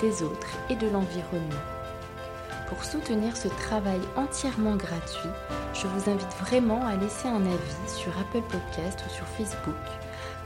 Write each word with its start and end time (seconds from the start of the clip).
des 0.00 0.22
autres 0.22 0.48
et 0.70 0.76
de 0.76 0.88
l'environnement. 0.88 1.62
Pour 2.68 2.84
soutenir 2.84 3.36
ce 3.36 3.48
travail 3.48 4.00
entièrement 4.16 4.76
gratuit, 4.76 5.30
je 5.72 5.86
vous 5.86 6.10
invite 6.10 6.34
vraiment 6.40 6.84
à 6.86 6.96
laisser 6.96 7.28
un 7.28 7.44
avis 7.46 7.88
sur 7.88 8.12
Apple 8.18 8.42
Podcast 8.50 9.02
ou 9.06 9.14
sur 9.14 9.26
Facebook, 9.26 9.74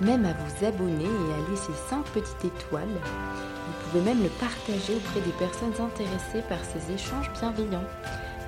même 0.00 0.24
à 0.24 0.32
vous 0.32 0.66
abonner 0.66 1.04
et 1.04 1.34
à 1.34 1.50
laisser 1.50 1.72
5 1.88 2.04
petites 2.06 2.44
étoiles. 2.44 2.86
Vous 2.86 3.90
pouvez 3.90 4.04
même 4.04 4.22
le 4.22 4.28
partager 4.28 4.94
auprès 4.94 5.20
des 5.20 5.32
personnes 5.32 5.74
intéressées 5.84 6.42
par 6.48 6.58
ces 6.64 6.92
échanges 6.94 7.30
bienveillants. 7.40 7.88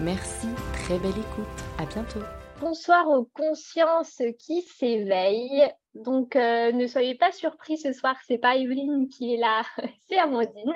Merci, 0.01 0.49
très 0.85 0.99
belle 0.99 1.11
écoute, 1.11 1.65
à 1.79 1.87
bientôt. 1.87 2.21
Bonsoir 2.65 3.11
aux 3.11 3.29
consciences 3.35 4.23
qui 4.39 4.63
s'éveillent. 4.63 5.69
Donc, 5.95 6.35
euh, 6.35 6.73
ne 6.73 6.87
soyez 6.87 7.15
pas 7.15 7.31
surpris 7.31 7.77
ce 7.77 7.93
soir, 7.93 8.17
c'est 8.27 8.39
pas 8.39 8.57
Evelyne 8.57 9.07
qui 9.11 9.35
est 9.35 9.37
là, 9.37 9.65
c'est 10.09 10.17
Amandine. 10.17 10.73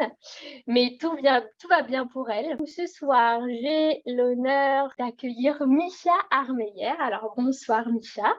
Mais 0.66 0.98
tout, 1.00 1.16
tout 1.58 1.68
va 1.68 1.82
bien 1.82 2.06
pour 2.06 2.28
elle. 2.28 2.58
Ce 2.66 2.86
soir, 2.86 3.40
j'ai 3.48 4.02
l'honneur 4.04 4.92
d'accueillir 4.98 5.66
Micha 5.66 6.12
Armeyer. 6.30 6.92
Alors, 7.00 7.32
bonsoir 7.34 7.88
Micha. 7.90 8.36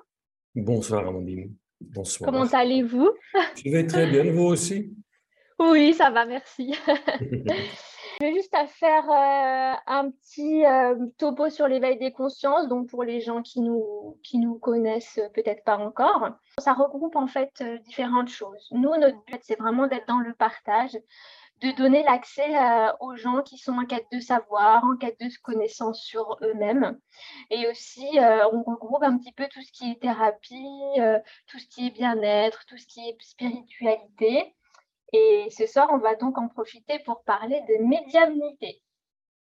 Bonsoir 0.53 1.07
Amandine. 1.07 1.55
Bonsoir. 1.81 2.31
Comment 2.31 2.45
allez-vous? 2.45 3.09
Je 3.65 3.71
vais 3.71 3.87
très 3.87 4.05
bien, 4.05 4.31
vous 4.31 4.43
aussi? 4.43 4.93
Oui, 5.57 5.95
ça 5.95 6.11
va, 6.11 6.27
merci. 6.27 6.75
Je 8.21 8.27
vais 8.27 8.33
juste 8.33 8.53
à 8.53 8.67
faire 8.67 9.09
euh, 9.09 9.75
un 9.87 10.11
petit 10.11 10.65
euh, 10.65 11.07
topo 11.17 11.49
sur 11.49 11.69
l'éveil 11.69 11.97
des 11.97 12.11
consciences, 12.11 12.67
donc 12.67 12.89
pour 12.89 13.05
les 13.05 13.21
gens 13.21 13.41
qui 13.41 13.61
nous, 13.61 14.19
qui 14.23 14.39
nous 14.39 14.59
connaissent 14.59 15.21
peut-être 15.33 15.63
pas 15.63 15.77
encore. 15.77 16.31
Ça 16.57 16.73
regroupe 16.73 17.15
en 17.15 17.27
fait 17.27 17.53
euh, 17.61 17.77
différentes 17.77 18.27
choses. 18.27 18.67
Nous, 18.71 18.93
notre 18.97 19.23
but, 19.23 19.39
c'est 19.43 19.57
vraiment 19.57 19.87
d'être 19.87 20.05
dans 20.09 20.19
le 20.19 20.33
partage, 20.33 20.99
de 21.61 21.71
donner 21.71 22.03
l'accès 22.03 22.57
aux 22.99 23.15
gens 23.15 23.41
qui 23.41 23.57
sont 23.57 23.77
en 23.77 23.85
quête 23.85 24.07
de 24.11 24.19
savoir, 24.19 24.83
en 24.83 24.97
quête 24.97 25.19
de 25.21 25.29
connaissance 25.41 26.01
sur 26.01 26.37
eux-mêmes. 26.41 26.99
Et 27.51 27.69
aussi, 27.69 28.07
on 28.17 28.63
regroupe 28.63 29.03
un 29.03 29.17
petit 29.17 29.33
peu 29.33 29.45
tout 29.49 29.61
ce 29.61 29.71
qui 29.73 29.91
est 29.91 30.01
thérapie, 30.01 30.99
tout 31.47 31.59
ce 31.59 31.67
qui 31.67 31.87
est 31.87 31.91
bien-être, 31.91 32.65
tout 32.65 32.77
ce 32.77 32.87
qui 32.87 33.01
est 33.01 33.17
spiritualité. 33.19 34.55
Et 35.13 35.47
ce 35.49 35.65
soir, 35.65 35.89
on 35.91 35.97
va 35.97 36.15
donc 36.15 36.37
en 36.37 36.47
profiter 36.47 36.99
pour 36.99 37.23
parler 37.23 37.61
de 37.67 37.83
médiumnité. 37.83 38.81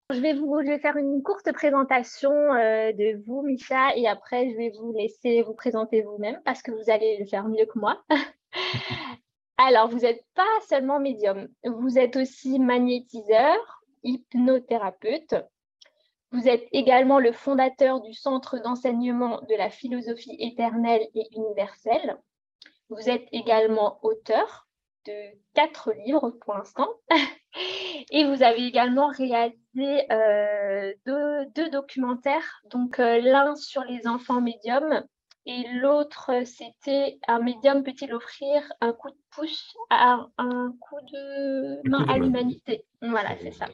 Je 0.09 0.19
vais 0.19 0.33
vous 0.33 0.61
faire 0.79 0.97
une 0.97 1.23
courte 1.23 1.51
présentation 1.53 2.31
euh, 2.31 2.91
de 2.91 3.23
vous, 3.25 3.43
Micha, 3.43 3.95
et 3.95 4.07
après, 4.07 4.49
je 4.49 4.57
vais 4.57 4.71
vous 4.71 4.91
laisser 4.91 5.41
vous 5.41 5.53
présenter 5.53 6.01
vous-même 6.01 6.41
parce 6.43 6.61
que 6.61 6.71
vous 6.71 6.89
allez 6.89 7.17
le 7.17 7.25
faire 7.25 7.47
mieux 7.47 7.65
que 7.65 7.79
moi. 7.79 8.03
Alors, 9.57 9.87
vous 9.87 9.99
n'êtes 9.99 10.25
pas 10.33 10.59
seulement 10.67 10.99
médium, 10.99 11.47
vous 11.63 11.97
êtes 11.97 12.17
aussi 12.17 12.59
magnétiseur, 12.59 13.83
hypnothérapeute. 14.03 15.35
Vous 16.31 16.47
êtes 16.47 16.67
également 16.71 17.19
le 17.19 17.31
fondateur 17.31 18.01
du 18.01 18.13
Centre 18.13 18.57
d'enseignement 18.59 19.41
de 19.49 19.55
la 19.55 19.69
philosophie 19.69 20.35
éternelle 20.39 21.07
et 21.13 21.27
universelle. 21.35 22.17
Vous 22.89 23.09
êtes 23.09 23.27
également 23.31 23.99
auteur, 24.01 24.67
de 25.05 25.13
quatre 25.53 25.91
livres 26.05 26.31
pour 26.41 26.55
l'instant. 26.55 26.89
Et 28.11 28.25
vous 28.25 28.43
avez 28.43 28.65
également 28.65 29.07
réalisé 29.07 30.11
euh, 30.11 30.93
deux, 31.05 31.69
documentaires, 31.69 32.61
donc 32.69 32.99
euh, 32.99 33.19
l'un 33.19 33.55
sur 33.55 33.83
les 33.83 34.07
enfants 34.07 34.41
médiums 34.41 35.03
et 35.45 35.63
l'autre 35.73 36.31
c'était 36.45 37.19
un 37.27 37.39
médium 37.39 37.83
peut-il 37.83 38.13
offrir 38.13 38.61
un 38.79 38.93
coup 38.93 39.09
de 39.09 39.17
pouce 39.31 39.75
à 39.89 40.27
un 40.37 40.75
coup 40.79 41.01
de 41.11 41.89
main 41.89 42.05
à 42.07 42.17
l'humanité. 42.17 42.85
Voilà, 43.01 43.35
c'est 43.41 43.51
ça. 43.51 43.67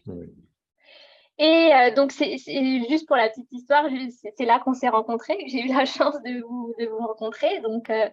Et 1.39 1.71
euh, 1.71 1.93
donc, 1.93 2.11
c'est 2.11 2.37
juste 2.89 3.07
pour 3.07 3.15
la 3.15 3.29
petite 3.29 3.51
histoire, 3.51 3.85
c'est 4.35 4.45
là 4.45 4.59
qu'on 4.59 4.73
s'est 4.73 4.89
rencontrés, 4.89 5.37
j'ai 5.45 5.65
eu 5.65 5.67
la 5.67 5.85
chance 5.85 6.19
de 6.23 6.41
vous, 6.41 6.73
de 6.79 6.87
vous 6.87 6.97
rencontrer. 6.97 7.59
Donc, 7.61 7.91
euh, 7.91 8.09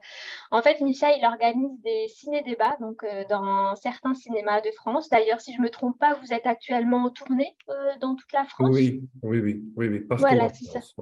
en 0.51 0.61
fait, 0.61 0.81
Micha, 0.83 1.11
il 1.17 1.25
organise 1.25 1.81
des 1.83 2.09
ciné-débats 2.09 2.77
donc, 2.81 3.03
euh, 3.03 3.25
dans 3.31 3.75
certains 3.77 4.12
cinémas 4.12 4.61
de 4.61 4.71
France. 4.73 5.09
D'ailleurs, 5.09 5.41
si 5.41 5.55
je 5.55 5.59
ne 5.59 5.65
me 5.65 5.71
trompe 5.71 5.99
pas, 5.99 6.15
vous 6.23 6.35
êtes 6.35 6.47
actuellement 6.47 7.05
en 7.05 7.11
tournée 7.11 7.57
dans 8.01 8.15
toute 8.15 8.33
la 8.33 8.45
France 8.45 8.71
Oui, 8.73 9.09
oui, 9.23 9.41
oui, 9.41 9.62
oui, 9.77 10.01
partout 10.01 10.27
en 10.27 10.49
France. 10.51 10.97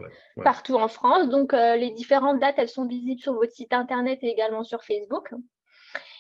Partout 0.44 0.74
en 0.76 0.88
France. 0.88 1.28
Donc, 1.28 1.52
les 1.52 1.90
différentes 1.90 2.38
dates, 2.38 2.56
elles 2.58 2.68
sont 2.68 2.86
visibles 2.86 3.20
sur 3.20 3.34
votre 3.34 3.52
site 3.52 3.72
internet 3.72 4.20
et 4.22 4.28
également 4.28 4.62
sur 4.62 4.84
Facebook. 4.84 5.34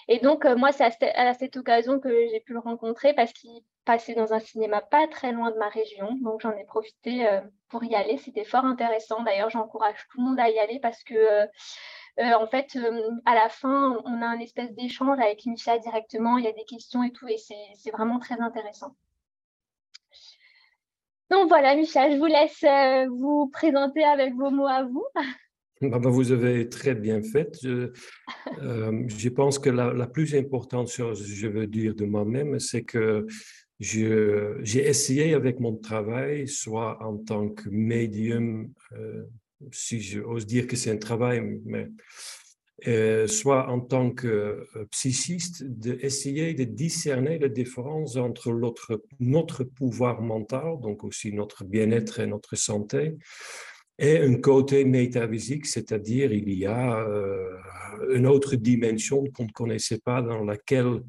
Et 0.08 0.18
donc, 0.18 0.44
moi, 0.44 0.72
c'est 0.72 0.84
à, 1.14 1.34
cette 1.34 1.56
occasion 1.56 2.00
que 2.00 2.26
j'ai 2.28 2.40
pu 2.40 2.52
le 2.52 2.58
rencontrer 2.58 3.14
parce 3.14 3.32
qu'il 3.32 3.62
passé 3.84 4.14
dans 4.14 4.32
un 4.32 4.38
cinéma 4.38 4.80
pas 4.80 5.06
très 5.08 5.32
loin 5.32 5.50
de 5.50 5.56
ma 5.56 5.68
région. 5.68 6.14
Donc 6.20 6.40
j'en 6.40 6.52
ai 6.52 6.64
profité 6.64 7.28
euh, 7.28 7.40
pour 7.68 7.84
y 7.84 7.94
aller. 7.94 8.18
C'était 8.18 8.44
fort 8.44 8.64
intéressant. 8.64 9.22
D'ailleurs, 9.22 9.50
j'encourage 9.50 9.96
tout 10.10 10.18
le 10.20 10.24
monde 10.24 10.40
à 10.40 10.50
y 10.50 10.58
aller 10.58 10.78
parce 10.80 11.02
que 11.04 11.14
euh, 11.14 11.46
euh, 12.20 12.34
en 12.34 12.46
fait, 12.46 12.78
à 13.24 13.34
la 13.34 13.48
fin, 13.48 13.98
on 14.04 14.22
a 14.22 14.26
un 14.26 14.38
espèce 14.38 14.72
d'échange 14.74 15.18
avec 15.18 15.46
Micha 15.46 15.78
directement. 15.78 16.38
Il 16.38 16.44
y 16.44 16.48
a 16.48 16.52
des 16.52 16.64
questions 16.64 17.02
et 17.02 17.10
tout, 17.10 17.26
et 17.26 17.38
c'est 17.38 17.90
vraiment 17.90 18.18
très 18.18 18.38
intéressant. 18.40 18.94
Donc 21.30 21.48
voilà, 21.48 21.74
Micha, 21.74 22.10
je 22.10 22.18
vous 22.18 22.26
laisse 22.26 23.08
vous 23.08 23.48
présenter 23.48 24.04
avec 24.04 24.34
vos 24.34 24.50
mots 24.50 24.66
à 24.66 24.82
vous. 24.82 25.06
Bah, 25.90 25.98
bah, 25.98 26.10
vous 26.10 26.30
avez 26.30 26.68
très 26.68 26.94
bien 26.94 27.22
fait. 27.22 27.58
Je, 27.62 27.90
je 28.60 29.28
pense 29.28 29.58
que 29.58 29.68
la, 29.68 30.06
plus 30.06 30.34
importante 30.34 30.88
chose, 30.88 31.26
je 31.26 31.48
veux 31.48 31.66
dire 31.66 31.94
de 31.94 32.04
moi-même, 32.04 32.60
c'est 32.60 32.82
que 32.82 33.26
j'ai 33.80 34.88
essayé 34.88 35.34
avec 35.34 35.58
mon 35.58 35.76
travail, 35.76 36.46
soit 36.46 37.02
en 37.02 37.16
tant 37.16 37.48
que 37.48 37.68
médium, 37.68 38.72
euh, 38.92 39.24
si 39.72 40.00
j'ose 40.00 40.46
dire 40.46 40.68
que 40.68 40.76
c'est 40.76 40.92
un 40.92 40.98
travail, 40.98 41.42
euh, 42.86 43.26
soit 43.26 43.68
en 43.68 43.80
tant 43.80 44.10
que 44.10 44.28
euh, 44.28 44.86
psychiste, 44.92 45.64
d'essayer 45.64 46.54
de 46.54 46.64
discerner 46.64 47.38
la 47.38 47.48
différence 47.48 48.16
entre 48.16 48.52
notre 49.18 49.64
pouvoir 49.64 50.20
mental, 50.20 50.80
donc 50.80 51.02
aussi 51.02 51.32
notre 51.32 51.64
bien-être 51.64 52.20
et 52.20 52.26
notre 52.26 52.56
santé, 52.56 53.16
et 54.02 54.18
un 54.18 54.34
côté 54.34 54.84
métaphysique, 54.84 55.64
c'est-à-dire 55.64 56.32
il 56.32 56.52
y 56.52 56.66
a 56.66 57.06
une 58.10 58.26
autre 58.26 58.56
dimension 58.56 59.24
qu'on 59.32 59.44
ne 59.44 59.52
connaissait 59.52 60.00
pas 60.00 60.20
dans 60.20 60.44
laquelle 60.44 61.00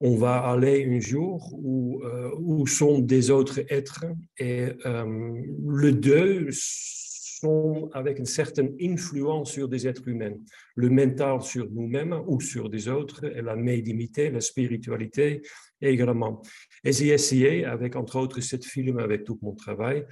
on 0.00 0.16
va 0.16 0.38
aller 0.38 0.84
un 0.84 0.98
jour 0.98 1.48
où, 1.52 2.02
euh, 2.02 2.32
où 2.36 2.66
sont 2.66 2.98
des 2.98 3.30
autres 3.30 3.60
êtres 3.72 4.04
et 4.36 4.70
euh, 4.84 5.40
les 5.80 5.92
deux 5.92 6.48
sont 6.50 7.88
avec 7.92 8.18
une 8.18 8.26
certaine 8.26 8.74
influence 8.80 9.52
sur 9.52 9.68
des 9.68 9.86
êtres 9.86 10.08
humains. 10.08 10.34
Le 10.74 10.90
mental 10.90 11.40
sur 11.42 11.70
nous-mêmes 11.70 12.20
ou 12.26 12.40
sur 12.40 12.68
des 12.68 12.88
autres 12.88 13.24
et 13.24 13.42
la 13.42 13.54
médiumité, 13.54 14.30
la 14.30 14.40
spiritualité 14.40 15.42
également. 15.80 16.42
Et 16.82 16.92
j'ai 16.92 17.08
essayé, 17.08 17.64
avec 17.64 17.94
entre 17.94 18.16
autres 18.16 18.40
cette 18.40 18.64
film, 18.64 18.98
avec 18.98 19.22
tout 19.22 19.38
mon 19.42 19.54
travail, 19.54 20.04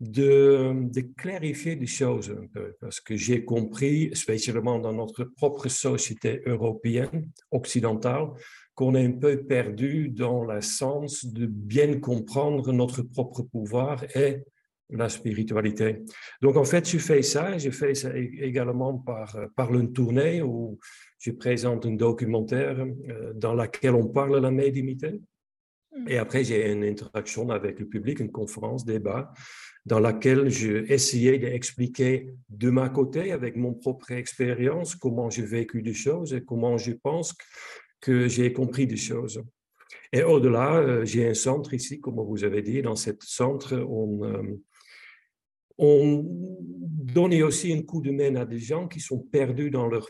de, 0.00 0.72
de, 0.92 1.00
clarifier 1.16 1.74
les 1.74 1.86
choses 1.86 2.30
un 2.30 2.46
peu, 2.46 2.76
parce 2.80 3.00
que 3.00 3.16
j'ai 3.16 3.44
compris, 3.44 4.10
spécialement 4.14 4.78
dans 4.78 4.92
notre 4.92 5.24
propre 5.24 5.68
société 5.68 6.40
européenne, 6.46 7.30
occidentale, 7.50 8.28
qu'on 8.74 8.94
est 8.94 9.04
un 9.04 9.12
peu 9.12 9.42
perdu 9.42 10.08
dans 10.08 10.44
le 10.44 10.60
sens 10.60 11.26
de 11.26 11.46
bien 11.46 11.98
comprendre 11.98 12.72
notre 12.72 13.02
propre 13.02 13.42
pouvoir 13.42 14.04
et 14.16 14.44
la 14.90 15.08
spiritualité. 15.08 16.04
Donc, 16.40 16.56
en 16.56 16.64
fait, 16.64 16.88
je 16.88 16.98
fais 16.98 17.22
ça. 17.22 17.58
Je 17.58 17.70
fais 17.70 17.94
ça 17.94 18.16
également 18.16 18.96
par, 18.98 19.36
par 19.54 19.74
une 19.74 19.92
tournée 19.92 20.42
où 20.42 20.78
je 21.18 21.32
présente 21.32 21.86
un 21.86 21.94
documentaire 21.94 22.78
euh, 22.78 23.32
dans 23.34 23.54
lequel 23.54 23.94
on 23.94 24.06
parle 24.08 24.36
de 24.36 24.42
la 24.42 24.50
médiumité. 24.50 25.20
Et 26.06 26.16
mm. 26.16 26.20
après, 26.20 26.44
j'ai 26.44 26.70
une 26.70 26.84
interaction 26.84 27.50
avec 27.50 27.80
le 27.80 27.86
public, 27.86 28.20
une 28.20 28.30
conférence, 28.30 28.84
débat, 28.84 29.32
dans 29.88 30.00
laquelle 30.00 30.50
j'ai 30.50 30.92
essayé 30.92 31.38
d'expliquer 31.38 32.34
de 32.50 32.68
ma 32.68 32.90
côté, 32.90 33.32
avec 33.32 33.56
mon 33.56 33.72
propre 33.72 34.10
expérience, 34.12 34.94
comment 34.94 35.30
j'ai 35.30 35.46
vécu 35.46 35.80
des 35.80 35.94
choses 35.94 36.34
et 36.34 36.42
comment 36.44 36.76
je 36.76 36.92
pense 36.92 37.34
que 38.00 38.28
j'ai 38.28 38.52
compris 38.52 38.86
des 38.86 38.98
choses. 38.98 39.42
Et 40.12 40.22
au-delà, 40.22 41.04
j'ai 41.04 41.28
un 41.28 41.34
centre 41.34 41.72
ici, 41.72 42.00
comme 42.00 42.20
vous 42.20 42.44
avez 42.44 42.60
dit, 42.60 42.82
dans 42.82 42.96
ce 42.96 43.12
centre, 43.20 43.74
on, 43.88 44.58
on 45.78 46.22
donne 47.16 47.42
aussi 47.42 47.72
un 47.72 47.82
coup 47.82 48.02
de 48.02 48.10
main 48.10 48.34
à 48.36 48.44
des 48.44 48.58
gens 48.58 48.88
qui 48.88 49.00
sont 49.00 49.20
perdus 49.20 49.70
dans 49.70 49.88
leur 49.88 50.06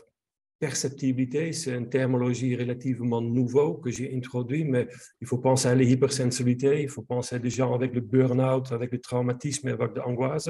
perceptibilité, 0.59 1.53
c'est 1.53 1.73
une 1.75 1.89
terminologie 1.89 2.55
relativement 2.55 3.21
nouveau 3.21 3.75
que 3.75 3.89
j'ai 3.89 4.13
introduit, 4.15 4.65
mais 4.65 4.87
il 5.21 5.27
faut 5.27 5.37
penser 5.37 5.69
à 5.69 5.75
l'hypersensibilité, 5.75 6.81
il 6.81 6.89
faut 6.89 7.01
penser 7.01 7.35
à 7.35 7.39
des 7.39 7.49
gens 7.49 7.73
avec 7.73 7.93
le 7.95 8.01
burn-out, 8.01 8.71
avec 8.71 8.91
le 8.91 8.99
traumatisme, 8.99 9.69
avec 9.69 9.95
l'angoisse. 9.95 10.49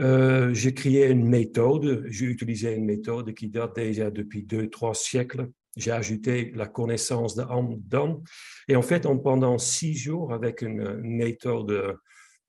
Euh, 0.00 0.52
j'ai 0.52 0.74
créé 0.74 1.08
une 1.08 1.28
méthode, 1.28 2.04
j'ai 2.08 2.26
utilisé 2.26 2.74
une 2.74 2.84
méthode 2.84 3.32
qui 3.34 3.48
date 3.48 3.76
déjà 3.76 4.10
depuis 4.10 4.42
deux, 4.42 4.68
trois 4.68 4.94
siècles. 4.94 5.48
J'ai 5.76 5.92
ajouté 5.92 6.52
la 6.54 6.66
connaissance 6.66 7.36
de 7.36 7.42
dedans. 7.42 8.22
Et 8.68 8.76
en 8.76 8.82
fait, 8.82 9.06
en, 9.06 9.18
pendant 9.18 9.58
six 9.58 9.94
jours, 9.94 10.32
avec 10.32 10.62
une, 10.62 11.00
méthode 11.02 11.96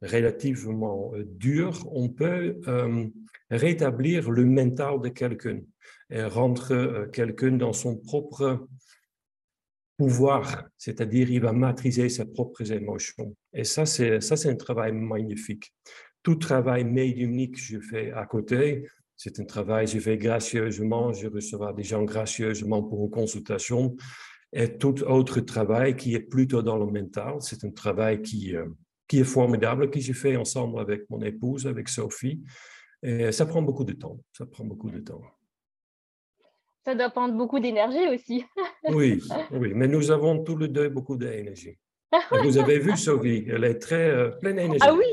relativement 0.02 1.12
euh, 1.16 1.24
dure, 1.26 1.88
on 1.92 2.10
peut 2.10 2.60
euh, 2.68 3.06
rétablir 3.52 4.32
le 4.32 4.46
mental 4.46 5.02
de 5.02 5.10
quelqu'un 5.10 5.60
rendre 6.12 6.72
euh, 6.72 7.08
quelqu'un 7.08 7.54
dans 7.54 7.74
son 7.74 7.98
propre 7.98 8.68
pouvoir, 9.98 10.66
c'est-à-dire 10.78 11.32
il 11.32 11.42
va 11.42 11.54
maîtriser 11.54 12.10
ses 12.10 12.26
propres 12.26 12.72
émotions. 12.72 13.36
Et 13.54 13.64
ça, 13.64 13.86
c'est 13.86 14.22
ça, 14.22 14.36
c'est 14.36 14.50
un 14.50 14.56
travail 14.56 14.92
magnifique. 14.92 15.74
Tout 16.22 16.36
travail 16.36 16.84
médiumnique 16.84 17.56
que 17.56 17.62
je 17.62 17.80
fais 17.80 18.12
à 18.12 18.26
côté, 18.26 18.88
c'est 19.16 19.40
un 19.40 19.46
travail 19.46 19.86
que 19.86 19.94
je 19.94 20.00
fais 20.00 20.18
gracieusement, 20.18 21.14
je 21.14 21.28
reçois 21.28 21.72
des 21.74 21.84
gens 21.84 22.04
gracieusement 22.04 22.84
pour 22.84 23.06
une 23.06 23.12
consultation. 23.12 23.96
Et 24.52 24.78
tout 24.78 25.02
autre 25.04 25.40
travail 25.40 25.96
qui 25.96 26.14
est 26.14 26.20
plutôt 26.20 26.62
dans 26.62 26.78
le 26.78 26.86
mental, 26.86 27.36
c'est 27.40 27.64
un 27.64 27.72
travail 27.72 28.22
qui, 28.22 28.56
euh, 28.56 28.66
qui 29.08 29.20
est 29.20 29.24
formidable, 29.24 29.90
que 29.90 30.00
j'ai 30.00 30.14
fait 30.14 30.36
ensemble 30.36 30.80
avec 30.80 31.10
mon 31.10 31.22
épouse, 31.22 31.68
avec 31.68 31.90
Sophie. 31.90 32.42
Ça 33.32 33.46
prend 33.46 33.62
beaucoup 33.62 33.84
de 33.84 33.94
temps. 33.94 34.20
Ça 34.34 34.48
prend 34.48 34.66
beaucoup 34.66 34.90
de 34.90 35.00
temps. 35.00 35.22
Ça 36.86 36.94
doit 36.94 37.10
prendre 37.10 37.34
beaucoup 37.34 37.60
d'énergie 37.60 38.08
aussi. 38.08 38.46
oui, 38.90 39.22
oui, 39.52 39.72
mais 39.74 39.88
nous 39.88 40.12
avons 40.12 40.44
tous 40.44 40.58
les 40.58 40.68
deux 40.68 40.90
beaucoup 40.90 41.18
d'énergie. 41.18 41.78
Vous 42.44 42.58
avez 42.58 42.80
vu 42.80 42.96
Sophie, 42.96 43.46
elle 43.50 43.64
est 43.64 43.80
très 43.80 44.10
euh, 44.10 44.30
pleine 44.30 44.58
d'énergie. 44.58 44.80
Ah 44.82 44.94
oui, 44.94 45.06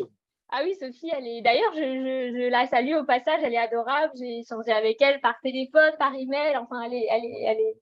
ah 0.50 0.60
oui, 0.64 0.74
Sophie, 0.78 1.10
elle 1.16 1.26
est. 1.26 1.40
D'ailleurs, 1.40 1.72
je, 1.74 2.50
la 2.50 2.66
salue 2.66 2.94
au 2.94 3.04
passage, 3.04 3.40
elle 3.42 3.54
est 3.54 3.58
adorable. 3.58 4.12
J'ai 4.18 4.40
échangé 4.40 4.70
avec 4.70 5.00
elle 5.00 5.18
par 5.20 5.34
téléphone, 5.42 5.92
par 5.98 6.14
email. 6.14 6.58
Enfin, 6.58 6.82
elle 6.82 6.92
est, 6.92 7.06
elle 7.10 7.24
est, 7.24 7.42
elle 7.46 7.60
est, 7.60 7.76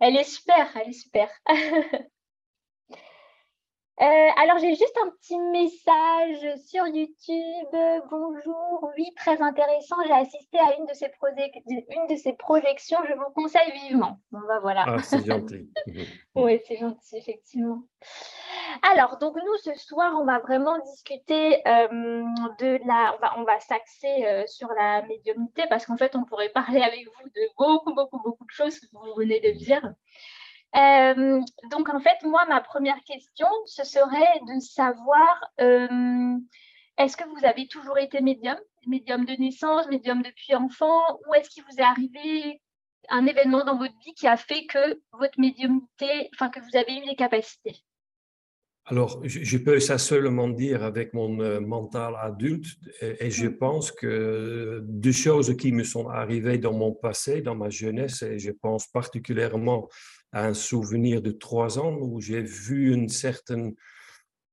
elle 0.00 0.16
est 0.16 0.24
super, 0.24 0.68
elle 0.76 0.90
est 0.90 0.92
super. 0.92 1.30
Euh, 4.00 4.28
alors, 4.42 4.58
j'ai 4.58 4.74
juste 4.74 4.96
un 5.04 5.10
petit 5.10 5.38
message 5.38 6.58
sur 6.66 6.84
YouTube. 6.88 8.02
Bonjour, 8.10 8.90
oui, 8.98 9.06
très 9.16 9.40
intéressant. 9.40 9.94
J'ai 10.04 10.12
assisté 10.12 10.58
à 10.58 10.76
une 10.76 10.86
de, 10.86 10.94
ces 10.94 11.06
une 11.94 12.06
de 12.08 12.16
ces 12.16 12.32
projections. 12.32 12.98
Je 13.08 13.14
vous 13.14 13.30
conseille 13.36 13.70
vivement. 13.86 14.18
Bon, 14.32 14.40
bah, 14.48 14.58
voilà. 14.60 14.84
Ah, 14.88 14.98
c'est 15.00 15.24
gentil. 15.26 15.70
oui, 16.34 16.60
c'est 16.66 16.76
gentil, 16.76 17.16
effectivement. 17.18 17.82
Alors, 18.82 19.18
donc 19.18 19.36
nous, 19.36 19.56
ce 19.62 19.74
soir, 19.74 20.18
on 20.20 20.24
va 20.24 20.40
vraiment 20.40 20.76
discuter 20.80 21.66
euh, 21.68 22.24
de 22.58 22.80
la... 22.88 23.14
On 23.14 23.20
va, 23.20 23.38
on 23.38 23.44
va 23.44 23.60
s'axer 23.60 24.26
euh, 24.26 24.44
sur 24.48 24.68
la 24.76 25.02
médiumnité 25.02 25.62
parce 25.70 25.86
qu'en 25.86 25.96
fait, 25.96 26.16
on 26.16 26.24
pourrait 26.24 26.48
parler 26.48 26.82
avec 26.82 27.04
vous 27.04 27.28
de 27.28 27.40
beaucoup, 27.56 27.94
beaucoup, 27.94 28.20
beaucoup 28.20 28.44
de 28.44 28.50
choses 28.50 28.80
que 28.80 28.86
vous 28.90 29.14
venez 29.16 29.38
de 29.38 29.52
dire. 29.52 29.88
Euh, 30.76 31.40
donc, 31.70 31.88
en 31.88 32.00
fait, 32.00 32.22
moi, 32.24 32.44
ma 32.48 32.60
première 32.60 33.00
question, 33.04 33.46
ce 33.66 33.84
serait 33.84 34.40
de 34.48 34.60
savoir, 34.60 35.50
euh, 35.60 36.36
est-ce 36.98 37.16
que 37.16 37.24
vous 37.28 37.44
avez 37.44 37.68
toujours 37.68 37.98
été 37.98 38.20
médium, 38.20 38.56
médium 38.86 39.24
de 39.24 39.34
naissance, 39.34 39.86
médium 39.88 40.22
depuis 40.22 40.54
enfant, 40.54 41.20
ou 41.26 41.34
est-ce 41.34 41.50
qu'il 41.50 41.62
vous 41.64 41.78
est 41.78 41.82
arrivé 41.82 42.60
un 43.10 43.26
événement 43.26 43.64
dans 43.64 43.76
votre 43.76 43.94
vie 44.04 44.14
qui 44.14 44.26
a 44.26 44.36
fait 44.36 44.66
que 44.66 45.00
votre 45.12 45.38
médiumnité, 45.38 46.30
enfin, 46.34 46.48
que 46.48 46.60
vous 46.60 46.76
avez 46.76 46.98
eu 46.98 47.06
des 47.06 47.16
capacités? 47.16 47.76
Alors, 48.86 49.22
je 49.24 49.56
peux 49.56 49.80
ça 49.80 49.96
seulement 49.96 50.48
dire 50.48 50.82
avec 50.82 51.14
mon 51.14 51.40
euh, 51.40 51.58
mental 51.58 52.14
adulte, 52.20 52.66
et, 53.00 53.30
je 53.30 53.46
mm. 53.46 53.56
pense 53.56 53.90
que 53.90 54.80
deux 54.84 55.12
choses 55.12 55.56
qui 55.56 55.72
me 55.72 55.84
sont 55.84 56.08
arrivées 56.08 56.58
dans 56.58 56.74
mon 56.74 56.92
passé, 56.92 57.40
dans 57.40 57.54
ma 57.54 57.70
jeunesse, 57.70 58.22
et 58.22 58.38
je 58.38 58.50
pense 58.50 58.86
particulièrement 58.86 59.88
un 60.34 60.54
souvenir 60.54 61.22
de 61.22 61.30
trois 61.30 61.78
ans 61.78 61.96
où 62.00 62.20
j'ai 62.20 62.42
vu 62.42 62.92
une 62.92 63.08
certaine 63.08 63.74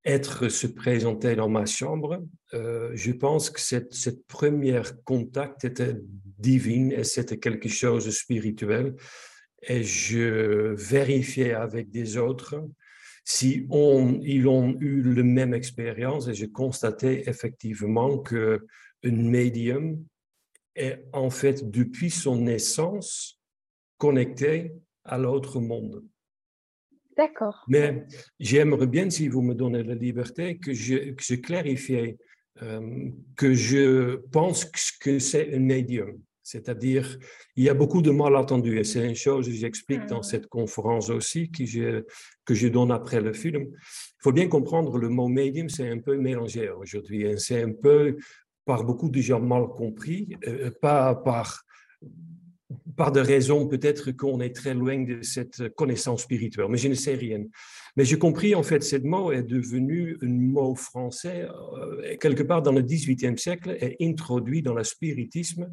être 0.04 0.50
se 0.50 0.68
présenter 0.68 1.36
dans 1.36 1.50
ma 1.50 1.66
chambre. 1.66 2.24
Euh, 2.54 2.92
je 2.96 3.12
pense 3.12 3.50
que 3.50 3.60
cette, 3.60 3.94
cette 3.94 4.26
première 4.26 5.04
contact 5.04 5.64
était 5.64 5.96
divine 6.40 6.92
et 6.92 7.04
c'était 7.04 7.38
quelque 7.38 7.70
chose 7.70 8.06
de 8.06 8.12
spirituel. 8.12 8.96
Et 9.64 9.84
je 9.84 10.74
vérifiais 10.74 11.54
avec 11.54 11.92
des 11.92 12.18
autres 12.18 12.64
si 13.24 13.68
on, 13.70 14.20
ils 14.24 14.48
ont 14.48 14.76
eu 14.80 15.14
la 15.14 15.24
même 15.24 15.54
expérience 15.54 16.28
et 16.28 16.34
j'ai 16.34 16.50
constaté 16.50 17.30
effectivement 17.30 18.18
que 18.18 18.66
une 19.04 19.30
médium 19.30 20.04
est 20.76 21.06
en 21.14 21.30
fait 21.30 21.70
depuis 21.70 22.10
son 22.10 22.38
naissance 22.38 23.40
connecté 23.98 24.74
à 25.04 25.18
l'autre 25.18 25.60
monde. 25.60 26.04
D'accord. 27.18 27.66
Mais 27.68 28.06
j'aimerais 28.40 28.88
bien, 28.88 29.10
si 29.10 29.28
vous 29.28 29.42
me 29.42 29.54
donnez 29.54 29.84
la 29.84 29.96
liberté, 29.96 30.58
que 30.58 30.74
je, 30.74 31.12
que 31.12 31.24
je 31.24 31.36
clarifie 31.36 32.18
euh, 32.62 33.10
que 33.36 33.54
je 33.54 34.18
pense 34.32 34.66
que 34.66 35.20
c'est 35.20 35.56
un 35.56 35.60
médium. 35.60 36.20
C'est-à-dire, 36.44 37.18
il 37.56 37.64
y 37.64 37.70
a 37.70 37.74
beaucoup 37.74 38.02
de 38.02 38.12
malentendus, 38.12 38.78
et 38.78 38.84
c'est 38.84 39.08
une 39.08 39.16
chose 39.16 39.48
que 39.48 39.54
j'explique 39.54 40.06
dans 40.08 40.20
hmm. 40.20 40.24
cette 40.24 40.48
conférence 40.48 41.10
aussi, 41.10 41.50
que 41.50 41.66
je, 41.66 42.04
que 42.44 42.54
je 42.54 42.68
donne 42.68 42.92
après 42.92 43.22
le 43.22 43.34
film. 43.34 43.68
Il 43.72 44.22
faut 44.22 44.32
bien 44.32 44.48
comprendre, 44.48 44.98
le 44.98 45.10
mot 45.10 45.28
médium, 45.28 45.70
c'est 45.70 45.90
un 45.90 46.00
peu 46.00 46.18
mélangé 46.18 46.70
aujourd'hui. 46.70 47.26
Hein. 47.26 47.38
C'est 47.38 47.64
un 47.64 47.72
peu, 47.72 48.18
par 48.66 48.84
beaucoup 48.84 49.10
de 49.10 49.22
gens, 49.22 49.40
mal 49.40 49.68
compris, 49.68 50.36
euh, 50.48 50.72
pas 50.82 51.16
par 51.16 51.64
par 52.96 53.12
des 53.12 53.22
raisons 53.22 53.68
peut-être 53.68 54.12
qu'on 54.12 54.40
est 54.40 54.56
très 54.56 54.74
loin 54.74 55.04
de 55.04 55.22
cette 55.22 55.70
connaissance 55.76 56.24
spirituelle, 56.24 56.68
mais 56.70 56.78
je 56.78 56.88
ne 56.88 56.94
sais 56.94 57.16
rien. 57.16 57.44
Mais 57.96 58.06
j'ai 58.06 58.18
compris, 58.18 58.56
en 58.56 58.64
fait, 58.64 58.84
ce 58.84 58.96
mot 58.98 59.32
est 59.32 59.44
devenu 59.44 60.18
un 60.22 60.30
mot 60.30 60.76
français, 60.76 61.48
euh, 61.48 62.16
quelque 62.18 62.44
part 62.44 62.62
dans 62.62 62.72
le 62.72 62.82
XVIIIe 62.82 63.38
siècle, 63.38 63.78
et 63.80 63.98
introduit 64.02 64.62
dans 64.62 64.74
le 64.74 64.84
spiritisme 64.84 65.70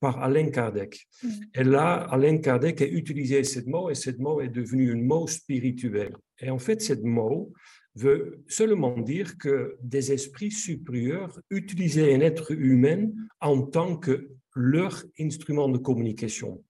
par 0.00 0.22
Alain 0.22 0.50
Kardec. 0.50 1.06
Mm. 1.22 1.28
Et 1.54 1.64
là, 1.64 1.94
Alain 2.10 2.38
Kardec 2.38 2.82
a 2.82 2.86
utilisé 2.86 3.44
ce 3.44 3.60
mot, 3.60 3.90
et 3.90 3.94
ce 3.94 4.10
mot 4.18 4.40
est 4.40 4.48
devenu 4.48 4.92
un 4.92 5.02
mot 5.02 5.26
spirituel. 5.26 6.14
Et 6.40 6.50
en 6.50 6.58
fait, 6.58 6.82
ce 6.82 6.94
mot 6.94 7.52
veut 7.94 8.44
seulement 8.48 8.98
dire 8.98 9.38
que 9.38 9.76
des 9.80 10.12
esprits 10.12 10.50
supérieurs 10.50 11.40
utilisaient 11.50 12.14
un 12.14 12.20
être 12.20 12.52
humain 12.52 13.10
en 13.40 13.62
tant 13.62 13.96
que 13.96 14.30
leur 14.54 15.02
instrument 15.18 15.68
de 15.68 15.78
communication. 15.78 16.62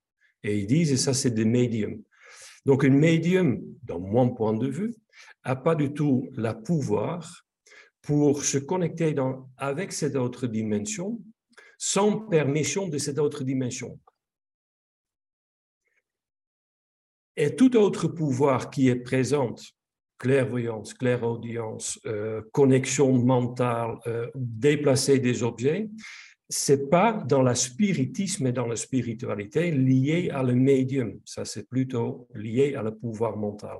Et 0.42 0.58
ils 0.60 0.66
disent, 0.66 0.92
et 0.92 0.96
ça 0.96 1.14
c'est 1.14 1.30
des 1.30 1.44
médiums. 1.44 2.02
Donc 2.64 2.84
un 2.84 2.90
médium, 2.90 3.60
dans 3.82 4.00
mon 4.00 4.30
point 4.34 4.54
de 4.54 4.68
vue, 4.68 4.94
n'a 5.44 5.56
pas 5.56 5.74
du 5.74 5.92
tout 5.92 6.28
le 6.36 6.52
pouvoir 6.62 7.44
pour 8.02 8.42
se 8.42 8.58
connecter 8.58 9.12
dans, 9.12 9.48
avec 9.56 9.92
cette 9.92 10.16
autre 10.16 10.46
dimension 10.46 11.20
sans 11.78 12.18
permission 12.18 12.88
de 12.88 12.98
cette 12.98 13.18
autre 13.18 13.44
dimension. 13.44 13.98
Et 17.36 17.56
tout 17.56 17.76
autre 17.76 18.06
pouvoir 18.06 18.70
qui 18.70 18.88
est 18.88 18.96
présent, 18.96 19.54
clairvoyance, 20.18 20.94
clairaudience, 20.94 21.98
euh, 22.06 22.42
connexion 22.52 23.12
mentale, 23.12 23.96
euh, 24.06 24.30
déplacer 24.34 25.18
des 25.18 25.42
objets, 25.42 25.90
c'est 26.48 26.90
pas 26.90 27.12
dans 27.12 27.42
la 27.42 27.54
spiritisme 27.54 28.46
et 28.46 28.52
dans 28.52 28.66
la 28.66 28.76
spiritualité 28.76 29.70
lié 29.70 30.30
à 30.32 30.42
le 30.42 30.54
médium. 30.54 31.20
Ça, 31.24 31.44
c'est 31.44 31.68
plutôt 31.68 32.28
lié 32.34 32.74
à 32.74 32.82
le 32.82 32.94
pouvoir 32.94 33.36
mental. 33.36 33.78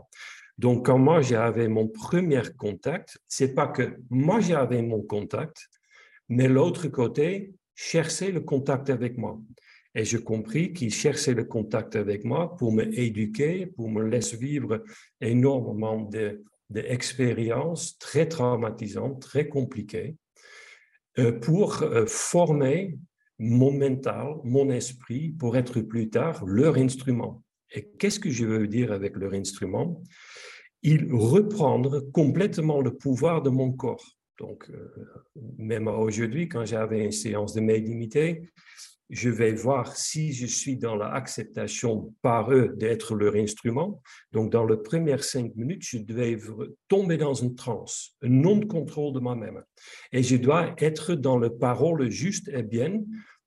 Donc, 0.57 0.87
quand 0.87 0.99
moi 0.99 1.21
j'avais 1.21 1.69
mon 1.69 1.89
premier 1.89 2.43
contact, 2.57 3.19
c'est 3.27 3.55
pas 3.55 3.67
que 3.67 3.97
moi 4.09 4.41
j'avais 4.41 4.83
mon 4.83 5.03
contact, 5.03 5.69
mais 6.29 6.49
l'autre 6.49 6.89
côté 6.89 7.53
cherchait 7.75 8.31
le 8.31 8.41
contact 8.41 8.89
avec 8.89 9.19
moi. 9.19 9.41
Et 9.97 10.05
j'ai 10.05 10.23
compris 10.23 10.73
qu'il 10.73 10.93
cherchait 10.93 11.35
le 11.35 11.45
contact 11.45 11.97
avec 11.97 12.25
moi 12.25 12.57
pour 12.57 12.73
me 12.73 12.85
éduquer, 12.99 13.67
pour 13.67 13.89
me 13.91 14.03
laisser 14.03 14.37
vivre 14.37 14.83
énormément 15.21 16.09
d'expériences 16.71 17.99
très 17.99 18.27
traumatisantes, 18.29 19.21
très 19.23 19.49
compliquées. 19.49 20.17
Euh, 21.19 21.33
pour 21.33 21.83
euh, 21.83 22.07
former 22.07 22.99
mon 23.39 23.73
mental, 23.73 24.35
mon 24.43 24.69
esprit, 24.71 25.31
pour 25.31 25.57
être 25.57 25.81
plus 25.81 26.11
tard 26.11 26.45
leur 26.45 26.77
instrument. 26.77 27.45
Et 27.73 27.89
qu'est-ce 27.99 28.19
que 28.19 28.31
je 28.31 28.45
veux 28.45 28.67
dire 28.67 28.91
avec 28.91 29.17
leur 29.17 29.33
instrument? 29.33 30.03
Il 30.83 31.13
reprendre 31.13 32.01
complètement 32.13 32.81
le 32.81 32.95
pouvoir 32.95 33.43
de 33.43 33.51
mon 33.51 33.73
corps. 33.73 34.05
Donc, 34.39 34.69
euh, 34.71 34.89
même 35.57 35.87
aujourd'hui, 35.87 36.49
quand 36.49 36.65
j'avais 36.65 37.05
une 37.05 37.13
séance 37.13 37.55
de 37.55 37.61
médiumité, 37.61 38.51
je 39.11 39.29
vais 39.29 39.53
voir 39.53 39.97
si 39.97 40.33
je 40.33 40.47
suis 40.47 40.77
dans 40.77 40.97
l'acceptation 40.97 42.15
par 42.23 42.53
eux 42.53 42.75
d'être 42.77 43.15
leur 43.15 43.35
instrument. 43.37 44.03
Donc, 44.33 44.51
dans 44.51 44.65
les 44.65 44.77
premières 44.77 45.25
cinq 45.25 45.55
minutes, 45.57 45.85
je 45.85 45.99
dois 45.99 46.67
tomber 46.89 47.17
dans 47.17 47.35
une 47.35 47.55
transe, 47.55 48.17
un 48.23 48.29
non-contrôle 48.29 49.15
de 49.15 49.21
moi-même. 49.21 49.63
Et 50.13 50.23
je 50.23 50.37
dois 50.37 50.75
être 50.79 51.15
dans 51.15 51.39
le 51.39 51.51
parole 51.51 52.11
juste 52.11 52.49
et 52.49 52.63
bien 52.63 53.03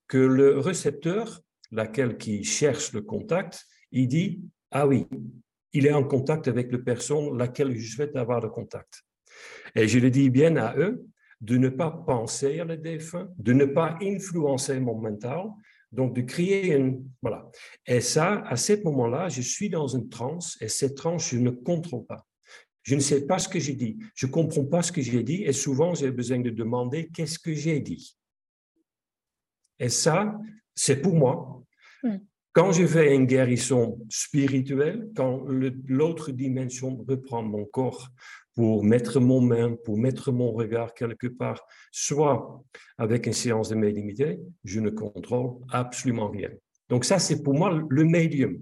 que 0.08 0.18
le 0.18 0.60
récepteur, 0.60 1.42
laquelle 1.72 2.18
qui 2.18 2.44
cherche 2.44 2.94
le 2.94 3.02
contact, 3.02 3.66
il 3.92 4.08
dit, 4.08 4.42
ah 4.72 4.88
oui, 4.88 5.08
il 5.74 5.86
est 5.86 5.94
en 5.94 6.04
contact 6.04 6.48
avec 6.48 6.72
la 6.72 6.80
personne 6.80 7.38
laquelle 7.38 7.76
je 7.78 7.96
souhaite 7.96 8.16
avoir 8.16 8.42
le 8.42 8.50
contact. 8.50 9.04
Et 9.76 9.88
je 9.88 10.00
le 10.00 10.10
dis 10.10 10.30
bien 10.30 10.56
à 10.56 10.78
eux 10.78 11.06
de 11.42 11.58
ne 11.58 11.70
pas 11.70 11.92
penser 11.92 12.60
à 12.60 12.66
le 12.66 12.78
défunt, 12.78 13.30
de 13.38 13.54
ne 13.54 13.66
pas 13.66 13.98
influencer 14.02 14.80
mon 14.80 14.96
mental, 14.96 15.46
donc 15.92 16.16
de 16.16 16.22
créer 16.22 16.76
une... 16.76 17.08
Voilà. 17.22 17.50
Et 17.86 18.02
ça, 18.02 18.42
à 18.46 18.56
ce 18.56 18.82
moment-là, 18.84 19.30
je 19.30 19.42
suis 19.42 19.70
dans 19.70 19.88
une 19.88 20.10
transe 20.10 20.58
et 20.62 20.68
cette 20.68 20.96
transe, 20.96 21.30
je 21.30 21.38
ne 21.38 21.52
contrôle 21.52 22.06
pas. 22.06 22.26
Je 22.84 22.96
ne 22.96 23.02
sais 23.02 23.26
pas 23.26 23.38
ce 23.38 23.50
que 23.50 23.60
j'ai 23.60 23.76
dit, 23.76 23.98
je 24.16 24.28
ne 24.28 24.32
comprends 24.32 24.66
pas 24.66 24.82
ce 24.82 24.92
que 24.92 25.02
j'ai 25.02 25.22
dit 25.22 25.44
et 25.44 25.52
souvent 25.52 25.94
j'ai 25.94 26.10
besoin 26.10 26.40
de 26.40 26.50
demander 26.50 27.10
qu'est-ce 27.10 27.38
que 27.38 27.54
j'ai 27.54 27.82
dit. 27.82 28.18
Et 29.78 29.90
ça, 29.90 30.40
c'est 30.74 31.02
pour 31.02 31.14
moi. 31.14 31.64
Hmm. 32.02 32.18
Quand 32.54 32.72
je 32.72 32.88
fais 32.88 33.14
une 33.14 33.26
guérison 33.26 34.00
spirituelle, 34.10 35.10
quand 35.16 35.46
l'autre 35.48 36.32
dimension 36.32 37.06
reprend 37.08 37.44
mon 37.44 37.66
corps 37.66 38.10
pour 38.58 38.84
mettre 38.84 39.20
mon 39.20 39.40
main, 39.40 39.76
pour 39.86 40.00
mettre 40.00 40.32
mon 40.32 40.52
regard 40.52 40.96
quelque 40.96 41.28
part, 41.28 41.62
soit 41.92 42.64
avec 42.98 43.28
une 43.28 43.34
séance 43.34 43.70
de 43.70 43.76
médiumité, 43.76 44.40
je 44.64 44.80
ne 44.80 44.90
contrôle 44.90 45.60
absolument 45.70 46.28
rien. 46.28 46.50
Donc 46.90 47.06
ça, 47.06 47.20
c'est 47.20 47.44
pour 47.44 47.54
moi 47.54 47.70
le 47.88 48.04
médium. 48.04 48.58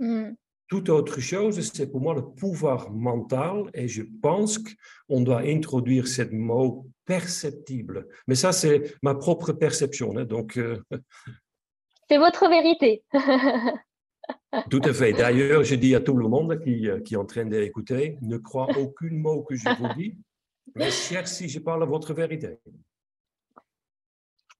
Mm. 0.00 0.30
Toute 0.66 0.88
autre 0.88 1.20
chose, 1.20 1.60
c'est 1.72 1.88
pour 1.88 2.00
moi 2.00 2.16
le 2.16 2.24
pouvoir 2.34 2.90
mental 2.90 3.70
et 3.74 3.86
je 3.86 4.02
pense 4.20 4.58
qu'on 4.58 5.20
doit 5.20 5.42
introduire 5.42 6.08
ce 6.08 6.22
mot 6.22 6.88
perceptible. 7.04 8.08
Mais 8.26 8.34
ça, 8.34 8.50
c'est 8.50 8.96
ma 9.04 9.14
propre 9.14 9.52
perception. 9.52 10.16
Hein, 10.16 10.24
donc, 10.24 10.56
euh, 10.56 10.82
C'est 12.08 12.18
votre 12.18 12.48
vérité. 12.48 13.04
Tout 14.68 14.80
à 14.84 14.92
fait. 14.92 15.12
D'ailleurs, 15.12 15.62
je 15.62 15.74
dis 15.74 15.94
à 15.94 16.00
tout 16.00 16.16
le 16.16 16.28
monde 16.28 16.60
qui, 16.62 16.88
qui 17.04 17.14
est 17.14 17.16
en 17.16 17.26
train 17.26 17.44
d'écouter, 17.44 18.16
ne 18.22 18.36
crois 18.36 18.68
aucun 18.76 19.10
mot 19.10 19.42
que 19.42 19.54
je 19.54 19.68
vous 19.78 19.94
dis, 19.94 20.16
mais 20.74 20.90
cherche 20.90 21.30
si 21.30 21.48
je 21.48 21.58
parle 21.60 21.82
à 21.82 21.86
votre 21.86 22.12
vérité. 22.14 22.58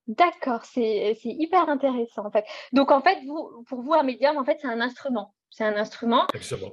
D'accord, 0.06 0.64
c'est 0.64 1.16
hyper 1.24 1.68
intéressant. 1.68 2.26
En 2.26 2.30
fait. 2.30 2.44
Donc, 2.72 2.90
en 2.90 3.00
fait, 3.00 3.18
vous, 3.26 3.64
pour 3.68 3.80
vous, 3.82 3.94
un 3.94 4.02
médium, 4.02 4.36
en 4.36 4.44
fait, 4.44 4.58
c'est 4.60 4.68
un 4.68 4.80
instrument. 4.80 5.34
C'est 5.50 5.64
un 5.64 5.76
instrument. 5.76 6.26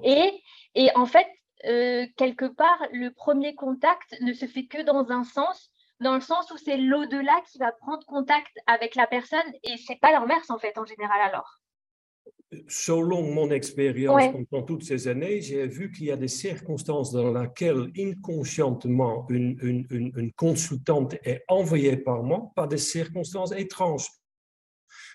Et, 0.04 0.44
et 0.76 0.90
en 0.96 1.06
fait, 1.06 1.28
euh, 1.66 2.06
quelque 2.16 2.46
part, 2.46 2.80
le 2.92 3.10
premier 3.10 3.56
contact 3.56 4.16
ne 4.22 4.34
se 4.34 4.46
fait 4.46 4.66
que 4.66 4.82
dans 4.84 5.12
un 5.12 5.24
sens, 5.24 5.72
dans 6.00 6.14
le 6.14 6.22
sens 6.22 6.52
où 6.52 6.58
c'est 6.58 6.78
l'au-delà 6.78 7.42
qui 7.52 7.58
va 7.58 7.72
prendre 7.72 8.06
contact 8.06 8.56
avec 8.68 8.96
la 8.96 9.08
personne 9.08 9.52
et 9.64 9.78
c'est 9.78 10.00
pas 10.00 10.12
l'inverse, 10.12 10.50
en 10.50 10.60
fait, 10.60 10.78
en 10.78 10.86
général, 10.86 11.20
alors 11.22 11.57
selon 12.68 13.34
mon 13.34 13.52
expérience 13.52 14.22
pendant 14.32 14.64
toutes 14.64 14.84
ces 14.84 15.08
années, 15.08 15.42
j'ai 15.42 15.68
vu 15.68 15.92
qu'il 15.92 16.08
y 16.08 16.12
a 16.12 16.18
des 16.18 16.28
circonstances 16.28 17.12
dans 17.12 17.34
lesquelles 17.34 17.92
inconscientement 17.98 19.26
une, 19.30 19.86
une, 19.90 20.32
consultante 20.34 21.16
est 21.24 21.44
envoyée 21.48 21.98
par 21.98 22.24
moi 22.24 22.52
par 22.56 22.68
des 22.68 22.78
circonstances 22.78 23.52
étranges. 23.54 24.08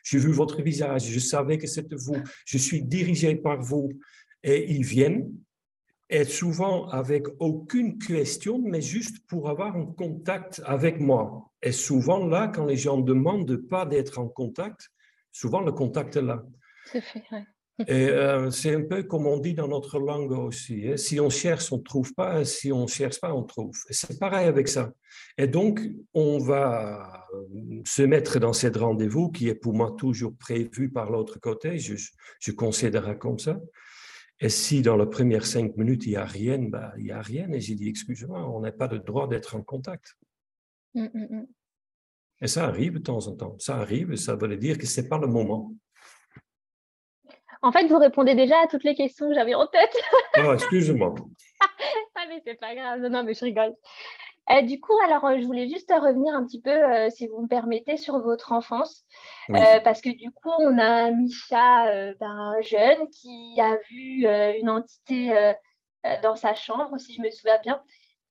J'ai 0.04 0.18
vu 0.18 0.32
votre 0.32 0.62
visage, 0.62 1.08
je 1.08 1.18
savais 1.18 1.58
que 1.58 1.66
c'était 1.66 1.96
vous, 1.96 2.16
je 2.44 2.58
suis 2.58 2.82
dirigé 2.82 3.36
par 3.36 3.60
vous 3.60 3.90
et 4.42 4.72
ils 4.72 4.84
viennent 4.84 5.30
et 6.12 6.24
souvent 6.24 6.88
avec 6.88 7.26
aucune 7.38 7.98
question, 7.98 8.60
mais 8.62 8.82
juste 8.82 9.26
pour 9.28 9.48
avoir 9.48 9.74
un 9.74 9.86
contact 9.86 10.60
avec 10.66 11.00
moi. 11.00 11.50
Et 11.62 11.72
souvent 11.72 12.26
là, 12.26 12.48
quand 12.48 12.66
les 12.66 12.76
gens 12.76 12.98
demandent 12.98 13.56
pas 13.56 13.86
d'être 13.86 14.18
en 14.18 14.28
contact, 14.28 14.90
souvent 15.30 15.60
le 15.60 15.72
contact 15.72 16.16
est 16.16 16.22
là. 16.22 16.44
Et 17.88 18.08
euh, 18.08 18.50
c'est 18.50 18.74
un 18.74 18.82
peu 18.82 19.02
comme 19.02 19.26
on 19.26 19.38
dit 19.38 19.54
dans 19.54 19.66
notre 19.66 19.98
langue 19.98 20.32
aussi. 20.32 20.88
Hein. 20.88 20.96
Si 20.96 21.18
on 21.18 21.30
cherche, 21.30 21.72
on 21.72 21.78
ne 21.78 21.82
trouve 21.82 22.12
pas. 22.14 22.44
Si 22.44 22.70
on 22.70 22.82
ne 22.82 22.86
cherche 22.86 23.18
pas, 23.18 23.34
on 23.34 23.42
trouve. 23.42 23.74
C'est 23.90 24.18
pareil 24.18 24.46
avec 24.46 24.68
ça. 24.68 24.92
Et 25.38 25.46
donc, 25.46 25.80
on 26.12 26.38
va 26.38 27.26
euh, 27.34 27.82
se 27.84 28.02
mettre 28.02 28.38
dans 28.38 28.52
cette 28.52 28.76
rendez-vous 28.76 29.30
qui 29.30 29.48
est 29.48 29.54
pour 29.54 29.74
moi 29.74 29.94
toujours 29.98 30.36
prévu 30.36 30.90
par 30.90 31.10
l'autre 31.10 31.40
côté. 31.40 31.78
Je, 31.78 31.94
je 32.40 32.52
considère 32.52 33.18
comme 33.18 33.38
ça. 33.38 33.58
Et 34.38 34.48
si 34.48 34.82
dans 34.82 34.96
les 34.96 35.06
premières 35.06 35.46
cinq 35.46 35.76
minutes, 35.76 36.04
il 36.06 36.10
n'y 36.10 36.16
a 36.16 36.24
rien, 36.24 36.58
bah, 36.58 36.92
il 36.98 37.04
n'y 37.04 37.12
a 37.12 37.22
rien. 37.22 37.50
Et 37.52 37.60
j'ai 37.60 37.74
dit, 37.74 37.88
excuse-moi, 37.88 38.48
on 38.50 38.60
n'a 38.60 38.72
pas 38.72 38.88
le 38.88 38.98
droit 38.98 39.28
d'être 39.28 39.56
en 39.56 39.62
contact. 39.62 40.14
Mmh, 40.94 41.04
mmh, 41.14 41.26
mmh. 41.30 41.46
Et 42.42 42.48
ça 42.48 42.66
arrive 42.66 42.94
de 42.94 42.98
temps 42.98 43.26
en 43.28 43.36
temps. 43.36 43.56
Ça 43.60 43.76
arrive, 43.76 44.16
ça 44.16 44.34
veut 44.34 44.56
dire 44.56 44.76
que 44.76 44.86
ce 44.86 45.00
n'est 45.00 45.08
pas 45.08 45.18
le 45.18 45.28
moment. 45.28 45.72
En 47.62 47.70
fait, 47.70 47.86
vous 47.86 47.98
répondez 47.98 48.34
déjà 48.34 48.60
à 48.60 48.66
toutes 48.66 48.84
les 48.84 48.94
questions 48.94 49.28
que 49.28 49.34
j'avais 49.34 49.54
en 49.54 49.66
tête. 49.66 49.96
oh, 50.38 50.52
excuse-moi. 50.52 51.14
ah, 52.16 52.24
mais 52.28 52.42
c'est 52.44 52.58
pas 52.58 52.74
grave. 52.74 53.00
Non, 53.00 53.08
non, 53.08 53.24
mais 53.24 53.34
je 53.34 53.44
rigole. 53.44 53.74
Euh, 54.50 54.62
du 54.62 54.80
coup, 54.80 54.98
alors, 55.04 55.24
euh, 55.24 55.38
je 55.40 55.46
voulais 55.46 55.68
juste 55.68 55.90
revenir 55.90 56.34
un 56.34 56.44
petit 56.44 56.60
peu, 56.60 56.70
euh, 56.70 57.08
si 57.10 57.28
vous 57.28 57.42
me 57.42 57.46
permettez, 57.46 57.96
sur 57.96 58.18
votre 58.18 58.52
enfance. 58.52 59.04
parce 59.84 60.00
que 60.00 60.10
du 60.10 60.30
coup, 60.32 60.50
on 60.58 60.78
a 60.78 61.10
Micha, 61.10 62.14
ben, 62.14 62.54
jeune, 62.62 63.08
qui 63.10 63.60
a 63.60 63.76
vu 63.88 64.26
une 64.60 64.68
entité 64.68 65.54
dans 66.22 66.34
sa 66.34 66.54
chambre, 66.54 66.98
si 66.98 67.14
je 67.14 67.22
me 67.22 67.30
souviens 67.30 67.58
bien. 67.62 67.82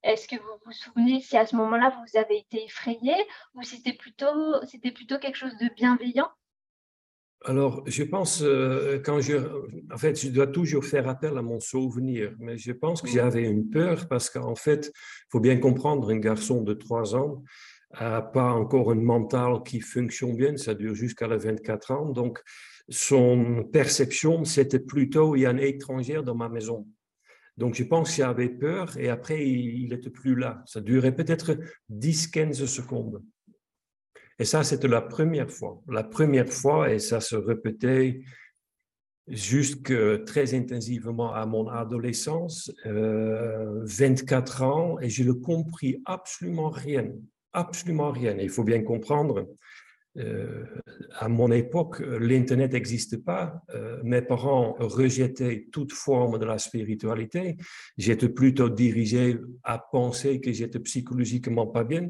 Est-ce 0.03 0.27
que 0.27 0.35
vous 0.35 0.57
vous 0.65 0.71
souvenez 0.71 1.21
si 1.21 1.37
à 1.37 1.45
ce 1.45 1.55
moment-là, 1.55 1.89
vous 1.95 2.17
avez 2.17 2.39
été 2.39 2.65
effrayé 2.65 3.13
ou 3.53 3.61
si 3.61 3.77
c'était 3.77 3.93
plutôt, 3.93 4.65
c'était 4.65 4.91
plutôt 4.91 5.19
quelque 5.19 5.37
chose 5.37 5.55
de 5.57 5.69
bienveillant? 5.75 6.29
Alors, 7.43 7.83
je 7.87 8.03
pense, 8.03 8.43
euh, 8.43 8.99
quand 9.03 9.19
je, 9.19 9.37
en 9.91 9.97
fait, 9.97 10.19
je 10.19 10.29
dois 10.29 10.45
toujours 10.45 10.85
faire 10.85 11.07
appel 11.07 11.37
à 11.37 11.41
mon 11.41 11.59
souvenir, 11.59 12.35
mais 12.39 12.57
je 12.57 12.71
pense 12.71 13.01
que 13.01 13.09
j'avais 13.09 13.43
une 13.43 13.69
peur 13.69 14.07
parce 14.07 14.29
qu'en 14.29 14.53
fait, 14.55 14.91
il 14.93 15.31
faut 15.31 15.39
bien 15.39 15.57
comprendre, 15.57 16.11
un 16.11 16.19
garçon 16.19 16.61
de 16.61 16.73
3 16.73 17.15
ans 17.15 17.43
n'a 17.99 18.21
pas 18.21 18.51
encore 18.51 18.91
un 18.91 18.95
mental 18.95 19.63
qui 19.65 19.79
fonctionne 19.81 20.35
bien, 20.35 20.55
ça 20.55 20.75
dure 20.75 20.93
jusqu'à 20.93 21.27
la 21.27 21.37
24 21.37 21.91
ans, 21.91 22.09
donc 22.09 22.41
son 22.89 23.63
perception, 23.73 24.45
c'était 24.45 24.79
plutôt, 24.79 25.35
il 25.35 25.41
y 25.41 25.45
a 25.45 25.49
un 25.49 25.57
étranger 25.57 26.21
dans 26.23 26.35
ma 26.35 26.47
maison. 26.47 26.87
Donc, 27.57 27.73
je 27.75 27.83
pense 27.83 28.13
qu'il 28.13 28.23
avait 28.23 28.49
peur 28.49 28.97
et 28.97 29.09
après, 29.09 29.45
il 29.45 29.89
n'était 29.89 30.09
plus 30.09 30.35
là. 30.35 30.63
Ça 30.65 30.79
durait 30.79 31.15
peut-être 31.15 31.57
10-15 31.89 32.65
secondes. 32.65 33.21
Et 34.39 34.45
ça, 34.45 34.63
c'était 34.63 34.87
la 34.87 35.01
première 35.01 35.51
fois. 35.51 35.81
La 35.87 36.03
première 36.03 36.49
fois, 36.49 36.91
et 36.91 36.99
ça 36.99 37.19
se 37.19 37.35
répétait 37.35 38.21
jusque 39.27 39.93
très 40.25 40.53
intensivement 40.53 41.33
à 41.33 41.45
mon 41.45 41.67
adolescence, 41.69 42.71
24 42.85 44.61
euh, 44.61 44.65
ans, 44.65 44.99
et 44.99 45.09
je 45.09 45.23
ne 45.23 45.31
compris 45.31 46.01
absolument 46.05 46.69
rien, 46.69 47.07
absolument 47.53 48.11
rien. 48.11 48.35
il 48.37 48.49
faut 48.49 48.63
bien 48.63 48.81
comprendre, 48.83 49.47
euh, 50.17 50.65
à 51.19 51.29
mon 51.29 51.51
époque, 51.51 51.99
l'Internet 51.99 52.73
n'existe 52.73 53.23
pas. 53.23 53.63
Euh, 53.73 53.99
mes 54.03 54.21
parents 54.21 54.75
rejetaient 54.79 55.67
toute 55.71 55.93
forme 55.93 56.37
de 56.37 56.45
la 56.45 56.57
spiritualité. 56.57 57.55
J'étais 57.97 58.29
plutôt 58.29 58.69
dirigé 58.69 59.37
à 59.63 59.77
penser 59.79 60.41
que 60.41 60.51
j'étais 60.51 60.79
psychologiquement 60.79 61.67
pas 61.67 61.83
bien. 61.85 62.09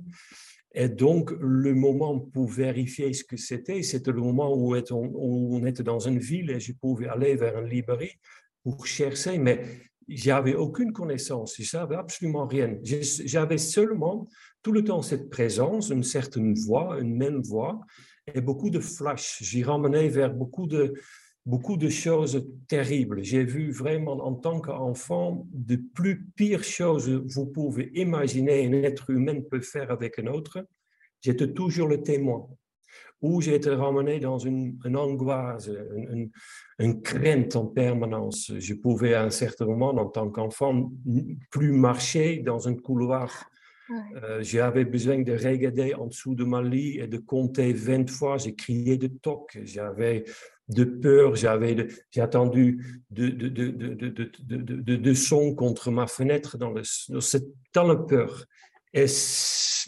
Et 0.73 0.87
donc, 0.87 1.31
le 1.39 1.73
moment 1.73 2.19
pour 2.19 2.47
vérifier 2.47 3.11
ce 3.13 3.23
que 3.23 3.35
c'était, 3.35 3.83
c'était 3.83 4.11
le 4.11 4.21
moment 4.21 4.55
où, 4.55 4.73
on 4.73 5.65
était 5.65 5.83
dans 5.83 5.99
une 5.99 6.19
ville 6.19 6.49
et 6.51 6.59
je 6.59 6.73
pouvais 6.73 7.07
aller 7.07 7.35
vers 7.35 7.59
une 7.59 7.67
librairie 7.67 8.17
pour 8.63 8.85
chercher, 8.85 9.37
mais 9.37 9.63
j'avais 10.07 10.55
aucune 10.55 10.93
connaissance, 10.93 11.55
je 11.57 11.63
savais 11.63 11.95
absolument 11.95 12.47
rien. 12.47 12.77
J'avais 12.83 13.57
seulement 13.57 14.27
tout 14.63 14.71
le 14.71 14.83
temps 14.83 15.01
cette 15.01 15.29
présence, 15.29 15.89
une 15.89 16.03
certaine 16.03 16.53
voix, 16.53 16.99
une 16.99 17.17
même 17.17 17.41
voix, 17.41 17.81
et 18.33 18.39
beaucoup 18.39 18.69
de 18.69 18.79
flash. 18.79 19.39
J'y 19.41 19.63
ramenais 19.63 20.07
vers 20.07 20.33
beaucoup 20.33 20.67
de, 20.67 20.93
beaucoup 21.45 21.77
de 21.77 21.89
choses 21.89 22.47
terribles. 22.67 23.23
J'ai 23.23 23.43
vu 23.43 23.71
vraiment 23.71 24.13
en 24.25 24.33
tant 24.33 24.59
qu'enfant 24.59 25.47
de 25.51 25.75
plus 25.75 26.25
pires 26.35 26.63
choses 26.63 27.05
que 27.05 27.33
vous 27.33 27.47
pouvez 27.47 27.91
imaginer 27.95 28.65
un 28.67 28.73
être 28.83 29.09
humain 29.09 29.41
peut 29.41 29.61
faire 29.61 29.91
avec 29.91 30.19
un 30.19 30.27
autre. 30.27 30.65
J'étais 31.21 31.51
toujours 31.51 31.87
le 31.87 32.01
témoin. 32.01 32.47
où 33.21 33.39
j'ai 33.39 33.53
été 33.53 33.69
ramené 33.69 34.19
dans 34.19 34.39
une, 34.39 34.79
angoisse, 34.95 35.69
une, 36.79 37.01
crainte 37.03 37.55
en 37.55 37.67
permanence. 37.67 38.51
Je 38.57 38.73
pouvais 38.73 39.13
à 39.13 39.23
un 39.23 39.29
certain 39.29 39.65
moment, 39.65 39.89
en 39.89 40.07
tant 40.07 40.29
qu'enfant, 40.31 40.91
plus 41.51 41.71
marcher 41.71 42.37
dans 42.39 42.67
un 42.67 42.75
couloir. 42.75 43.50
Euh, 44.23 44.41
j'avais 44.41 44.85
besoin 44.85 45.19
de 45.19 45.33
regarder 45.33 45.93
en 45.93 46.07
dessous 46.07 46.35
de 46.35 46.43
ma 46.43 46.61
lit 46.61 46.99
et 46.99 47.07
de 47.07 47.17
compter 47.17 47.73
20 47.73 48.09
fois. 48.09 48.37
J'ai 48.37 48.55
crié 48.55 48.97
de 48.97 49.07
toc. 49.07 49.57
J'avais 49.63 50.23
de 50.69 50.83
peur, 50.85 51.35
j'avais 51.35 51.87
j'ai 52.11 52.21
attendu 52.21 53.03
de, 53.09 53.27
de, 53.27 53.49
de, 53.49 54.95
de, 54.95 55.13
son 55.13 55.53
contre 55.53 55.91
ma 55.91 56.07
fenêtre 56.07 56.57
dans, 56.57 56.71
le, 56.71 56.81
dans 57.73 57.87
la 57.87 57.95
peur. 57.97 58.45
Et 58.93 59.05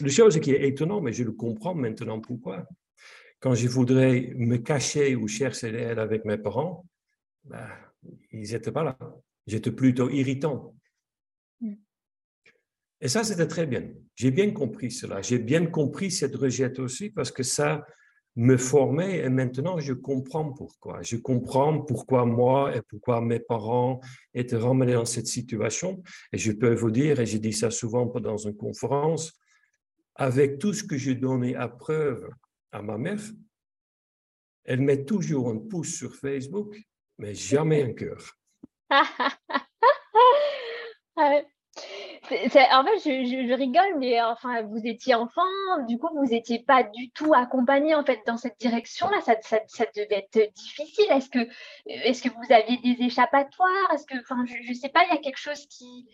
la 0.00 0.08
chose 0.08 0.38
qui 0.40 0.50
est 0.50 0.68
étonnante, 0.68 1.02
mais 1.02 1.12
je 1.12 1.24
le 1.24 1.32
comprends 1.32 1.74
maintenant 1.74 2.20
pourquoi. 2.20 2.66
Quand 3.40 3.54
je 3.54 3.68
voudrais 3.68 4.32
me 4.36 4.56
cacher 4.56 5.16
ou 5.16 5.28
chercher 5.28 5.70
l'aide 5.70 5.98
avec 5.98 6.24
mes 6.24 6.38
parents, 6.38 6.86
ben, 7.44 7.68
ils 8.32 8.52
n'étaient 8.52 8.72
pas 8.72 8.84
là. 8.84 8.98
J'étais 9.46 9.72
plutôt 9.72 10.10
irritant. 10.10 10.73
Et 13.04 13.08
ça, 13.08 13.22
c'était 13.22 13.46
très 13.46 13.66
bien. 13.66 13.90
J'ai 14.16 14.30
bien 14.30 14.50
compris 14.50 14.90
cela. 14.90 15.20
J'ai 15.20 15.38
bien 15.38 15.66
compris 15.66 16.10
cette 16.10 16.34
rejette 16.34 16.78
aussi 16.78 17.10
parce 17.10 17.30
que 17.30 17.42
ça 17.42 17.86
me 18.34 18.56
formait 18.56 19.18
et 19.18 19.28
maintenant 19.28 19.78
je 19.78 19.92
comprends 19.92 20.54
pourquoi. 20.54 21.02
Je 21.02 21.18
comprends 21.18 21.82
pourquoi 21.82 22.24
moi 22.24 22.74
et 22.74 22.80
pourquoi 22.80 23.20
mes 23.20 23.40
parents 23.40 24.00
étaient 24.32 24.56
ramenés 24.56 24.94
dans 24.94 25.04
cette 25.04 25.26
situation. 25.26 26.02
Et 26.32 26.38
je 26.38 26.50
peux 26.50 26.74
vous 26.74 26.90
dire, 26.90 27.20
et 27.20 27.26
j'ai 27.26 27.38
dit 27.38 27.52
ça 27.52 27.70
souvent 27.70 28.08
pendant 28.08 28.38
une 28.38 28.56
conférence, 28.56 29.38
avec 30.14 30.58
tout 30.58 30.72
ce 30.72 30.82
que 30.82 30.96
je 30.96 31.12
donnais 31.12 31.54
à 31.54 31.68
preuve 31.68 32.26
à 32.72 32.80
ma 32.80 32.96
mère, 32.96 33.20
elle 34.64 34.80
met 34.80 35.04
toujours 35.04 35.50
un 35.50 35.58
pouce 35.58 35.94
sur 35.94 36.16
Facebook, 36.16 36.74
mais 37.18 37.34
jamais 37.34 37.82
un 37.82 37.92
cœur. 37.92 38.38
en 42.30 42.84
fait, 42.84 42.98
je, 42.98 43.54
rigole, 43.54 43.98
mais 43.98 44.20
enfin, 44.22 44.62
vous 44.62 44.80
étiez 44.84 45.14
enfant, 45.14 45.42
du 45.86 45.98
coup, 45.98 46.08
vous 46.14 46.30
n'étiez 46.30 46.58
pas 46.60 46.82
du 46.82 47.10
tout 47.10 47.34
accompagné 47.34 47.94
en 47.94 48.04
fait 48.04 48.20
dans 48.26 48.36
cette 48.36 48.58
direction-là. 48.58 49.20
Ça, 49.20 49.36
ça, 49.42 49.58
ça, 49.66 49.84
devait 49.94 50.26
être 50.32 50.52
difficile. 50.54 51.06
Est-ce 51.10 51.28
que, 51.28 51.48
est-ce 51.86 52.22
que 52.22 52.28
vous 52.28 52.52
aviez 52.52 52.78
des 52.78 53.04
échappatoires? 53.04 53.92
Est-ce 53.92 54.06
que, 54.06 54.18
enfin, 54.20 54.44
je 54.46 54.68
ne 54.68 54.74
sais 54.74 54.88
pas, 54.88 55.04
il 55.04 55.14
y 55.14 55.18
a 55.18 55.20
quelque 55.20 55.38
chose 55.38 55.66
qui, 55.66 56.08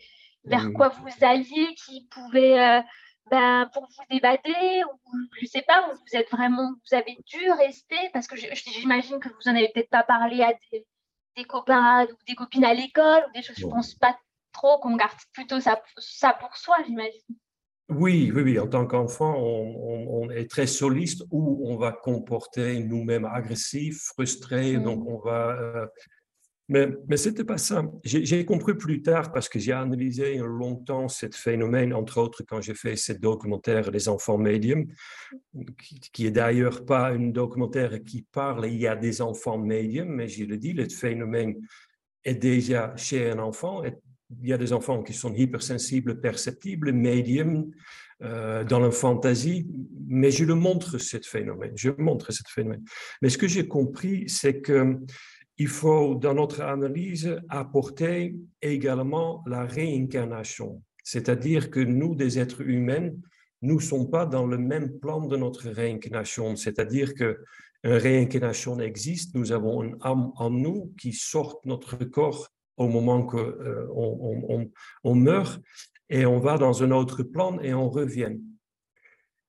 vers 0.44 0.64
mmh. 0.64 0.72
quoi 0.72 0.88
vous 0.88 1.24
alliez, 1.24 1.74
qui 1.74 2.06
pouvait, 2.10 2.58
euh, 2.58 2.82
ben, 3.30 3.70
pour 3.72 3.84
vous 3.84 4.16
évader, 4.16 4.82
ou 4.84 5.18
je 5.36 5.44
ne 5.44 5.46
sais 5.46 5.62
pas, 5.62 5.92
vous 5.92 6.16
êtes 6.18 6.30
vraiment, 6.30 6.70
vous 6.70 6.96
avez 6.96 7.16
dû 7.26 7.50
rester, 7.52 7.96
parce 8.12 8.26
que 8.26 8.36
j'imagine 8.36 9.20
que 9.20 9.28
vous 9.28 9.48
en 9.48 9.54
avez 9.54 9.70
peut-être 9.72 9.90
pas 9.90 10.02
parlé 10.02 10.42
à 10.42 10.52
des, 10.72 10.86
des 11.36 11.44
copains 11.44 12.04
ou 12.04 12.16
des 12.26 12.34
copines 12.34 12.64
à 12.64 12.74
l'école 12.74 13.24
ou 13.28 13.32
des 13.32 13.42
choses. 13.42 13.56
Je 13.58 13.66
pense 13.66 13.94
pas 13.94 14.18
trop 14.52 14.78
qu'on 14.80 14.96
garde 14.96 15.18
plutôt 15.32 15.60
ça, 15.60 15.80
ça 15.98 16.32
pour 16.38 16.56
soi, 16.56 16.76
j'imagine. 16.86 17.36
Oui, 17.90 18.30
oui, 18.34 18.42
oui. 18.42 18.58
En 18.58 18.68
tant 18.68 18.86
qu'enfant, 18.86 19.36
on, 19.36 20.30
est 20.30 20.48
très 20.48 20.66
soliste 20.66 21.24
ou 21.32 21.68
on 21.68 21.76
va 21.76 21.90
comporter 21.90 22.78
nous-mêmes 22.84 23.24
agressifs, 23.24 24.00
frustrés. 24.14 24.76
Mm. 24.76 24.82
Donc, 24.84 25.04
on 25.08 25.18
va. 25.18 25.58
Euh, 25.60 25.86
mais, 26.68 26.88
mais 27.08 27.16
ce 27.16 27.30
n'était 27.30 27.42
pas 27.42 27.58
ça. 27.58 27.82
J'ai 28.04 28.44
compris 28.44 28.74
plus 28.74 29.02
tard 29.02 29.32
parce 29.32 29.48
que 29.48 29.58
j'ai 29.58 29.72
analysé 29.72 30.36
longtemps 30.36 31.08
ce 31.08 31.26
phénomène, 31.34 31.92
entre 31.92 32.18
autres 32.18 32.44
quand 32.46 32.60
j'ai 32.60 32.74
fait 32.74 32.94
ce 32.94 33.12
documentaire 33.12 33.90
Les 33.90 34.08
enfants 34.08 34.38
médiums, 34.38 34.86
qui, 35.82 35.98
qui 35.98 36.26
est 36.26 36.30
d'ailleurs 36.30 36.84
pas 36.84 37.08
un 37.08 37.30
documentaire 37.30 37.98
qui 38.04 38.22
parle, 38.22 38.66
il 38.66 38.76
y 38.76 38.86
a 38.86 38.94
des 38.94 39.20
enfants 39.20 39.58
médiums, 39.58 40.14
mais 40.14 40.28
je 40.28 40.44
le 40.44 40.58
dis, 40.58 40.72
le 40.72 40.88
phénomène 40.88 41.56
est 42.22 42.36
déjà 42.36 42.94
chez 42.96 43.30
un 43.30 43.40
enfant, 43.40 43.82
il 44.42 44.48
y 44.48 44.52
a 44.52 44.58
des 44.58 44.72
enfants 44.72 45.02
qui 45.02 45.12
sont 45.12 45.34
hypersensibles, 45.34 46.20
perceptibles, 46.20 46.92
médiums, 46.92 47.70
euh, 48.22 48.64
dans 48.64 48.80
la 48.80 48.90
fantaisie, 48.90 49.66
mais 50.06 50.30
je 50.30 50.44
le 50.44 50.54
montre, 50.54 50.98
ce 50.98 51.16
phénomène. 51.24 51.72
Je 51.74 51.90
montre 51.96 52.32
ce 52.32 52.42
phénomène. 52.46 52.84
Mais 53.22 53.30
ce 53.30 53.38
que 53.38 53.48
j'ai 53.48 53.66
compris, 53.66 54.28
c'est 54.28 54.60
qu'il 54.60 55.68
faut, 55.68 56.14
dans 56.16 56.34
notre 56.34 56.60
analyse, 56.60 57.40
apporter 57.48 58.36
également 58.60 59.42
la 59.46 59.64
réincarnation. 59.64 60.82
C'est-à-dire 61.02 61.70
que 61.70 61.80
nous, 61.80 62.14
des 62.14 62.38
êtres 62.38 62.60
humains, 62.60 63.10
nous 63.62 63.76
ne 63.76 63.80
sommes 63.80 64.10
pas 64.10 64.26
dans 64.26 64.46
le 64.46 64.58
même 64.58 64.98
plan 64.98 65.26
de 65.26 65.36
notre 65.38 65.70
réincarnation. 65.70 66.56
C'est-à-dire 66.56 67.14
que 67.14 67.38
une 67.82 67.92
réincarnation 67.92 68.78
existe, 68.80 69.34
nous 69.34 69.52
avons 69.52 69.82
une 69.82 69.96
âme 70.02 70.32
en 70.36 70.50
nous 70.50 70.92
qui 71.00 71.14
sort 71.14 71.62
notre 71.64 72.04
corps 72.04 72.50
au 72.80 72.88
moment 72.88 73.22
qu'on 73.22 73.38
euh, 73.38 74.70
on, 75.04 75.14
meurt, 75.14 75.60
et 76.08 76.24
on 76.24 76.40
va 76.40 76.56
dans 76.56 76.82
un 76.82 76.90
autre 76.92 77.22
plan 77.22 77.60
et 77.60 77.74
on 77.74 77.90
revient. 77.90 78.38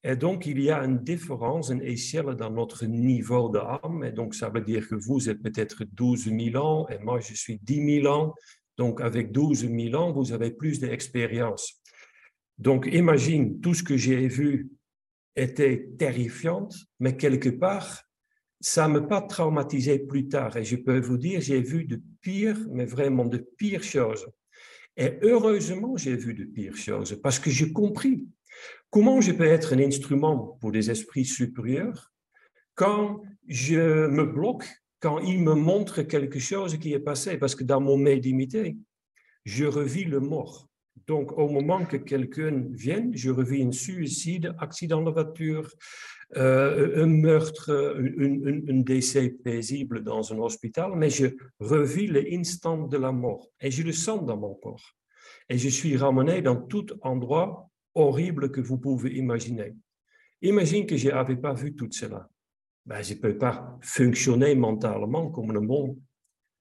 Et 0.04 0.18
donc, 0.18 0.48
il 0.48 0.62
y 0.62 0.70
a 0.70 0.84
une 0.84 0.98
différence, 0.98 1.70
une 1.70 1.82
échelle 1.82 2.36
dans 2.36 2.50
notre 2.50 2.86
niveau 2.86 3.48
d'âme. 3.48 4.04
Et 4.04 4.12
donc, 4.12 4.36
ça 4.36 4.50
veut 4.50 4.60
dire 4.60 4.86
que 4.86 4.96
vous 4.96 5.30
êtes 5.30 5.42
peut-être 5.42 5.86
12 5.86 6.26
000 6.26 6.58
ans 6.58 6.90
et 6.90 6.98
moi, 7.00 7.22
je 7.22 7.34
suis 7.34 7.58
10 7.64 8.02
000 8.02 8.14
ans. 8.14 8.36
Donc, 8.78 9.00
avec 9.00 9.32
12 9.32 9.70
000 9.70 9.96
ans, 9.96 10.12
vous 10.12 10.34
avez 10.34 10.52
plus 10.52 10.82
d'expérience. 10.82 11.82
Donc, 12.58 12.90
imagine, 12.92 13.62
tout 13.62 13.74
ce 13.74 13.84
que 13.84 13.96
j'ai 13.96 14.28
vu 14.28 14.72
était 15.38 15.90
terrifiant, 15.98 16.68
mais 17.00 17.16
quelque 17.16 17.50
part, 17.50 18.04
ça 18.62 18.88
ne 18.88 19.00
m'a 19.00 19.02
pas 19.02 19.22
traumatisé 19.22 20.00
plus 20.00 20.28
tard. 20.28 20.56
Et 20.56 20.64
je 20.64 20.76
peux 20.76 21.00
vous 21.00 21.18
dire, 21.18 21.42
j'ai 21.42 21.62
vu 21.62 21.86
de 21.86 22.02
pires, 22.22 22.60
mais 22.70 22.86
vraiment 22.86 23.26
de 23.26 23.38
pires 23.38 23.84
choses. 23.84 24.28
Et 24.96 25.18
heureusement, 25.24 25.98
j'ai 25.98 26.16
vu 26.16 26.34
de 26.34 26.46
pires 26.46 26.78
choses 26.78 27.20
parce 27.22 27.40
que 27.40 27.50
j'ai 27.50 27.74
compris 27.74 28.28
comment 28.90 29.20
je 29.20 29.32
peux 29.32 29.46
être 29.46 29.74
un 29.74 29.80
instrument 29.80 30.58
pour 30.62 30.72
des 30.72 30.92
esprits 30.92 31.26
supérieurs 31.26 32.12
quand 32.76 33.22
je 33.48 34.08
me 34.08 34.26
bloque, 34.26 34.68
quand 35.00 35.20
ils 35.20 35.42
me 35.42 35.56
montrent 35.56 36.04
quelque 36.04 36.40
chose 36.40 36.78
qui 36.78 36.94
est 36.94 37.00
passé. 37.00 37.38
Parce 37.38 37.56
que 37.56 37.64
dans 37.64 37.82
mon 37.82 37.98
médiumité, 37.98 38.78
je 39.44 39.66
revis 39.66 40.06
le 40.06 40.20
mort. 40.20 40.68
Donc, 41.08 41.32
au 41.38 41.50
moment 41.50 41.84
que 41.86 41.98
quelqu'un 41.98 42.64
vient, 42.70 43.10
je 43.14 43.32
revis 43.32 43.64
un 43.64 43.72
suicide, 43.72 44.54
accident 44.60 45.02
de 45.02 45.10
voiture, 45.10 45.70
euh, 46.38 47.04
un 47.04 47.08
meurtre, 47.08 47.72
un, 48.00 48.82
décès 48.82 49.30
paisible 49.30 50.04
dans 50.04 50.32
un 50.32 50.38
hôpital, 50.38 50.92
mais 50.96 51.10
je 51.10 51.28
revis 51.60 52.08
l'instant 52.08 52.88
de 52.88 52.98
la 52.98 53.12
mort 53.12 53.50
et 53.60 53.70
je 53.70 53.84
le 53.84 53.92
sens 53.92 54.26
dans 54.26 54.38
mon 54.38 54.56
corps. 54.56 54.96
Et 55.50 55.58
je 55.58 55.68
suis 55.68 55.98
ramené 55.98 56.42
dans 56.42 56.56
tout 56.56 56.88
endroit 57.02 57.70
horrible 57.96 58.52
que 58.52 58.62
vous 58.62 58.78
pouvez 58.78 59.16
imaginer. 59.16 59.76
Imagine 60.42 60.86
que 60.86 60.96
je 60.96 61.10
n'avais 61.10 61.36
pas 61.36 61.54
vu 61.54 61.76
tout 61.76 61.90
cela. 61.92 62.30
Ben, 62.86 63.02
je 63.02 63.14
ne 63.14 63.20
peux 63.20 63.38
pas 63.38 63.78
fonctionner 63.82 64.56
mentalement 64.56 65.30
comme 65.30 65.52
un 65.52 65.62
bon 65.62 66.00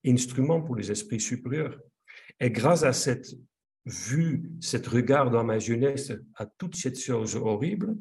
instrument 0.05 0.61
pour 0.61 0.77
les 0.77 0.91
esprits 0.91 1.21
supérieurs. 1.21 1.79
Et 2.39 2.51
grâce 2.51 2.83
à 2.83 2.93
cette 2.93 3.29
vue, 3.87 4.51
cet 4.61 4.87
regard 4.87 5.31
dans 5.31 5.45
ma 5.45 5.59
jeunesse 5.59 6.13
à 6.35 6.47
toutes 6.47 6.77
ces 6.77 6.95
choses 6.95 7.37
horribles, 7.37 7.97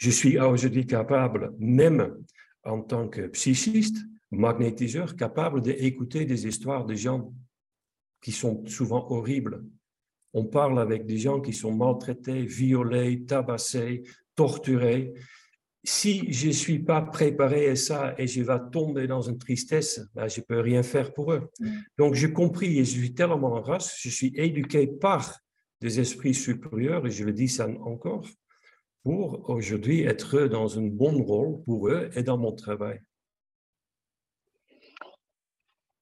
je 0.00 0.10
suis 0.10 0.38
aujourd'hui 0.38 0.86
capable, 0.86 1.52
même 1.58 2.16
en 2.64 2.80
tant 2.80 3.08
que 3.08 3.26
psychiste, 3.28 3.98
magnétiseur, 4.30 5.14
capable 5.14 5.60
d'écouter 5.60 6.24
des 6.24 6.46
histoires 6.46 6.86
de 6.86 6.94
gens 6.94 7.32
qui 8.22 8.32
sont 8.32 8.64
souvent 8.66 9.10
horribles. 9.10 9.62
On 10.32 10.46
parle 10.46 10.80
avec 10.80 11.04
des 11.04 11.18
gens 11.18 11.40
qui 11.40 11.52
sont 11.52 11.74
maltraités, 11.74 12.46
violés, 12.46 13.24
tabassés, 13.26 14.02
torturés. 14.34 15.12
Si 15.84 16.32
je 16.32 16.48
ne 16.48 16.52
suis 16.52 16.78
pas 16.78 17.02
préparé 17.02 17.68
à 17.68 17.76
ça 17.76 18.14
et 18.16 18.26
je 18.26 18.42
vais 18.42 18.58
tomber 18.72 19.06
dans 19.06 19.22
une 19.22 19.38
tristesse, 19.38 20.00
ben, 20.14 20.28
je 20.28 20.40
ne 20.40 20.44
peux 20.44 20.60
rien 20.60 20.82
faire 20.82 21.12
pour 21.12 21.32
eux. 21.32 21.50
Mm. 21.58 21.70
Donc, 21.98 22.14
j'ai 22.14 22.32
compris 22.32 22.78
et 22.78 22.84
je 22.84 22.98
suis 22.98 23.12
tellement 23.12 23.54
en 23.54 23.60
race, 23.60 23.98
je 24.00 24.08
suis 24.08 24.32
éduqué 24.34 24.86
par 24.86 25.40
des 25.80 26.00
esprits 26.00 26.34
supérieurs, 26.34 27.06
et 27.06 27.10
je 27.10 27.24
le 27.24 27.32
dis 27.32 27.48
ça 27.48 27.66
encore, 27.84 28.26
pour 29.02 29.48
aujourd'hui 29.48 30.02
être 30.02 30.40
dans 30.42 30.78
un 30.78 30.86
bon 30.86 31.22
rôle 31.22 31.62
pour 31.64 31.88
eux 31.88 32.10
et 32.14 32.22
dans 32.22 32.38
mon 32.38 32.52
travail. 32.52 33.00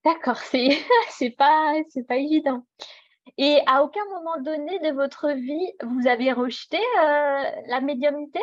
D'accord, 0.04 0.38
c'est 0.38 0.68
c'est 1.10 1.30
pas 1.30 1.74
c'est 1.90 2.06
pas 2.06 2.16
évident. 2.16 2.64
Et 3.36 3.58
à 3.66 3.82
aucun 3.82 4.04
moment 4.06 4.40
donné 4.40 4.78
de 4.78 4.94
votre 4.94 5.30
vie, 5.30 5.72
vous 5.84 6.08
avez 6.08 6.32
rejeté 6.32 6.78
euh, 6.78 7.42
la 7.68 7.80
médiumnité? 7.80 8.40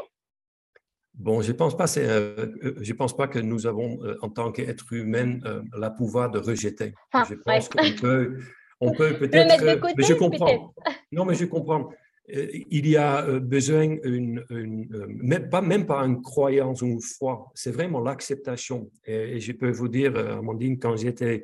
Bon, 1.15 1.41
je 1.41 1.53
pense 1.53 1.75
pas. 1.75 1.85
Euh, 1.97 2.53
euh, 2.63 2.75
je 2.81 2.93
pense 2.93 3.15
pas 3.15 3.27
que 3.27 3.39
nous 3.39 3.67
avons, 3.67 3.99
en 4.21 4.29
tant 4.29 4.51
qu'être 4.51 4.93
humain, 4.93 5.39
la 5.75 5.89
pouvoir 5.89 6.29
de 6.29 6.39
rejeter. 6.39 6.93
je 7.13 7.35
pense 7.35 7.69
qu'on 7.69 7.91
peut, 7.99 8.39
on 8.79 8.91
peut 8.91 9.13
peut-être. 9.19 9.95
Mais 9.97 10.03
je 10.03 10.13
comprends. 10.13 10.73
Non, 11.11 11.25
mais 11.25 11.35
je 11.35 11.45
comprends. 11.45 11.89
Il 12.27 12.87
y 12.87 12.97
a 12.97 13.39
besoin, 13.39 13.97
une, 14.03 14.43
même, 14.49 15.49
pas, 15.49 15.61
même 15.61 15.85
pas 15.85 15.99
une 16.01 16.21
croyance 16.21 16.81
ou 16.81 16.87
une 16.87 17.01
foi, 17.01 17.51
c'est 17.53 17.71
vraiment 17.71 17.99
l'acceptation. 18.01 18.89
Et, 19.05 19.39
je 19.39 19.51
peux 19.51 19.69
vous 19.69 19.87
dire, 19.87 20.17
Amandine, 20.17 20.79
quand 20.79 20.95
j'étais 20.95 21.43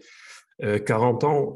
40 0.60 1.24
ans, 1.24 1.56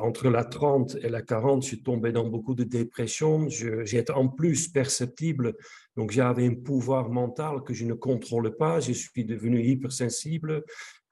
entre 0.00 0.28
la 0.30 0.44
30 0.44 0.96
et 1.02 1.08
la 1.08 1.22
40, 1.22 1.62
je 1.62 1.68
suis 1.68 1.82
tombé 1.82 2.12
dans 2.12 2.28
beaucoup 2.28 2.54
de 2.54 2.64
dépression. 2.64 3.48
J'étais 3.48 4.12
en 4.12 4.28
plus 4.28 4.68
perceptible, 4.68 5.54
donc 5.96 6.10
j'avais 6.10 6.46
un 6.46 6.54
pouvoir 6.54 7.08
mental 7.08 7.62
que 7.62 7.74
je 7.74 7.84
ne 7.84 7.94
contrôle 7.94 8.56
pas. 8.56 8.80
Je 8.80 8.92
suis 8.92 9.24
devenu 9.24 9.62
hypersensible, 9.64 10.64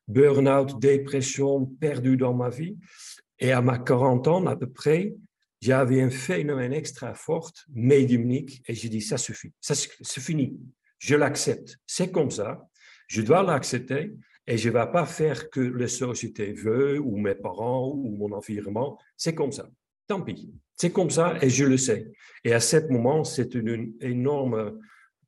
burn-out, 0.09 0.79
dépression, 0.81 1.67
perdu 1.67 2.17
dans 2.17 2.35
ma 2.35 2.51
vie. 2.51 2.77
Et 3.41 3.51
à 3.51 3.61
ma 3.61 3.79
40 3.79 4.29
ans, 4.29 4.47
à 4.47 4.57
peu 4.57 4.69
près, 4.69 5.15
j'avais 5.65 6.03
un 6.03 6.11
phénomène 6.11 6.75
extra 6.75 7.15
fort, 7.15 7.51
médiumnique, 7.73 8.63
et 8.69 8.75
j'ai 8.75 8.91
dit, 8.91 9.01
ça 9.01 9.17
suffit, 9.17 9.51
ça 9.63 9.75
c'est 9.75 10.21
fini, 10.21 10.61
je 10.99 11.17
l'accepte, 11.17 11.79
c'est 11.87 12.11
comme 12.13 12.31
ça, 12.31 12.69
je 13.09 13.23
dois 13.23 13.43
l'accepter, 13.43 14.13
et 14.47 14.59
je 14.59 14.69
ne 14.69 14.75
vais 14.75 14.93
pas 14.93 15.07
faire 15.07 15.49
que 15.49 15.61
la 15.61 15.89
société 15.89 16.53
veut, 16.53 16.99
ou 16.99 17.17
mes 17.17 17.35
parents, 17.35 17.91
ou 17.91 18.15
mon 18.15 18.33
environnement, 18.33 18.99
c'est 19.17 19.35
comme 19.35 19.53
ça, 19.53 19.71
tant 20.07 20.21
pis, 20.21 20.53
c'est 20.77 20.93
comme 20.93 21.09
ça, 21.09 21.39
et 21.41 21.49
je 21.49 21.65
le 21.65 21.79
sais. 21.79 22.13
Et 22.45 22.53
à 22.53 22.61
ce 22.61 22.77
moment, 22.93 23.25
c'est 23.25 23.55
une, 23.55 23.95
énorme, 24.03 24.79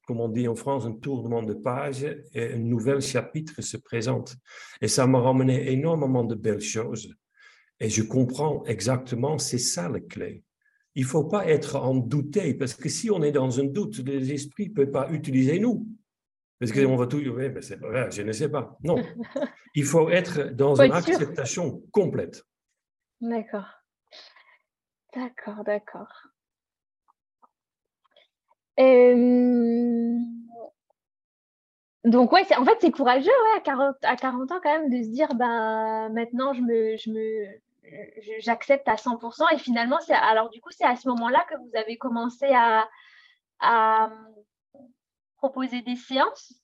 comme 0.07 0.21
on 0.21 0.29
dit 0.29 0.49
en 0.49 0.55
France, 0.55 0.85
un 0.85 0.97
tournement 0.97 1.43
de 1.43 1.55
page, 1.55 2.05
et 2.35 2.53
un 2.53 2.59
nouvel 2.59 3.01
chapitre 3.01 3.63
se 3.63 3.79
présente. 3.79 4.37
Et 4.83 4.89
ça 4.89 5.07
m'a 5.07 5.19
ramené 5.19 5.73
énormément 5.73 6.25
de 6.25 6.35
belles 6.35 6.61
choses. 6.61 7.17
Et 7.81 7.91
je 7.91 8.03
comprends 8.03 8.65
exactement, 8.65 9.39
c'est 9.39 9.59
ça 9.59 9.89
la 9.89 10.01
clé. 10.01 10.43
Il 10.95 11.03
ne 11.03 11.09
faut 11.09 11.25
pas 11.25 11.47
être 11.47 11.77
en 11.77 11.95
douter, 11.95 12.55
parce 12.55 12.75
que 12.75 12.89
si 12.89 13.11
on 13.11 13.23
est 13.23 13.33
dans 13.33 13.61
un 13.61 13.65
doute, 13.65 13.99
l'esprit 13.99 14.69
ne 14.71 14.75
peut 14.75 14.91
pas 14.91 15.11
utiliser 15.11 15.59
nous. 15.59 15.87
Parce 16.59 16.73
qu'on 16.73 16.97
va 16.97 17.07
tout 17.07 17.21
dire, 17.21 17.35
mais 17.35 17.61
c'est 17.61 17.79
pas 17.79 17.89
vrai, 17.89 18.11
je 18.11 18.23
ne 18.23 18.33
sais 18.33 18.49
pas. 18.49 18.79
Non, 18.83 18.97
il 19.75 19.85
faut 19.85 20.09
être 20.09 20.55
dans 20.55 20.81
une 20.81 20.93
acceptation 20.93 21.83
complète. 21.93 22.43
D'accord. 23.21 23.69
D'accord, 25.15 25.65
d'accord. 25.65 26.13
Euh, 28.79 30.19
donc, 32.05 32.33
ouais, 32.33 32.43
en 32.57 32.65
fait, 32.65 32.77
c'est 32.81 32.91
courageux 32.91 33.27
ouais, 33.27 33.59
à, 33.59 33.61
40, 33.61 33.97
à 34.03 34.17
40 34.17 34.53
ans 34.53 34.61
quand 34.63 34.81
même 34.81 34.91
de 34.91 35.03
se 35.03 35.09
dire, 35.09 35.35
ben, 35.35 36.09
maintenant, 36.11 36.55
je 36.55 36.61
me, 36.61 36.97
je 36.97 37.11
me, 37.11 37.47
j'accepte 38.41 38.89
à 38.89 38.95
100%. 38.95 39.55
Et 39.55 39.59
finalement, 39.59 39.99
c'est 40.01 40.15
alors 40.15 40.51
du 40.51 40.61
coup, 40.61 40.71
c'est 40.71 40.85
à 40.85 40.97
ce 40.97 41.09
moment-là 41.09 41.45
que 41.49 41.57
vous 41.57 41.71
avez 41.75 41.97
commencé 41.97 42.47
à, 42.53 42.89
à 43.61 44.11
proposer 45.37 45.83
des 45.83 45.97
séances? 45.97 46.55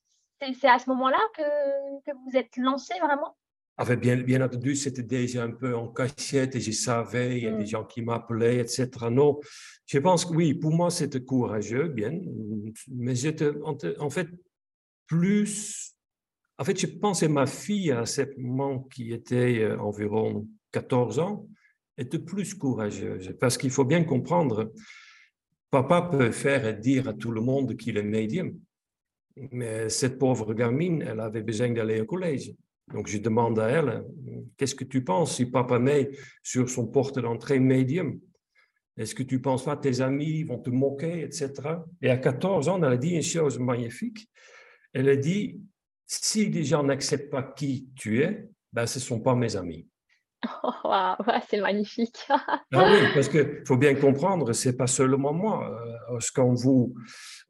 C'est 0.40 0.68
à 0.68 0.78
ce 0.78 0.90
moment-là 0.90 1.20
que, 1.36 1.42
que, 2.04 2.16
vous 2.24 2.36
êtes 2.36 2.56
lancé 2.56 2.94
vraiment? 3.00 3.36
Bien, 3.96 4.16
bien 4.16 4.44
entendu, 4.44 4.76
c'était 4.76 5.02
déjà 5.02 5.44
un 5.44 5.52
peu 5.52 5.74
en 5.74 5.88
cachette 5.88 6.56
et 6.56 6.60
je 6.60 6.72
savais, 6.72 7.38
il 7.38 7.44
y 7.44 7.46
a 7.46 7.52
des 7.52 7.62
mm. 7.62 7.66
gens 7.66 7.84
qui 7.84 8.02
m'appelaient, 8.02 8.58
etc. 8.58 8.88
Non, 9.10 9.40
je 9.86 9.98
pense 9.98 10.24
que 10.24 10.34
oui, 10.34 10.54
pour 10.54 10.72
moi, 10.72 10.90
c'était 10.90 11.24
courageux, 11.24 11.88
bien, 11.88 12.12
mais 12.88 13.14
j'étais 13.14 13.50
en 13.62 14.10
fait 14.10 14.28
plus. 15.06 15.94
En 16.58 16.64
fait, 16.64 16.78
je 16.78 16.86
pensais 16.86 17.28
ma 17.28 17.46
fille 17.46 17.90
à 17.92 18.04
ce 18.04 18.22
moment 18.38 18.80
qui 18.80 19.12
était 19.12 19.60
euh, 19.62 19.78
environ 19.78 20.46
14 20.72 21.18
ans 21.18 21.46
était 21.96 22.18
plus 22.18 22.54
courageuse. 22.54 23.34
Parce 23.38 23.58
qu'il 23.58 23.70
faut 23.70 23.84
bien 23.84 24.04
comprendre, 24.04 24.72
papa 25.70 26.02
peut 26.02 26.32
faire 26.32 26.66
et 26.66 26.74
dire 26.74 27.08
à 27.08 27.12
tout 27.14 27.30
le 27.30 27.40
monde 27.40 27.76
qu'il 27.76 27.96
est 27.96 28.02
médium. 28.02 28.58
Mais 29.36 29.88
cette 29.88 30.18
pauvre 30.18 30.52
gamine, 30.54 31.02
elle 31.02 31.20
avait 31.20 31.42
besoin 31.42 31.70
d'aller 31.70 32.00
au 32.00 32.06
collège. 32.06 32.54
Donc 32.92 33.06
je 33.06 33.18
demande 33.18 33.58
à 33.58 33.68
elle, 33.68 34.04
qu'est-ce 34.56 34.74
que 34.74 34.84
tu 34.84 35.04
penses 35.04 35.36
si 35.36 35.46
papa 35.46 35.78
met 35.78 36.10
sur 36.42 36.68
son 36.68 36.86
porte 36.86 37.18
d'entrée 37.18 37.58
médium? 37.58 38.20
Est-ce 38.96 39.14
que 39.14 39.22
tu 39.22 39.40
penses 39.40 39.64
pas 39.64 39.76
tes 39.76 40.02
amis 40.02 40.42
vont 40.42 40.58
te 40.58 40.68
moquer, 40.68 41.22
etc. 41.22 41.52
Et 42.02 42.10
à 42.10 42.18
14 42.18 42.68
ans, 42.68 42.76
elle 42.78 42.92
a 42.92 42.96
dit 42.96 43.10
une 43.10 43.22
chose 43.22 43.58
magnifique. 43.58 44.28
Elle 44.92 45.08
a 45.08 45.16
dit, 45.16 45.60
si 46.06 46.50
les 46.50 46.64
gens 46.64 46.82
n'acceptent 46.82 47.30
pas 47.30 47.42
qui 47.42 47.88
tu 47.94 48.22
es, 48.22 48.46
ben, 48.70 48.84
ce 48.86 48.98
ne 48.98 49.02
sont 49.02 49.20
pas 49.20 49.34
mes 49.34 49.56
amis. 49.56 49.86
Oh, 50.84 51.16
c'est 51.48 51.60
magnifique. 51.60 52.18
ah 52.28 52.58
oui, 52.72 52.98
parce 53.14 53.28
qu'il 53.28 53.62
faut 53.66 53.76
bien 53.76 53.94
comprendre, 53.94 54.52
c'est 54.52 54.76
pas 54.76 54.86
seulement 54.86 55.32
moi. 55.32 55.70
Euh, 56.10 56.18
quand 56.34 56.52
vous 56.52 56.94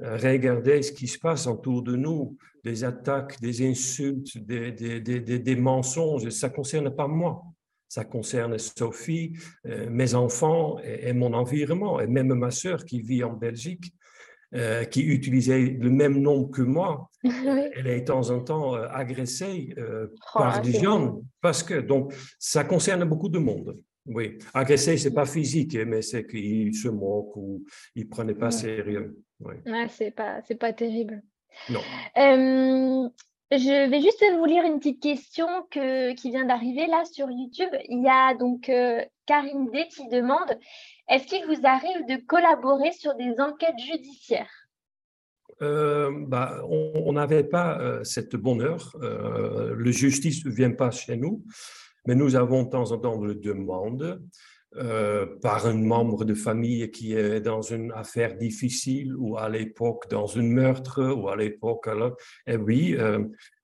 euh, 0.02 0.16
regardez 0.16 0.83
ce 0.83 0.92
qui 0.92 1.07
se 1.07 1.18
passe 1.18 1.46
autour 1.46 1.83
de 1.83 1.96
nous, 1.96 2.37
des 2.64 2.85
attaques, 2.85 3.40
des 3.40 3.66
insultes, 3.66 4.37
des, 4.38 4.72
des, 4.72 5.00
des, 5.00 5.20
des 5.20 5.57
mensonges, 5.57 6.28
ça 6.28 6.48
ne 6.48 6.55
concerne 6.55 6.94
pas 6.94 7.09
moi. 7.09 7.42
Ça 7.88 8.05
concerne 8.05 8.57
Sophie, 8.59 9.35
euh, 9.66 9.88
mes 9.90 10.14
enfants 10.14 10.78
et, 10.83 11.12
mon 11.12 11.35
environnement, 11.35 12.00
et 12.00 12.07
même 12.07 12.33
ma 12.35 12.50
sœur 12.50 12.85
qui 12.85 13.02
vit 13.02 13.22
en 13.22 13.35
Belgique. 13.35 13.92
Euh, 14.55 14.85
qui 14.85 15.01
utilisait 15.01 15.61
le 15.61 15.88
même 15.88 16.21
nom 16.21 16.45
que 16.45 16.61
moi, 16.61 17.09
elle 17.25 17.87
est 17.87 18.01
de 18.01 18.05
temps 18.05 18.29
en 18.29 18.41
temps 18.41 18.75
euh, 18.75 18.87
agressée 18.91 19.73
euh, 19.79 20.09
oh, 20.35 20.38
par 20.41 20.61
des 20.61 20.73
gens, 20.75 21.23
parce 21.41 21.62
que 21.62 21.81
donc 21.81 22.12
ça 22.38 22.62
concerne 22.65 23.03
beaucoup 23.07 23.31
de 23.31 23.38
monde. 23.38 23.81
Oui, 24.05 24.38
agressé, 24.53 24.99
c'est 24.99 25.15
pas 25.15 25.25
physique, 25.25 25.75
mais 25.87 26.03
c'est 26.03 26.27
qu'il 26.27 26.75
se 26.75 26.88
moque 26.88 27.35
ou 27.35 27.65
il 27.95 28.07
prenait 28.11 28.35
pas 28.35 28.51
sérieux. 28.51 29.17
Oui. 29.41 29.55
Ouais, 29.65 29.87
c'est 29.88 30.11
pas, 30.11 30.43
c'est 30.47 30.59
pas 30.59 30.75
terrible. 30.75 31.23
Non. 31.71 31.81
Je 33.59 33.91
vais 33.91 34.01
juste 34.01 34.25
vous 34.37 34.45
lire 34.45 34.65
une 34.65 34.79
petite 34.79 35.03
question 35.03 35.47
que, 35.71 36.15
qui 36.15 36.31
vient 36.31 36.47
d'arriver 36.47 36.87
là 36.87 37.05
sur 37.05 37.31
YouTube. 37.31 37.71
Il 37.88 38.03
y 38.03 38.09
a 38.09 38.35
donc 38.35 38.71
Karine 39.27 39.71
D 39.71 39.87
qui 39.88 40.09
demande 40.09 40.59
est-ce 41.09 41.27
qu'il 41.27 41.45
vous 41.47 41.67
arrive 41.67 42.07
de 42.07 42.25
collaborer 42.27 42.93
sur 42.93 43.15
des 43.15 43.35
enquêtes 43.38 43.79
judiciaires? 43.79 44.51
Euh, 45.61 46.11
bah, 46.27 46.62
on 46.69 47.12
n'avait 47.12 47.45
pas 47.45 47.79
euh, 47.81 48.03
cette 48.05 48.37
bonheur. 48.37 48.97
Euh, 49.03 49.75
le 49.75 49.91
justice 49.91 50.45
ne 50.45 50.51
vient 50.51 50.73
pas 50.73 50.91
chez 50.91 51.17
nous, 51.17 51.45
mais 52.07 52.15
nous 52.15 52.35
avons 52.37 52.62
de 52.65 52.71
temps 52.71 52.91
en 52.91 52.99
temps 52.99 53.19
des 53.19 53.53
demandes 54.75 55.41
par 55.41 55.67
un 55.67 55.75
membre 55.75 56.25
de 56.25 56.35
famille 56.35 56.91
qui 56.91 57.15
est 57.15 57.41
dans 57.41 57.63
une 57.63 57.93
affaire 57.93 58.37
difficile 58.37 59.15
ou 59.17 59.37
à 59.37 59.49
l'époque 59.49 60.09
dans 60.11 60.39
un 60.39 60.43
meurtre 60.43 61.13
ou 61.13 61.29
à 61.29 61.37
l'époque. 61.37 61.89
Et 62.47 62.57
oui, 62.57 62.97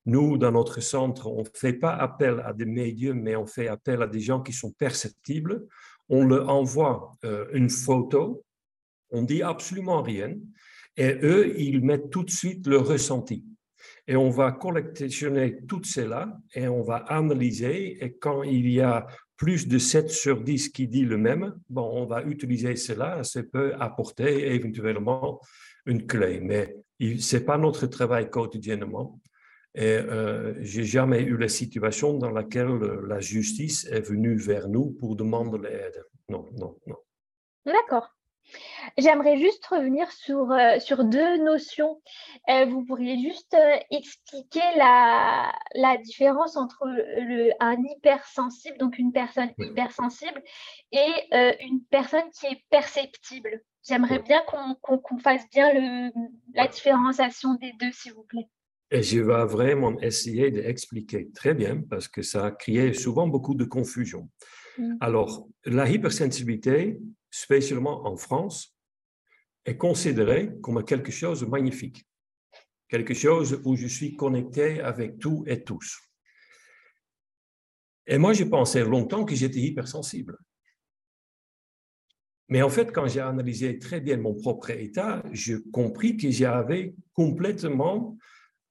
nous, 0.07 0.39
dans 0.39 0.53
notre 0.53 0.81
centre, 0.81 1.27
on 1.27 1.43
ne 1.43 1.49
fait 1.55 1.73
pas 1.73 1.95
appel 1.95 2.43
à 2.45 2.53
des 2.53 2.67
médiums, 2.67 3.21
mais 3.21 3.37
on 3.37 3.47
fait 3.47 3.69
appel 3.69 4.03
à 4.03 4.07
des 4.07 4.21
gens 4.21 4.41
qui 4.41 4.53
sont 4.53 4.73
perceptibles 4.73 5.67
on 6.09 6.25
leur 6.25 6.49
envoie 6.49 7.13
euh, 7.25 7.47
une 7.53 7.71
photo, 7.71 8.45
on 9.11 9.23
dit 9.23 9.43
absolument 9.43 10.03
rien, 10.03 10.35
et 10.97 11.19
eux, 11.23 11.59
ils 11.59 11.85
mettent 11.85 12.11
tout 12.11 12.25
de 12.25 12.31
suite 12.31 12.67
le 12.67 12.79
ressenti. 12.79 13.45
Et 14.07 14.17
on 14.17 14.31
va 14.31 14.53
collectionner 14.53 15.59
tout 15.67 15.85
cela 15.85 16.37
et 16.55 16.67
on 16.67 16.83
va 16.83 16.97
analyser. 16.97 18.03
Et 18.03 18.15
quand 18.15 18.43
il 18.43 18.69
y 18.69 18.81
a 18.81 19.07
plus 19.39 19.69
de 19.69 19.79
7 19.79 20.11
sur 20.11 20.43
10 20.43 20.69
qui 20.71 20.89
dit 20.89 21.05
le 21.05 21.17
même, 21.17 21.59
bon, 21.71 21.89
on 21.95 22.05
va 22.05 22.23
utiliser 22.25 22.77
cela. 22.77 23.23
Ça 23.23 23.43
peut 23.43 23.73
apporter 23.79 24.53
éventuellement 24.53 25.41
une 25.87 26.07
clé. 26.07 26.41
Mais 26.41 26.77
ce 27.01 27.37
n'est 27.37 27.45
pas 27.45 27.57
notre 27.57 27.87
travail 27.87 28.29
quotidiennement. 28.29 29.21
Et 29.75 29.85
euh, 29.85 30.55
j'ai 30.61 30.83
jamais 30.83 31.23
eu 31.23 31.37
la 31.37 31.49
situation 31.49 32.15
dans 32.19 32.33
laquelle 32.33 32.79
la 33.07 33.21
justice 33.21 33.87
est 33.87 34.01
venue 34.01 34.37
vers 34.37 34.69
nous 34.69 34.91
pour 34.91 35.15
demander 35.15 35.59
l'aide. 35.59 36.05
Non, 36.29 36.47
non, 36.57 36.77
non. 36.87 36.97
D'accord. 37.65 38.18
J'aimerais 38.97 39.37
juste 39.37 39.65
revenir 39.67 40.11
sur, 40.11 40.51
euh, 40.51 40.79
sur 40.81 41.05
deux 41.05 41.37
notions. 41.39 42.01
Euh, 42.49 42.65
vous 42.67 42.85
pourriez 42.85 43.19
juste 43.19 43.57
expliquer 43.91 44.63
la, 44.77 45.53
la, 45.75 45.97
différence 45.99 46.57
entre 46.57 46.87
le, 46.87 47.51
un 47.61 47.77
hypersensible, 47.83 48.79
donc 48.79 48.99
une 48.99 49.13
personne 49.13 49.51
hypersensible, 49.59 50.43
et 50.93 51.09
une 51.61 51.83
personne 51.91 52.29
qui 52.39 52.47
est 52.47 52.65
perceptible. 52.71 53.63
J'aimerais 53.87 54.19
bien 54.19 54.43
qu'on 54.83 55.19
fasse 55.19 55.49
bien 55.51 55.73
le, 55.73 56.11
la 56.55 56.67
différenciation 56.67 57.55
des 57.55 57.73
deux, 57.81 57.93
s'il 57.93 58.13
vous 58.15 58.25
plaît. 58.25 58.49
Et 58.91 59.03
je 59.03 59.21
vais 59.21 59.45
vraiment 59.45 59.99
essayer 60.01 60.51
d'expliquer 60.51 61.31
très 61.33 61.55
bien 61.55 61.83
parce 61.89 62.09
que 62.09 62.23
ça 62.23 62.47
a 62.47 62.51
créé 62.51 62.95
souvent 62.95 63.29
beaucoup 63.29 63.55
de 63.55 63.65
confusion. 63.65 64.31
Mm. 64.79 64.97
Alors, 65.01 65.47
la 65.65 65.89
hypersensibilité, 65.89 66.99
spécialement 67.41 68.07
en 68.07 68.17
France, 68.17 68.77
est 69.65 69.77
considérée 69.77 70.51
comme 70.61 70.85
quelque 70.85 71.13
chose 71.13 71.41
de 71.41 71.47
magnifique, 71.47 72.07
quelque 72.89 73.15
chose 73.15 73.61
où 73.65 73.77
je 73.77 73.87
suis 73.87 74.17
connecté 74.17 74.81
avec 74.81 75.19
tout 75.19 75.45
et 75.47 75.63
tous. 75.63 75.99
Et 78.07 78.19
moi, 78.19 78.33
j'ai 78.33 78.47
pensé 78.47 78.83
longtemps 78.83 79.25
que 79.25 79.35
j'étais 79.35 79.61
hypersensible. 79.61 80.39
Mais 82.49 82.63
en 82.63 82.71
fait, 82.71 82.91
quand 82.93 83.07
j'ai 83.07 83.21
analysé 83.21 83.79
très 83.79 84.01
bien 84.01 84.17
mon 84.17 84.35
propre 84.35 84.71
état, 84.71 85.23
j'ai 85.33 85.59
compris 85.71 86.17
que 86.17 86.31
j'avais 86.31 86.95
complètement 87.13 88.17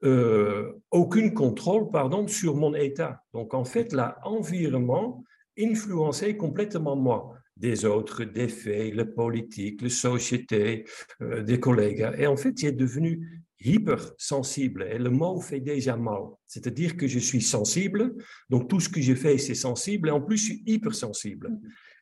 euh, 0.03 0.73
aucun 0.89 1.29
contrôle 1.29 1.89
pardon, 1.91 2.27
sur 2.27 2.55
mon 2.55 2.73
état. 2.73 3.23
Donc 3.33 3.53
en 3.53 3.63
fait, 3.63 3.93
l'environnement 3.93 5.23
influençait 5.59 6.35
complètement 6.35 6.95
moi, 6.95 7.36
des 7.59 7.85
autres, 7.85 8.23
des 8.23 8.47
faits, 8.47 8.93
la 8.93 9.05
politique, 9.05 9.81
la 9.81 9.89
société, 9.89 10.85
euh, 11.21 11.43
des 11.43 11.59
collègues. 11.59 12.07
Et 12.17 12.27
en 12.27 12.37
fait, 12.37 12.57
j'ai 12.57 12.71
devenu 12.71 13.43
hypersensible. 13.59 14.87
Et 14.91 14.97
le 14.97 15.09
mot 15.09 15.39
fait 15.41 15.59
déjà 15.59 15.97
mal. 15.97 16.21
C'est-à-dire 16.45 16.95
que 16.95 17.07
je 17.07 17.19
suis 17.19 17.41
sensible, 17.41 18.15
donc 18.49 18.69
tout 18.69 18.79
ce 18.79 18.89
que 18.89 19.01
je 19.01 19.15
fais, 19.15 19.37
c'est 19.37 19.55
sensible, 19.55 20.09
et 20.09 20.11
en 20.11 20.21
plus, 20.21 20.37
je 20.37 20.43
suis 20.43 20.63
hypersensible. 20.65 21.49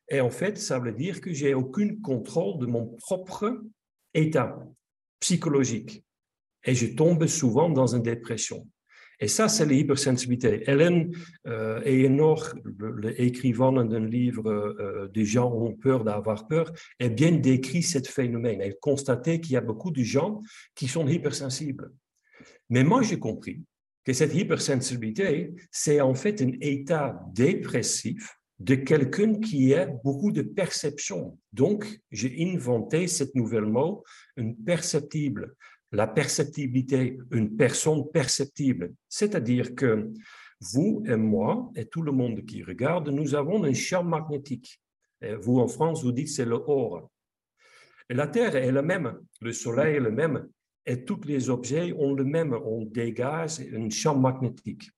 Et 0.09 0.19
en 0.19 0.29
fait, 0.29 0.57
ça 0.57 0.79
veut 0.79 0.93
dire 0.93 1.21
que 1.21 1.33
j'ai 1.33 1.53
aucun 1.53 1.95
contrôle 2.01 2.59
de 2.59 2.65
mon 2.65 2.85
propre 2.97 3.61
état 4.13 4.59
psychologique. 5.19 6.03
Et 6.63 6.75
je 6.75 6.87
tombe 6.87 7.25
souvent 7.27 7.69
dans 7.69 7.95
une 7.95 8.03
dépression. 8.03 8.67
Et 9.19 9.27
ça, 9.27 9.47
c'est 9.47 9.65
l'hypersensibilité. 9.65 10.63
Hélène 10.69 11.11
euh, 11.47 11.79
l'écrivain 13.17 13.85
d'un 13.85 14.05
livre 14.05 14.49
euh, 14.49 15.07
Des 15.13 15.25
gens 15.25 15.51
ont 15.51 15.73
peur 15.73 16.03
d'avoir 16.03 16.47
peur, 16.47 16.71
a 16.99 17.09
bien 17.09 17.31
décrit 17.31 17.83
ce 17.83 17.99
phénomène. 17.99 18.61
Elle 18.61 18.77
constatait 18.79 19.39
qu'il 19.39 19.53
y 19.53 19.57
a 19.57 19.61
beaucoup 19.61 19.91
de 19.91 20.03
gens 20.03 20.41
qui 20.75 20.87
sont 20.87 21.07
hypersensibles. 21.07 21.91
Mais 22.69 22.83
moi, 22.83 23.01
j'ai 23.01 23.19
compris 23.19 23.61
que 24.03 24.13
cette 24.13 24.35
hypersensibilité, 24.35 25.51
c'est 25.71 26.01
en 26.01 26.13
fait 26.13 26.41
un 26.41 26.51
état 26.61 27.19
dépressif 27.33 28.37
de 28.59 28.75
quelqu'un 28.75 29.39
qui 29.39 29.73
a 29.73 29.85
beaucoup 29.85 30.31
de 30.31 30.41
perception. 30.41 31.37
Donc, 31.51 31.85
j'ai 32.11 32.35
inventé 32.53 33.07
cette 33.07 33.35
nouvelle 33.35 33.65
mot, 33.65 34.03
une 34.37 34.55
perceptible. 34.55 35.55
La 35.91 36.07
perceptibilité, 36.07 37.17
une 37.31 37.55
personne 37.55 38.09
perceptible. 38.11 38.93
C'est-à-dire 39.07 39.75
que 39.75 40.11
vous 40.59 41.03
et 41.05 41.15
moi, 41.15 41.71
et 41.75 41.85
tout 41.85 42.01
le 42.01 42.11
monde 42.11 42.45
qui 42.45 42.63
regarde, 42.63 43.09
nous 43.09 43.35
avons 43.35 43.63
un 43.63 43.73
champ 43.73 44.03
magnétique. 44.03 44.81
Vous, 45.41 45.59
en 45.59 45.67
France, 45.67 46.03
vous 46.03 46.11
dites 46.11 46.29
c'est 46.29 46.45
le 46.45 46.55
or. 46.55 47.09
La 48.09 48.27
Terre 48.27 48.55
est 48.55 48.71
la 48.71 48.81
même, 48.81 49.19
le 49.41 49.51
Soleil 49.51 49.95
est 49.95 49.99
le 49.99 50.11
même, 50.11 50.47
et 50.85 51.03
tous 51.03 51.21
les 51.25 51.49
objets 51.49 51.91
ont 51.93 52.13
le 52.13 52.23
même, 52.23 52.53
on 52.53 52.85
dégage 52.85 53.59
un 53.73 53.89
champ 53.89 54.17
magnétique. 54.17 54.91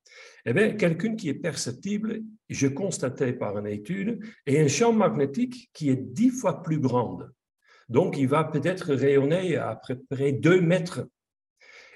Eh 0.46 0.54
bien, 0.54 0.74
quelqu'un 0.74 1.16
qui 1.16 1.30
est 1.30 1.34
perceptible, 1.36 2.22
je 2.50 2.68
constatais 2.68 3.34
par 3.34 3.58
une 3.58 3.68
étude, 3.68 4.20
est 4.46 4.60
un 4.60 4.68
champ 4.68 4.92
magnétique 4.92 5.70
qui 5.74 5.90
est 5.90 5.96
dix 5.96 6.30
fois 6.30 6.62
plus 6.62 6.80
grand. 6.80 7.20
Donc, 7.90 8.18
il 8.18 8.28
va 8.28 8.44
peut-être 8.44 8.94
rayonner 8.94 9.56
à 9.56 9.80
près 10.10 10.32
deux 10.32 10.62
mètres. 10.62 11.08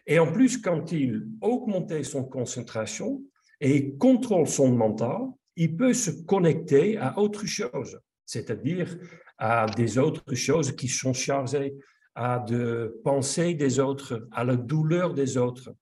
Et 0.08 0.20
en 0.20 0.32
plus, 0.32 0.58
quand 0.58 0.92
il 0.92 1.28
augmente 1.42 2.04
son 2.04 2.24
concentration 2.24 3.24
et 3.60 3.96
contrôle 3.98 4.48
son 4.48 4.72
mental, 4.72 5.20
il 5.56 5.76
peut 5.76 5.94
se 5.94 6.12
connecter 6.26 6.98
à 6.98 7.20
autre 7.20 7.46
chose, 7.46 8.00
c'est-à-dire 8.26 8.98
à 9.38 9.66
des 9.66 9.98
autres 9.98 10.34
choses 10.36 10.76
qui 10.76 10.88
sont 10.88 11.14
chargées 11.14 11.76
à 12.16 12.40
de 12.40 13.00
penser 13.04 13.54
des 13.54 13.80
autres, 13.80 14.28
à 14.32 14.44
la 14.44 14.56
douleur 14.56 15.14
des 15.14 15.38
autres. 15.38 15.74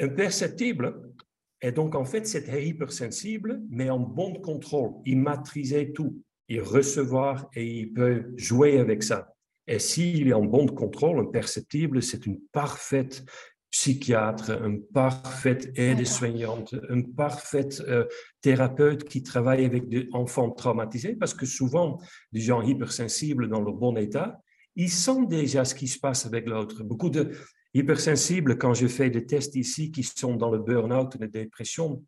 Imperceptible 0.00 1.12
est 1.60 1.72
donc 1.72 1.94
en 1.94 2.04
fait 2.04 2.26
cet 2.26 2.48
hypersensible, 2.48 3.60
mais 3.68 3.90
en 3.90 3.98
bon 3.98 4.34
contrôle. 4.40 4.92
Il 5.04 5.18
maîtrisait 5.18 5.92
tout. 5.92 6.22
Il 6.48 6.62
recevoir 6.62 7.48
et 7.54 7.66
il 7.66 7.92
peut 7.92 8.24
jouer 8.36 8.78
avec 8.78 9.02
ça. 9.02 9.34
Et 9.66 9.78
s'il 9.78 10.28
est 10.28 10.32
en 10.32 10.44
bon 10.44 10.66
contrôle, 10.66 11.20
imperceptible, 11.20 12.02
c'est 12.02 12.24
une 12.24 12.40
parfaite 12.52 13.24
psychiatre, 13.70 14.50
une 14.64 14.82
parfaite 14.82 15.70
aide-soignante, 15.76 16.74
un 16.88 17.02
parfait 17.02 17.68
euh, 17.80 18.06
thérapeute 18.40 19.04
qui 19.04 19.22
travaille 19.22 19.66
avec 19.66 19.88
des 19.88 20.08
enfants 20.12 20.50
traumatisés, 20.50 21.14
parce 21.14 21.34
que 21.34 21.44
souvent, 21.44 21.98
des 22.32 22.40
gens 22.40 22.62
hypersensibles 22.62 23.48
dans 23.48 23.60
le 23.60 23.72
bon 23.72 23.96
état, 23.96 24.40
ils 24.74 24.90
sentent 24.90 25.28
déjà 25.28 25.66
ce 25.66 25.74
qui 25.74 25.86
se 25.86 25.98
passe 25.98 26.24
avec 26.24 26.48
l'autre. 26.48 26.82
Beaucoup 26.82 27.10
de 27.10 27.30
hypersensibles, 27.74 28.56
quand 28.56 28.72
je 28.72 28.86
fais 28.86 29.10
des 29.10 29.26
tests 29.26 29.54
ici 29.54 29.90
qui 29.90 30.02
sont 30.02 30.36
dans 30.36 30.50
le 30.50 30.58
burn-out, 30.58 31.16
la 31.20 31.26
dépression, 31.26 32.02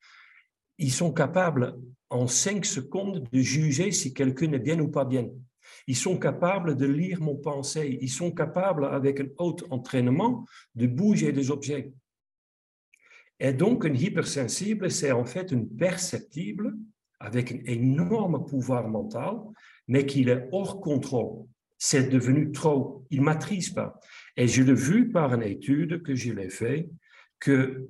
ils 0.81 0.93
sont 0.93 1.13
capables 1.13 1.79
en 2.09 2.27
cinq 2.27 2.65
secondes 2.65 3.29
de 3.31 3.41
juger 3.41 3.93
si 3.93 4.13
quelqu'un 4.13 4.53
est 4.53 4.59
bien 4.59 4.81
ou 4.81 4.89
pas 4.89 5.05
bien. 5.05 5.29
Ils 5.87 5.97
sont 5.97 6.19
capables 6.19 6.77
de 6.77 6.87
lire 6.87 7.21
mon 7.21 7.37
pensée. 7.37 7.99
Ils 8.01 8.11
sont 8.11 8.33
capables, 8.33 8.87
avec 8.87 9.21
un 9.21 9.29
haut 9.39 9.57
entraînement, 9.71 10.45
de 10.75 10.87
bouger 10.87 11.33
des 11.33 11.51
objets. 11.51 11.93
Et 13.39 13.53
donc, 13.53 13.85
un 13.85 13.95
hypersensible, 13.95 14.91
c'est 14.91 15.13
en 15.13 15.25
fait 15.25 15.53
une 15.53 15.69
perceptible 15.69 16.77
avec 17.21 17.53
un 17.53 17.61
énorme 17.67 18.45
pouvoir 18.47 18.89
mental, 18.89 19.37
mais 19.87 20.07
qui 20.07 20.23
est 20.29 20.49
hors 20.53 20.81
contrôle. 20.81 21.47
C'est 21.79 22.09
devenu 22.09 22.53
trop. 22.53 23.07
Il 23.11 23.21
ne 23.21 23.27
maîtrise 23.27 23.71
pas. 23.71 23.99
Et 24.37 24.49
je 24.49 24.63
l'ai 24.63 24.75
vu 24.75 25.11
par 25.11 25.35
une 25.35 25.43
étude 25.43 26.03
que 26.03 26.15
je 26.15 26.33
l'ai 26.33 26.51
fait, 26.51 26.89
que 27.39 27.87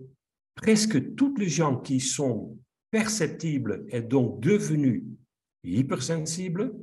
presque 0.54 1.14
tous 1.14 1.34
les 1.36 1.48
gens 1.48 1.76
qui 1.76 2.00
sont 2.00 2.56
perceptibles 2.90 3.86
et 3.88 4.00
donc 4.00 4.40
devenus 4.40 5.04
hypersensibles 5.64 6.74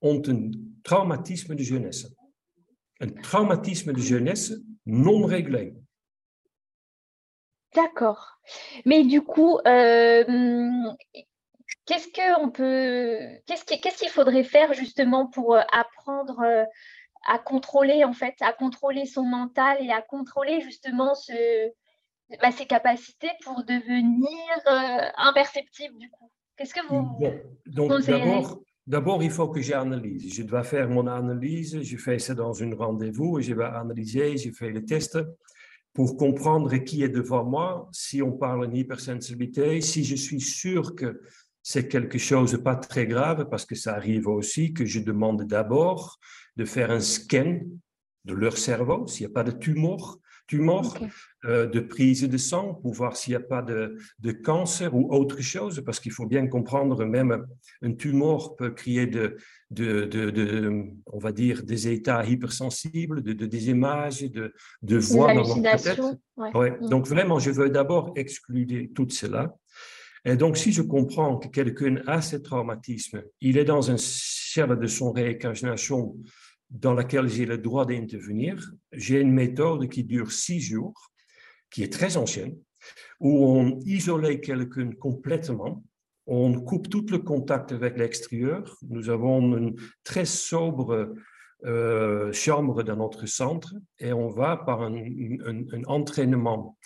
ont 0.00 0.22
un 0.28 0.50
traumatisme 0.82 1.54
de 1.54 1.62
jeunesse. 1.62 2.06
Un 3.00 3.08
traumatisme 3.08 3.92
de 3.92 4.00
jeunesse 4.00 4.52
non 4.86 5.24
réglé. 5.24 5.74
D'accord. 7.74 8.38
Mais 8.84 9.02
du 9.04 9.22
coup, 9.22 9.58
euh, 9.66 10.92
qu'est-ce 11.86 12.08
qu'on 12.12 12.50
peut, 12.50 13.18
qu'est-ce 13.46 13.98
qu'il 13.98 14.10
faudrait 14.10 14.44
faire 14.44 14.72
justement 14.74 15.26
pour 15.26 15.54
euh, 15.54 15.62
apprendre 15.72 16.40
euh, 16.40 16.64
à 17.26 17.38
contrôler 17.38 18.04
en 18.04 18.12
fait, 18.12 18.34
à 18.40 18.52
contrôler 18.52 19.06
son 19.06 19.24
mental 19.24 19.78
et 19.80 19.90
à 19.90 20.02
contrôler 20.02 20.60
justement 20.60 21.14
ce, 21.14 21.72
bah, 22.42 22.52
ses 22.52 22.66
capacités 22.66 23.30
pour 23.44 23.64
devenir 23.64 25.12
imperceptible 25.16 25.98
du 25.98 26.10
coup. 26.10 26.30
Qu'est-ce 26.56 26.74
que 26.74 26.86
vous 26.86 27.18
Donc 27.66 28.02
d'abord, 28.06 28.60
D'abord, 28.86 29.22
il 29.22 29.30
faut 29.30 29.48
que 29.48 29.62
j'analyse. 29.62 30.34
Je 30.34 30.42
dois 30.42 30.62
faire 30.62 30.90
mon 30.90 31.06
analyse. 31.06 31.80
Je 31.80 31.96
fais 31.96 32.18
ça 32.18 32.34
dans 32.34 32.62
un 32.62 32.74
rendez-vous 32.74 33.38
et 33.38 33.42
je 33.42 33.54
vais 33.54 33.64
analyser. 33.64 34.36
Je 34.36 34.50
fais 34.50 34.68
le 34.68 34.84
test 34.84 35.18
pour 35.94 36.18
comprendre 36.18 36.76
qui 36.76 37.02
est 37.02 37.08
devant 37.08 37.44
moi. 37.44 37.88
Si 37.92 38.20
on 38.20 38.32
parle 38.32 38.68
d'hypersensibilité, 38.68 39.80
si 39.80 40.04
je 40.04 40.16
suis 40.16 40.40
sûr 40.40 40.94
que 40.94 41.22
c'est 41.62 41.88
quelque 41.88 42.18
chose 42.18 42.52
de 42.52 42.56
pas 42.58 42.76
très 42.76 43.06
grave, 43.06 43.48
parce 43.48 43.64
que 43.64 43.74
ça 43.74 43.94
arrive 43.94 44.28
aussi 44.28 44.74
que 44.74 44.84
je 44.84 45.00
demande 45.00 45.44
d'abord 45.44 46.18
de 46.56 46.66
faire 46.66 46.90
un 46.90 47.00
scan 47.00 47.60
de 48.26 48.34
leur 48.34 48.58
cerveau, 48.58 49.06
s'il 49.06 49.26
n'y 49.26 49.32
a 49.32 49.34
pas 49.34 49.44
de 49.44 49.52
tumeur, 49.52 50.18
tumeur 50.46 50.96
euh, 51.44 51.66
de 51.66 51.80
prise 51.80 52.22
de 52.22 52.36
sang 52.36 52.74
pour 52.74 52.92
voir 52.92 53.16
s'il 53.16 53.32
n'y 53.32 53.36
a 53.36 53.40
pas 53.40 53.62
de, 53.62 53.96
de, 54.18 54.32
cancer 54.32 54.94
ou 54.94 55.12
autre 55.12 55.40
chose, 55.40 55.82
parce 55.84 56.00
qu'il 56.00 56.12
faut 56.12 56.26
bien 56.26 56.46
comprendre, 56.46 57.04
même 57.04 57.46
un 57.82 57.92
tumeur 57.92 58.56
peut 58.56 58.70
créer 58.70 59.06
de, 59.06 59.36
de, 59.70 60.04
de 60.04 60.84
on 61.06 61.18
va 61.18 61.32
dire, 61.32 61.62
des 61.62 61.88
états 61.88 62.24
hypersensibles, 62.24 63.22
de, 63.22 63.32
des 63.32 63.68
images, 63.70 64.22
de, 64.22 64.52
de 64.82 64.96
voix 64.98 65.34
dans 65.34 65.56
notre 65.56 65.84
tête. 65.84 66.00
Ouais. 66.36 66.70
Mm. 66.80 66.88
Donc 66.88 67.06
vraiment, 67.06 67.38
je 67.38 67.50
veux 67.50 67.70
d'abord 67.70 68.12
exclure 68.16 68.88
tout 68.94 69.08
cela. 69.08 69.54
Et 70.26 70.36
donc, 70.36 70.56
si 70.56 70.72
je 70.72 70.80
comprends 70.80 71.36
que 71.36 71.48
quelqu'un 71.48 71.96
a 72.06 72.22
ce 72.22 72.36
traumatisme, 72.36 73.22
il 73.42 73.58
est 73.58 73.64
dans 73.64 73.90
un 73.90 73.98
cercle 73.98 74.78
de 74.78 74.86
son 74.86 75.12
réincarnation 75.12 76.16
dans 76.74 76.92
laquelle 76.92 77.28
j'ai 77.28 77.46
le 77.46 77.56
droit 77.56 77.86
d'intervenir, 77.86 78.72
j'ai 78.92 79.20
une 79.20 79.32
méthode 79.32 79.88
qui 79.88 80.02
dure 80.02 80.32
six 80.32 80.60
jours, 80.60 81.12
qui 81.70 81.84
est 81.84 81.92
très 81.92 82.16
ancienne, 82.16 82.56
où 83.20 83.46
on 83.46 83.78
isolait 83.86 84.40
quelqu'un 84.40 84.90
complètement, 84.90 85.84
on 86.26 86.60
coupe 86.60 86.90
tout 86.90 87.06
le 87.10 87.18
contact 87.18 87.70
avec 87.72 87.96
l'extérieur. 87.96 88.76
Nous 88.88 89.08
avons 89.08 89.56
une 89.56 89.76
très 90.02 90.24
sobre 90.24 91.14
euh, 91.64 92.32
chambre 92.32 92.82
dans 92.82 92.96
notre 92.96 93.26
centre 93.26 93.74
et 93.98 94.12
on 94.12 94.28
va 94.28 94.56
par 94.56 94.82
un, 94.82 94.94
un 94.94 95.84
entraînement, 95.86 96.76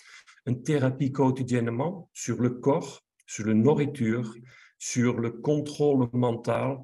une 0.45 0.61
thérapie 0.61 1.11
quotidiennement 1.11 2.09
sur 2.13 2.39
le 2.41 2.51
corps, 2.51 3.01
sur 3.25 3.47
la 3.47 3.55
nourriture, 3.55 4.35
sur 4.77 5.19
le 5.19 5.31
contrôle 5.31 6.07
mental, 6.13 6.77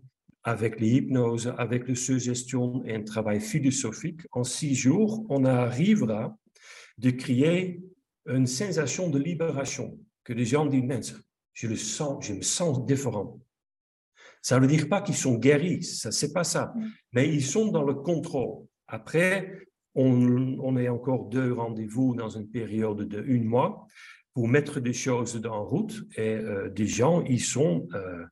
avec 0.46 0.80
l'hypnose, 0.80 1.54
avec 1.58 1.88
la 1.88 1.96
suggestion 1.96 2.84
et 2.86 2.94
un 2.94 3.02
travail 3.02 3.42
philosophique, 3.42 4.22
en 4.32 4.44
six 4.44 4.76
jours, 4.76 5.26
on 5.30 5.44
arrivera 5.44 6.38
de 7.00 7.10
créer 7.10 7.82
une 8.28 8.46
sensation 8.46 9.10
de 9.10 9.18
libération, 9.18 10.00
que 10.24 10.34
les 10.34 10.46
gens 10.46 10.68
disent, 10.68 11.20
je 11.54 11.68
le 11.68 11.76
sens, 11.76 12.24
je 12.24 12.34
me 12.36 12.42
sens 12.44 12.86
différent. 12.86 13.40
Ça 14.44 14.58
ne 14.58 14.62
veut 14.62 14.68
dire 14.68 14.88
pas 14.88 15.02
qu'ils 15.02 15.16
sont 15.16 15.36
guéris, 15.36 15.82
ça 15.82 16.12
c'est 16.12 16.32
pas 16.32 16.44
ça, 16.44 16.74
mm. 16.76 16.92
mais 17.14 17.28
ils 17.28 17.44
sont 17.44 17.72
dans 17.72 17.84
le 17.84 17.96
contrôle. 17.96 18.68
Après, 18.88 19.68
on, 19.96 20.60
on 20.60 20.78
est 20.78 20.90
encore 20.90 21.26
deux 21.26 21.54
rendez-vous 21.54 22.14
dans 22.14 22.30
une 22.30 22.50
période 22.50 23.02
de 23.08 23.20
un 23.20 23.44
mois 23.44 23.88
pour 24.36 24.48
mettre 24.48 24.80
des 24.80 24.94
choses 24.94 25.42
en 25.50 25.64
route 25.64 26.04
et 26.18 26.36
euh, 26.36 26.70
des 26.70 26.86
gens, 26.86 27.24
ils 27.24 27.42
sont 27.42 27.88
euh, 27.96 28.26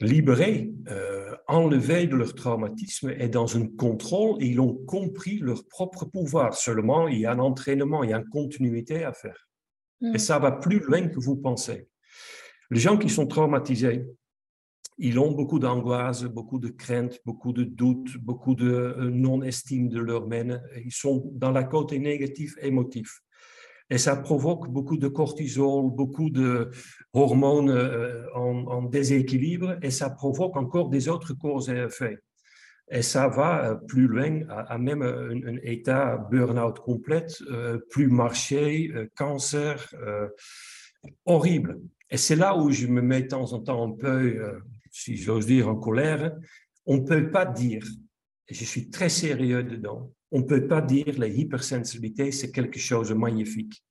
libérés, 0.00 0.72
euh, 0.88 1.34
enlevés 1.48 2.06
de 2.06 2.16
leur 2.16 2.34
traumatisme 2.34 3.10
et 3.18 3.28
dans 3.28 3.56
un 3.56 3.66
contrôle, 3.66 4.42
ils 4.42 4.60
ont 4.60 4.74
compris 4.74 5.38
leur 5.38 5.66
propre 5.66 6.04
pouvoir. 6.04 6.54
Seulement, 6.54 7.08
il 7.08 7.20
y 7.20 7.26
a 7.26 7.32
un 7.32 7.38
entraînement, 7.38 8.04
il 8.04 8.10
y 8.10 8.12
a 8.12 8.18
une 8.18 8.28
continuité 8.28 9.04
à 9.04 9.12
faire. 9.12 9.48
Et 10.02 10.10
mm. 10.10 10.18
ça 10.18 10.38
va 10.38 10.52
plus 10.52 10.78
loin 10.80 11.08
que 11.08 11.18
vous 11.18 11.36
pensez. 11.36 11.88
Les 12.70 12.80
gens 12.80 12.96
qui 12.96 13.08
sont 13.08 13.26
traumatisés, 13.26 14.06
ils 14.98 15.18
ont 15.18 15.32
beaucoup 15.32 15.58
d'angoisse, 15.58 16.24
beaucoup 16.24 16.58
de 16.58 16.68
crainte, 16.68 17.18
beaucoup 17.24 17.52
de 17.52 17.64
doutes, 17.64 18.18
beaucoup 18.18 18.54
de 18.54 18.70
euh, 18.70 19.10
non-estime 19.10 19.88
de 19.88 20.00
leur 20.00 20.26
mène. 20.26 20.62
Ils 20.84 20.92
sont 20.92 21.30
dans 21.34 21.52
la 21.52 21.64
côté 21.64 21.98
négatif 21.98 22.54
émotif. 22.60 23.20
Et 23.90 23.98
ça 23.98 24.16
provoque 24.16 24.68
beaucoup 24.68 24.98
de 24.98 25.08
cortisol, 25.08 25.90
beaucoup 25.90 26.30
de 26.30 26.70
hormones 27.12 27.70
euh, 27.70 28.26
en, 28.34 28.82
déséquilibre, 28.82 29.76
et 29.82 29.90
ça 29.90 30.10
provoque 30.10 30.56
encore 30.56 30.90
des 30.90 31.08
autres 31.08 31.32
causes 31.34 31.70
et 31.70 31.78
effets. 31.78 32.18
Et 32.90 33.02
ça 33.02 33.28
va 33.28 33.70
euh, 33.70 33.74
plus 33.74 34.06
loin, 34.06 34.42
à, 34.48 34.78
même 34.78 35.02
un, 35.02 35.56
état 35.62 36.18
burn-out 36.30 36.78
complète, 36.80 37.42
plus 37.90 38.08
marché, 38.08 38.92
cancer, 39.16 39.94
horrible. 41.24 41.78
Et 42.10 42.16
c'est 42.16 42.36
là 42.36 42.56
où 42.56 42.70
je 42.70 42.86
me 42.86 43.02
mets 43.02 43.22
de 43.22 43.28
temps 43.28 43.52
en 43.52 43.60
temps 43.60 43.86
un 43.86 43.92
peu, 43.92 44.08
euh, 44.08 44.58
si 44.90 45.16
j'ose 45.16 45.46
dire, 45.46 45.68
en 45.68 45.76
colère. 45.76 46.34
On 46.86 46.98
ne 46.98 47.06
peut 47.06 47.30
pas 47.30 47.44
dire, 47.44 47.84
et 48.48 48.54
je 48.54 48.64
suis 48.64 48.88
très 48.88 49.10
sérieux 49.10 49.62
dedans, 49.62 50.10
on 50.30 50.40
ne 50.40 50.44
peut 50.44 50.66
pas 50.66 50.80
dire 50.80 51.18
la 51.18 51.26
hypersensibilité, 51.26 52.32
c'est 52.32 52.52
quelque 52.52 52.78
chose 52.78 53.08
de 53.08 53.14
magnifique. 53.14 53.82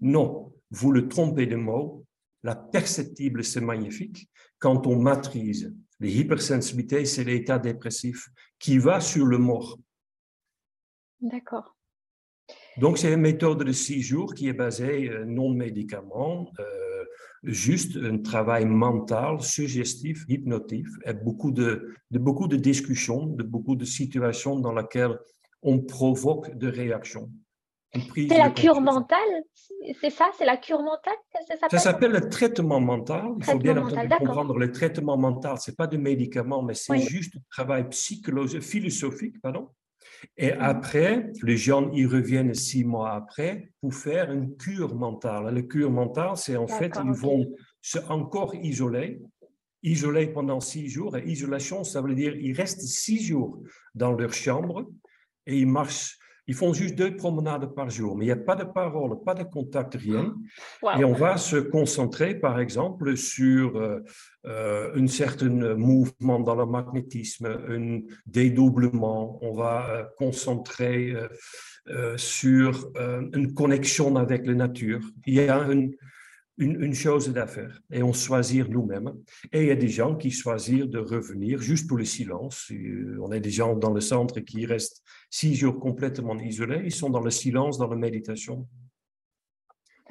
Non, 0.00 0.52
vous 0.70 0.92
le 0.92 1.08
trompez 1.08 1.46
de 1.46 1.56
mot. 1.56 2.04
La 2.42 2.56
perceptible, 2.56 3.42
c'est 3.42 3.60
magnifique. 3.60 4.28
Quand 4.58 4.86
on 4.86 5.00
maîtrise, 5.00 5.74
l'hypersensibilité, 6.00 7.04
c'est 7.04 7.24
l'état 7.24 7.58
dépressif 7.58 8.28
qui 8.58 8.78
va 8.78 9.00
sur 9.00 9.24
le 9.24 9.38
mort. 9.38 9.78
D'accord. 11.20 11.76
Donc, 12.76 12.98
c'est 12.98 13.12
une 13.12 13.20
méthode 13.20 13.64
de 13.64 13.72
six 13.72 14.02
jours 14.02 14.34
qui 14.34 14.48
est 14.48 14.52
basée 14.52 15.08
euh, 15.08 15.24
non 15.24 15.54
médicament, 15.54 16.50
euh, 16.58 17.04
juste 17.44 17.96
un 17.96 18.18
travail 18.18 18.66
mental, 18.66 19.40
suggestif, 19.40 20.24
hypnotif, 20.28 20.88
et 21.06 21.14
beaucoup 21.14 21.52
de, 21.52 21.94
beaucoup 22.10 22.48
de 22.48 22.56
discussions, 22.56 23.26
de 23.26 23.42
beaucoup 23.42 23.76
de 23.76 23.84
situations 23.84 24.58
dans 24.58 24.74
lesquelles 24.74 25.18
on 25.64 25.80
provoque 25.80 26.54
des 26.56 26.68
réactions. 26.68 27.30
C'est 28.14 28.38
la 28.38 28.50
cure 28.50 28.80
mentale, 28.80 29.18
c'est 30.00 30.10
ça, 30.10 30.28
c'est 30.36 30.44
la 30.44 30.56
cure 30.56 30.82
mentale 30.82 31.14
ça 31.70 31.78
s'appelle? 31.78 32.10
Le 32.10 32.28
traitement 32.28 32.80
mental. 32.80 33.24
Il 33.38 33.44
faut 33.44 33.58
bien 33.58 33.74
comprendre 33.74 34.58
le 34.58 34.72
traitement 34.72 35.16
mental, 35.16 35.58
c'est 35.60 35.76
pas 35.76 35.86
de 35.86 35.96
médicament, 35.96 36.62
mais 36.62 36.74
c'est 36.74 36.98
juste 36.98 37.36
un 37.36 37.40
travail 37.50 37.88
psychologique, 37.90 38.62
philosophique, 38.62 39.40
pardon, 39.40 39.68
et 40.36 40.52
après, 40.52 41.30
les 41.42 41.56
gens 41.56 41.90
y 41.92 42.06
reviennent 42.06 42.54
six 42.54 42.84
mois 42.84 43.12
après 43.12 43.70
pour 43.80 43.94
faire 43.94 44.30
une 44.30 44.56
cure 44.56 44.94
mentale. 44.94 45.54
La 45.54 45.62
cure 45.62 45.90
mentale, 45.90 46.36
c'est 46.36 46.56
en 46.56 46.66
fait, 46.66 46.92
ils 47.04 47.12
vont 47.12 47.46
se 47.80 47.98
encore 48.08 48.54
isoler, 48.54 49.20
isoler 49.82 50.28
pendant 50.28 50.60
six 50.60 50.88
jours. 50.88 51.16
Et 51.16 51.26
isolation, 51.26 51.84
ça 51.84 52.00
veut 52.00 52.14
dire 52.14 52.34
ils 52.36 52.54
restent 52.54 52.82
six 52.82 53.22
jours 53.22 53.62
dans 53.94 54.12
leur 54.12 54.32
chambre 54.32 54.86
et 55.46 55.58
ils 55.58 55.66
marchent 55.66 56.18
ils 56.46 56.54
font 56.54 56.74
juste 56.74 56.94
deux 56.94 57.16
promenades 57.16 57.74
par 57.74 57.88
jour, 57.88 58.16
mais 58.16 58.26
il 58.26 58.28
n'y 58.28 58.32
a 58.32 58.36
pas 58.36 58.56
de 58.56 58.64
parole, 58.64 59.22
pas 59.24 59.34
de 59.34 59.44
contact, 59.44 59.94
rien. 59.94 60.34
Et 60.98 61.04
on 61.04 61.14
va 61.14 61.38
se 61.38 61.56
concentrer, 61.56 62.34
par 62.34 62.60
exemple, 62.60 63.16
sur 63.16 63.76
euh, 63.76 64.00
euh, 64.44 64.92
un 64.94 65.06
certain 65.06 65.74
mouvement 65.74 66.40
dans 66.40 66.54
le 66.54 66.66
magnétisme, 66.66 67.46
un 67.46 68.00
dédoublement. 68.26 69.38
On 69.42 69.54
va 69.54 69.88
euh, 69.88 70.04
concentrer 70.18 71.14
sur 72.16 72.90
une 73.34 73.52
connexion 73.52 74.16
avec 74.16 74.46
la 74.46 74.54
nature. 74.54 75.00
Il 75.26 75.34
y 75.34 75.40
a 75.40 75.58
une, 75.70 75.94
une, 76.56 76.94
chose 76.94 77.28
d'affaire 77.30 77.80
et 77.90 78.02
on 78.02 78.12
choisit 78.12 78.68
nous-mêmes. 78.68 79.12
Et 79.52 79.62
il 79.62 79.66
y 79.68 79.70
a 79.70 79.76
des 79.76 79.88
gens 79.88 80.14
qui 80.14 80.30
choisissent 80.30 80.86
de 80.86 80.98
revenir 80.98 81.60
juste 81.60 81.88
pour 81.88 81.98
le 81.98 82.04
silence. 82.04 82.70
On 83.20 83.30
a 83.32 83.38
des 83.40 83.50
gens 83.50 83.74
dans 83.74 83.92
le 83.92 84.00
centre 84.00 84.40
qui 84.40 84.64
restent 84.66 85.02
six 85.30 85.54
jours 85.54 85.78
complètement 85.80 86.38
isolés. 86.38 86.82
Ils 86.84 86.94
sont 86.94 87.10
dans 87.10 87.20
le 87.20 87.30
silence, 87.30 87.78
dans 87.78 87.88
la 87.88 87.96
méditation. 87.96 88.68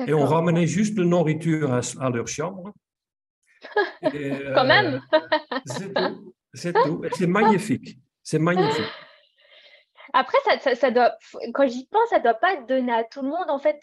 Et 0.08 0.14
on 0.14 0.26
ramenait 0.26 0.68
juste 0.68 0.96
de 0.96 1.04
nourriture 1.04 1.74
à, 1.74 2.10
leur 2.10 2.28
chambre. 2.28 2.74
Quand 4.02 4.66
même. 4.66 5.02
Euh, 5.14 5.20
c'est 5.66 5.94
tout. 5.94 6.34
C'est 6.54 6.74
tout. 6.74 7.02
C'est 7.14 7.28
magnifique. 7.28 8.00
C'est 8.22 8.40
magnifique. 8.40 8.92
Après, 10.16 10.38
ça, 10.62 10.76
ça, 10.76 10.92
doit, 10.92 11.18
quand 11.56 11.68
j'y 11.68 11.88
pense, 11.88 12.10
ça 12.10 12.20
doit 12.20 12.36
pas 12.36 12.56
donné 12.62 12.94
à 12.94 13.04
tout 13.04 13.24
le 13.24 13.30
monde, 13.30 13.50
en 13.50 13.58
fait, 13.58 13.82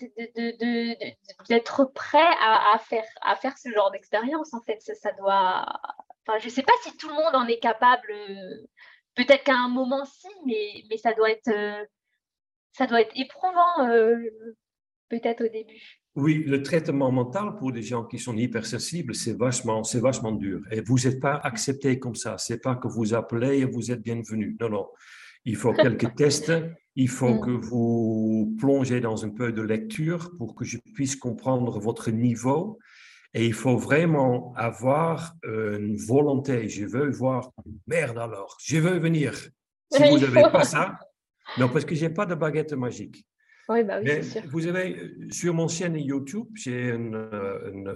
d'être 1.49 1.85
prêt 1.93 2.29
à, 2.41 2.79
faire, 2.79 3.05
à 3.23 3.35
faire 3.35 3.59
ce 3.59 3.69
genre 3.71 3.91
d'expérience, 3.91 4.55
en 4.55 4.61
fait. 4.63 4.79
Ça, 4.81 5.11
doit... 5.19 5.67
Enfin, 6.25 6.39
je 6.39 6.49
sais 6.49 6.63
pas 6.63 6.73
si 6.85 6.97
tout 6.97 7.09
le 7.09 7.15
monde 7.15 7.35
en 7.35 7.49
est 7.49 7.59
capable. 7.59 8.15
Peut-être 9.17 9.43
qu'à 9.43 9.57
un 9.57 9.69
moment, 9.69 10.05
si, 10.05 10.29
mais, 10.47 10.85
mais 10.89 10.99
ça 10.99 11.13
doit 11.15 11.31
être... 11.31 11.51
Ça 12.75 12.87
doit 12.87 13.01
être 13.01 13.13
éprouvant, 13.17 13.89
euh, 13.89 14.17
peut-être 15.09 15.45
au 15.45 15.49
début. 15.49 16.01
Oui, 16.15 16.45
le 16.45 16.63
traitement 16.63 17.11
mental 17.11 17.57
pour 17.59 17.73
des 17.73 17.83
gens 17.83 18.05
qui 18.05 18.21
sont 18.21 18.37
hypersensibles, 18.37 19.17
c'est 19.17 19.37
vachement, 19.37 19.83
vachement 19.83 20.31
dur. 20.31 20.61
Et 20.71 20.81
vous 20.81 20.97
n'êtes 21.01 21.19
pas 21.21 21.35
accepté 21.43 21.99
comme 21.99 22.15
ça. 22.15 22.39
C'est 22.39 22.61
pas 22.61 22.77
que 22.77 22.87
vous 22.87 23.15
appelez 23.15 23.59
et 23.59 23.65
vous 23.65 23.91
êtes 23.91 24.01
bienvenu. 24.01 24.57
Non, 24.61 24.69
non 24.69 24.89
il 25.45 25.57
faut 25.57 25.73
quelques 25.73 26.15
tests, 26.17 26.53
il 26.97 27.09
faut 27.09 27.35
mm. 27.35 27.41
que 27.41 27.51
vous 27.51 28.57
plongez 28.59 29.01
dans 29.01 29.25
un 29.25 29.31
peu 29.31 29.53
de 29.53 29.63
lecture 29.63 30.33
pour 30.39 30.55
que 30.55 30.65
je 30.65 30.79
puisse 30.95 31.17
comprendre 31.17 31.79
votre 31.79 32.11
niveau. 32.11 32.79
Et 33.33 33.47
il 33.47 33.53
faut 33.53 33.77
vraiment 33.77 34.53
avoir 34.57 35.35
une 35.45 35.97
volonté. 35.97 36.69
Je 36.69 36.85
veux 36.85 37.11
voir, 37.11 37.53
merde 37.87 38.19
alors, 38.19 38.57
je 38.61 38.79
veux 38.79 38.99
venir. 38.99 39.35
Si 39.93 40.03
vous 40.03 40.19
n'avez 40.19 40.51
pas 40.51 40.65
ça, 40.75 40.99
non, 41.59 41.69
parce 41.69 41.85
que 41.85 41.95
je 41.95 42.07
n'ai 42.07 42.13
pas 42.13 42.27
de 42.27 42.35
baguette 42.35 42.73
magique. 42.73 43.25
Oui, 43.71 43.85
bah 43.85 44.01
oui, 44.03 44.25
sûr. 44.25 44.43
Vous 44.49 44.67
avez, 44.67 45.15
sur 45.31 45.55
mon 45.55 45.69
chaîne 45.69 45.97
YouTube, 45.97 46.49
j'ai 46.55 46.89
une, 46.89 47.15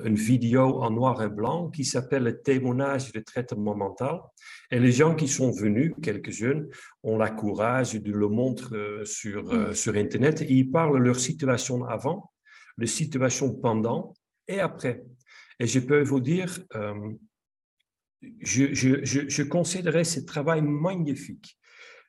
une, 0.05 0.15
vidéo 0.15 0.81
en 0.81 0.91
noir 0.91 1.21
et 1.21 1.29
blanc 1.29 1.69
qui 1.69 1.85
s'appelle 1.85 2.23
le 2.23 2.41
témoignage 2.41 3.11
de 3.11 3.19
traitement 3.19 3.75
mental. 3.75 4.21
Et 4.71 4.79
les 4.79 4.93
gens 4.93 5.17
qui 5.17 5.27
sont 5.27 5.51
venus, 5.51 5.93
quelques-uns, 6.01 6.63
ont 7.03 7.19
la 7.19 7.31
courage 7.31 7.95
de 7.95 8.13
le 8.13 8.29
montrer 8.29 8.77
euh, 8.77 9.05
sur, 9.05 9.53
euh, 9.53 9.71
mm. 9.71 9.75
sur 9.75 9.97
Internet. 9.97 10.43
Et 10.43 10.53
ils 10.53 10.71
parlent 10.71 10.97
de 10.97 11.05
leur 11.05 11.19
situation 11.19 11.85
avant, 11.87 12.31
leur 12.77 12.89
situation 12.89 13.53
pendant 13.53 14.15
et 14.47 14.61
après. 14.61 15.03
Et 15.59 15.67
je 15.67 15.81
peux 15.81 16.05
vous 16.05 16.21
dire, 16.21 16.57
euh, 16.77 16.95
je, 18.43 18.73
je, 18.73 19.05
je, 19.05 19.29
je 19.29 19.43
considérais 19.43 20.05
ce 20.05 20.21
travail 20.21 20.63
magnifique. 20.63 21.59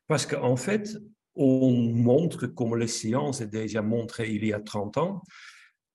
Parce 0.08 0.28
qu'en 0.28 0.56
fait, 0.56 0.95
on 1.36 1.71
montre, 1.71 2.48
comme 2.48 2.78
les 2.78 2.88
sciences 2.88 3.41
ont 3.41 3.45
déjà 3.45 3.82
montré 3.82 4.32
il 4.32 4.45
y 4.45 4.54
a 4.54 4.60
30 4.60 4.98
ans, 4.98 5.24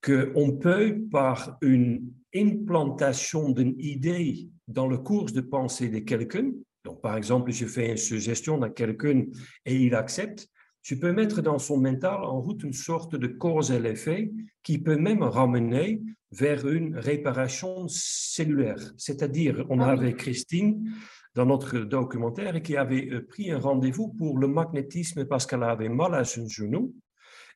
qu'on 0.03 0.57
peut, 0.59 0.99
par 1.11 1.59
une 1.63 2.13
implantation 2.35 3.51
d'une 3.51 3.75
idée 3.79 4.49
dans 4.69 4.87
le 4.87 4.99
cours 4.99 5.31
de 5.31 5.41
pensée 5.41 5.89
de 5.89 5.99
quelqu'un, 5.99 6.53
donc 6.85 7.03
par 7.03 7.17
exemple, 7.17 7.53
je 7.53 7.67
fais 7.67 7.91
une 7.91 7.97
suggestion 7.97 8.63
à 8.63 8.71
quelqu'un 8.71 9.25
et 9.67 9.77
il 9.77 9.95
accepte, 9.95 10.49
je 10.83 10.95
peux 10.95 11.13
mettre 11.13 11.43
dans 11.43 11.59
son 11.59 11.77
mental 11.77 12.25
en 12.25 12.41
route 12.41 12.63
une 12.63 12.73
sorte 12.73 13.15
de 13.15 13.27
cause 13.27 13.71
et 13.71 13.79
l'effet 13.79 14.33
qui 14.63 14.79
peut 14.79 14.97
même 14.97 15.23
ramener 15.23 16.01
vers 16.33 16.67
une 16.67 16.97
réparation 16.97 17.87
cellulaire. 17.89 18.81
C'est-à-dire, 18.97 19.67
on 19.69 19.81
ah 19.81 19.91
avait 19.91 20.15
Christine 20.15 20.91
dans 21.35 21.47
notre 21.47 21.79
documentaire 21.79 22.57
et 22.57 22.63
qui 22.63 22.77
avait 22.77 23.09
euh, 23.11 23.27
pris 23.27 23.51
un 23.51 23.59
rendez-vous 23.59 24.09
pour 24.09 24.39
le 24.39 24.49
magnétisme 24.49 25.25
parce 25.27 25.47
qu'elle 25.47 25.63
avait 25.63 25.89
mal 25.89 26.15
à 26.15 26.25
son 26.25 26.49
genou. 26.49 26.95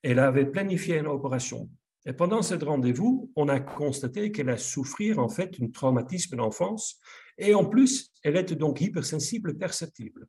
Elle 0.02 0.18
avait 0.18 0.46
planifié 0.46 0.98
une 0.98 1.06
opération. 1.06 1.68
Et 2.06 2.12
pendant 2.12 2.42
ce 2.42 2.54
rendez-vous, 2.54 3.32
on 3.34 3.48
a 3.48 3.60
constaté 3.60 4.30
qu'elle 4.30 4.50
a 4.50 4.58
souffert 4.58 5.18
en 5.18 5.28
fait 5.28 5.58
d'un 5.58 5.68
traumatisme 5.68 6.36
d'enfance 6.36 7.00
et 7.38 7.54
en 7.54 7.64
plus, 7.64 8.12
elle 8.22 8.36
était 8.36 8.54
donc 8.54 8.80
hypersensible 8.80 9.56
perceptible. 9.56 10.26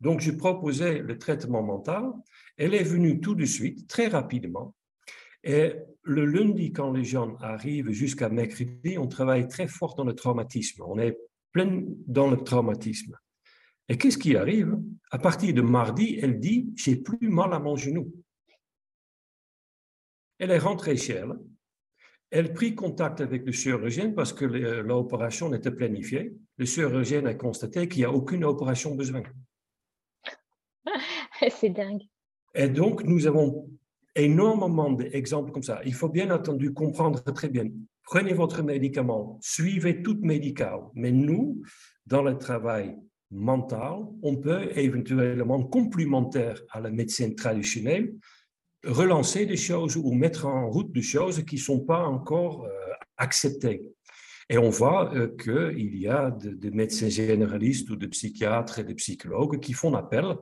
Donc, 0.00 0.20
je 0.20 0.30
proposais 0.30 1.00
le 1.00 1.18
traitement 1.18 1.62
mental. 1.62 2.04
Elle 2.56 2.74
est 2.74 2.82
venue 2.82 3.20
tout 3.20 3.34
de 3.34 3.44
suite, 3.44 3.86
très 3.86 4.06
rapidement. 4.06 4.74
Et 5.44 5.74
le 6.02 6.24
lundi, 6.24 6.72
quand 6.72 6.92
les 6.92 7.04
gens 7.04 7.36
arrivent 7.36 7.90
jusqu'à 7.90 8.28
mercredi, 8.28 8.96
on 8.98 9.06
travaille 9.06 9.48
très 9.48 9.68
fort 9.68 9.94
dans 9.94 10.04
le 10.04 10.14
traumatisme. 10.14 10.82
On 10.86 10.98
est 10.98 11.18
pleine 11.52 11.94
dans 12.06 12.30
le 12.30 12.36
traumatisme. 12.38 13.16
Et 13.88 13.98
qu'est-ce 13.98 14.18
qui 14.18 14.36
arrive? 14.36 14.78
À 15.10 15.18
partir 15.18 15.52
de 15.52 15.62
mardi, 15.62 16.18
elle 16.22 16.38
dit 16.38 16.72
J'ai 16.76 16.96
plus 16.96 17.28
mal 17.28 17.52
à 17.52 17.58
mon 17.58 17.76
genou. 17.76 18.12
Elle 20.38 20.52
est 20.52 20.58
rentrée 20.58 20.96
chez 20.96 21.14
elle. 21.14 21.34
Elle 22.30 22.52
prit 22.52 22.76
contact 22.76 23.20
avec 23.20 23.44
le 23.44 23.50
chirurgien 23.50 24.12
parce 24.12 24.32
que 24.32 24.44
l'opération 24.44 25.52
était 25.52 25.72
planifiée. 25.72 26.32
Le 26.56 26.64
chirurgien 26.64 27.26
a 27.26 27.34
constaté 27.34 27.88
qu'il 27.88 27.98
n'y 27.98 28.04
a 28.04 28.12
aucune 28.12 28.44
opération 28.44 28.94
besoin. 28.94 29.22
C'est 31.50 31.70
dingue. 31.70 32.02
Et 32.54 32.68
donc, 32.68 33.02
nous 33.04 33.26
avons 33.26 33.68
énormément 34.14 34.92
d'exemples 34.92 35.50
comme 35.52 35.62
ça. 35.62 35.80
Il 35.84 35.94
faut 35.94 36.08
bien 36.08 36.30
entendu 36.30 36.72
comprendre 36.72 37.20
très 37.32 37.48
bien. 37.48 37.64
Prenez 38.10 38.32
votre 38.32 38.64
médicament, 38.64 39.38
suivez 39.40 40.02
tout 40.02 40.18
médical. 40.20 40.80
Mais 40.94 41.12
nous, 41.12 41.62
dans 42.06 42.22
le 42.22 42.36
travail 42.36 42.96
mental, 43.30 44.00
on 44.22 44.34
peut 44.34 44.68
éventuellement, 44.76 45.62
complémentaire 45.62 46.60
à 46.72 46.80
la 46.80 46.90
médecine 46.90 47.36
traditionnelle, 47.36 48.12
relancer 48.84 49.46
des 49.46 49.56
choses 49.56 49.96
ou 49.96 50.12
mettre 50.12 50.46
en 50.46 50.68
route 50.68 50.90
des 50.90 51.02
choses 51.02 51.44
qui 51.44 51.54
ne 51.54 51.60
sont 51.60 51.84
pas 51.84 52.04
encore 52.04 52.64
euh, 52.64 52.70
acceptées. 53.16 53.80
Et 54.48 54.58
on 54.58 54.70
voit 54.70 55.14
euh, 55.14 55.28
qu'il 55.36 55.96
y 55.96 56.08
a 56.08 56.32
des 56.32 56.72
médecins 56.72 57.10
généralistes 57.10 57.90
ou 57.90 57.94
de 57.94 58.08
psychiatres 58.08 58.80
et 58.80 58.84
de 58.84 58.94
psychologues 58.94 59.60
qui 59.60 59.72
font 59.72 59.94
appel 59.94 60.34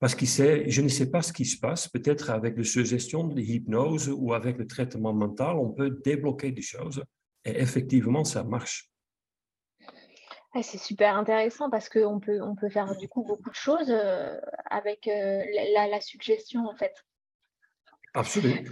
parce 0.00 0.14
que 0.14 0.24
je 0.24 0.80
ne 0.80 0.88
sais 0.88 1.10
pas 1.10 1.20
ce 1.20 1.30
qui 1.30 1.44
se 1.44 1.58
passe, 1.58 1.86
peut-être 1.86 2.30
avec 2.30 2.56
la 2.56 2.64
suggestion 2.64 3.24
de 3.24 3.34
l'hypnose 3.34 4.08
ou 4.08 4.32
avec 4.32 4.56
le 4.56 4.66
traitement 4.66 5.12
mental, 5.12 5.56
on 5.56 5.70
peut 5.70 5.90
débloquer 5.90 6.52
des 6.52 6.62
choses. 6.62 7.04
Et 7.44 7.60
effectivement, 7.60 8.24
ça 8.24 8.42
marche. 8.42 8.90
c'est 10.62 10.78
super 10.78 11.16
intéressant 11.16 11.68
parce 11.68 11.90
qu'on 11.90 12.18
peut, 12.18 12.40
on 12.40 12.56
peut 12.56 12.70
faire 12.70 12.96
du 12.96 13.08
coup 13.08 13.24
beaucoup 13.24 13.50
de 13.50 13.54
choses 13.54 13.90
euh, 13.90 14.40
avec 14.70 15.06
euh, 15.06 15.42
la, 15.74 16.00
suggestion 16.00 16.66
en 16.66 16.74
fait. 16.74 16.94
Absolument. 18.14 18.62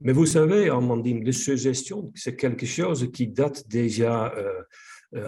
Mais 0.00 0.12
vous 0.12 0.26
savez, 0.26 0.68
Amandine, 0.68 1.24
la 1.24 1.32
suggestion, 1.32 2.12
c'est 2.14 2.36
quelque 2.36 2.66
chose 2.66 3.10
qui 3.12 3.26
date 3.26 3.66
déjà 3.68 4.32
euh, 4.34 4.62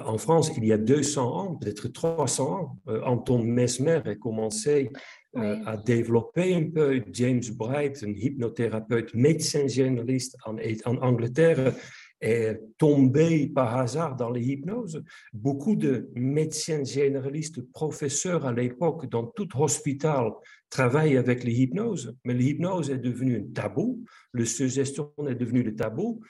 en 0.05 0.17
France 0.17 0.51
il 0.57 0.65
y 0.65 0.73
a 0.73 0.79
200 0.79 1.37
ans, 1.37 1.55
peut-être 1.57 1.89
300 1.89 2.53
ans. 2.53 2.79
Anton 3.05 3.43
Mesmer 3.43 4.01
a 4.05 4.15
commencé 4.15 4.91
euh, 5.37 5.57
a 5.67 5.77
développé 5.77 6.55
un 6.55 6.71
peu. 6.71 7.03
James 7.13 7.43
Bright, 7.55 8.05
un 8.05 8.13
hypnothérapeute, 8.13 9.15
médecin 9.15 9.67
généraliste 9.67 10.37
en, 10.45 10.57
en 10.85 10.97
Angleterre, 10.99 11.75
est 12.21 12.59
tombé 12.79 13.49
par 13.49 13.77
hasard 13.77 14.17
dans 14.17 14.31
les 14.31 14.43
hypnoses. 14.43 15.03
Beaucoup 15.33 15.77
de 15.77 16.11
médecins 16.15 16.85
généralistes, 16.85 17.61
professeurs 17.73 18.47
à 18.47 18.53
l'époque, 18.53 19.09
dans 19.11 19.27
tout 19.27 19.49
hôpital, 19.57 20.31
travaillent 20.71 21.17
avec 21.17 21.45
les 21.45 21.53
hypnoses, 21.53 22.17
mais 22.25 22.35
l'hypnose 22.35 22.91
est 22.91 22.99
devenue 22.99 23.39
un 23.39 23.53
tabou, 23.53 24.05
le 24.33 24.45
suggestion 24.45 25.13
est 25.29 25.35
devenu 25.35 25.63
le 25.63 25.75
tabou. 25.75 26.21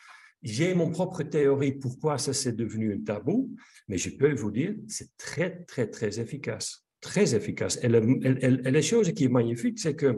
J'ai 0.43 0.75
mon 0.75 0.91
propre 0.91 1.23
théorie 1.23 1.73
pourquoi 1.73 2.19
ça 2.19 2.35
s'est 2.35 2.53
devenu 2.53 2.95
un 2.95 3.03
tabou, 3.03 3.55
mais 3.89 3.97
je 3.97 4.11
peux 4.11 4.35
vous 4.35 4.51
dire, 4.51 4.75
c'est 4.89 5.17
très, 5.17 5.65
très, 5.65 5.87
très 5.87 6.21
efficace 6.21 6.84
très 7.05 7.35
efficace. 7.35 7.79
Et, 7.83 7.89
la 8.79 8.83
chose 8.83 9.13
qui 9.13 9.25
est 9.25 9.35
magnifique, 9.41 9.79
c'est 9.79 9.95
que 9.95 10.11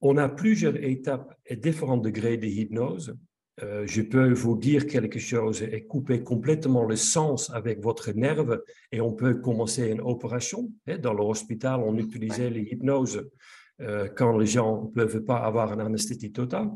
on 0.00 0.16
a 0.16 0.28
plusieurs 0.28 0.76
étapes 0.76 1.30
et 1.44 1.56
différents 1.56 2.02
degrés 2.08 2.36
de 2.36 2.46
hypnose. 2.46 3.16
Euh, 3.64 3.84
je 3.94 4.02
peux 4.02 4.32
vous 4.32 4.56
dire 4.56 4.86
quelque 4.86 5.18
chose 5.18 5.58
et 5.62 5.80
couper 5.92 6.22
complètement 6.22 6.84
le 6.84 6.94
sens 6.94 7.50
avec 7.50 7.82
votre 7.82 8.12
nerve 8.12 8.62
et 8.92 9.00
on 9.00 9.12
peut 9.12 9.34
commencer 9.34 9.90
une 9.90 10.00
opération. 10.00 10.70
Dans 11.02 11.12
l'hôpital, 11.12 11.80
on 11.80 11.98
utilisait 11.98 12.50
les 12.50 12.66
hypnoses 12.72 13.28
euh, 13.80 14.08
quand 14.08 14.36
les 14.36 14.46
gens 14.46 14.82
ne 14.82 14.88
peuvent 14.88 15.24
pas 15.24 15.38
avoir 15.38 15.72
une 15.72 15.80
anesthésie 15.80 16.32
totale. 16.32 16.68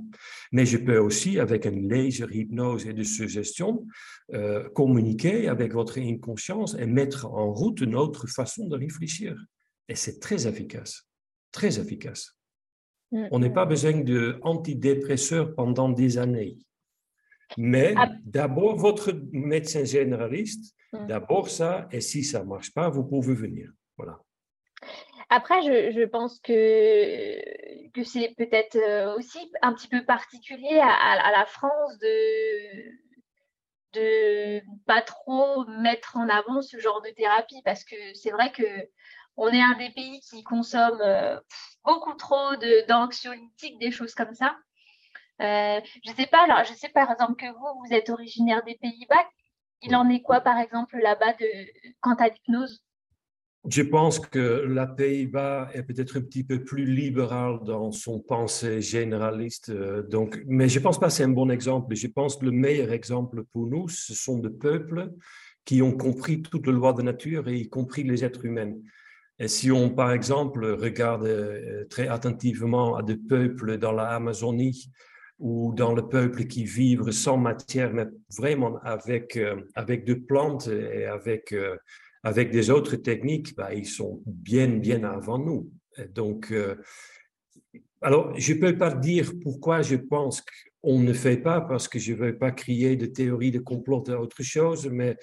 Mais 0.53 0.65
je 0.65 0.79
peux 0.79 0.99
aussi, 0.99 1.41
avec 1.41 1.67
une 1.67 1.89
légère 1.89 2.33
hypnose 2.33 2.87
et 2.87 2.93
de 2.93 3.03
suggestion, 3.03 3.87
euh, 4.35 4.69
communiquer 4.71 5.49
avec 5.49 5.73
votre 5.73 5.99
inconscience 5.99 6.77
et 6.79 6.87
mettre 6.87 7.27
en 7.27 7.53
route 7.53 7.81
une 7.81 7.97
autre 7.97 8.29
façon 8.29 8.69
de 8.69 8.77
réfléchir. 8.77 9.37
Et 9.89 9.97
c'est 9.97 10.21
très 10.21 10.47
efficace, 10.47 11.09
très 11.51 11.81
efficace. 11.81 12.37
Mm. 13.11 13.27
On 13.33 13.39
n'a 13.41 13.51
pas 13.51 13.67
besoin 13.67 14.01
d'antidépresseurs 14.01 15.55
pendant 15.57 15.89
des 15.89 16.19
années. 16.19 16.57
Mais 17.59 17.95
ah. 17.97 18.13
d'abord, 18.25 18.77
votre 18.77 19.13
médecin 19.33 19.85
généraliste, 19.85 20.73
mm. 20.93 21.07
d'abord 21.09 21.51
ça, 21.51 21.89
et 21.91 22.01
si 22.01 22.23
ça 22.23 22.45
ne 22.45 22.49
marche 22.49 22.73
pas, 22.73 22.89
vous 22.89 23.03
pouvez 23.03 23.35
venir. 23.35 23.73
Voilà. 23.97 24.21
Après, 25.35 25.63
je, 25.63 26.05
pense 26.05 26.39
que, 26.41 26.53
c'est 28.05 28.35
peut-être 28.37 28.77
euh, 28.77 29.17
aussi 29.17 29.51
un 29.63 29.73
petit 29.73 29.89
peu 29.89 30.05
particulier 30.05 30.79
à, 30.79 31.31
la 31.33 31.47
France 31.47 31.99
de 32.01 33.03
de 33.95 34.61
pas 34.87 35.01
trop 35.01 35.65
mettre 35.67 36.19
en 36.19 36.29
avant 36.29 36.61
ce 36.61 36.79
genre 36.79 37.01
de 37.01 37.09
thérapie 37.11 37.63
parce 37.65 37.83
que 37.85 37.97
c'est 38.13 38.31
vrai 38.31 38.53
que 38.53 38.63
on 39.39 39.49
est 39.49 39.63
un 39.63 39.75
des 39.79 39.89
pays 39.89 40.21
qui 40.21 40.43
consomme 40.45 41.01
euh, 41.01 41.41
beaucoup 41.83 42.13
trop 42.13 42.55
d'anxiolytiques, 42.89 43.79
des 43.79 43.91
choses 43.91 44.15
comme 44.15 44.35
ça. 44.35 44.55
Euh, 45.41 45.81
je 46.05 46.13
sais 46.13 46.27
pas, 46.27 46.45
alors 46.45 46.65
je 46.65 46.75
sais 46.75 46.91
par 46.91 47.11
exemple 47.11 47.37
que 47.37 47.51
vous, 47.51 47.81
vous 47.87 47.95
êtes 47.95 48.11
originaire 48.11 48.63
des 48.65 48.75
Pays-Bas. 48.75 49.27
Il 49.81 49.97
en 49.97 50.11
est 50.11 50.21
quoi 50.21 50.43
par 50.43 50.59
exemple 50.59 50.99
là-bas 50.99 51.33
quant 52.03 52.17
à 52.17 52.29
l'hypnose? 52.29 52.83
Je 53.69 53.83
pense 53.83 54.19
que 54.19 54.39
la 54.39 54.87
Pays-Bas 54.87 55.71
est 55.73 55.85
peut-être 55.85 56.19
un 56.19 56.23
petit 56.23 56.43
peu 56.43 56.65
plus 56.65 56.85
libéral 56.85 57.61
dans 57.65 57.93
son 57.93 58.19
pensée 58.19 58.81
généraliste. 58.81 59.71
Euh, 59.71 60.03
donc, 60.03 60.43
mais 60.47 60.69
je 60.69 60.79
ne 60.79 60.83
pense 60.83 60.99
pas 60.99 61.07
que 61.07 61.13
c'est 61.13 61.23
un 61.23 61.29
bon 61.29 61.49
exemple. 61.49 61.95
Je 61.95 62.09
pense 62.09 62.37
que 62.37 62.45
le 62.45 62.51
meilleur 62.51 62.91
exemple 62.91 63.45
pour 63.53 63.69
nous, 63.69 63.89
ce 63.89 64.15
sont 64.15 64.39
des 64.39 64.51
peuples 64.51 65.11
qui 65.65 65.81
ont 65.81 65.93
compris 65.93 66.43
toutes 66.43 66.67
les 66.67 66.73
lois 66.73 66.93
de 66.93 67.03
nature 67.03 67.47
et 67.47 67.57
y 67.57 67.69
compris 67.69 68.03
les 68.03 68.25
êtres 68.25 68.45
humains. 68.45 68.75
Et 69.39 69.47
si 69.47 69.71
on, 69.71 69.91
par 69.91 70.11
exemple, 70.13 70.65
regarde 70.65 71.25
euh, 71.25 71.85
très 71.89 72.09
attentivement 72.09 72.97
à 72.97 73.03
des 73.05 73.17
peuples 73.17 73.79
dans 73.79 73.93
l'Amazonie 73.93 74.91
ou 75.39 75.73
dans 75.73 75.95
le 75.95 76.09
peuple 76.09 76.47
qui 76.47 76.65
vivent 76.65 77.13
sans 77.13 77.37
matière, 77.37 77.93
mais 77.95 78.07
vraiment 78.37 78.81
avec, 78.83 79.37
euh, 79.37 79.63
avec 79.77 80.05
des 80.05 80.17
plantes 80.17 80.67
et 80.67 81.07
avec 81.07 81.55
avec 82.23 82.51
des 82.51 82.71
autres 82.71 82.97
techniques, 82.97 83.55
bah, 83.57 83.75
ils 83.75 83.87
sont 83.87 84.23
bien, 84.27 84.69
bien 84.69 85.05
avant 85.05 85.39
nous. 85.39 85.71
Donc, 86.15 86.53
euh, 86.53 86.77
alors, 88.01 88.39
je 88.39 88.55
ne 88.55 88.61
peux 88.61 88.77
pas 88.77 88.95
dire 88.95 89.33
pourquoi 89.43 89.83
je 89.83 89.97
pense 89.97 90.43
qu'on 90.83 91.01
ne 91.01 91.13
fait 91.13 91.37
pas, 91.37 91.61
parce 91.61 91.89
que 91.89 91.99
je 91.99 92.13
ne 92.13 92.19
veux 92.19 92.39
pas 92.39 92.51
crier 92.51 92.97
de 92.97 93.07
théorie 93.07 93.51
de 93.51 93.59
complot 93.59 94.05
ou 94.09 94.13
autre 94.13 94.43
chose, 94.43 94.89
mais 94.91 95.17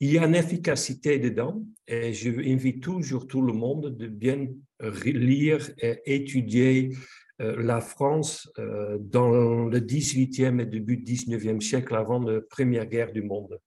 il 0.00 0.12
y 0.12 0.18
a 0.18 0.26
une 0.26 0.34
efficacité 0.34 1.18
dedans 1.18 1.62
et 1.86 2.12
je 2.12 2.30
invite 2.30 2.82
toujours 2.82 3.26
tout 3.26 3.42
le 3.42 3.52
monde 3.52 3.96
de 3.96 4.08
bien 4.08 4.48
lire 5.04 5.70
et 5.78 6.00
étudier 6.06 6.90
euh, 7.40 7.62
la 7.62 7.80
France 7.80 8.50
euh, 8.58 8.98
dans 9.00 9.66
le 9.66 9.80
18e 9.80 10.60
et 10.60 10.66
début 10.66 10.96
du 10.96 11.14
19e 11.14 11.60
siècle 11.60 11.94
avant 11.94 12.20
la 12.20 12.40
Première 12.40 12.86
Guerre 12.86 13.12
du 13.12 13.22
monde. 13.22 13.58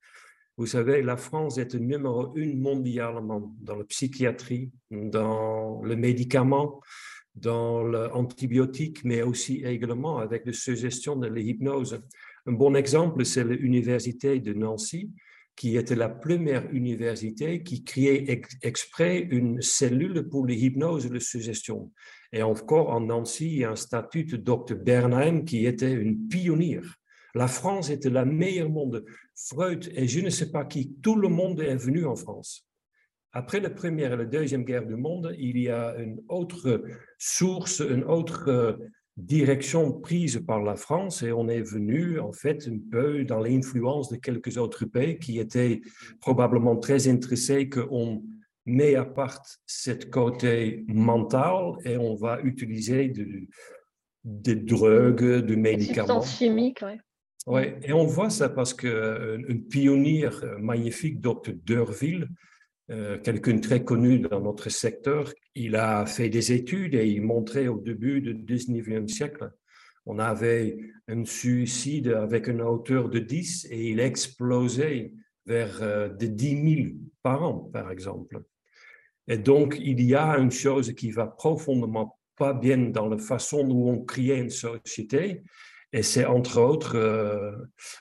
Vous 0.57 0.65
savez, 0.65 1.03
la 1.03 1.17
France 1.17 1.59
est 1.59 1.75
numéro 1.75 2.35
une 2.35 2.59
mondialement 2.59 3.53
dans 3.61 3.75
la 3.75 3.83
psychiatrie, 3.83 4.71
dans 4.89 5.83
le 5.83 5.95
médicament, 5.95 6.81
dans 7.35 7.83
l'antibiotique, 7.83 9.03
mais 9.03 9.21
aussi 9.21 9.63
également 9.63 10.17
avec 10.17 10.47
la 10.47 10.53
suggestion 10.53 11.15
de 11.15 11.27
l'hypnose. 11.27 12.01
Un 12.47 12.53
bon 12.53 12.75
exemple, 12.75 13.23
c'est 13.23 13.43
l'université 13.43 14.39
de 14.39 14.53
Nancy, 14.53 15.11
qui 15.55 15.77
était 15.77 15.95
la 15.95 16.09
première 16.09 16.67
université 16.71 17.61
qui 17.61 17.83
créait 17.83 18.41
exprès 18.63 19.27
une 19.29 19.61
cellule 19.61 20.27
pour 20.27 20.47
l'hypnose 20.47 21.05
et 21.05 21.09
la 21.09 21.19
suggestion. 21.19 21.91
Et 22.33 22.41
encore 22.41 22.89
en 22.89 23.01
Nancy, 23.01 23.45
il 23.45 23.57
y 23.59 23.63
a 23.63 23.71
un 23.71 23.75
statut 23.75 24.23
de 24.23 24.37
Dr 24.37 24.75
Bernheim 24.75 25.43
qui 25.43 25.67
était 25.67 25.93
une 25.93 26.27
pionnière 26.27 26.96
la 27.37 27.47
France 27.47 27.89
était 27.89 28.09
la 28.09 28.25
meilleure 28.25 28.69
monde. 28.69 29.05
Freud 29.35 29.89
et 29.95 30.07
je 30.07 30.19
ne 30.21 30.29
sais 30.29 30.51
pas 30.51 30.65
qui, 30.65 30.95
tout 31.01 31.15
le 31.15 31.29
monde 31.29 31.61
est 31.61 31.75
venu 31.75 32.05
en 32.05 32.15
France. 32.15 32.67
Après 33.31 33.59
la 33.59 33.69
première 33.69 34.13
et 34.13 34.17
la 34.17 34.25
deuxième 34.25 34.63
guerre 34.63 34.85
du 34.85 34.95
monde, 34.95 35.35
il 35.37 35.59
y 35.59 35.69
a 35.69 35.95
une 35.97 36.19
autre 36.27 36.83
source, 37.19 37.81
une 37.81 38.03
autre 38.03 38.49
euh, 38.49 38.73
direction 39.17 39.91
prise 39.91 40.43
par 40.47 40.63
la 40.63 40.75
France 40.75 41.21
et 41.21 41.31
on 41.31 41.47
est 41.47 41.61
venu 41.61 42.19
en 42.19 42.31
fait 42.31 42.67
un 42.67 42.79
peu 42.91 43.23
dans 43.25 43.39
l'influence 43.39 44.09
de 44.09 44.15
quelques 44.15 44.57
autres 44.57 44.85
pays 44.85 45.19
qui 45.19 45.39
étaient 45.39 45.81
probablement 46.19 46.77
très 46.77 47.07
intéressés 47.07 47.69
qu'on 47.69 48.23
met 48.65 48.95
à 48.95 49.05
part 49.05 49.41
cette 49.65 50.09
côté 50.09 50.85
mental 50.87 51.73
et 51.85 51.97
on 51.97 52.15
va 52.15 52.41
utiliser 52.41 53.13
des 54.23 54.55
drogues, 54.55 55.45
des 55.45 55.55
médicaments. 55.55 56.21
chimiques, 56.21 56.83
oui 56.83 56.97
Oui, 57.47 57.61
et 57.81 57.93
on 57.93 58.05
voit 58.05 58.29
ça 58.29 58.49
parce 58.49 58.73
qu'une 58.73 59.63
pionnière 59.69 60.43
magnifique, 60.59 61.21
Dr. 61.21 61.53
Derville, 61.65 62.27
quelqu'un 63.23 63.59
très 63.59 63.85
connu 63.85 64.19
dans 64.19 64.41
notre 64.41 64.67
secteur, 64.69 65.31
il 65.55 65.77
a 65.77 66.05
fait 66.05 66.27
des 66.27 66.51
études 66.51 66.93
et 66.93 67.07
il 67.07 67.21
montrait 67.21 67.69
au 67.69 67.79
début 67.79 68.19
du 68.19 68.33
19e 68.35 69.07
siècle, 69.07 69.49
on 70.05 70.19
avait 70.19 70.77
un 71.07 71.23
suicide 71.23 72.09
avec 72.09 72.47
une 72.47 72.61
hauteur 72.61 73.07
de 73.07 73.19
10 73.19 73.67
et 73.71 73.91
il 73.91 74.01
explosait 74.01 75.13
vers 75.45 75.79
de 76.17 76.25
10 76.25 76.75
000 76.75 76.89
par 77.23 77.43
an, 77.43 77.53
par 77.71 77.91
exemple. 77.91 78.41
Et 79.29 79.37
donc, 79.37 79.77
il 79.79 80.01
y 80.01 80.15
a 80.15 80.37
une 80.37 80.51
chose 80.51 80.93
qui 80.93 81.11
va 81.11 81.27
profondément 81.27 82.17
pas 82.35 82.53
bien 82.53 82.77
dans 82.77 83.07
la 83.07 83.17
façon 83.17 83.65
dont 83.65 83.89
on 83.89 83.99
crée 84.03 84.37
une 84.37 84.49
société. 84.49 85.43
Et 85.93 86.03
c'est 86.03 86.25
entre 86.25 86.59
autres. 86.59 86.95
Euh, 86.95 87.51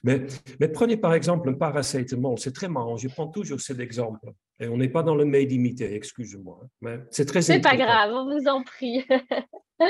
mais, 0.03 0.27
mais, 0.59 0.69
prenez 0.69 0.97
par 0.97 1.15
exemple 1.15 1.49
un 1.49 1.55
paracétamol, 1.55 2.39
c'est 2.39 2.53
très 2.53 2.69
marrant, 2.69 2.97
je 2.97 3.09
prends 3.09 3.29
toujours 3.29 3.61
cet 3.61 3.79
exemple. 3.81 4.33
Et 4.59 4.67
on 4.69 4.77
n'est 4.77 4.89
pas 4.89 5.03
dans 5.03 5.15
le 5.15 5.25
made 5.25 5.53
imité, 5.53 5.95
excusez-moi. 5.95 6.61
Hein, 6.63 6.69
mais 6.81 6.99
c'est 7.11 7.27
très 7.27 7.43
C'est 7.43 7.61
pas 7.61 7.77
grave, 7.77 8.13
on 8.13 8.25
vous 8.25 8.49
en 8.49 8.63
prie. 8.63 9.05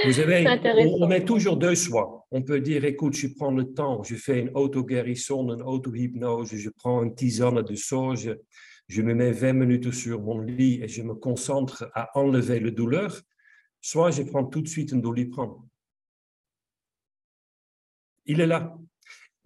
Vous 0.05 0.19
avez, 0.19 0.45
on, 0.49 1.05
on, 1.05 1.11
est 1.13 1.25
toujours 1.25 1.57
deux 1.57 1.77
choix. 1.77 2.27
On 2.33 2.43
peut 2.43 2.59
dire 2.59 2.85
écoute, 2.85 3.15
je 3.15 3.29
prends 3.29 3.53
le 3.53 3.73
temps, 3.73 4.03
je 4.03 4.17
fais 4.17 4.41
une 4.41 4.51
auto-guérison, 4.53 5.45
une 5.55 5.63
auto-hypnose, 5.63 6.57
je 6.57 6.71
prends 6.71 7.05
une 7.05 7.15
tisane 7.15 7.63
de 7.63 7.75
sauge, 7.77 8.37
je 8.89 9.03
me 9.03 9.15
mets 9.15 9.31
20 9.31 9.53
minutes 9.53 9.93
sur 9.93 10.21
mon 10.21 10.41
lit 10.41 10.81
et 10.83 10.89
je 10.89 11.03
me 11.03 11.15
concentre 11.15 11.89
à 11.95 12.11
enlever 12.19 12.59
la 12.59 12.73
douleur 12.73 13.17
soit 13.87 14.11
je 14.11 14.23
prends 14.23 14.45
tout 14.45 14.63
de 14.63 14.69
suite 14.69 14.93
un 14.93 14.97
doliprane. 14.97 15.55
Il 18.27 18.41
est 18.41 18.47
là. 18.47 18.77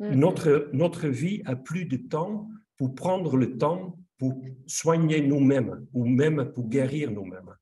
Mm-hmm. 0.01 0.15
Notre, 0.15 0.71
notre 0.73 1.09
vie 1.09 1.43
a 1.45 1.57
plus 1.57 1.85
de 1.85 1.97
temps 1.97 2.49
pour 2.77 2.95
prendre 2.95 3.37
le 3.37 3.57
temps 3.57 3.99
pour 4.19 4.43
soigner 4.67 5.23
nous-mêmes 5.23 5.87
ou 5.95 6.05
même 6.07 6.53
pour 6.53 6.69
guérir 6.69 7.11
nous-mêmes. 7.11 7.55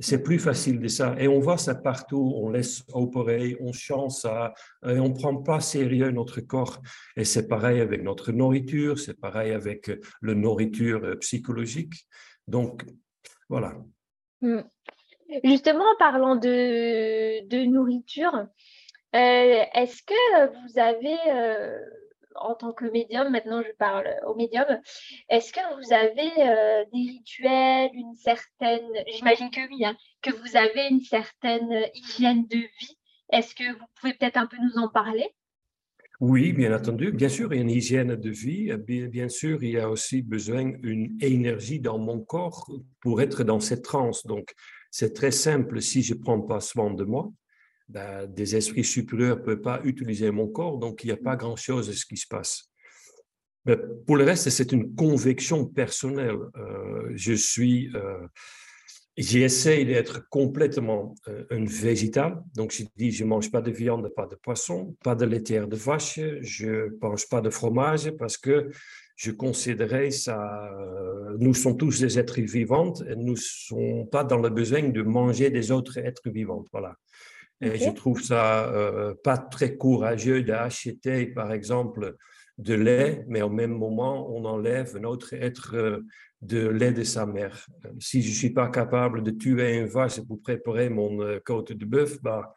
C'est 0.00 0.24
plus 0.24 0.40
facile 0.40 0.80
de 0.80 0.88
ça. 0.88 1.14
Et 1.20 1.28
on 1.28 1.38
voit 1.38 1.56
ça 1.56 1.76
partout. 1.76 2.32
On 2.36 2.50
laisse 2.50 2.82
opérer, 2.92 3.56
on 3.60 3.72
chante 3.72 4.10
ça, 4.10 4.52
et 4.84 4.98
on 4.98 5.10
ne 5.10 5.14
prend 5.14 5.36
pas 5.36 5.60
sérieux 5.60 6.10
notre 6.10 6.40
corps. 6.40 6.82
Et 7.16 7.24
c'est 7.24 7.46
pareil 7.46 7.80
avec 7.80 8.02
notre 8.02 8.32
nourriture, 8.32 8.98
c'est 8.98 9.18
pareil 9.18 9.52
avec 9.52 9.90
la 10.20 10.34
nourriture 10.34 11.16
psychologique. 11.20 11.94
Donc, 12.48 12.84
voilà. 13.48 13.76
Mm. 14.40 14.62
Justement, 15.44 15.84
en 15.84 15.96
parlant 15.96 16.36
de, 16.36 17.64
nourriture, 17.64 18.34
euh, 18.34 18.44
est-ce 19.18 20.02
que 20.02 20.46
vous 20.48 20.78
avez, 20.78 21.16
euh, 21.28 21.78
en 22.36 22.54
tant 22.54 22.72
que 22.72 22.86
médium, 22.86 23.30
maintenant 23.30 23.62
je 23.62 23.72
parle 23.78 24.08
au 24.26 24.34
médium, 24.34 24.66
est-ce 25.28 25.52
que 25.52 25.60
vous 25.76 25.92
avez 25.92 26.30
euh, 26.48 26.84
des 26.92 27.10
rituels, 27.10 27.90
une 27.94 28.16
certaine, 28.16 28.86
j'imagine 29.08 29.50
que 29.50 29.60
oui, 29.70 29.84
hein, 29.84 29.96
que 30.22 30.30
vous 30.30 30.56
avez 30.56 30.88
une 30.90 31.00
certaine 31.00 31.86
hygiène 31.94 32.46
de 32.48 32.58
vie? 32.58 32.98
Est-ce 33.32 33.54
que 33.54 33.72
vous 33.78 33.86
pouvez 34.00 34.14
peut-être 34.14 34.36
un 34.36 34.46
peu 34.46 34.56
nous 34.60 34.82
en 34.82 34.88
parler? 34.88 35.28
Oui, 36.20 36.52
bien 36.52 36.74
entendu. 36.74 37.10
Bien 37.10 37.28
sûr, 37.28 37.52
il 37.52 37.56
y 37.56 37.58
a 37.58 37.62
une 37.62 37.70
hygiène 37.70 38.14
de 38.14 38.30
vie. 38.30 38.72
Bien, 38.76 39.28
sûr, 39.28 39.62
il 39.64 39.70
y 39.70 39.78
a 39.78 39.90
aussi 39.90 40.22
besoin 40.22 40.64
d'une 40.64 41.18
énergie 41.20 41.80
dans 41.80 41.98
mon 41.98 42.20
corps 42.20 42.70
pour 43.00 43.20
être 43.20 43.42
dans 43.42 43.60
cette 43.60 43.82
transe. 43.82 44.24
Donc, 44.24 44.54
c'est 44.90 45.12
très 45.12 45.32
simple. 45.32 45.82
Si 45.82 46.02
je 46.02 46.14
ne 46.14 46.20
prends 46.20 46.40
pas 46.40 46.60
soin 46.60 46.94
de 46.94 47.04
moi, 47.04 47.32
ben, 47.88 48.26
des 48.26 48.56
esprits 48.56 48.84
supérieurs 48.84 49.36
ne 49.36 49.42
peuvent 49.42 49.60
pas 49.60 49.80
utiliser 49.84 50.30
mon 50.30 50.48
corps, 50.48 50.78
donc 50.78 51.04
il 51.04 51.08
n'y 51.08 51.12
a 51.12 51.16
pas 51.16 51.36
grand-chose 51.36 51.92
ce 51.92 52.06
qui 52.06 52.16
se 52.16 52.26
passe. 52.26 52.70
Mais 53.66 53.76
pour 54.06 54.16
le 54.16 54.24
reste, 54.24 54.50
c'est 54.50 54.72
une 54.72 54.94
conviction 54.94 55.64
personnelle. 55.64 56.36
Euh, 56.56 57.10
je 57.14 57.32
suis, 57.32 57.90
euh, 57.94 58.26
j'essaie 59.16 59.84
d'être 59.84 60.28
complètement 60.28 61.14
euh, 61.28 61.44
un 61.50 61.64
végétal. 61.64 62.42
Donc, 62.54 62.72
je 62.72 62.84
dis, 62.96 63.10
je 63.10 63.24
mange 63.24 63.50
pas 63.50 63.62
de 63.62 63.70
viande, 63.70 64.08
pas 64.14 64.26
de 64.26 64.36
poisson, 64.36 64.96
pas 65.02 65.14
de 65.14 65.24
laitière 65.24 65.66
de 65.66 65.76
vache, 65.76 66.20
je 66.40 66.90
mange 67.00 67.28
pas 67.28 67.40
de 67.40 67.48
fromage 67.48 68.10
parce 68.18 68.36
que 68.36 68.70
je 69.16 69.30
considérais 69.30 70.10
ça, 70.10 70.68
nous 71.38 71.54
sommes 71.54 71.76
tous 71.76 72.00
des 72.00 72.18
êtres 72.18 72.40
vivants 72.40 72.92
et 73.08 73.14
nous 73.14 73.34
ne 73.34 73.36
sommes 73.36 74.08
pas 74.10 74.24
dans 74.24 74.38
le 74.38 74.50
besoin 74.50 74.88
de 74.88 75.02
manger 75.02 75.50
des 75.50 75.70
autres 75.70 75.98
êtres 75.98 76.28
vivants. 76.30 76.64
Voilà. 76.72 76.96
Et 77.60 77.78
je 77.78 77.90
trouve 77.90 78.20
ça 78.22 78.68
euh, 78.72 79.14
pas 79.22 79.38
très 79.38 79.76
courageux 79.76 80.42
d'acheter, 80.42 81.26
par 81.26 81.52
exemple, 81.52 82.16
de 82.58 82.74
lait, 82.74 83.24
mais 83.28 83.42
au 83.42 83.48
même 83.48 83.72
moment, 83.72 84.30
on 84.30 84.44
enlève 84.44 84.96
un 84.96 85.04
autre 85.04 85.32
être 85.32 85.74
euh, 85.74 86.00
de 86.42 86.68
lait 86.68 86.92
de 86.92 87.04
sa 87.04 87.26
mère. 87.26 87.66
Si 88.00 88.22
je 88.22 88.28
ne 88.28 88.34
suis 88.34 88.50
pas 88.50 88.68
capable 88.68 89.22
de 89.22 89.30
tuer 89.30 89.78
un 89.78 89.86
vache 89.86 90.20
pour 90.20 90.40
préparer 90.42 90.90
mon 90.90 91.38
côte 91.44 91.72
de 91.72 91.84
bœuf, 91.84 92.20
bah, 92.22 92.54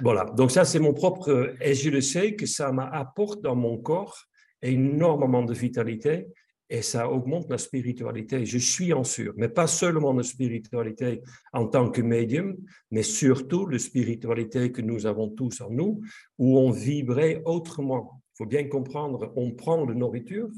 voilà. 0.00 0.24
Donc 0.36 0.50
ça, 0.50 0.64
c'est 0.64 0.78
mon 0.78 0.94
propre... 0.94 1.54
Et 1.60 1.74
je 1.74 1.90
le 1.90 2.00
sais 2.00 2.34
que 2.34 2.46
ça 2.46 2.70
m'apporte 2.72 3.42
dans 3.42 3.56
mon 3.56 3.78
corps 3.78 4.26
énormément 4.62 5.42
de 5.42 5.54
vitalité 5.54 6.28
et 6.70 6.82
ça 6.82 7.10
augmente 7.10 7.50
la 7.50 7.58
spiritualité. 7.58 8.46
Je 8.46 8.58
suis 8.58 8.92
en 8.92 9.02
sûr, 9.04 9.34
mais 9.36 9.48
pas 9.48 9.66
seulement 9.66 10.12
la 10.12 10.22
spiritualité 10.22 11.20
en 11.52 11.66
tant 11.66 11.90
que 11.90 12.00
médium, 12.00 12.56
mais 12.92 13.02
surtout 13.02 13.66
la 13.66 13.78
spiritualité 13.78 14.70
que 14.70 14.80
nous 14.80 15.04
avons 15.04 15.28
tous 15.28 15.60
en 15.60 15.70
nous, 15.70 16.00
où 16.38 16.58
on 16.58 16.70
vibrait 16.70 17.42
autrement. 17.44 18.22
Il 18.34 18.44
faut 18.44 18.46
bien 18.46 18.68
comprendre, 18.68 19.32
on 19.36 19.50
prend 19.50 19.84
la 19.84 19.94
nourriture, 19.94 20.48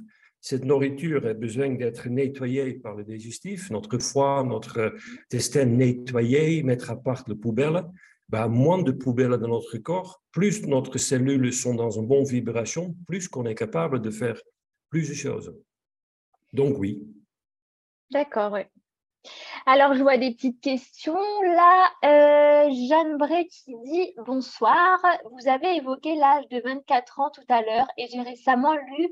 cette 0.45 0.65
nourriture 0.65 1.25
a 1.25 1.35
besoin 1.35 1.71
d'être 1.71 2.09
nettoyée 2.09 2.75
par 2.75 2.97
le 2.97 3.05
digestif, 3.05 3.71
notre 3.71 3.99
foie, 3.99 4.43
notre 4.43 4.93
destin 5.31 5.67
nettoyé, 5.67 6.65
mettre 6.65 6.91
à 6.91 6.97
part 6.97 7.23
la 7.29 7.37
poubelle. 7.37 7.85
Ben, 8.29 8.49
moins 8.49 8.83
de 8.83 8.91
poubelles 8.91 9.37
dans 9.39 9.49
notre 9.49 9.79
corps, 9.79 10.21
plus 10.33 10.67
notre 10.67 10.99
cellules 10.99 11.53
sont 11.53 11.75
dans 11.75 11.91
une 11.91 12.09
bonne 12.09 12.25
vibration, 12.25 12.97
plus 13.07 13.29
qu'on 13.29 13.45
est 13.45 13.55
capable 13.55 14.01
de 14.03 14.11
faire 14.11 14.41
plus 14.91 15.09
de 15.09 15.15
choses. 15.15 15.55
Donc 16.53 16.79
oui. 16.79 17.03
D'accord, 18.11 18.53
oui. 18.53 18.63
Alors, 19.67 19.95
je 19.95 20.03
vois 20.03 20.17
des 20.17 20.33
petites 20.33 20.61
questions. 20.61 21.15
Là, 21.43 21.91
euh, 22.05 22.71
Jeanne 22.89 23.17
Bray 23.17 23.47
qui 23.47 23.75
dit 23.85 24.15
Bonsoir, 24.27 25.01
vous 25.31 25.49
avez 25.49 25.77
évoqué 25.77 26.17
l'âge 26.17 26.49
de 26.49 26.61
24 26.61 27.21
ans 27.21 27.31
tout 27.31 27.45
à 27.49 27.63
l'heure 27.63 27.87
et 27.97 28.09
j'ai 28.09 28.21
récemment 28.21 28.75
lu 28.75 29.09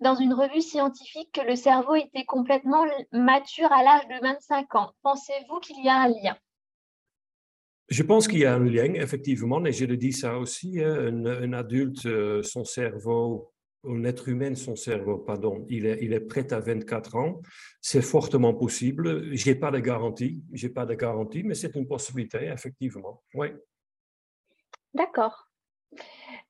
dans 0.00 0.14
une 0.14 0.34
revue 0.34 0.60
scientifique 0.60 1.32
que 1.32 1.40
le 1.40 1.56
cerveau 1.56 1.94
était 1.94 2.26
complètement 2.26 2.84
mature 3.12 3.72
à 3.72 3.82
l'âge 3.82 4.06
de 4.08 4.20
25 4.20 4.74
ans. 4.74 4.92
Pensez-vous 5.02 5.58
qu'il 5.60 5.82
y 5.82 5.88
a 5.88 6.02
un 6.02 6.08
lien? 6.08 6.36
Je 7.88 8.02
pense 8.02 8.28
qu'il 8.28 8.40
y 8.40 8.44
a 8.44 8.54
un 8.54 8.64
lien, 8.64 8.92
effectivement, 8.94 9.64
et 9.64 9.72
je 9.72 9.84
le 9.84 9.96
dis 9.96 10.12
ça 10.12 10.38
aussi, 10.38 10.82
hein, 10.82 11.24
un, 11.24 11.52
adulte, 11.52 12.04
euh, 12.04 12.42
son 12.42 12.64
cerveau, 12.64 13.52
un 13.84 14.04
être 14.04 14.28
humain, 14.28 14.54
son 14.54 14.76
cerveau, 14.76 15.18
pardon, 15.18 15.64
il 15.68 15.86
est, 15.86 15.98
il 16.02 16.12
est 16.12 16.20
prêt 16.20 16.52
à 16.52 16.60
24 16.60 17.16
ans. 17.16 17.40
C'est 17.80 18.02
fortement 18.02 18.54
possible. 18.54 19.34
Je 19.34 19.48
n'ai 19.48 19.54
pas 19.54 19.70
de 19.70 19.78
garantie, 19.78 20.42
j'ai 20.52 20.68
pas 20.68 20.86
de 20.86 20.94
garantie, 20.94 21.42
mais 21.42 21.54
c'est 21.54 21.74
une 21.76 21.86
possibilité, 21.86 22.46
effectivement. 22.46 23.22
Oui. 23.34 23.48
D'accord. 24.94 25.48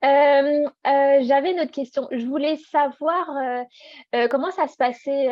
Euh, 0.04 0.66
euh, 0.86 1.18
j'avais 1.22 1.52
une 1.52 1.60
autre 1.60 1.72
question. 1.72 2.08
Je 2.10 2.24
voulais 2.26 2.56
savoir 2.56 3.26
comment 4.30 4.50
ça 4.50 4.68
se 4.68 4.76
passait. 4.76 5.28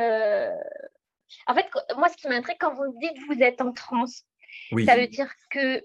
En 1.46 1.54
fait, 1.54 1.66
moi, 1.96 2.08
ce 2.08 2.16
qui 2.16 2.28
m'intrigue 2.28 2.56
quand 2.60 2.74
vous 2.74 2.96
dites 3.00 3.14
que 3.14 3.34
vous 3.34 3.42
êtes 3.42 3.60
en 3.60 3.72
transe, 3.72 4.24
ça 4.84 4.96
veut 4.96 5.06
dire 5.06 5.32
que 5.50 5.82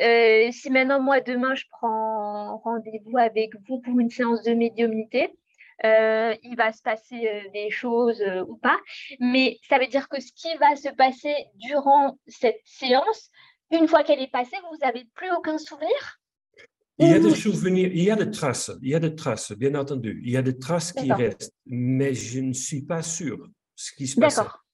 euh, 0.00 0.50
si 0.52 0.70
maintenant, 0.70 1.00
moi, 1.00 1.20
demain, 1.20 1.54
je 1.54 1.64
prends 1.70 2.58
rendez-vous 2.58 3.18
avec 3.18 3.50
vous 3.68 3.80
pour 3.80 3.98
une 4.00 4.10
séance 4.10 4.42
de 4.42 4.52
médiumnité, 4.52 5.32
euh, 5.84 6.34
il 6.42 6.56
va 6.56 6.72
se 6.72 6.82
passer 6.82 7.28
euh, 7.28 7.50
des 7.52 7.70
choses 7.70 8.22
ou 8.48 8.56
pas. 8.56 8.78
Mais 9.20 9.58
ça 9.68 9.78
veut 9.78 9.88
dire 9.88 10.08
que 10.08 10.20
ce 10.20 10.32
qui 10.34 10.54
va 10.58 10.76
se 10.76 10.88
passer 10.94 11.34
durant 11.54 12.18
cette 12.26 12.60
séance, 12.64 13.30
une 13.70 13.88
fois 13.88 14.04
qu'elle 14.04 14.20
est 14.20 14.30
passée, 14.30 14.56
vous 14.70 14.78
n'avez 14.78 15.04
plus 15.14 15.30
aucun 15.32 15.58
souvenir? 15.58 16.20
Il 16.98 17.08
y 17.08 17.14
a 17.14 17.18
des 17.18 17.34
souvenirs, 17.34 17.90
il 17.92 18.04
y 18.04 18.10
a 18.10 18.16
des 18.16 18.30
traces, 18.30 18.70
il 18.82 18.90
y 18.90 18.94
a 18.94 19.00
des 19.00 19.14
traces, 19.14 19.52
bien 19.52 19.74
entendu. 19.74 20.20
Il 20.24 20.30
y 20.30 20.36
a 20.36 20.42
des 20.42 20.58
traces 20.58 20.92
qui 20.92 21.10
restent, 21.10 21.54
mais 21.66 22.14
je 22.14 22.40
ne 22.40 22.52
suis 22.52 22.82
pas 22.82 23.02
sûr 23.02 23.48
ce 23.74 23.92
qui 23.92 24.06
se 24.06 24.20
passe. 24.20 24.36
D'accord. 24.36 24.64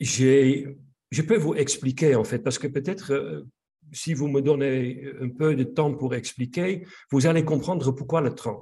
je 0.00 1.22
peux 1.22 1.36
vous 1.36 1.54
expliquer 1.54 2.14
en 2.14 2.24
fait, 2.24 2.38
parce 2.38 2.58
que 2.58 2.68
peut-être 2.68 3.12
euh, 3.12 3.48
si 3.92 4.14
vous 4.14 4.28
me 4.28 4.40
donnez 4.40 5.04
un 5.20 5.28
peu 5.28 5.54
de 5.54 5.64
temps 5.64 5.94
pour 5.94 6.14
expliquer, 6.14 6.86
vous 7.10 7.26
allez 7.26 7.44
comprendre 7.44 7.90
pourquoi 7.92 8.20
la 8.20 8.30
trans. 8.30 8.60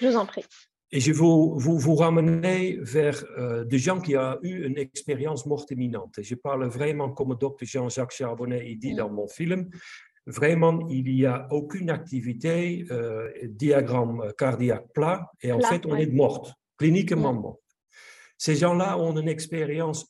Je 0.00 0.08
vous 0.08 0.16
en 0.16 0.26
prie. 0.26 0.44
Et 0.92 1.00
je 1.00 1.10
vais 1.10 1.18
vous, 1.18 1.58
vous, 1.58 1.78
vous 1.78 1.96
ramener 1.96 2.78
vers 2.80 3.24
euh, 3.36 3.64
des 3.64 3.78
gens 3.78 4.00
qui 4.00 4.16
ont 4.16 4.38
eu 4.42 4.64
une 4.64 4.78
expérience 4.78 5.44
morte 5.44 5.70
imminente. 5.72 6.18
Et 6.18 6.22
je 6.22 6.36
parle 6.36 6.66
vraiment 6.66 7.10
comme 7.10 7.30
le 7.30 7.36
docteur 7.36 7.66
Jean-Jacques 7.68 8.12
Charbonnet 8.12 8.70
il 8.70 8.78
dit 8.78 8.94
dans 8.94 9.10
mon 9.10 9.26
film, 9.26 9.68
vraiment, 10.26 10.86
il 10.88 11.04
n'y 11.04 11.26
a 11.26 11.48
aucune 11.50 11.90
activité, 11.90 12.86
euh, 12.90 13.28
diagramme 13.44 14.32
cardiaque 14.38 14.86
plat, 14.94 15.30
et 15.42 15.52
en 15.52 15.60
fait, 15.60 15.84
on 15.86 15.96
est 15.96 16.06
morte, 16.06 16.54
cliniquement 16.78 17.34
morte. 17.34 17.60
Ces 18.38 18.56
gens-là 18.56 18.98
ont 18.98 19.16
une 19.18 19.28
expérience 19.28 20.06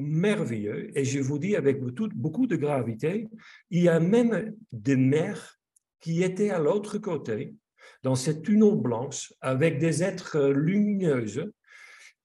merveilleuse, 0.00 0.90
et 0.94 1.04
je 1.04 1.20
vous 1.20 1.38
dis 1.38 1.56
avec 1.56 1.80
beaucoup 1.80 2.46
de 2.46 2.56
gravité, 2.56 3.28
il 3.70 3.82
y 3.82 3.88
a 3.88 4.00
même 4.00 4.54
des 4.72 4.96
mères 4.96 5.58
qui 6.00 6.22
étaient 6.22 6.50
à 6.50 6.58
l'autre 6.58 6.98
côté, 6.98 7.54
dans 8.02 8.14
cette 8.14 8.42
tunnel 8.42 8.76
blanche, 8.76 9.32
avec 9.40 9.78
des 9.78 10.02
êtres 10.02 10.48
lumineux, 10.50 11.52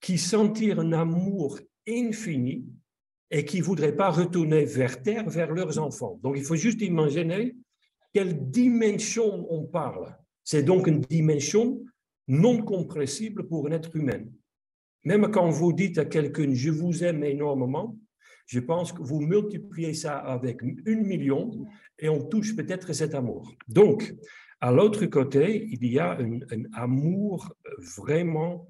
qui 0.00 0.18
sentirent 0.18 0.80
un 0.80 0.92
amour 0.92 1.58
infini 1.88 2.64
et 3.30 3.44
qui 3.44 3.58
ne 3.58 3.64
voudraient 3.64 3.96
pas 3.96 4.10
retourner 4.10 4.64
vers 4.64 5.02
terre, 5.02 5.28
vers 5.28 5.52
leurs 5.52 5.78
enfants. 5.78 6.18
Donc 6.22 6.36
il 6.36 6.44
faut 6.44 6.56
juste 6.56 6.80
imaginer 6.80 7.56
quelle 8.12 8.50
dimension 8.50 9.46
on 9.52 9.64
parle. 9.64 10.16
C'est 10.44 10.62
donc 10.62 10.86
une 10.86 11.00
dimension 11.00 11.82
non 12.28 12.62
compressible 12.62 13.46
pour 13.46 13.66
un 13.66 13.72
être 13.72 13.94
humain. 13.96 14.24
Même 15.06 15.30
quand 15.30 15.48
vous 15.50 15.72
dites 15.72 15.98
à 15.98 16.04
quelqu'un 16.04 16.52
je 16.52 16.70
vous 16.70 17.04
aime 17.04 17.22
énormément, 17.22 17.96
je 18.46 18.58
pense 18.58 18.92
que 18.92 19.02
vous 19.02 19.20
multipliez 19.20 19.94
ça 19.94 20.18
avec 20.18 20.60
une 20.62 21.06
million 21.06 21.64
et 21.96 22.08
on 22.08 22.24
touche 22.24 22.56
peut-être 22.56 22.92
cet 22.92 23.14
amour. 23.14 23.54
Donc, 23.68 24.12
à 24.60 24.72
l'autre 24.72 25.06
côté, 25.06 25.68
il 25.70 25.86
y 25.86 26.00
a 26.00 26.18
un, 26.18 26.40
un 26.50 26.64
amour 26.72 27.54
vraiment 27.96 28.66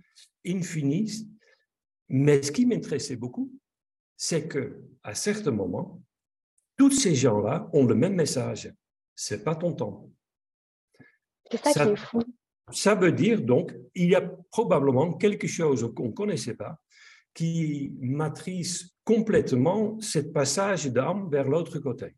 infini. 0.47 1.27
Mais 2.11 2.43
ce 2.43 2.53
qui 2.53 2.67
m'intéressait 2.67 3.17
beaucoup, 3.17 3.51
c'est 4.15 4.47
que 4.47 4.83
à 5.03 5.15
certains 5.15 5.53
moments, 5.53 6.03
tous 6.77 6.91
ces 6.91 7.15
gens-là 7.15 7.71
ont 7.73 7.87
le 7.87 7.95
même 7.95 8.15
message. 8.15 8.71
C'est 9.15 9.43
pas 9.43 9.57
ton 9.57 9.73
temps. 9.73 10.11
C'est 11.51 11.65
ça, 11.65 11.87
qui 11.87 11.93
est 11.93 11.97
fou. 11.97 12.21
Ça 12.73 12.95
veut 12.95 13.13
dire 13.13 13.43
donc, 13.43 13.75
il 13.95 14.11
y 14.11 14.15
a 14.15 14.23
probablement 14.51 15.13
quelque 15.15 15.47
chose 15.47 15.93
qu'on 15.95 16.09
ne 16.09 16.13
connaissait 16.13 16.55
pas 16.55 16.81
qui 17.37 17.93
matrice 18.01 18.97
complètement 19.05 20.01
ce 20.01 20.21
passage 20.21 20.87
d'âme 20.87 21.29
vers 21.31 21.47
l'autre 21.47 21.79
côté. 21.79 22.17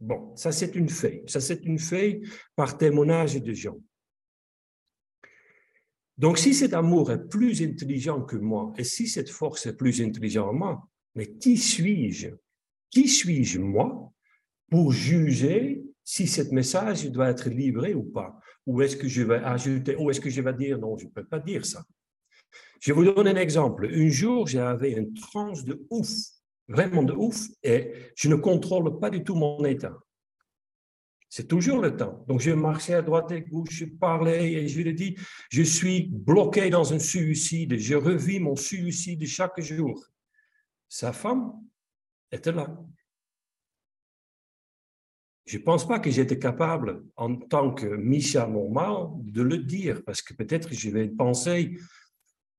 Bon, 0.00 0.34
ça 0.36 0.50
c'est 0.50 0.74
une 0.74 0.88
fait. 0.88 1.22
Ça 1.26 1.40
c'est 1.40 1.64
une 1.64 1.78
fait 1.78 2.20
par 2.56 2.76
témoignage 2.76 3.40
de 3.40 3.52
gens. 3.52 3.78
Donc 6.18 6.38
si 6.38 6.52
cet 6.52 6.74
amour 6.74 7.12
est 7.12 7.28
plus 7.28 7.62
intelligent 7.62 8.22
que 8.22 8.36
moi, 8.36 8.72
et 8.76 8.84
si 8.84 9.06
cette 9.06 9.30
force 9.30 9.66
est 9.66 9.76
plus 9.76 10.02
intelligente 10.02 10.50
que 10.50 10.56
moi, 10.56 10.88
mais 11.14 11.26
qui 11.38 11.56
suis-je? 11.56 12.30
Qui 12.90 13.08
suis-je 13.08 13.60
moi 13.60 14.12
pour 14.68 14.92
juger 14.92 15.82
si 16.02 16.26
ce 16.26 16.42
message 16.52 17.08
doit 17.10 17.30
être 17.30 17.48
livré 17.48 17.94
ou 17.94 18.02
pas? 18.02 18.38
Ou 18.66 18.82
est-ce 18.82 18.96
que 18.96 19.08
je 19.08 19.22
vais 19.22 19.36
ajouter, 19.36 19.96
ou 19.96 20.10
est-ce 20.10 20.20
que 20.20 20.30
je 20.30 20.42
vais 20.42 20.52
dire? 20.52 20.78
Non, 20.78 20.96
je 20.96 21.06
ne 21.06 21.10
peux 21.10 21.24
pas 21.24 21.38
dire 21.38 21.64
ça 21.64 21.84
Je 22.80 22.92
vous 22.92 23.04
donne 23.04 23.28
un 23.28 23.36
exemple. 23.36 23.88
Un 23.92 24.08
jour, 24.08 24.46
j'avais 24.46 24.92
une 24.92 25.14
transe 25.14 25.64
de 25.64 25.86
ouf, 25.90 26.10
vraiment 26.68 27.04
de 27.04 27.12
ouf, 27.12 27.46
et 27.62 27.92
je 28.16 28.28
ne 28.28 28.34
contrôle 28.36 28.98
pas 28.98 29.10
du 29.10 29.22
tout 29.22 29.36
mon 29.36 29.64
état. 29.64 29.96
C'est 31.28 31.48
toujours 31.48 31.80
le 31.80 31.96
temps. 31.96 32.24
Donc, 32.28 32.40
je 32.40 32.52
marchais 32.52 32.94
à 32.94 33.02
droite 33.02 33.30
et 33.32 33.42
gauche, 33.42 33.70
je 33.70 33.84
parlais 33.84 34.52
et 34.52 34.68
je 34.68 34.80
lui 34.80 34.94
dis, 34.94 35.16
je 35.50 35.62
suis 35.62 36.08
bloqué 36.10 36.70
dans 36.70 36.92
un 36.92 36.98
suicide, 36.98 37.76
je 37.78 37.94
revis 37.94 38.40
mon 38.40 38.56
suicide 38.56 39.24
chaque 39.26 39.60
jour. 39.60 40.02
Sa 40.88 41.12
femme 41.12 41.52
était 42.30 42.52
là. 42.52 42.76
Je 45.46 45.58
ne 45.58 45.62
pense 45.62 45.86
pas 45.86 46.00
que 46.00 46.10
j'étais 46.10 46.38
capable, 46.38 47.04
en 47.14 47.36
tant 47.36 47.72
que 47.72 47.86
Micha 47.86 48.46
normal, 48.48 49.10
de 49.22 49.42
le 49.42 49.58
dire, 49.58 50.02
parce 50.04 50.20
que 50.20 50.34
peut-être 50.34 50.74
je 50.74 50.90
vais 50.90 51.08
penser, 51.08 51.78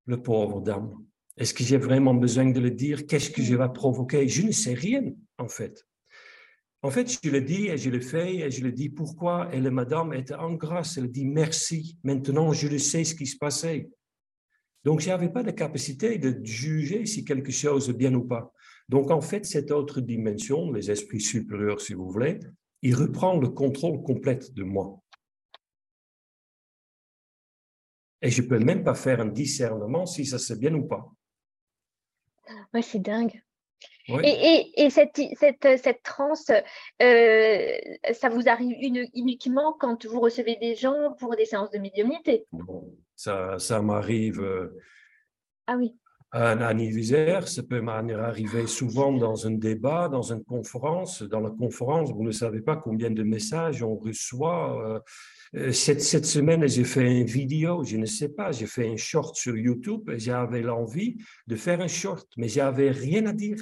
le 0.06 0.22
pauvre 0.22 0.62
dame, 0.62 0.94
est-ce 1.36 1.54
que 1.54 1.64
j'ai 1.64 1.78
vraiment 1.78 2.14
besoin 2.14 2.50
de 2.50 2.60
le 2.60 2.72
dire? 2.72 3.06
Qu'est-ce 3.06 3.30
que 3.30 3.44
je 3.44 3.56
vais 3.56 3.70
provoquer? 3.74 4.28
Je 4.28 4.42
ne 4.42 4.52
sais 4.52 4.74
rien, 4.74 5.04
en 5.38 5.50
fait. 5.50 5.86
En 6.82 6.90
fait, 6.90 7.20
je 7.22 7.30
le 7.30 7.42
dis 7.42 7.68
et 7.68 7.78
je 7.78 7.90
le 7.90 8.00
fais 8.00 8.38
et 8.38 8.50
je 8.50 8.64
le 8.64 8.72
dis 8.72 8.90
pourquoi. 8.90 9.54
Et 9.54 9.60
la 9.60 9.70
madame 9.70 10.14
était 10.14 10.36
en 10.36 10.54
grâce, 10.54 10.98
elle 10.98 11.12
dit 11.12 11.26
merci. 11.26 11.98
Maintenant, 12.04 12.54
je 12.54 12.68
le 12.68 12.80
sais 12.80 13.04
ce 13.04 13.14
qui 13.14 13.26
se 13.26 13.38
passait. 13.38 13.90
Donc, 14.84 15.02
je 15.02 15.10
n'avais 15.10 15.30
pas 15.30 15.44
la 15.44 15.52
capacité 15.52 16.18
de 16.18 16.40
juger 16.44 17.06
si 17.06 17.26
quelque 17.26 17.52
chose 17.52 17.90
est 17.90 17.94
bien 17.94 18.14
ou 18.14 18.24
pas. 18.24 18.54
Donc, 18.88 19.12
en 19.12 19.22
fait, 19.22 19.46
cette 19.46 19.72
autre 19.72 20.00
dimension, 20.00 20.72
les 20.72 20.90
esprits 20.90 21.20
supérieurs, 21.20 21.82
si 21.82 21.94
vous 21.94 22.10
voulez, 22.10 22.40
il 22.82 22.96
reprend 22.96 23.38
le 23.38 23.50
contrôle 23.50 24.02
complet 24.04 24.40
de 24.54 24.64
moi. 24.64 25.00
Et 28.22 28.30
je 28.30 28.42
ne 28.42 28.48
peux 28.48 28.60
même 28.60 28.84
pas 28.84 28.96
faire 28.96 29.22
un 29.22 29.28
discernement 29.28 30.06
si 30.06 30.26
ça 30.26 30.40
c'est 30.40 30.60
bien 30.60 30.74
ou 30.74 30.88
pas. 30.88 31.06
Ouais, 32.74 32.82
c'est 32.82 33.00
dingue. 33.00 33.42
Et, 34.10 34.72
et, 34.78 34.90
cette, 34.90 35.20
cette, 35.38 35.78
cette 35.78 36.02
transe, 36.02 36.50
euh, 37.02 37.78
ça 38.14 38.30
vous 38.30 38.48
arrive 38.48 38.78
uniquement 39.14 39.74
quand 39.74 40.06
vous 40.06 40.22
recevez 40.22 40.56
des 40.56 40.76
gens 40.76 41.14
pour 41.20 41.36
des 41.36 41.44
séances 41.46 41.72
de 41.72 41.78
médiumnité? 41.78 42.46
Ça, 43.16 43.60
ça 43.60 43.82
m'arrive 43.82 44.40
euh, 44.40 44.80
ah 45.68 45.76
oui. 45.76 45.98
Un 46.34 46.60
anniversaire, 46.62 47.48
ça 47.48 47.64
peut 47.64 47.82
m'arriver 47.82 48.68
souvent 48.68 49.14
dans 49.14 49.48
un 49.48 49.52
débat, 49.52 50.10
dans 50.10 50.34
une 50.34 50.44
conférence. 50.44 51.24
Dans 51.24 51.40
la 51.40 51.52
conférence, 51.52 52.12
vous 52.12 52.24
ne 52.24 52.32
savez 52.32 52.62
pas 52.62 52.76
combien 52.76 53.10
de 53.10 53.24
messages 53.24 53.82
on 53.82 53.96
reçoit. 53.96 55.02
Euh, 55.56 55.72
cette, 55.72 56.02
cette, 56.02 56.26
semaine, 56.26 56.68
j'ai 56.68 56.84
fait 56.84 57.22
une 57.22 57.26
vidéo, 57.26 57.84
je 57.86 57.96
ne 57.96 58.06
sais 58.06 58.30
pas, 58.30 58.52
j'ai 58.52 58.68
fait 58.68 58.90
un 58.90 58.98
short 58.98 59.38
sur 59.38 59.56
YouTube 59.56 60.10
et 60.10 60.20
j'avais 60.20 60.62
l'envie 60.62 61.18
de 61.48 61.56
faire 61.56 61.80
un 61.80 61.88
short, 61.88 62.28
mais 62.36 62.50
j'avais 62.50 62.92
rien 62.92 63.26
à 63.28 63.34
dire. 63.34 63.58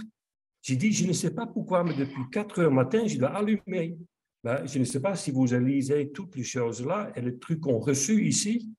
J'ai 0.64 0.76
dit, 0.76 0.92
je 0.92 1.06
ne 1.06 1.14
sais 1.14 1.32
pas 1.32 1.46
pourquoi, 1.46 1.84
mais 1.84 1.94
depuis 1.94 2.24
4 2.32 2.62
heures 2.62 2.72
matin, 2.72 3.06
je 3.06 3.20
dois 3.20 3.30
allumer. 3.30 3.96
Ben, 4.44 4.66
je 4.66 4.80
ne 4.80 4.84
sais 4.84 5.00
pas 5.00 5.16
si 5.16 5.30
vous 5.30 5.46
lisez 5.46 6.12
toutes 6.12 6.36
les 6.36 6.44
choses-là 6.44 7.12
et 7.16 7.22
les 7.22 7.38
trucs 7.38 7.62
qu'on 7.62 7.80
reçu 7.80 8.26
ici. 8.26 8.72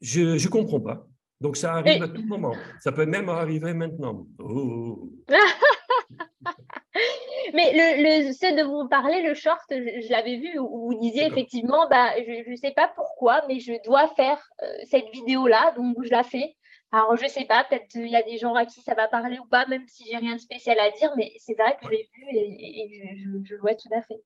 Je 0.00 0.20
ne 0.20 0.48
comprends 0.48 0.80
pas. 0.80 1.08
Donc, 1.40 1.56
ça 1.56 1.74
arrive 1.74 2.02
à 2.02 2.08
tout 2.08 2.24
moment. 2.24 2.54
Ça 2.80 2.92
peut 2.92 3.06
même 3.06 3.28
arriver 3.28 3.74
maintenant. 3.74 4.26
Oh. 4.38 5.10
Mais 7.54 7.72
le, 7.72 8.32
ce 8.32 8.54
de 8.54 8.62
vous 8.62 8.88
parler, 8.88 9.22
le 9.22 9.34
short, 9.34 9.62
je, 9.70 10.10
l'avais 10.10 10.36
vu 10.36 10.58
où 10.58 10.88
vous 10.88 11.00
disiez 11.00 11.26
effectivement, 11.26 11.88
bah, 11.88 12.12
je 12.18 12.50
ne 12.50 12.56
sais 12.56 12.72
pas 12.72 12.88
pourquoi, 12.94 13.42
mais 13.48 13.60
je 13.60 13.72
dois 13.84 14.08
faire 14.14 14.38
euh, 14.62 14.66
cette 14.90 15.08
vidéo-là, 15.10 15.72
donc 15.76 15.96
je 16.02 16.10
la 16.10 16.22
fais. 16.22 16.56
Alors, 16.92 17.16
je 17.16 17.26
sais 17.26 17.44
pas, 17.44 17.64
peut-être 17.64 17.94
il 17.94 18.08
y 18.08 18.16
a 18.16 18.22
des 18.22 18.38
gens 18.38 18.54
à 18.54 18.64
qui 18.64 18.80
ça 18.80 18.94
va 18.94 19.08
parler 19.08 19.38
ou 19.38 19.46
pas, 19.46 19.66
même 19.66 19.86
si 19.88 20.04
j'ai 20.04 20.16
rien 20.16 20.34
de 20.34 20.40
spécial 20.40 20.78
à 20.78 20.90
dire, 20.90 21.12
mais 21.16 21.32
c'est 21.38 21.54
vrai 21.54 21.76
que 21.80 21.86
je 21.86 21.90
l'ai 21.90 22.08
vu 22.14 22.24
et, 22.32 23.02
je, 23.44 23.54
le 23.54 23.60
vois 23.60 23.74
tout 23.74 23.88
à 23.92 24.02
fait. 24.02 24.20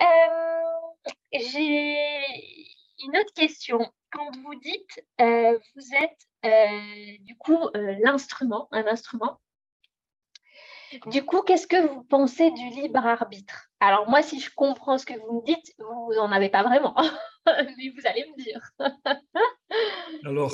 Euh, 0.00 1.06
j'ai 1.32 1.96
une 3.04 3.16
autre 3.16 3.32
question. 3.34 3.80
Quand 4.12 4.30
vous 4.42 4.54
dites, 4.56 5.04
euh, 5.20 5.58
vous 5.74 5.94
êtes 5.94 6.18
euh, 6.44 7.16
du 7.20 7.36
coup 7.38 7.58
l'instrument, 7.74 8.68
un 8.70 8.86
instrument, 8.86 9.40
du 11.06 11.24
coup, 11.24 11.42
qu'est-ce 11.42 11.66
que 11.66 11.86
vous 11.86 12.02
pensez 12.04 12.50
du 12.50 12.68
libre 12.68 13.04
arbitre? 13.06 13.68
Alors 13.80 14.08
moi, 14.08 14.22
si 14.22 14.40
je 14.40 14.50
comprends 14.54 14.98
ce 14.98 15.06
que 15.06 15.14
vous 15.14 15.40
me 15.40 15.44
dites, 15.44 15.74
vous 15.78 16.14
n'en 16.14 16.30
avez 16.30 16.50
pas 16.50 16.62
vraiment, 16.62 16.94
mais 17.46 17.92
vous 17.96 18.06
allez 18.06 18.26
me 18.30 18.42
dire. 18.42 18.70
Alors, 20.26 20.52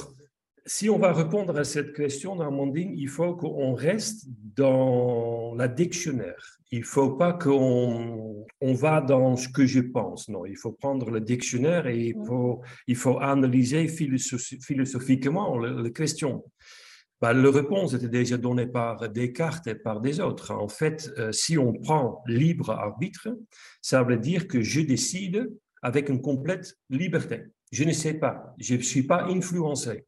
si 0.69 0.91
on 0.91 0.99
va 0.99 1.13
répondre 1.15 1.59
à 1.59 1.65
cette 1.65 1.95
question, 1.95 2.39
Armandine, 2.41 2.93
il 2.95 3.09
faut 3.09 3.35
qu'on 3.35 3.73
reste 3.73 4.27
dans 4.55 5.55
la 5.57 5.67
dictionnaire. 5.67 6.59
Il 6.71 6.81
ne 6.81 6.85
faut 6.85 7.13
pas 7.13 7.33
qu'on 7.33 8.45
on 8.61 8.75
va 8.75 9.01
dans 9.01 9.35
ce 9.37 9.49
que 9.49 9.65
je 9.65 9.81
pense. 9.81 10.29
Non, 10.29 10.45
il 10.45 10.59
faut 10.59 10.73
prendre 10.73 11.11
le 11.11 11.21
dictionnaire 11.21 11.87
et 11.87 12.09
il 12.09 12.17
faut, 12.27 12.61
il 12.87 12.97
faut 12.97 13.19
analyser 13.19 13.89
philosophiquement 13.89 15.57
la 15.57 15.89
question. 15.91 16.45
Bah, 17.23 17.33
la 17.33 17.51
réponse 17.51 17.95
était 17.95 18.09
déjà 18.09 18.37
donnée 18.37 18.67
par 18.67 19.09
Descartes 19.09 19.67
et 19.69 19.75
par 19.75 20.03
des 20.03 20.21
autres. 20.21 20.53
En 20.53 20.69
fait, 20.69 21.11
euh, 21.17 21.33
si 21.33 21.57
on 21.57 21.73
prend 21.73 22.23
libre 22.27 22.71
arbitre, 22.71 23.29
ça 23.81 24.03
veut 24.03 24.19
dire 24.19 24.47
que 24.47 24.61
je 24.61 24.83
décide 24.83 25.51
avec 25.81 26.11
une 26.11 26.21
complète 26.21 26.77
liberté. 26.91 27.45
Je 27.73 27.85
ne 27.85 27.93
sais 27.93 28.15
pas, 28.15 28.55
je 28.59 28.75
ne 28.75 28.83
suis 28.83 29.03
pas 29.03 29.25
influencé. 29.25 30.05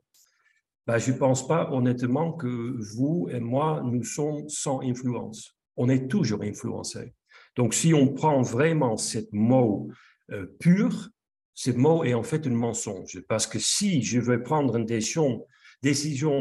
Ben, 0.91 0.99
je 0.99 1.13
ne 1.13 1.19
pense 1.19 1.47
pas 1.47 1.71
honnêtement 1.71 2.33
que 2.33 2.49
vous 2.97 3.29
et 3.31 3.39
moi, 3.39 3.81
nous 3.85 4.03
sommes 4.03 4.49
sans 4.49 4.81
influence. 4.81 5.57
On 5.77 5.89
est 5.89 6.09
toujours 6.09 6.43
influencé. 6.43 7.15
Donc, 7.55 7.75
si 7.75 7.95
on 7.95 8.13
prend 8.13 8.43
vraiment 8.43 8.97
ce 8.97 9.19
mot 9.31 9.89
euh, 10.33 10.47
pur, 10.59 11.11
ce 11.55 11.71
mot 11.71 12.03
est 12.03 12.15
en 12.15 12.25
fait 12.25 12.45
un 12.49 12.51
mensonge. 12.51 13.21
Parce 13.29 13.47
que 13.47 13.61
si 13.61 14.03
je 14.03 14.19
veux 14.19 14.43
prendre 14.43 14.75
une 14.75 14.85
décision, 14.85 15.47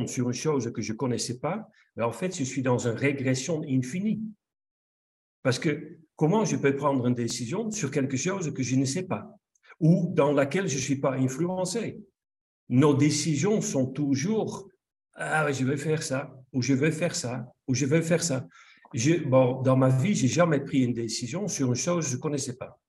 sur 0.08 0.28
une 0.30 0.34
chose 0.34 0.72
que 0.74 0.82
je 0.82 0.94
ne 0.94 0.98
connaissais 0.98 1.38
pas, 1.38 1.70
ben, 1.96 2.06
en 2.06 2.12
fait, 2.12 2.36
je 2.36 2.44
suis 2.44 2.64
dans 2.64 2.88
une 2.88 2.96
régression 2.96 3.62
infinie. 3.70 4.24
Parce 5.44 5.60
que 5.60 6.00
comment 6.16 6.44
je 6.44 6.56
peux 6.56 6.76
prendre 6.76 7.06
une 7.06 7.14
décision 7.14 7.70
sur 7.70 7.92
quelque 7.92 8.18
chose 8.18 8.52
que 8.52 8.64
je 8.64 8.76
ne 8.78 8.86
sais 8.86 9.04
pas 9.04 9.32
ou 9.80 10.12
dans 10.16 10.32
laquelle 10.32 10.68
je 10.68 10.78
ne 10.78 10.82
suis 10.82 11.00
pas 11.00 11.14
influencé? 11.14 12.00
Nos 12.70 12.94
décisions 12.94 13.62
sont 13.62 13.88
toujours 13.88 14.70
ah, 15.22 15.52
je 15.52 15.66
vais 15.66 15.76
faire 15.76 16.02
ça, 16.02 16.34
ou 16.54 16.62
je 16.62 16.74
vais 16.74 16.94
faire 16.94 17.14
ça, 17.14 17.54
ou 17.68 17.76
je 17.76 17.86
vais 17.86 18.02
faire 18.02 18.24
ça. 18.24 18.48
bon, 19.26 19.62
dans 19.62 19.76
ma 19.76 19.90
vie, 19.90 20.16
j'ai 20.16 20.30
jamais 20.30 20.62
pris 20.62 20.86
une 20.86 20.94
décision 20.94 21.50
sur 21.50 21.68
une 21.68 21.76
chose 21.76 22.06
que 22.06 22.12
je 22.12 22.16
ne 22.16 22.22
connaissais 22.22 22.56
pas. 22.56 22.80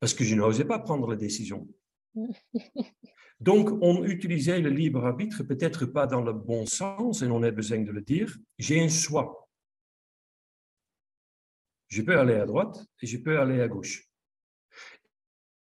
Parce 0.00 0.12
que 0.14 0.24
je 0.24 0.34
n'osais 0.34 0.64
pas 0.64 0.80
prendre 0.80 1.08
la 1.08 1.16
décision. 1.16 1.68
Donc, 3.40 3.70
on 3.80 4.04
utilisait 4.04 4.60
le 4.60 4.70
libre 4.70 5.06
arbitre, 5.06 5.44
peut-être 5.44 5.86
pas 5.86 6.08
dans 6.08 6.22
le 6.22 6.32
bon 6.32 6.66
sens, 6.66 7.22
et 7.22 7.26
on 7.26 7.44
a 7.44 7.50
besoin 7.52 7.78
de 7.82 7.92
le 7.92 8.00
dire. 8.00 8.36
J'ai 8.58 8.82
un 8.82 8.88
choix. 8.88 9.48
Je 11.86 12.02
peux 12.02 12.18
aller 12.18 12.34
à 12.34 12.46
droite 12.46 12.84
et 13.00 13.06
je 13.06 13.18
peux 13.18 13.38
aller 13.38 13.60
à 13.60 13.68
gauche. 13.68 14.05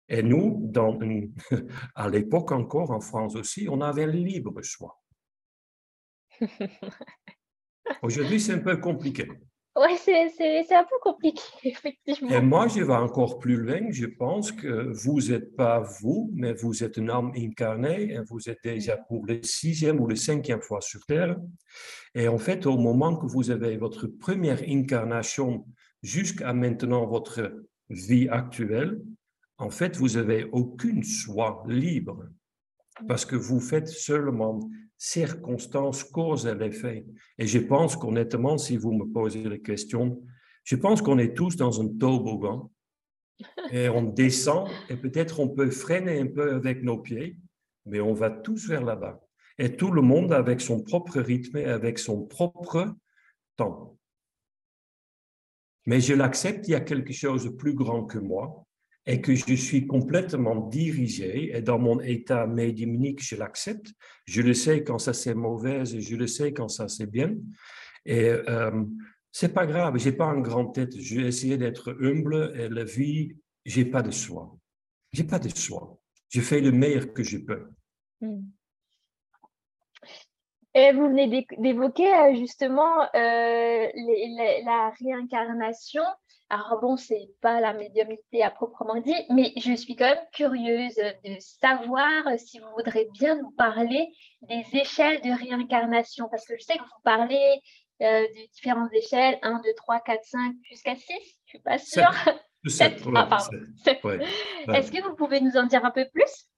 Et 0.08 0.22
nous, 0.22 0.60
dans 0.72 0.98
à 1.96 2.10
l'époque 2.10 2.52
encore, 2.52 2.92
en 2.92 3.00
France 3.00 3.36
aussi, 3.36 3.68
on 3.70 3.82
avait 3.82 4.06
le 4.06 4.14
libre 4.14 4.62
choix. 4.62 5.02
Aujourd'hui, 8.02 8.40
c'est 8.40 8.54
un 8.54 8.60
peu 8.60 8.78
compliqué. 8.78 9.28
Oui, 9.78 9.98
c'est 9.98 10.74
un 10.74 10.84
peu 10.84 10.96
compliqué, 11.02 11.42
effectivement. 11.64 12.30
Et 12.30 12.40
moi, 12.40 12.68
je 12.70 12.82
vais 12.82 12.94
encore 12.94 13.40
plus 13.40 13.58
loin. 13.58 13.92
Je 13.92 14.06
pense 14.06 14.54
que 14.54 14.94
vous 14.94 15.20
n'êtes 15.20 15.54
pas 15.56 15.82
vous, 16.00 16.32
mais 16.34 16.54
vous 16.54 16.84
êtes 16.84 16.98
un 16.98 17.10
âme 17.10 17.32
incarnée 17.36 18.14
et 18.14 18.20
vous 18.30 18.50
êtes 18.50 18.64
déjà 18.64 18.96
pour 18.96 19.26
le 19.26 19.44
sixième 19.44 20.00
ou 20.00 20.08
le 20.08 20.16
cinquième 20.16 20.62
fois 20.62 20.80
sur 20.80 21.06
Terre. 21.06 21.36
Et 22.14 22.30
en 22.30 22.38
fait, 22.38 22.66
au 22.66 22.78
moment 22.78 23.18
que 23.18 23.26
vous 23.26 23.52
avez 23.52 23.76
votre 23.76 24.08
première 24.08 24.62
incarnation 24.66 25.66
jusqu'à 26.02 26.54
maintenant, 26.54 27.06
votre 27.06 27.66
vie 27.90 28.30
actuelle, 28.30 29.02
en 29.58 29.70
fait, 29.70 29.96
vous 29.98 30.10
n'avez 30.10 30.46
aucune 30.52 31.04
choix 31.04 31.64
libre 31.68 32.28
parce 33.08 33.26
que 33.26 33.36
vous 33.36 33.60
faites 33.60 33.88
seulement 33.88 34.60
circonstances, 34.98 36.04
cause 36.04 36.48
et 36.48 36.66
effet. 36.66 37.06
Et 37.38 37.48
je 37.48 37.60
pense 37.60 37.96
qu'honnêtement, 37.96 38.58
si 38.58 38.78
vous 38.78 38.94
me 38.94 39.06
posez 39.06 39.44
la 39.44 39.58
question, 39.58 40.22
je 40.64 40.76
pense 40.76 41.02
qu'on 41.02 41.20
est 41.20 41.36
tous 41.36 41.56
dans 41.56 41.82
un 41.82 41.88
toboggan 41.88 42.72
et 43.72 43.90
on 43.90 44.04
descend 44.04 44.70
et 44.90 44.96
peut-être 44.96 45.40
on 45.40 45.50
peut 45.50 45.70
freiner 45.70 46.20
un 46.20 46.28
peu 46.28 46.56
avec 46.56 46.84
nos 46.84 46.98
pieds, 46.98 47.38
mais 47.86 48.00
on 48.00 48.14
va 48.14 48.30
tous 48.30 48.68
vers 48.68 48.84
là-bas. 48.84 49.22
Et 49.58 49.76
tout 49.76 49.92
le 49.92 50.02
monde 50.02 50.34
avec 50.34 50.60
son 50.60 50.82
propre 50.82 51.20
rythme 51.20 51.58
et 51.58 51.66
avec 51.66 52.00
son 52.00 52.26
propre 52.26 52.94
temps. 53.56 53.98
Mais 55.86 56.02
je 56.02 56.14
l'accepte, 56.14 56.68
il 56.68 56.72
y 56.72 56.76
a 56.76 56.82
quelque 56.82 57.14
chose 57.14 57.46
de 57.46 57.50
plus 57.50 57.74
grand 57.74 58.06
que 58.06 58.18
moi 58.18 58.65
et 59.08 59.22
que 59.22 59.36
je 59.36 59.54
suis 59.54 59.86
complètement 59.86 60.68
dirigé, 60.68 61.56
et 61.56 61.62
dans 61.62 61.78
mon 61.78 62.00
état 62.00 62.48
médiumnique, 62.48 63.24
je 63.24 63.36
l'accepte. 63.36 63.94
Je 64.26 64.42
le 64.42 64.54
sais 64.54 64.84
quand 64.84 64.98
ça 64.98 65.14
c'est 65.14 65.36
mauvais, 65.36 65.82
et 65.82 66.02
je 66.02 66.16
le 66.16 66.28
sais 66.28 66.54
quand 66.54 66.70
ça 66.70 66.88
c'est 66.88 67.10
bien. 67.10 67.36
Et 68.06 68.30
euh, 68.30 68.84
c'est 69.32 69.54
pas 69.54 69.66
grave, 69.66 69.98
j'ai 69.98 70.12
pas 70.12 70.28
une 70.28 70.42
grande 70.42 70.74
tête. 70.74 70.98
Je 71.00 71.20
vais 71.20 71.28
essayer 71.28 71.58
d'être 71.58 71.96
humble 72.02 72.54
et 72.56 72.70
la 72.70 72.84
vie, 72.84 73.36
j'ai 73.66 73.86
pas 73.86 74.02
de 74.02 74.12
choix. 74.12 74.56
J'ai 75.12 75.24
pas 75.24 75.40
de 75.40 75.50
choix. 75.50 76.00
Je 76.30 76.42
fais 76.42 76.62
le 76.62 76.72
meilleur 76.72 77.14
que 77.14 77.24
je 77.24 77.38
peux. 77.38 77.68
Hmm. 78.22 78.44
Et 80.74 80.92
vous 80.92 81.08
venez 81.08 81.48
d'évoquer 81.58 82.14
euh, 82.14 82.36
justement 82.36 83.04
euh, 83.16 83.88
la 84.66 84.94
réincarnation. 85.00 86.04
Alors 86.50 86.80
bon, 86.80 86.96
c'est 86.96 87.28
pas 87.42 87.60
la 87.60 87.74
médiumnité 87.74 88.44
à 88.44 88.52
proprement 88.52 89.02
dit, 89.02 89.16
mais 89.32 89.52
je 89.58 89.74
suis 89.74 89.96
quand 89.96 90.06
même 90.06 90.24
curieuse 90.32 90.96
de 90.96 91.36
savoir 91.40 92.24
si 92.38 92.60
vous 92.60 92.68
voudrez 92.78 93.08
bien 93.14 93.36
nous 93.36 93.50
parler 93.52 94.10
des 94.44 94.64
échelles 94.74 95.22
de 95.22 95.32
réincarnation, 95.32 96.28
parce 96.30 96.46
que 96.46 96.54
je 96.58 96.64
sais 96.64 96.78
que 96.78 96.84
vous 96.84 97.02
parlez 97.04 97.62
euh, 98.02 98.22
de 98.22 98.52
différentes 98.54 98.94
échelles, 98.94 99.40
1, 99.42 99.62
2, 99.64 99.70
3, 99.76 100.02
4, 100.02 100.20
5, 100.24 100.56
jusqu'à 100.70 100.96
6, 100.96 101.04
je 101.46 101.50
suis 101.50 101.60
pas 101.60 101.80
sûre. 101.80 102.14
7. 102.68 103.02
ah, 103.16 103.26
pardon. 103.28 103.58
Est-ce 104.74 104.92
que 104.92 105.02
vous 105.02 105.16
pouvez 105.16 105.42
nous 105.42 105.56
en 105.58 105.66
dire 105.66 105.84
un 105.84 105.92
peu 105.92 106.06
plus? 106.14 106.50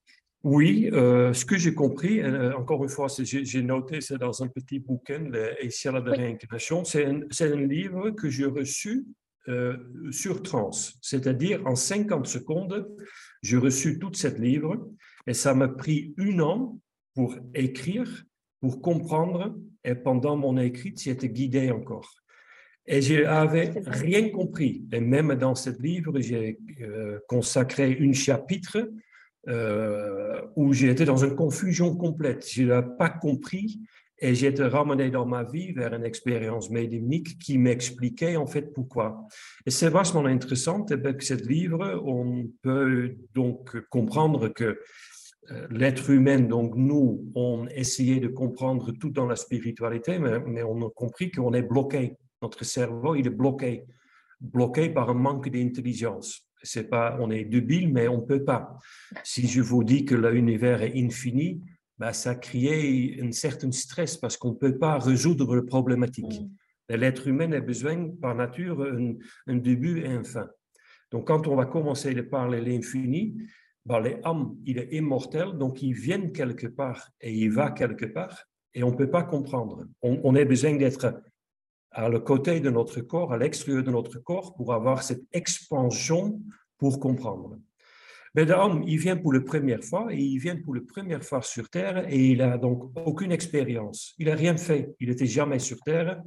Oui, 0.44 0.88
euh, 0.92 1.32
ce 1.32 1.44
que 1.44 1.56
j'ai 1.56 1.74
compris, 1.74 2.20
euh, 2.20 2.56
encore 2.56 2.82
une 2.82 2.90
fois, 2.90 3.08
j'ai 3.18 3.62
noté, 3.62 4.00
c'est 4.00 4.18
dans 4.18 4.42
un 4.42 4.48
petit 4.48 4.78
bouquin, 4.78 5.30
Les 5.30 5.66
échelles 5.66 6.02
de 6.02 6.10
réincarnation, 6.10 6.84
c'est 6.84 7.06
un, 7.06 7.20
un, 7.22 7.66
livre 7.66 8.10
que 8.10 8.28
j'ai 8.28 8.44
reçu 8.46 9.06
euh, 9.48 9.76
sur 10.10 10.42
trans, 10.42 10.70
c'est-à-dire 11.00 11.66
en 11.66 11.74
50 11.74 12.26
secondes, 12.26 12.88
j'ai 13.42 13.56
reçu 13.56 13.98
toute 13.98 14.16
cette 14.16 14.38
livre 14.38 14.90
et 15.26 15.34
ça 15.34 15.54
m'a 15.54 15.68
pris 15.68 16.14
une 16.16 16.42
an 16.42 16.78
pour 17.14 17.36
écrire, 17.54 18.24
pour 18.60 18.80
comprendre 18.80 19.56
et 19.84 19.94
pendant 19.94 20.36
mon 20.36 20.58
écrit, 20.58 20.94
j'étais 20.96 21.28
guidé 21.28 21.70
encore. 21.70 22.12
Et 22.86 23.02
je 23.02 23.22
n'avais 23.22 23.72
rien 23.86 24.30
compris. 24.30 24.86
Et 24.92 25.00
même 25.00 25.34
dans 25.34 25.54
ce 25.54 25.70
livre, 25.70 26.18
j'ai 26.20 26.58
consacré 27.28 27.98
un 28.00 28.12
chapitre 28.12 28.90
euh, 29.48 30.42
où 30.56 30.74
été 30.74 31.04
dans 31.04 31.24
une 31.24 31.34
confusion 31.34 31.96
complète. 31.96 32.46
Je 32.50 32.64
n'ai 32.64 32.82
pas 32.98 33.08
compris 33.08 33.80
et 34.20 34.44
été 34.44 34.64
ramené 34.64 35.10
dans 35.10 35.26
ma 35.26 35.44
vie 35.44 35.72
vers 35.72 35.94
une 35.94 36.04
expérience 36.04 36.70
médiumnique 36.70 37.38
qui 37.38 37.58
m'expliquait 37.58 38.36
en 38.36 38.46
fait 38.46 38.72
pourquoi. 38.72 39.26
Et 39.64 39.70
c'est 39.70 39.88
vachement 39.88 40.24
intéressant 40.24 40.84
avec 40.90 41.22
ce 41.22 41.34
livre, 41.34 42.02
on 42.04 42.48
peut 42.62 43.14
donc 43.34 43.78
comprendre 43.88 44.48
que 44.48 44.80
euh, 45.50 45.66
l'être 45.70 46.10
humain, 46.10 46.40
donc 46.40 46.74
nous, 46.76 47.30
on 47.34 47.66
essayé 47.68 48.20
de 48.20 48.28
comprendre 48.28 48.92
tout 48.92 49.10
dans 49.10 49.26
la 49.26 49.36
spiritualité, 49.36 50.18
mais, 50.18 50.62
on 50.62 50.86
a 50.86 50.90
compris 50.90 51.30
qu'on 51.30 51.54
est 51.54 51.62
bloqué. 51.62 52.16
Notre 52.42 52.64
cerveau, 52.64 53.14
il 53.14 53.26
est 53.26 53.30
bloqué, 53.30 53.84
bloqué 54.40 54.90
par 54.90 55.10
un 55.10 55.14
manque 55.14 55.48
d'intelligence 55.48 56.48
c'est 56.62 56.88
pas, 56.88 57.16
on 57.20 57.30
est 57.30 57.44
débile, 57.44 57.92
mais 57.92 58.08
on 58.08 58.20
peut 58.20 58.44
pas. 58.44 58.78
Si 59.22 59.46
je 59.46 59.60
vous 59.60 59.84
dis 59.84 60.04
que 60.04 60.14
l'univers 60.14 60.82
est 60.82 60.92
infini, 60.96 61.60
bah, 61.98 62.12
ça 62.12 62.34
crée 62.34 63.18
un 63.22 63.32
certain 63.32 63.72
stress 63.72 64.16
parce 64.16 64.36
qu'on 64.36 64.50
ne 64.50 64.56
peut 64.56 64.78
pas 64.78 64.98
résoudre 64.98 65.56
la 65.56 65.62
problématique. 65.62 66.40
L'être 66.88 67.26
humain 67.26 67.52
a 67.52 67.60
besoin, 67.60 68.10
par 68.20 68.34
nature, 68.34 68.82
un, 69.46 69.56
début 69.56 70.00
et 70.00 70.08
un 70.08 70.24
fin. 70.24 70.48
Donc, 71.10 71.26
quand 71.26 71.46
on 71.46 71.56
va 71.56 71.66
commencer 71.66 72.16
à 72.16 72.22
parler 72.22 72.60
l'infini, 72.60 73.36
bah, 73.84 74.00
l'âme, 74.00 74.56
il 74.64 74.78
est 74.78 74.92
immortel, 74.92 75.58
donc 75.58 75.82
il 75.82 75.94
vient 75.94 76.28
quelque 76.30 76.66
part 76.66 77.10
et 77.20 77.32
il 77.32 77.50
va 77.50 77.70
quelque 77.72 78.06
part, 78.06 78.44
et 78.74 78.82
on 78.82 78.92
ne 78.92 78.96
peut 78.96 79.10
pas 79.10 79.22
comprendre. 79.22 79.86
On, 80.02 80.20
on 80.22 80.34
a 80.34 80.44
besoin 80.44 80.76
d'être 80.76 81.22
à 81.90 82.08
le 82.08 82.20
côté 82.20 82.60
de 82.60 82.70
notre 82.70 83.00
corps, 83.00 83.32
à 83.32 83.38
l'extérieur 83.38 83.82
de 83.82 83.90
notre 83.90 84.18
corps, 84.18 84.54
pour 84.54 84.72
avoir 84.72 85.02
cette 85.02 85.24
expansion 85.32 86.40
pour 86.78 87.00
comprendre. 87.00 87.58
Mais 88.38 88.44
l'homme, 88.44 88.84
il 88.86 88.98
vient 88.98 89.16
pour 89.16 89.32
la 89.32 89.40
première 89.40 89.82
fois 89.82 90.14
et 90.14 90.16
il 90.16 90.38
vient 90.38 90.54
pour 90.54 90.72
la 90.72 90.80
première 90.80 91.24
fois 91.24 91.42
sur 91.42 91.68
Terre 91.68 92.06
et 92.08 92.24
il 92.24 92.40
a 92.40 92.56
donc 92.56 92.92
aucune 93.04 93.32
expérience. 93.32 94.14
Il 94.16 94.28
n'a 94.28 94.36
rien 94.36 94.56
fait. 94.56 94.94
Il 95.00 95.08
n'était 95.08 95.26
jamais 95.26 95.58
sur 95.58 95.80
Terre. 95.80 96.22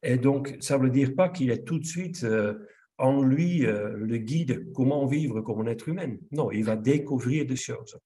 Et 0.00 0.16
donc, 0.16 0.56
ça 0.60 0.78
ne 0.78 0.84
veut 0.84 0.90
dire 0.90 1.12
pas 1.16 1.28
qu'il 1.28 1.50
est 1.50 1.64
tout 1.64 1.80
de 1.80 1.84
suite 1.84 2.22
euh, 2.22 2.54
en 2.98 3.24
lui 3.24 3.66
euh, 3.66 3.96
le 3.96 4.18
guide 4.18 4.70
comment 4.72 5.04
vivre 5.06 5.40
comme 5.40 5.62
un 5.62 5.66
être 5.66 5.88
humain. 5.88 6.14
Non, 6.30 6.52
il 6.52 6.62
va 6.62 6.76
découvrir 6.76 7.44
des 7.46 7.56
choses. 7.56 7.98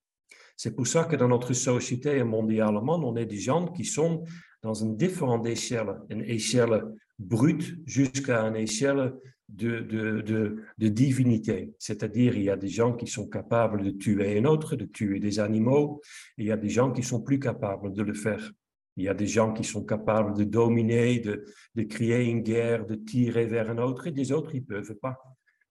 C'est 0.56 0.74
pour 0.74 0.86
ça 0.86 1.04
que 1.04 1.16
dans 1.16 1.28
notre 1.28 1.52
société 1.52 2.24
mondialement, 2.24 2.94
on 2.94 3.14
a 3.14 3.26
des 3.26 3.36
gens 3.36 3.66
qui 3.66 3.84
sont 3.84 4.24
dans 4.62 4.72
une 4.72 4.96
différente 4.96 5.46
échelle, 5.46 5.98
une 6.08 6.22
échelle 6.22 6.82
brute 7.18 7.76
jusqu'à 7.84 8.40
une 8.40 8.56
échelle 8.56 9.12
de, 9.48 9.80
de, 9.80 10.64
de, 10.78 10.88
divinité. 10.88 11.74
C'est-à-dire, 11.78 12.36
il 12.36 12.44
y 12.44 12.50
a 12.50 12.56
des 12.56 12.68
gens 12.68 12.94
qui 12.94 13.06
sont 13.06 13.28
capables 13.28 13.82
de 13.82 13.90
tuer 13.90 14.38
un 14.38 14.44
autre, 14.44 14.76
de 14.76 14.84
tuer 14.84 15.20
des 15.20 15.38
animaux, 15.38 16.00
et 16.38 16.42
il 16.42 16.46
y 16.46 16.52
a 16.52 16.56
des 16.56 16.68
gens 16.68 16.92
qui 16.92 17.02
sont 17.02 17.20
plus 17.20 17.38
capables 17.38 17.92
de 17.92 18.02
le 18.02 18.14
faire. 18.14 18.52
Il 18.96 19.04
y 19.04 19.08
a 19.08 19.14
des 19.14 19.26
gens 19.26 19.52
qui 19.52 19.64
sont 19.64 19.84
capables 19.84 20.36
de 20.36 20.44
dominer, 20.44 21.18
de, 21.18 21.44
de 21.74 21.82
créer 21.82 22.24
une 22.24 22.42
guerre, 22.42 22.86
de 22.86 22.94
tirer 22.94 23.46
vers 23.46 23.70
un 23.70 23.78
autre, 23.78 24.06
et 24.06 24.12
des 24.12 24.32
autres, 24.32 24.54
ils 24.54 24.60
ne 24.60 24.66
peuvent 24.66 24.94
pas. 24.94 25.18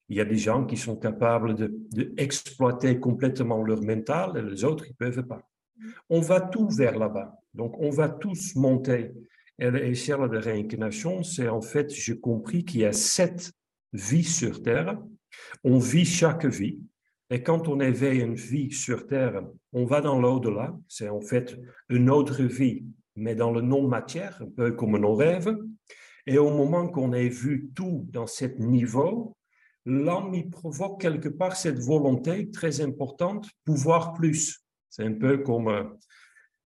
Il 0.10 0.18
y 0.18 0.22
a 0.22 0.26
des 0.26 0.38
gens 0.38 0.66
qui 0.66 0.78
sont 0.78 0.98
capables 0.98 1.56
d'exploiter 1.92 2.96
de, 2.96 3.00
complètement 3.00 3.64
leur 3.64 3.82
mental, 3.82 4.38
et 4.38 4.42
les 4.42 4.64
autres, 4.64 4.86
ils 4.88 4.96
ne 5.00 5.10
peuvent 5.10 5.26
pas. 5.26 5.42
On 6.10 6.20
va 6.20 6.42
tout 6.42 6.70
vers 6.70 6.98
là-bas. 6.98 7.40
Donc, 7.54 7.76
on 7.80 7.90
va 7.90 8.10
tous 8.10 8.56
monter. 8.56 9.12
Et 9.60 9.72
l'échelle 9.72 10.30
de 10.30 10.38
réincarnation, 10.38 11.24
c'est 11.24 11.48
en 11.48 11.62
fait, 11.62 11.94
j'ai 11.94 12.20
compris 12.20 12.66
qu'il 12.66 12.82
y 12.82 12.86
a 12.86 12.94
sept 12.94 13.54
vies 13.94 14.24
sur 14.24 14.62
Terre. 14.62 15.00
On 15.64 15.80
vit 15.80 16.06
chaque 16.06 16.46
vie. 16.46 16.80
Et 17.30 17.42
quand 17.42 17.68
on 17.68 17.80
éveille 17.80 18.22
une 18.22 18.36
vie 18.36 18.72
sur 18.72 19.08
Terre, 19.08 19.42
on 19.72 19.86
va 19.86 20.02
dans 20.02 20.20
l'au-delà. 20.20 20.78
C'est 20.88 21.10
en 21.10 21.22
fait 21.22 21.58
une 21.90 22.10
autre 22.10 22.44
vie, 22.44 22.86
mais 23.16 23.36
dans 23.36 23.52
le 23.52 23.62
non-matière, 23.62 24.42
un 24.42 24.50
peu 24.50 24.72
comme 24.74 24.98
nos 24.98 25.16
rêves. 25.16 25.56
Et 26.26 26.38
au 26.38 26.50
moment 26.50 26.88
qu'on 26.88 27.14
ait 27.14 27.30
vu 27.30 27.70
tout 27.76 28.06
dans 28.12 28.28
ce 28.28 28.46
niveau, 28.60 29.36
l'homme 29.86 30.34
il 30.34 30.50
provoque 30.50 31.02
quelque 31.02 31.30
part 31.30 31.56
cette 31.56 31.80
volonté 31.80 32.50
très 32.52 32.82
importante, 32.82 33.50
pouvoir 33.66 34.14
plus. 34.14 34.64
C'est 34.90 35.04
un 35.04 35.14
peu 35.14 35.40
comme 35.40 35.68
euh, 35.70 35.84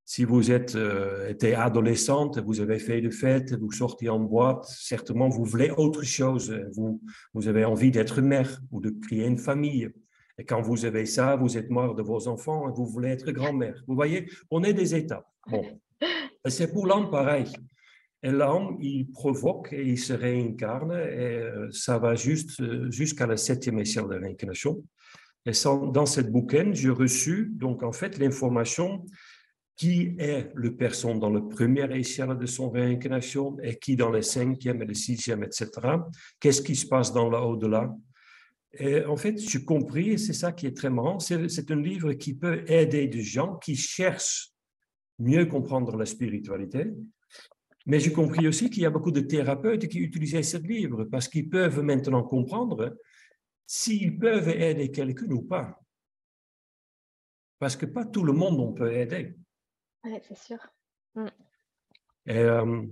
si 0.10 0.24
vous 0.24 0.52
êtes 0.52 0.78
euh, 0.78 1.28
été 1.28 1.54
adolescente, 1.54 2.40
vous 2.40 2.62
avez 2.62 2.80
fait 2.80 3.02
de 3.02 3.10
fêtes, 3.10 3.54
vous 3.60 3.74
sortez 3.74 4.08
en 4.08 4.20
boîte, 4.20 4.64
certainement 4.64 5.28
vous 5.28 5.44
voulez 5.44 5.70
autre 5.70 6.04
chose. 6.04 6.58
Vous, 6.78 7.02
vous 7.34 7.50
avez 7.50 7.66
envie 7.66 7.92
d'être 7.92 8.22
mère 8.22 8.62
ou 8.72 8.80
de 8.80 8.90
créer 8.90 9.26
une 9.28 9.38
famille. 9.38 9.90
Et 10.38 10.46
quand 10.46 10.62
vous 10.62 10.86
avez 10.86 11.06
ça, 11.06 11.36
vous 11.36 11.58
êtes 11.58 11.70
mort 11.70 11.94
de 11.94 12.04
vos 12.04 12.30
enfants 12.30 12.70
et 12.70 12.72
vous 12.74 12.86
voulez 12.86 13.10
être 13.10 13.30
grand-mère. 13.32 13.84
Vous 13.86 13.96
voyez, 13.96 14.30
on 14.50 14.64
est 14.64 14.74
des 14.74 14.96
étapes. 14.96 15.28
Bon. 15.50 15.62
c'est 16.48 16.72
pour 16.72 16.88
l'homme 16.88 17.10
pareil. 17.10 17.52
Et 18.24 18.32
l'homme, 18.32 18.78
il 18.80 19.12
provoque 19.12 19.74
et 19.74 19.84
il 19.84 20.00
se 20.00 20.14
réincarne 20.14 20.94
et 20.94 21.36
euh, 21.36 21.70
ça 21.72 21.98
va 21.98 22.16
juste 22.16 22.62
euh, 22.62 22.90
jusqu'à 22.90 23.28
la 23.28 23.36
septième 23.36 23.80
échelle 23.80 24.08
de 24.08 24.16
réincarnation. 24.16 24.82
Et 25.46 25.52
dans 25.94 26.06
cette 26.06 26.32
bouquin, 26.32 26.72
j'ai 26.74 26.90
reçu 26.90 27.52
donc 27.54 27.84
en 27.84 27.92
fait 27.92 28.18
l'information 28.18 29.06
qui 29.78 30.16
est 30.18 30.50
le 30.56 30.76
personne 30.76 31.20
dans 31.20 31.30
le 31.30 31.48
premier 31.48 31.88
échelle 31.96 32.36
de 32.38 32.46
son 32.48 32.70
réincarnation 32.70 33.58
et 33.62 33.78
qui 33.78 33.96
dans 33.96 34.10
le 34.10 34.24
cinquième 34.24 34.82
et 34.82 34.86
le 34.86 34.96
sixième, 34.96 35.44
etc. 35.44 35.70
Qu'est-ce 36.40 36.64
qui 36.64 36.76
se 36.76 36.88
passe 36.88 37.14
dans 37.14 37.30
l'au-delà 37.30 37.94
en 39.08 39.16
fait, 39.16 39.40
j'ai 39.40 39.64
compris, 39.64 40.12
et 40.12 40.18
c'est 40.18 40.34
ça 40.34 40.52
qui 40.52 40.68
est 40.68 40.76
très 40.76 40.90
marrant, 40.90 41.20
c'est 41.20 41.72
un 41.72 41.82
livre 41.82 42.14
qui 42.14 42.36
peut 42.36 42.64
aider 42.68 43.08
des 43.08 43.24
gens 43.24 43.56
qui 43.56 43.76
cherchent 43.76 44.52
mieux 45.18 45.46
comprendre 45.46 45.96
la 45.98 46.06
spiritualité. 46.06 46.86
Mais 47.88 48.00
j'ai 48.00 48.12
compris 48.12 48.48
aussi 48.48 48.70
qu'il 48.70 48.84
y 48.84 48.86
a 48.86 48.92
beaucoup 48.92 49.12
de 49.12 49.22
thérapeutes 49.22 49.88
qui 49.88 50.00
utilisaient 50.00 50.44
ce 50.44 50.58
livre 50.58 51.06
parce 51.06 51.28
qu'ils 51.28 51.50
peuvent 51.50 51.82
maintenant 51.82 52.22
comprendre 52.22 52.98
s'ils 53.66 54.20
peuvent 54.20 54.50
aider 54.50 54.92
quelqu'un 54.92 55.32
ou 55.32 55.42
pas. 55.42 55.82
Parce 57.58 57.76
que 57.76 57.86
pas 57.86 58.06
tout 58.06 58.24
le 58.24 58.34
monde 58.34 58.60
on 58.60 58.74
peut 58.74 58.94
aider. 58.94 59.34
Oui, 60.08 60.20
c'est 60.28 60.38
sûr. 60.38 60.58
Mm. 61.16 61.28
Et, 62.28 62.38
euh, 62.38 62.84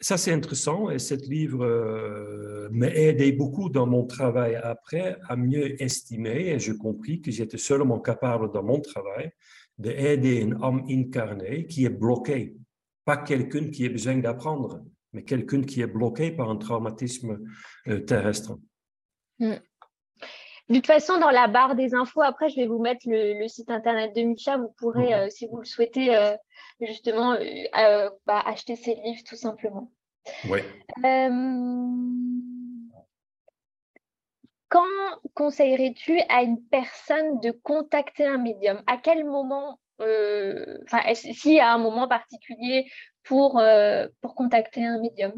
ça, 0.00 0.16
c'est 0.16 0.32
intéressant 0.32 0.90
et 0.90 0.98
ce 0.98 1.14
livre 1.14 1.64
euh, 1.64 2.68
m'a 2.70 2.88
aidé 2.88 3.32
beaucoup 3.32 3.68
dans 3.68 3.86
mon 3.86 4.04
travail 4.06 4.56
après 4.56 5.16
à 5.28 5.36
mieux 5.36 5.80
estimer 5.82 6.48
et 6.48 6.58
j'ai 6.58 6.76
compris 6.76 7.20
que 7.20 7.30
j'étais 7.30 7.58
seulement 7.58 8.00
capable 8.00 8.52
dans 8.52 8.62
mon 8.62 8.80
travail 8.80 9.30
d'aider 9.78 10.42
un 10.42 10.60
homme 10.62 10.84
incarné 10.88 11.66
qui 11.66 11.84
est 11.84 11.90
bloqué, 11.90 12.56
pas 13.04 13.16
quelqu'un 13.16 13.70
qui 13.70 13.86
a 13.86 13.88
besoin 13.88 14.16
d'apprendre, 14.16 14.84
mais 15.12 15.24
quelqu'un 15.24 15.62
qui 15.62 15.80
est 15.80 15.86
bloqué 15.86 16.32
par 16.32 16.50
un 16.50 16.56
traumatisme 16.56 17.40
euh, 17.88 18.00
terrestre. 18.00 18.58
Mm. 19.38 19.54
De 20.70 20.76
toute 20.76 20.86
façon, 20.86 21.18
dans 21.18 21.30
la 21.30 21.46
barre 21.46 21.74
des 21.74 21.94
infos, 21.94 22.22
après, 22.22 22.48
je 22.48 22.56
vais 22.56 22.66
vous 22.66 22.78
mettre 22.78 23.06
le, 23.06 23.46
site 23.48 23.70
internet 23.70 24.14
de 24.16 24.22
Micha. 24.22 24.56
Vous 24.56 24.72
pourrez, 24.78 25.12
euh, 25.12 25.28
si 25.28 25.46
vous 25.46 25.58
le 25.58 25.64
souhaitez, 25.64 26.16
euh, 26.16 26.34
justement, 26.80 27.32
euh, 27.32 28.10
bah, 28.26 28.42
acheter 28.46 28.74
ces 28.74 28.94
livres 28.94 29.22
tout 29.26 29.36
simplement. 29.36 29.90
Oui. 30.48 30.60
quand 34.70 35.20
conseillerais-tu 35.34 36.18
à 36.30 36.42
une 36.42 36.64
personne 36.68 37.40
de 37.40 37.50
contacter 37.50 38.24
un 38.24 38.38
médium? 38.38 38.82
À 38.86 38.96
quel 38.96 39.24
moment 39.24 39.78
Enfin, 40.00 41.14
s'il 41.14 41.54
y 41.54 41.60
a 41.60 41.72
un 41.72 41.78
moment 41.78 42.08
particulier 42.08 42.90
pour, 43.22 43.62
pour 44.22 44.34
contacter 44.34 44.84
un 44.84 44.98
médium? 44.98 45.34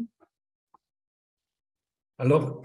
Alors, 2.17 2.63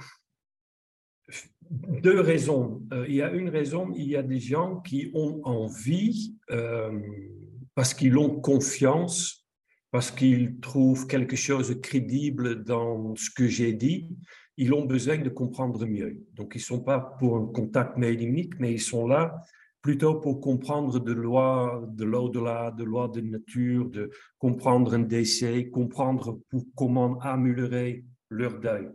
deux 1.73 2.21
raisons. 2.21 2.83
Euh, 2.93 3.07
il 3.09 3.15
y 3.15 3.23
a 3.23 3.31
une 3.31 3.49
raison, 3.49 3.93
il 3.95 4.09
y 4.09 4.17
a 4.17 4.23
des 4.23 4.41
gens 4.41 4.81
qui 4.81 5.11
ont 5.15 5.41
envie, 5.45 6.37
euh, 6.51 7.01
parce 7.75 7.95
qu'ils 7.95 8.19
ont 8.19 8.41
confiance, 8.41 9.47
parce 9.91 10.11
qu'ils 10.11 10.61
trouvent 10.61 11.07
quelque 11.07 11.37
chose 11.37 11.69
de 11.71 11.75
crédible 11.75 12.65
dans 12.65 13.15
ce 13.17 13.31
que 13.31 13.47
j'ai 13.47 13.73
dit, 13.73 14.17
ils 14.59 14.73
ont 14.75 14.85
besoin 14.85 15.19
de 15.19 15.31
comprendre 15.31 15.87
mieux. 15.87 16.23
Donc, 16.35 16.53
ils 16.55 16.59
ne 16.59 16.65
sont 16.65 16.81
pas 16.81 17.01
pour 17.19 17.37
un 17.37 17.47
contact 17.47 17.97
médiumnique, 17.97 18.55
mais 18.59 18.73
ils 18.73 18.81
sont 18.81 19.07
là 19.07 19.35
plutôt 19.81 20.21
pour 20.21 20.41
comprendre 20.41 21.01
de 21.01 21.13
loi 21.13 21.85
de 21.89 22.05
l'au-delà, 22.05 22.71
de 22.71 22.85
loi 22.85 23.09
de 23.09 23.21
nature, 23.21 23.91
de 23.91 24.11
comprendre 24.39 24.95
un 24.95 25.01
décès, 25.01 25.71
comprendre 25.71 26.39
pour 26.51 26.65
comment 26.77 27.19
améliorer 27.19 28.05
leur 28.31 28.61
deuil 28.61 28.89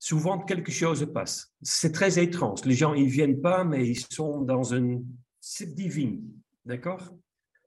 souvent 0.00 0.40
quelque 0.40 0.72
chose 0.72 1.06
passe. 1.12 1.52
C'est 1.62 1.92
très 1.92 2.18
étrange. 2.18 2.64
Les 2.64 2.74
gens, 2.74 2.94
ils 2.94 3.08
viennent 3.08 3.40
pas, 3.40 3.62
mais 3.62 3.86
ils 3.86 4.00
sont 4.10 4.40
dans 4.40 4.64
une... 4.64 5.04
C'est 5.40 5.74
divin, 5.74 6.16
d'accord? 6.64 7.14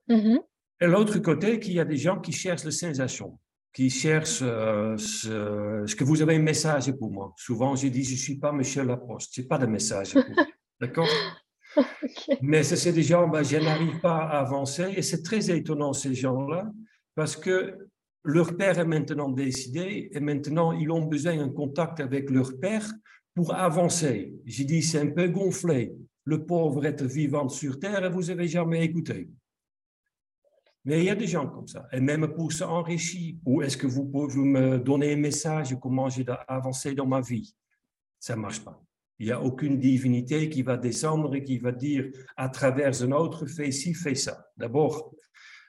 Mm-hmm. 0.08 0.40
Et 0.80 0.86
l'autre 0.86 1.18
côté, 1.20 1.60
qu'il 1.60 1.74
y 1.74 1.80
a 1.80 1.84
des 1.84 1.96
gens 1.96 2.20
qui 2.20 2.32
cherchent 2.32 2.64
la 2.64 2.72
sensation, 2.72 3.38
qui 3.72 3.88
cherchent 3.88 4.42
euh, 4.42 4.96
ce, 4.98 5.94
que 5.94 6.04
vous 6.04 6.20
avez 6.20 6.34
un 6.34 6.42
message 6.42 6.90
pour 6.92 7.10
moi. 7.10 7.32
Souvent, 7.36 7.76
je 7.76 7.86
dis, 7.86 8.02
je 8.02 8.12
ne 8.12 8.18
suis 8.18 8.38
pas 8.38 8.52
Michel 8.52 8.88
Laposte, 8.88 9.32
je 9.34 9.40
n'ai 9.40 9.46
pas 9.46 9.58
de 9.58 9.66
message 9.66 10.12
pour 10.12 10.24
d'accord? 10.80 11.08
Mais 12.42 12.62
c'est 12.62 12.92
des 12.92 13.02
gens, 13.02 13.28
ben, 13.28 13.42
je 13.42 13.56
n'arrive 13.56 14.00
pas 14.00 14.18
à 14.18 14.40
avancer 14.40 14.92
et 14.96 15.02
c'est 15.02 15.22
très 15.22 15.50
étonnant 15.56 15.92
ces 15.92 16.14
gens-là 16.14 16.70
parce 17.14 17.36
que 17.36 17.78
leur 18.24 18.56
père 18.56 18.78
est 18.78 18.86
maintenant 18.86 19.28
décidé 19.28 20.08
et 20.10 20.20
maintenant 20.20 20.72
ils 20.72 20.90
ont 20.90 21.04
besoin 21.04 21.36
d'un 21.36 21.50
contact 21.50 22.00
avec 22.00 22.30
leur 22.30 22.58
père 22.58 22.90
pour 23.34 23.54
avancer. 23.54 24.34
J'ai 24.46 24.64
dit, 24.64 24.82
c'est 24.82 25.00
un 25.00 25.10
peu 25.10 25.28
gonflé. 25.28 25.94
Le 26.24 26.44
pauvre 26.46 26.86
être 26.86 27.04
vivant 27.04 27.48
sur 27.50 27.78
terre 27.78 28.04
et 28.04 28.08
vous 28.08 28.30
avez 28.30 28.48
jamais 28.48 28.82
écouté. 28.82 29.28
Mais 30.86 31.00
il 31.00 31.04
y 31.04 31.10
a 31.10 31.14
des 31.14 31.26
gens 31.26 31.48
comme 31.48 31.68
ça. 31.68 31.86
Et 31.92 32.00
même 32.00 32.28
pour 32.28 32.52
s'enrichir, 32.52 33.36
ou 33.44 33.62
est-ce 33.62 33.76
que 33.76 33.86
vous 33.86 34.06
pouvez 34.06 34.40
me 34.40 34.78
donner 34.78 35.12
un 35.12 35.16
message 35.16 35.76
comment 35.80 36.08
j'ai 36.08 36.24
avancer 36.48 36.94
dans 36.94 37.06
ma 37.06 37.20
vie? 37.20 37.54
Ça 38.18 38.36
ne 38.36 38.40
marche 38.40 38.60
pas. 38.60 38.82
Il 39.18 39.26
n'y 39.26 39.32
a 39.32 39.40
aucune 39.40 39.78
divinité 39.78 40.48
qui 40.48 40.62
va 40.62 40.76
descendre 40.76 41.34
et 41.34 41.44
qui 41.44 41.58
va 41.58 41.72
dire 41.72 42.10
à 42.36 42.48
travers 42.48 43.02
un 43.02 43.12
autre, 43.12 43.46
fais 43.46 43.70
ci, 43.70 43.92
fais 43.94 44.14
ça. 44.14 44.46
D'abord, 44.56 45.14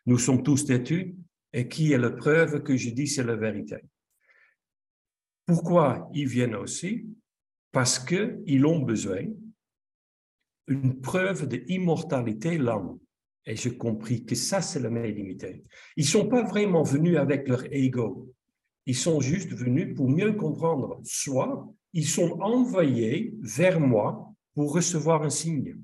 nous 0.06 0.18
sommes 0.18 0.41
tous 0.41 0.66
têtus 0.66 1.16
et 1.56 1.70
qui 1.70 1.93
est 1.93 1.97
la 1.97 2.12
preuve 2.12 2.64
que 2.64 2.76
je 2.76 2.89
dis 2.89 3.08
c'est 3.08 3.24
la 3.24 3.38
vérité. 3.38 3.78
Pourquoi 5.45 6.10
ils 6.14 6.28
viennent 6.28 6.56
aussi? 6.56 7.08
Parce 7.72 7.97
qu'ils 7.97 8.66
ont 8.66 8.80
besoin 8.80 9.24
d'une 10.68 10.99
preuve 10.99 11.47
d'immortalité 11.47 12.58
l'âme. 12.58 12.99
Et 13.45 13.56
j'ai 13.56 13.78
compris 13.78 14.26
que 14.26 14.36
ça, 14.36 14.62
c'est 14.62 14.82
la 14.82 14.89
médiumité. 14.89 15.64
Ils 15.95 16.03
ne 16.03 16.10
sont 16.10 16.28
pas 16.28 16.43
vraiment 16.43 16.84
venus 16.84 17.18
avec 17.18 17.47
leur 17.47 17.64
ego. 17.72 18.34
Ils 18.86 18.95
sont 18.95 19.22
juste 19.22 19.53
venus 19.53 19.95
pour 19.95 20.10
mieux 20.10 20.34
comprendre. 20.34 20.99
Soit 21.06 21.74
ils 21.93 22.08
sont 22.08 22.41
envoyés 22.41 23.34
vers 23.39 23.80
moi 23.80 24.34
pour 24.56 24.74
recevoir 24.74 25.24
un 25.24 25.30
signe. 25.30 25.78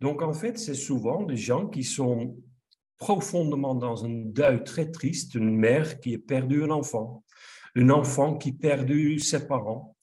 Donc, 0.00 0.22
en 0.22 0.32
fait, 0.32 0.56
c'est 0.56 0.74
souvent 0.74 1.24
des 1.24 1.36
gens 1.36 1.66
qui 1.66 1.82
sont 1.82 2.36
profondément 2.98 3.74
dans 3.74 4.04
un 4.04 4.10
deuil 4.10 4.62
très 4.64 4.90
triste, 4.90 5.34
une 5.34 5.56
mère 5.56 6.00
qui 6.00 6.14
a 6.14 6.18
perdu 6.18 6.64
un 6.64 6.70
enfant, 6.70 7.24
un 7.76 7.90
enfant 7.90 8.36
qui 8.36 8.50
a 8.50 8.52
perdu 8.60 9.18
ses 9.18 9.46
parents, 9.46 9.96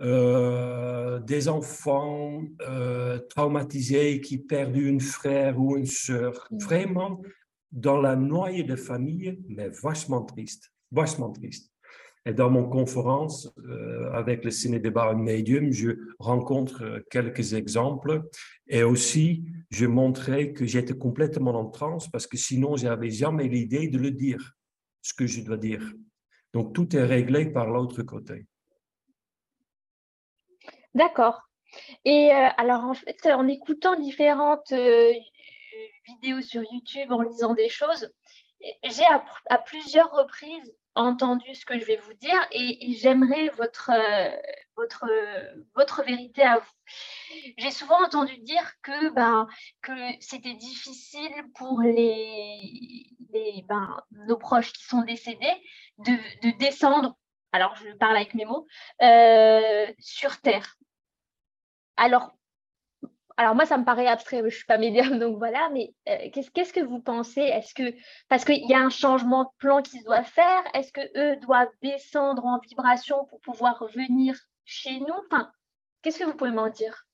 euh, 0.00 1.20
des 1.20 1.48
enfants 1.48 2.42
euh, 2.62 3.20
traumatisés 3.30 4.20
qui 4.20 4.38
ont 4.42 4.46
perdu 4.48 4.92
un 4.92 4.98
frère 4.98 5.60
ou 5.60 5.76
une 5.76 5.86
sœur, 5.86 6.48
mm. 6.50 6.58
vraiment 6.58 7.22
dans 7.70 8.00
la 8.00 8.16
noyée 8.16 8.64
de 8.64 8.76
famille, 8.76 9.38
mais 9.48 9.68
vachement 9.68 10.22
triste, 10.22 10.72
vachement 10.90 11.30
triste. 11.30 11.73
Et 12.26 12.32
dans 12.32 12.48
mon 12.48 12.68
conférence 12.68 13.52
euh, 13.58 14.10
avec 14.12 14.44
le 14.44 14.50
Ciné 14.50 14.78
Débat 14.78 15.12
Medium, 15.12 15.70
je 15.72 15.90
rencontre 16.18 16.82
euh, 16.82 17.00
quelques 17.10 17.52
exemples 17.52 18.22
et 18.66 18.82
aussi 18.82 19.44
je 19.70 19.84
montrais 19.84 20.52
que 20.52 20.64
j'étais 20.64 20.96
complètement 20.96 21.54
en 21.54 21.66
transe 21.66 22.08
parce 22.08 22.26
que 22.26 22.38
sinon 22.38 22.76
j'avais 22.76 23.10
jamais 23.10 23.46
l'idée 23.46 23.88
de 23.88 23.98
le 23.98 24.10
dire, 24.10 24.54
ce 25.02 25.12
que 25.12 25.26
je 25.26 25.42
dois 25.42 25.58
dire. 25.58 25.82
Donc 26.54 26.72
tout 26.72 26.96
est 26.96 27.04
réglé 27.04 27.46
par 27.50 27.68
l'autre 27.68 28.02
côté. 28.02 28.46
D'accord. 30.94 31.42
Et 32.06 32.32
euh, 32.32 32.48
alors 32.56 32.84
en 32.84 32.94
fait, 32.94 33.26
en 33.26 33.46
écoutant 33.48 34.00
différentes 34.00 34.72
vidéos 36.06 36.40
sur 36.40 36.62
YouTube, 36.72 37.12
en 37.12 37.20
lisant 37.20 37.52
des 37.52 37.68
choses, 37.68 38.10
j'ai 38.62 39.04
à 39.50 39.58
plusieurs 39.58 40.10
reprises 40.10 40.74
entendu 40.94 41.54
ce 41.54 41.66
que 41.66 41.78
je 41.78 41.84
vais 41.84 41.96
vous 41.96 42.14
dire 42.14 42.46
et, 42.52 42.92
j'aimerais 42.94 43.48
votre, 43.50 43.90
euh, 43.90 44.30
votre, 44.76 45.06
votre 45.74 46.04
vérité 46.04 46.42
à 46.42 46.58
vous. 46.58 46.94
J'ai 47.58 47.70
souvent 47.70 48.02
entendu 48.04 48.36
dire 48.38 48.72
que, 48.82 49.10
ben, 49.10 49.48
que 49.82 49.92
c'était 50.20 50.54
difficile 50.54 51.32
pour 51.56 51.80
les, 51.80 53.10
ben, 53.68 54.00
nos 54.12 54.36
proches 54.36 54.72
qui 54.72 54.84
sont 54.84 55.02
décédés, 55.02 55.62
de, 55.98 56.58
descendre, 56.58 57.16
alors 57.52 57.74
je 57.76 57.90
parle 57.96 58.16
avec 58.16 58.34
mes 58.34 58.44
mots, 58.44 58.66
euh, 59.02 59.86
sur 59.98 60.40
Terre. 60.40 60.76
Alors, 61.96 62.34
alors 63.36 63.54
moi, 63.54 63.66
ça 63.66 63.78
me 63.78 63.84
paraît 63.84 64.06
abstrait, 64.06 64.38
je 64.38 64.44
ne 64.44 64.50
suis 64.50 64.64
pas 64.64 64.78
médium, 64.78 65.18
donc 65.18 65.38
voilà, 65.38 65.68
mais 65.72 65.94
euh, 66.08 66.30
qu'est-ce 66.32 66.72
que 66.72 66.84
vous 66.84 67.00
pensez? 67.00 67.40
Est-ce 67.40 67.74
que 67.74 67.94
parce 68.28 68.44
qu'il 68.44 68.68
y 68.68 68.74
a 68.74 68.80
un 68.80 68.90
changement 68.90 69.44
de 69.44 69.50
plan 69.58 69.82
qui 69.82 69.98
se 69.98 70.04
doit 70.04 70.24
faire, 70.24 70.62
est-ce 70.74 70.92
que 70.92 71.00
eux 71.16 71.36
doivent 71.40 71.72
descendre 71.82 72.44
en 72.44 72.58
vibration 72.60 73.24
pour 73.26 73.40
pouvoir 73.40 73.78
revenir 73.78 74.38
chez 74.64 75.00
nous? 75.00 75.14
Enfin, 75.26 75.50
qu'est-ce 76.02 76.18
que 76.18 76.24
vous 76.24 76.34
pouvez 76.36 76.52
m'en 76.52 76.68
dire? 76.68 77.06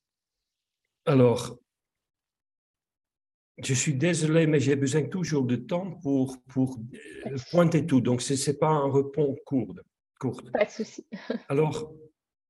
Alors, 1.07 1.59
je 3.59 3.75
suis 3.75 3.95
désolé, 3.95 4.47
mais 4.47 4.61
j'ai 4.61 4.77
besoin 4.77 5.03
toujours 5.05 5.45
de 5.45 5.57
temps 5.57 5.99
pour, 6.03 6.37
pour 6.49 6.79
euh, 7.27 7.37
pointer 7.51 7.87
tout. 7.87 8.01
Donc, 8.01 8.23
ce 8.23 8.35
n'est 8.35 8.57
pas 8.57 8.69
un 8.69 8.91
réponse 8.93 9.37
court. 9.45 9.75
Pas 10.53 10.65
de 10.65 10.71
souci. 10.71 11.07
Alors, 11.49 11.93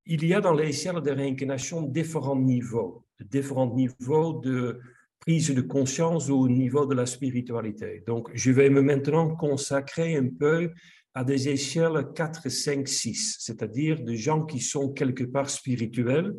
il 0.07 0.25
y 0.25 0.35
a 0.35 0.41
dans 0.41 0.55
les 0.55 0.73
ciels 0.73 1.01
de 1.01 1.11
réincarnation 1.11 1.83
différents 1.83 2.37
niveaux, 2.37 3.05
différents 3.25 3.75
niveaux 3.75 4.41
de 4.41 4.81
prise 5.21 5.55
de 5.55 5.61
conscience 5.61 6.31
au 6.31 6.49
niveau 6.49 6.87
de 6.87 6.95
la 6.95 7.07
spiritualité. 7.07 8.03
Donc, 8.07 8.31
je 8.33 8.51
vais 8.51 8.71
me 8.71 8.81
maintenant 8.81 9.37
consacrer 9.37 10.17
un 10.17 10.29
peu 10.29 10.71
à 11.15 11.25
des 11.25 11.49
échelles 11.49 12.07
4, 12.15 12.49
5, 12.49 12.89
6, 12.89 13.37
c'est-à-dire 13.41 14.03
des 14.03 14.17
gens 14.17 14.45
qui 14.45 14.61
sont 14.61 14.93
quelque 14.93 15.25
part 15.25 15.51
spirituels 15.51 16.35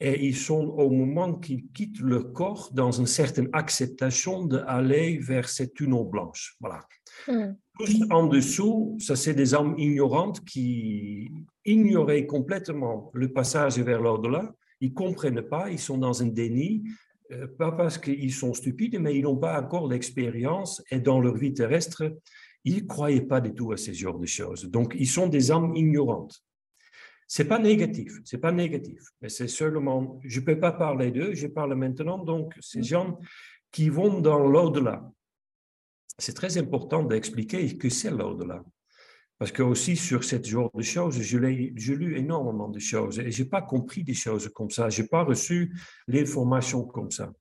et 0.00 0.26
ils 0.26 0.36
sont 0.36 0.66
au 0.76 0.90
moment 0.90 1.34
qu'ils 1.34 1.68
quittent 1.68 2.00
leur 2.00 2.32
corps 2.32 2.70
dans 2.72 2.90
une 2.90 3.06
certaine 3.06 3.48
acceptation 3.52 4.44
d'aller 4.44 5.18
vers 5.18 5.48
cette 5.48 5.74
tunnel 5.74 6.04
blanche. 6.10 6.56
Voilà. 6.60 6.80
Hmm. 7.28 7.54
en 8.10 8.26
dessous, 8.26 8.96
ça 8.98 9.14
c'est 9.14 9.34
des 9.34 9.54
âmes 9.54 9.76
ignorantes 9.78 10.44
qui 10.44 11.30
ignoraient 11.64 12.26
complètement 12.26 13.12
le 13.14 13.32
passage 13.32 13.78
vers 13.78 14.02
l'au-delà. 14.02 14.52
Ils 14.82 14.92
comprennent 14.92 15.42
pas, 15.42 15.70
ils 15.70 15.78
sont 15.78 15.96
dans 15.96 16.22
un 16.22 16.26
déni, 16.26 16.82
euh, 17.30 17.46
pas 17.46 17.70
parce 17.70 17.98
qu'ils 17.98 18.34
sont 18.34 18.52
stupides, 18.52 18.98
mais 18.98 19.16
ils 19.16 19.22
n'ont 19.22 19.36
pas 19.36 19.62
encore 19.62 19.88
l'expérience 19.88 20.82
et 20.90 20.98
dans 20.98 21.20
leur 21.20 21.36
vie 21.36 21.54
terrestre, 21.54 22.02
ils 22.64 22.82
ne 22.82 22.88
croyaient 22.88 23.22
pas 23.22 23.40
du 23.40 23.54
tout 23.54 23.70
à 23.70 23.76
ces 23.76 23.94
genres 23.94 24.18
de 24.18 24.26
choses. 24.26 24.64
Donc, 24.64 24.96
ils 24.98 25.08
sont 25.08 25.28
des 25.28 25.52
âmes 25.52 25.74
ignorantes. 25.76 26.44
C'est 27.28 27.46
pas 27.46 27.60
négatif, 27.60 28.12
c'est 28.24 28.38
pas 28.38 28.50
négatif, 28.50 29.00
mais 29.20 29.28
c'est 29.28 29.48
seulement, 29.48 30.20
je 30.24 30.40
peux 30.40 30.58
pas 30.58 30.72
parler 30.72 31.12
d'eux, 31.12 31.32
je 31.32 31.46
parle 31.46 31.74
maintenant 31.76 32.18
donc 32.18 32.52
ces 32.60 32.82
gens 32.82 33.20
qui 33.70 33.88
vont 33.88 34.20
dans 34.20 34.40
l'au-delà. 34.40 35.08
C'est 36.18 36.34
très 36.34 36.58
important 36.58 37.04
d'expliquer 37.04 37.78
que 37.78 37.88
c'est 37.88 38.10
l'au-delà. 38.10 38.62
Parce 39.42 39.50
que 39.50 39.64
aussi 39.64 39.96
sur 39.96 40.22
ce 40.22 40.40
genre 40.40 40.70
de 40.72 40.82
choses, 40.82 41.20
je 41.20 41.36
l'ai, 41.36 41.74
lu 41.74 42.16
énormément 42.16 42.68
de 42.68 42.78
choses 42.78 43.18
et 43.18 43.32
j'ai 43.32 43.44
pas 43.44 43.60
compris 43.60 44.04
des 44.04 44.14
choses 44.14 44.48
comme 44.50 44.70
ça. 44.70 44.88
J'ai 44.88 45.08
pas 45.08 45.24
reçu 45.24 45.74
l'information 46.06 46.84
comme 46.84 47.10
ça. 47.10 47.32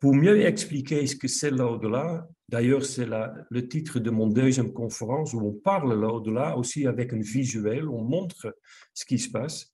Pour 0.00 0.14
mieux 0.14 0.40
expliquer 0.40 1.06
ce 1.06 1.14
que 1.14 1.28
c'est 1.28 1.50
l'au-delà, 1.50 2.26
d'ailleurs 2.48 2.82
c'est 2.86 3.06
le 3.06 3.68
titre 3.68 3.98
de 3.98 4.08
mon 4.08 4.26
deuxième 4.26 4.72
conférence 4.72 5.34
où 5.34 5.40
on 5.40 5.52
parle 5.52 5.92
l'au-delà 6.00 6.56
aussi 6.56 6.86
avec 6.86 7.12
un 7.12 7.20
visuel, 7.20 7.90
on 7.90 8.02
montre 8.02 8.56
ce 8.94 9.04
qui 9.04 9.18
se 9.18 9.30
passe. 9.30 9.70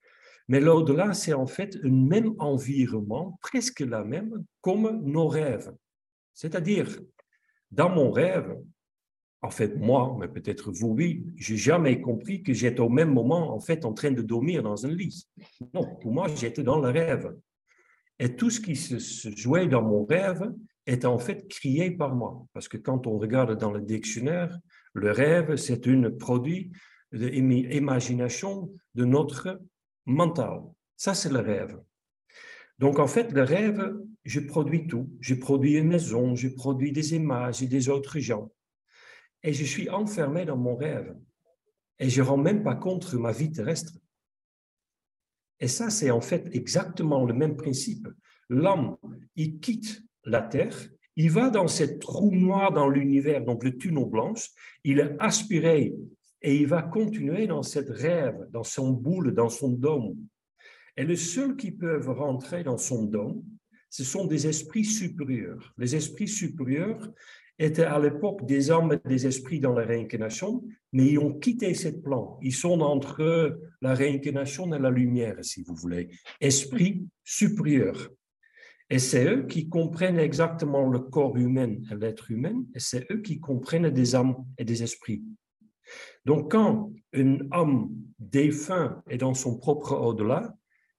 Mais 0.49 0.59
l'au-delà, 0.59 1.15
c'est 1.15 1.35
en 1.35 1.47
fait 1.47 1.79
un 1.85 1.89
même 1.89 2.35
environnement, 2.41 3.39
presque 3.43 3.79
la 3.79 4.03
même, 4.03 4.45
comme 4.61 5.03
nos 5.05 5.29
rêves. 5.29 5.73
C'est-à-dire, 6.35 6.99
dans 7.71 7.91
mon 7.91 8.11
rêve, 8.11 8.57
en 9.41 9.51
fait, 9.51 9.77
moi, 9.77 10.17
mais 10.19 10.29
peut-être 10.29 10.73
vous, 10.73 10.89
oui, 10.89 11.25
j'ai 11.37 11.57
jamais 11.57 12.01
compris 12.01 12.43
que 12.43 12.53
j'étais 12.53 12.81
au 12.81 12.89
même 12.89 13.13
moment, 13.13 13.55
en 13.55 13.61
fait, 13.61 13.85
en 13.85 13.93
train 13.93 14.11
de 14.11 14.23
dormir 14.23 14.63
dans 14.63 14.85
un 14.85 14.91
lit. 14.91 15.29
Non, 15.75 15.97
pour 16.01 16.13
moi, 16.13 16.27
j'étais 16.35 16.65
dans 16.65 16.81
le 16.81 16.91
rêve. 16.91 17.33
Et 18.19 18.35
tout 18.35 18.51
ce 18.51 18.61
qui 18.61 18.75
se 18.75 19.31
jouait 19.37 19.69
dans 19.69 19.83
mon 19.83 20.05
rêve 20.05 20.53
était 20.87 21.07
en 21.07 21.19
fait 21.19 21.47
créé 21.49 21.93
par 21.93 22.17
moi. 22.17 22.47
Parce 22.53 22.67
que 22.67 22.77
quand 22.77 23.07
on 23.07 23.19
regarde 23.19 23.57
dans 23.57 23.71
le 23.71 23.81
dictionnaire, 23.81 24.59
le 24.93 25.13
rêve, 25.13 25.55
c'est 25.57 25.87
un 25.87 26.11
produit 26.11 26.73
d'imagination 27.13 28.73
de 28.95 29.05
notre 29.05 29.61
mental. 30.07 30.63
Ça, 30.97 31.15
c'est 31.15 31.33
le 31.33 31.39
rêve. 31.39 31.79
Donc, 32.79 32.99
en 32.99 33.07
fait, 33.07 33.33
le 33.33 33.43
rêve, 33.43 33.95
je 34.25 34.41
produis 34.41 34.89
tout. 34.89 35.09
Je 35.21 35.35
produis 35.35 35.75
une 35.75 35.89
maison, 35.89 36.35
je 36.35 36.49
produis 36.49 36.91
des 36.91 37.15
images 37.15 37.63
et 37.63 37.67
des 37.67 37.89
autres 37.89 38.19
gens. 38.19 38.51
Et 39.43 39.53
je 39.53 39.65
suis 39.65 39.89
enfermé 39.89 40.45
dans 40.45 40.57
mon 40.57 40.77
rêve. 40.77 41.17
Et 41.99 42.09
je 42.09 42.23
ne 42.23 42.29
rends 42.29 42.37
même 42.37 42.63
pas 42.63 42.75
compte 42.75 43.11
de 43.13 43.19
ma 43.19 43.33
vie 43.33 43.51
terrestre. 43.51 43.93
Et 45.61 45.69
ça, 45.69 45.91
c'est 45.91 46.11
en 46.11 46.21
fait 46.21 46.49
exactement 46.53 47.25
le 47.25 47.35
même 47.35 47.57
principe. 47.57 48.09
L'homme, 48.49 48.97
il 49.37 49.59
quitte 49.59 50.03
la 50.25 50.43
Terre, 50.43 50.77
il 51.17 51.31
va 51.31 51.51
dans 51.51 51.67
cette 51.67 51.99
trou 51.99 52.31
noir 52.31 52.73
dans 52.73 52.89
l'univers, 52.89 53.45
donc 53.45 53.65
le 53.65 53.77
tunnel 53.77 54.05
blanche, 54.05 54.51
il 54.85 55.01
est 55.01 55.17
aspiré 55.19 55.95
et 56.43 56.57
il 56.57 56.69
va 56.69 56.83
continuer 56.83 57.49
dans 57.49 57.65
cette 57.65 57.91
rêve, 57.91 58.47
dans 58.51 58.63
son 58.63 58.93
boule, 58.93 59.35
dans 59.35 59.49
son 59.49 59.71
dôme. 59.71 60.17
Et 60.97 61.05
le 61.05 61.17
seul 61.17 61.57
qui 61.57 61.73
peuvent 61.73 62.11
rentrer 62.11 62.63
dans 62.63 62.77
son 62.77 63.05
dôme, 63.05 63.43
ce 63.91 64.05
sont 64.05 64.27
des 64.27 64.47
esprits 64.47 64.85
supérieurs. 64.85 65.75
Les 65.77 65.97
esprits 65.97 66.29
supérieurs, 66.29 67.13
étaient 67.59 67.85
à 67.85 67.99
l'époque 67.99 68.47
des 68.47 68.71
hommes 68.71 68.93
et 68.93 69.09
des 69.09 69.27
esprits 69.27 69.61
dans 69.61 69.73
la 69.73 69.85
réincarnation, 69.85 70.65
mais 70.93 71.07
ils 71.07 71.19
ont 71.19 71.35
quitté 71.39 71.75
ce 71.75 71.89
plan. 71.89 72.39
Ils 72.43 72.55
sont 72.55 72.81
entre 72.81 73.59
la 73.83 73.95
réincarnation 73.95 74.73
et 74.73 74.79
la 74.79 74.91
lumière, 74.91 75.37
si 75.43 75.63
vous 75.63 75.75
voulez. 75.75 76.09
Esprit 76.41 77.07
supérieur. 77.25 78.11
Et 78.91 78.99
c'est 78.99 79.27
eux 79.27 79.47
qui 79.47 79.69
comprennent 79.69 80.19
exactement 80.19 80.89
le 80.89 81.01
corps 81.01 81.37
humain 81.37 81.77
et 81.91 81.95
l'être 81.95 82.31
humain, 82.31 82.65
et 82.75 82.81
c'est 82.81 83.11
eux 83.11 83.21
qui 83.21 83.39
comprennent 83.39 83.91
des 83.91 84.15
âmes 84.15 84.37
et 84.57 84.65
des 84.65 84.83
esprits. 84.83 85.23
Donc, 86.25 86.53
quand 86.53 86.93
un 87.15 87.39
homme 87.53 87.91
défunt 88.19 89.03
est 89.09 89.19
dans 89.19 89.35
son 89.35 89.59
propre 89.59 89.95
au-delà, 89.95 90.55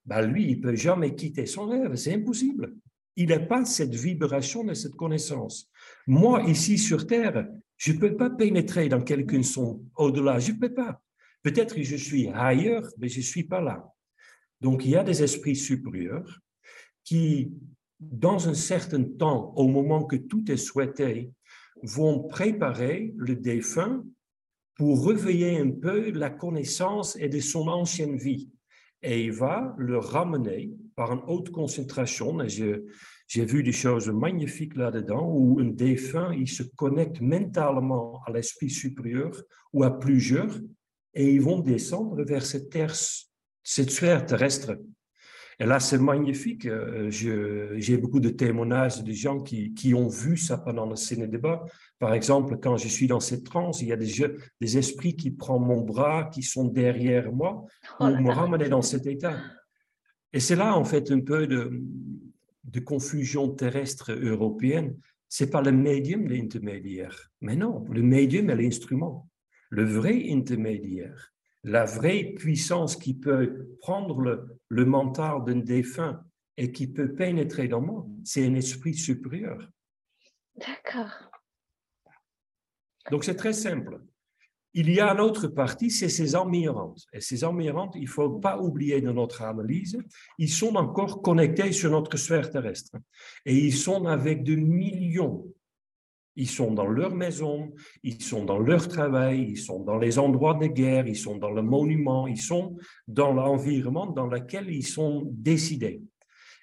ben 0.06 0.22
lui, 0.22 0.50
il 0.50 0.62
peut 0.62 0.76
jamais 0.76 1.16
quitter 1.16 1.46
son 1.46 1.68
rêve, 1.68 1.96
c'est 1.96 2.14
impossible. 2.14 2.76
Il 3.16 3.30
n'a 3.30 3.40
pas 3.40 3.66
cette 3.66 3.94
vibration 3.94 4.68
et 4.70 4.76
cette 4.76 4.96
connaissance. 4.96 5.70
Moi, 6.10 6.42
ici 6.48 6.80
sur 6.80 7.06
Terre, 7.06 7.48
je 7.78 7.92
ne 7.92 8.00
peux 8.00 8.18
pas 8.18 8.32
pénétrer 8.32 8.90
dans 8.90 9.00
quelqu'un 9.00 9.44
son 9.44 9.84
au-delà. 9.96 10.40
Je 10.40 10.54
ne 10.54 10.58
peux 10.58 10.74
pas. 10.74 11.00
Peut-être 11.44 11.76
que 11.76 11.84
je 11.84 11.96
suis 11.96 12.30
ailleurs, 12.30 12.90
mais 12.98 13.10
je 13.10 13.20
ne 13.20 13.24
suis 13.24 13.44
pas 13.44 13.62
là. 13.62 13.94
Donc, 14.60 14.86
il 14.86 14.90
y 14.90 14.96
a 14.96 15.04
des 15.04 15.22
esprits 15.22 15.56
supérieurs 15.56 16.40
qui, 17.04 17.52
dans 18.00 18.50
un 18.50 18.56
certain 18.56 19.04
temps, 19.04 19.54
au 19.56 19.68
moment 19.68 20.04
que 20.04 20.16
tout 20.16 20.52
est 20.52 20.58
souhaité, 20.58 21.32
vont 21.84 22.24
préparer 22.24 23.14
le 23.16 23.36
défunt 23.36 24.04
pour 24.74 25.06
réveiller 25.08 25.60
un 25.60 25.70
peu 25.70 26.10
la 26.10 26.32
connaissance 26.32 27.18
et 27.18 27.30
de 27.30 27.40
son 27.40 27.68
ancienne 27.68 28.18
vie. 28.18 28.50
Et 29.04 29.26
il 29.26 29.32
va 29.32 29.76
le 29.78 30.00
ramener 30.00 30.72
par 30.96 31.12
une 31.12 31.22
haute 31.28 31.52
concentration. 31.52 32.36
Je, 32.48 32.84
j'ai 33.30 33.46
vu 33.46 33.62
des 33.62 33.72
choses 33.72 34.10
magnifiques 34.10 34.76
là-dedans 34.76 35.32
où 35.32 35.60
un 35.60 35.66
défunt, 35.66 36.34
il 36.34 36.50
se 36.50 36.64
connecte 36.64 37.22
mentalement 37.22 38.24
à 38.26 38.32
l'esprit 38.32 38.72
supérieur 38.72 39.32
ou 39.72 39.84
à 39.84 40.00
plusieurs 40.00 40.52
et 41.14 41.32
ils 41.36 41.42
vont 41.42 41.60
descendre 41.60 42.24
vers 42.24 42.44
cette 42.44 42.72
terre, 42.72 42.96
cette 43.64 43.92
sphère 43.92 44.26
terrestre. 44.26 44.80
Et 45.60 45.66
là, 45.68 45.80
c'est 45.80 46.00
magnifique. 46.00 46.66
Euh, 46.66 47.12
j'ai 47.12 47.98
beaucoup 47.98 48.20
de 48.20 48.30
témoignages 48.30 49.04
de 49.04 49.12
gens 49.12 49.42
qui, 49.42 49.76
qui 49.76 49.94
ont 49.94 50.08
vu 50.08 50.36
ça 50.36 50.58
pendant 50.58 50.88
le 50.88 50.96
ciné-débat. 50.96 51.66
Par 52.00 52.16
exemple, 52.16 52.58
quand 52.60 52.78
je 52.78 52.88
suis 52.88 53.06
dans 53.06 53.20
cette 53.20 53.44
transe, 53.44 53.82
il 53.84 53.90
y 53.90 53.94
a 53.94 53.98
des, 53.98 54.10
des 54.60 54.78
esprits 54.80 55.16
qui 55.16 55.30
prennent 55.30 55.66
mon 55.66 55.82
bras, 55.82 56.32
qui 56.34 56.42
sont 56.42 56.66
derrière 56.66 57.32
moi, 57.32 57.64
pour 58.00 58.08
oh 58.08 58.22
me 58.22 58.32
ramener 58.32 58.70
dans 58.70 58.82
cet 58.82 59.06
état. 59.06 59.38
Et 60.34 60.40
c'est 60.40 60.56
là, 60.56 60.76
en 60.76 60.84
fait, 60.84 61.12
un 61.12 61.20
peu 61.20 61.46
de, 61.46 61.84
de 62.64 62.80
confusion 62.80 63.50
terrestre 63.50 64.12
européenne, 64.12 64.98
c'est 65.28 65.50
pas 65.50 65.62
le 65.62 65.72
médium 65.72 66.28
l'intermédiaire. 66.28 67.30
Mais 67.42 67.56
non, 67.56 67.86
le 67.90 68.02
médium 68.02 68.50
est 68.50 68.56
l'instrument. 68.56 69.30
Le 69.70 69.86
vrai 69.86 70.32
intermédiaire, 70.32 71.32
la 71.64 71.86
vraie 71.86 72.34
puissance 72.36 72.96
qui 72.96 73.14
peut 73.14 73.70
prendre 73.80 74.20
le, 74.22 74.60
le 74.70 74.86
mental 74.86 75.44
d'un 75.46 75.58
défunt 75.58 76.24
et 76.58 76.72
qui 76.72 76.88
peut 76.88 77.14
pénétrer 77.14 77.68
dans 77.68 77.82
moi, 77.82 78.08
c'est 78.24 78.46
un 78.46 78.56
esprit 78.56 78.96
supérieur. 78.96 79.70
D'accord. 80.56 81.30
Donc 83.12 83.24
c'est 83.24 83.36
très 83.36 83.54
simple. 83.54 84.02
Il 84.74 84.92
y 84.92 85.00
a 85.00 85.12
une 85.12 85.20
autre 85.20 85.48
partie, 85.48 85.90
c'est 85.90 86.10
ces 86.10 86.36
emmirantes. 86.36 87.06
Et 87.12 87.22
ces 87.22 87.44
emmirantes, 87.44 87.96
il 87.96 88.04
ne 88.04 88.08
faut 88.08 88.30
pas 88.30 88.60
oublier 88.60 89.02
dans 89.02 89.14
notre 89.14 89.42
analyse, 89.42 89.98
ils 90.38 90.50
sont 90.50 90.76
encore 90.76 91.22
connectés 91.22 91.72
sur 91.72 91.90
notre 91.90 92.18
sphère 92.18 92.52
terrestre. 92.52 92.96
Et 93.46 93.56
ils 93.56 93.74
sont 93.74 94.06
avec 94.06 94.44
de 94.44 94.56
millions 94.56 95.48
Ils 96.36 96.50
sont 96.50 96.72
dans 96.72 96.86
leur 96.86 97.16
maison, 97.16 97.74
ils 98.04 98.22
sont 98.22 98.46
dans 98.46 98.60
leur 98.60 98.88
travail, 98.88 99.42
ils 99.50 99.58
sont 99.58 99.84
dans 99.84 99.98
les 99.98 100.20
endroits 100.20 100.54
de 100.54 100.68
guerre, 100.68 101.08
ils 101.08 101.18
sont 101.18 101.38
dans 101.38 101.52
le 101.52 101.64
monument, 101.64 102.28
ils 102.28 102.42
sont 102.42 102.78
dans 103.08 103.34
l'environnement 103.34 104.06
dans 104.06 104.28
lequel 104.28 104.70
ils 104.70 104.86
sont 104.86 105.24
décidés. 105.34 106.02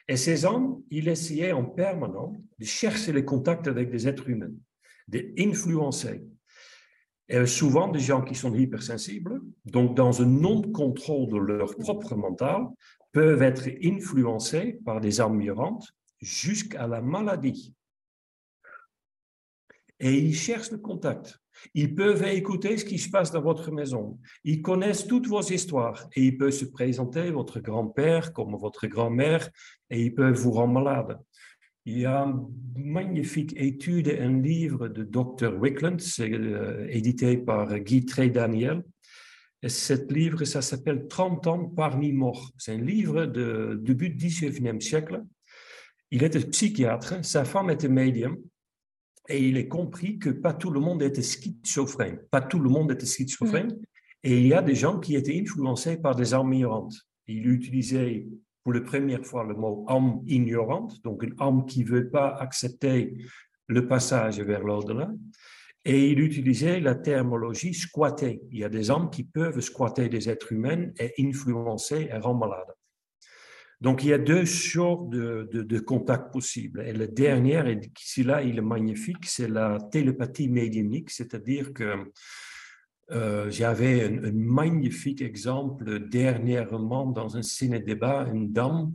Et 0.08 0.16
ces 0.16 0.44
hommes, 0.44 0.82
ils 0.90 1.08
essayaient 1.08 1.52
en 1.52 1.64
permanence 1.64 2.36
de 2.58 2.64
chercher 2.64 3.12
les 3.12 3.24
contacts 3.24 3.66
avec 3.66 3.90
des 3.90 4.06
êtres 4.06 4.28
humains, 4.28 4.54
d'influencer. 5.08 6.22
Souvent, 7.46 7.88
des 7.88 7.98
gens 7.98 8.22
qui 8.22 8.34
sont 8.34 8.54
hypersensibles, 8.54 9.40
donc 9.64 9.96
dans 9.96 10.22
un 10.22 10.26
non-contrôle 10.26 11.28
de 11.28 11.38
leur 11.38 11.76
propre 11.76 12.14
mental, 12.14 12.66
peuvent 13.12 13.42
être 13.42 13.68
influencés 13.82 14.78
par 14.84 15.00
des 15.00 15.20
armes 15.20 15.42
jusqu'à 16.20 16.86
la 16.86 17.00
maladie. 17.00 17.74
Et 19.98 20.18
ils 20.18 20.36
cherchent 20.36 20.70
le 20.70 20.78
contact. 20.78 21.38
Ils 21.74 21.94
peuvent 21.94 22.22
écouter 22.24 22.76
ce 22.76 22.84
qui 22.84 22.98
se 22.98 23.08
passe 23.08 23.32
dans 23.32 23.40
votre 23.40 23.72
maison. 23.72 24.18
Ils 24.44 24.60
connaissent 24.60 25.06
toutes 25.06 25.26
vos 25.26 25.40
histoires 25.40 26.06
et 26.14 26.26
ils 26.26 26.36
peuvent 26.36 26.50
se 26.50 26.66
présenter, 26.66 27.30
votre 27.30 27.60
grand-père 27.60 28.32
comme 28.34 28.54
votre 28.56 28.86
grand-mère, 28.86 29.48
et 29.88 30.02
ils 30.02 30.14
peuvent 30.14 30.38
vous 30.38 30.52
rendre 30.52 30.74
malade. 30.74 31.18
Il 31.86 32.00
y 32.00 32.04
a 32.04 32.24
une 32.24 32.50
magnifique 32.84 33.54
étude, 33.56 34.08
un 34.08 34.42
livre 34.42 34.88
de 34.88 35.04
Dr. 35.04 35.56
Wickland, 35.56 35.98
euh, 36.18 36.86
édité 36.90 37.36
par 37.36 37.78
Guy 37.78 38.04
Trey-Daniel. 38.04 38.82
Et 39.62 39.68
cet 39.68 40.10
livre, 40.10 40.44
ça 40.44 40.62
s'appelle 40.62 41.06
30 41.06 41.46
ans 41.46 41.64
parmi 41.64 42.12
morts. 42.12 42.50
C'est 42.58 42.72
un 42.72 42.80
livre 42.80 43.26
de 43.26 43.78
début 43.80 44.10
du 44.10 44.26
19e 44.26 44.80
siècle. 44.80 45.22
Il 46.10 46.24
était 46.24 46.40
psychiatre, 46.40 47.24
sa 47.24 47.44
femme 47.44 47.70
était 47.70 47.88
médium, 47.88 48.36
et 49.28 49.48
il 49.48 49.56
a 49.56 49.62
compris 49.64 50.18
que 50.18 50.30
pas 50.30 50.54
tout 50.54 50.70
le 50.70 50.80
monde 50.80 51.02
était 51.02 51.22
schizophrène. 51.22 52.18
Pas 52.32 52.40
tout 52.40 52.58
le 52.58 52.68
monde 52.68 52.90
était 52.90 53.06
schizophrène. 53.06 53.68
Mm. 53.68 53.80
Et 54.24 54.38
il 54.38 54.46
y 54.48 54.54
a 54.54 54.62
des 54.62 54.74
gens 54.74 54.98
qui 54.98 55.14
étaient 55.14 55.40
influencés 55.40 55.96
par 55.98 56.16
des 56.16 56.34
armes 56.34 56.52
ignorantes. 56.52 56.96
Il 57.28 57.48
utilisait 57.48 58.26
pour 58.66 58.72
la 58.72 58.80
première 58.80 59.24
fois 59.24 59.44
le 59.44 59.54
mot 59.54 59.84
âme 59.86 60.22
ignorante, 60.26 61.00
donc 61.04 61.22
une 61.22 61.36
âme 61.38 61.66
qui 61.66 61.84
ne 61.84 61.88
veut 61.88 62.10
pas 62.10 62.34
accepter 62.40 63.16
le 63.68 63.86
passage 63.86 64.40
vers 64.40 64.64
l'au-delà. 64.64 65.08
Et 65.84 66.10
il 66.10 66.18
utilisait 66.18 66.80
la 66.80 66.96
terminologie 66.96 67.74
squatter. 67.74 68.40
Il 68.50 68.58
y 68.58 68.64
a 68.64 68.68
des 68.68 68.90
âmes 68.90 69.08
qui 69.08 69.22
peuvent 69.22 69.60
squatter 69.60 70.08
des 70.08 70.28
êtres 70.28 70.50
humains 70.50 70.88
et 70.98 71.14
influencer 71.20 72.08
et 72.10 72.18
rendre 72.18 72.40
malades. 72.40 72.74
Donc, 73.80 74.02
il 74.02 74.08
y 74.08 74.12
a 74.12 74.18
deux 74.18 74.46
sortes 74.46 75.10
de, 75.10 75.48
de, 75.52 75.78
contacts 75.78 76.32
possibles. 76.32 76.82
Et 76.84 76.92
le 76.92 77.06
dernier, 77.06 77.62
et 77.70 77.80
celui-là, 77.96 78.42
il 78.42 78.58
est 78.58 78.62
magnifique, 78.62 79.26
c'est 79.26 79.48
la 79.48 79.78
télépathie 79.92 80.48
médiumnique, 80.48 81.10
c'est-à-dire 81.10 81.72
que 81.72 82.10
euh, 83.12 83.50
j'avais 83.50 84.04
un, 84.04 84.32
magnifique 84.32 85.22
exemple 85.22 86.08
dernièrement 86.08 87.06
dans 87.06 87.36
un 87.36 87.42
ciné-débat, 87.42 88.28
une 88.32 88.52
dame 88.52 88.94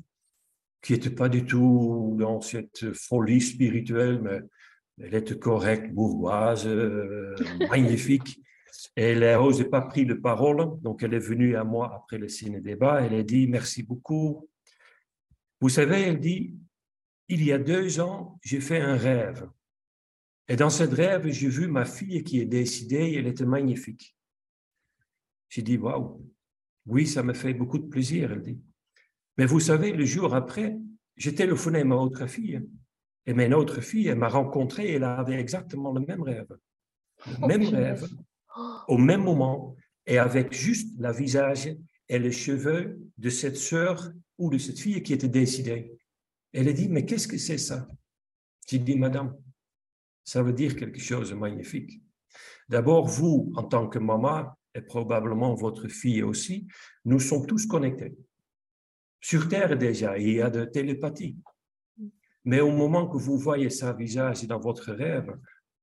qui 0.82 0.94
n'était 0.94 1.12
pas 1.12 1.30
du 1.30 1.46
tout 1.46 2.16
dans 2.20 2.42
cette 2.42 2.94
folie 2.94 3.42
spirituelle, 3.42 4.22
mais 4.22 4.40
elle 5.00 5.16
était 5.16 5.38
correcte, 5.38 5.94
bourgeoise, 5.94 6.68
euh, 6.68 7.36
magnifique. 7.70 8.40
Elle 8.96 9.24
osé 9.38 9.66
pas 9.66 9.82
pris 9.82 10.06
de 10.06 10.14
parole, 10.14 10.82
donc 10.82 11.04
elle 11.04 11.14
est 11.14 11.20
venue 11.20 11.56
à 11.56 11.64
moi 11.64 11.92
après 11.94 12.18
le 12.18 12.28
ciné-débat, 12.28 13.02
elle 13.02 13.14
a 13.14 13.24
dit 13.24 13.48
merci 13.48 13.84
beaucoup, 13.84 14.50
vous 15.62 15.70
savez, 15.70 16.02
elle 16.02 16.20
dit, 16.20 16.56
il 17.28 17.44
y 17.44 17.52
a 17.52 17.60
deux 17.60 18.00
ans, 18.00 18.40
j'ai 18.44 18.60
fait 18.60 18.82
un 18.82 18.96
rêve. 18.98 19.48
Et 20.52 20.58
dans 20.58 20.70
ce 20.70 20.84
rêve, 20.84 21.32
j'ai 21.32 21.48
vu 21.48 21.70
ma 21.70 21.86
fille 21.86 22.26
qui 22.26 22.42
est 22.42 22.46
décidée, 22.46 23.14
elle 23.18 23.28
était 23.28 23.46
magnifique. 23.46 24.18
J'ai 25.48 25.62
dit, 25.62 25.78
waouh, 25.78 26.30
oui, 26.88 27.08
ça 27.08 27.24
me 27.24 27.32
fait 27.34 27.54
beaucoup 27.54 27.80
de 27.80 27.88
plaisir, 27.88 28.34
elle 28.34 28.42
dit. 28.42 28.60
Mais 29.38 29.46
vous 29.46 29.62
savez, 29.62 29.94
le 29.94 30.04
jour 30.04 30.36
après, 30.36 30.78
j'ai 31.16 31.34
téléphoné 31.34 31.80
à 31.80 31.86
ma 31.86 31.96
autre 31.96 32.28
fille. 32.28 32.62
Et 33.26 33.34
ma 33.34 33.48
autre 33.56 33.80
fille, 33.80 34.10
elle 34.10 34.18
m'a 34.18 34.28
rencontré 34.28 34.92
elle 34.92 35.06
avait 35.06 35.40
exactement 35.40 35.94
le 35.94 36.02
même 36.02 36.22
rêve. 36.22 36.50
Le 36.50 37.34
oh, 37.44 37.48
même 37.48 37.64
rêve, 37.64 38.10
au 38.90 38.98
même 38.98 39.24
moment, 39.24 39.78
et 40.06 40.18
avec 40.18 40.52
juste 40.52 41.00
le 41.00 41.14
visage 41.14 41.74
et 42.10 42.20
les 42.20 42.34
cheveux 42.34 43.00
de 43.18 43.30
cette 43.30 43.56
sœur 43.56 44.12
ou 44.38 44.50
de 44.50 44.58
cette 44.58 44.80
fille 44.80 45.02
qui 45.02 45.14
était 45.14 45.30
décidée. 45.30 45.98
Elle 46.52 46.68
a 46.68 46.74
dit, 46.74 46.90
mais 46.90 47.06
qu'est-ce 47.06 47.30
que 47.30 47.38
c'est 47.38 47.58
ça? 47.58 47.88
J'ai 48.68 48.80
dit, 48.80 48.98
madame, 48.98 49.34
ça 50.24 50.44
veut 50.44 50.54
dire 50.54 50.76
quelque 50.76 51.00
chose 51.00 51.30
de 51.30 51.36
magnifique. 51.36 52.02
D'abord, 52.70 53.08
vous, 53.08 53.52
en 53.56 53.64
tant 53.64 53.88
que 53.88 54.00
maman, 54.00 54.46
et 54.74 54.82
probablement 54.82 55.54
votre 55.54 55.88
fille 55.88 56.24
aussi, 56.24 56.68
nous 57.06 57.20
sommes 57.20 57.46
tous 57.46 57.66
connectés. 57.66 58.16
Sur 59.20 59.48
Terre 59.48 59.78
déjà, 59.78 60.18
il 60.18 60.34
y 60.34 60.42
a 60.42 60.50
de 60.50 60.66
télépathie. 60.66 61.38
Mais 62.46 62.62
au 62.62 62.72
moment 62.72 63.08
que 63.08 63.18
vous 63.18 63.38
voyez 63.38 63.70
sa 63.70 63.94
visage 63.94 64.46
dans 64.48 64.60
votre 64.60 64.92
rêve, 64.94 65.32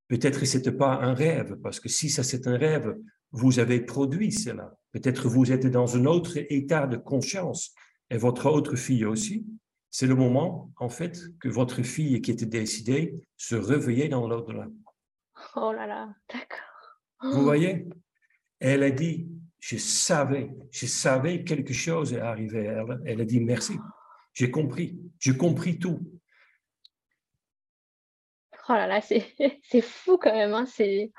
peut-être 0.08 0.44
ce 0.44 0.56
n'était 0.56 0.72
pas 0.72 0.94
un 0.94 1.14
rêve, 1.14 1.56
parce 1.62 1.78
que 1.78 1.88
si 1.88 2.10
ça 2.10 2.22
c'est 2.22 2.46
un 2.48 2.56
rêve, 2.56 2.96
vous 3.30 3.58
avez 3.58 3.80
produit 3.80 4.32
cela. 4.32 4.74
Peut-être 4.92 5.28
vous 5.28 5.52
êtes 5.52 5.66
dans 5.66 5.96
un 5.96 6.06
autre 6.06 6.38
état 6.50 6.86
de 6.86 6.96
conscience 6.96 7.74
et 8.10 8.16
votre 8.16 8.50
autre 8.50 8.74
fille 8.74 9.04
aussi, 9.04 9.46
c'est 9.90 10.06
le 10.06 10.14
moment, 10.14 10.70
en 10.76 10.88
fait, 10.88 11.18
que 11.40 11.48
votre 11.48 11.82
fille 11.82 12.20
qui 12.20 12.30
était 12.30 12.46
décidée 12.46 13.14
se 13.36 13.54
réveillait 13.54 14.08
dans 14.08 14.28
l'au-delà. 14.28 14.66
Oh 15.56 15.72
là 15.72 15.86
là, 15.86 16.14
d'accord. 16.32 17.34
Vous 17.34 17.42
voyez 17.42 17.86
Elle 18.60 18.82
a 18.82 18.90
dit, 18.90 19.28
je 19.60 19.76
savais, 19.76 20.50
je 20.70 20.86
savais 20.86 21.44
quelque 21.44 21.72
chose 21.72 22.12
est 22.12 22.20
arrivé. 22.20 22.64
Elle, 22.64 23.00
elle 23.06 23.20
a 23.20 23.24
dit, 23.24 23.40
merci, 23.40 23.78
j'ai 24.34 24.50
compris, 24.50 24.98
j'ai 25.18 25.36
compris 25.36 25.78
tout. 25.78 26.00
Oh 28.68 28.74
là 28.74 28.86
là, 28.86 29.00
c'est 29.00 29.80
fou 29.82 30.18
quand 30.18 30.34
même. 30.34 30.52
Hein. 30.52 30.66
C'est 30.66 31.10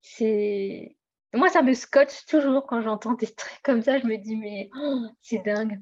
c'est 0.00 0.96
moi, 1.34 1.48
ça 1.48 1.62
me 1.62 1.74
scotche 1.74 2.26
toujours 2.26 2.66
quand 2.66 2.82
j'entends 2.82 3.12
des 3.12 3.32
trucs 3.32 3.62
comme 3.62 3.82
ça. 3.82 3.98
Je 3.98 4.06
me 4.06 4.16
dis, 4.16 4.36
mais 4.36 4.70
oh, 4.74 5.06
c'est 5.20 5.44
dingue. 5.44 5.80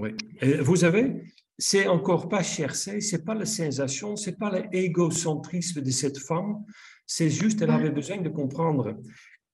Oui. 0.00 0.16
vous 0.60 0.84
avez, 0.84 1.22
c'est 1.58 1.86
encore 1.86 2.28
pas 2.28 2.42
cherché, 2.42 3.00
c'est 3.00 3.24
pas 3.24 3.34
la 3.34 3.44
sensation, 3.44 4.16
c'est 4.16 4.38
pas 4.38 4.50
l'égocentrisme 4.72 5.82
de 5.82 5.90
cette 5.90 6.18
femme, 6.18 6.64
c'est 7.06 7.28
juste 7.28 7.60
elle 7.60 7.70
avait 7.70 7.90
besoin 7.90 8.18
de 8.18 8.30
comprendre. 8.30 8.96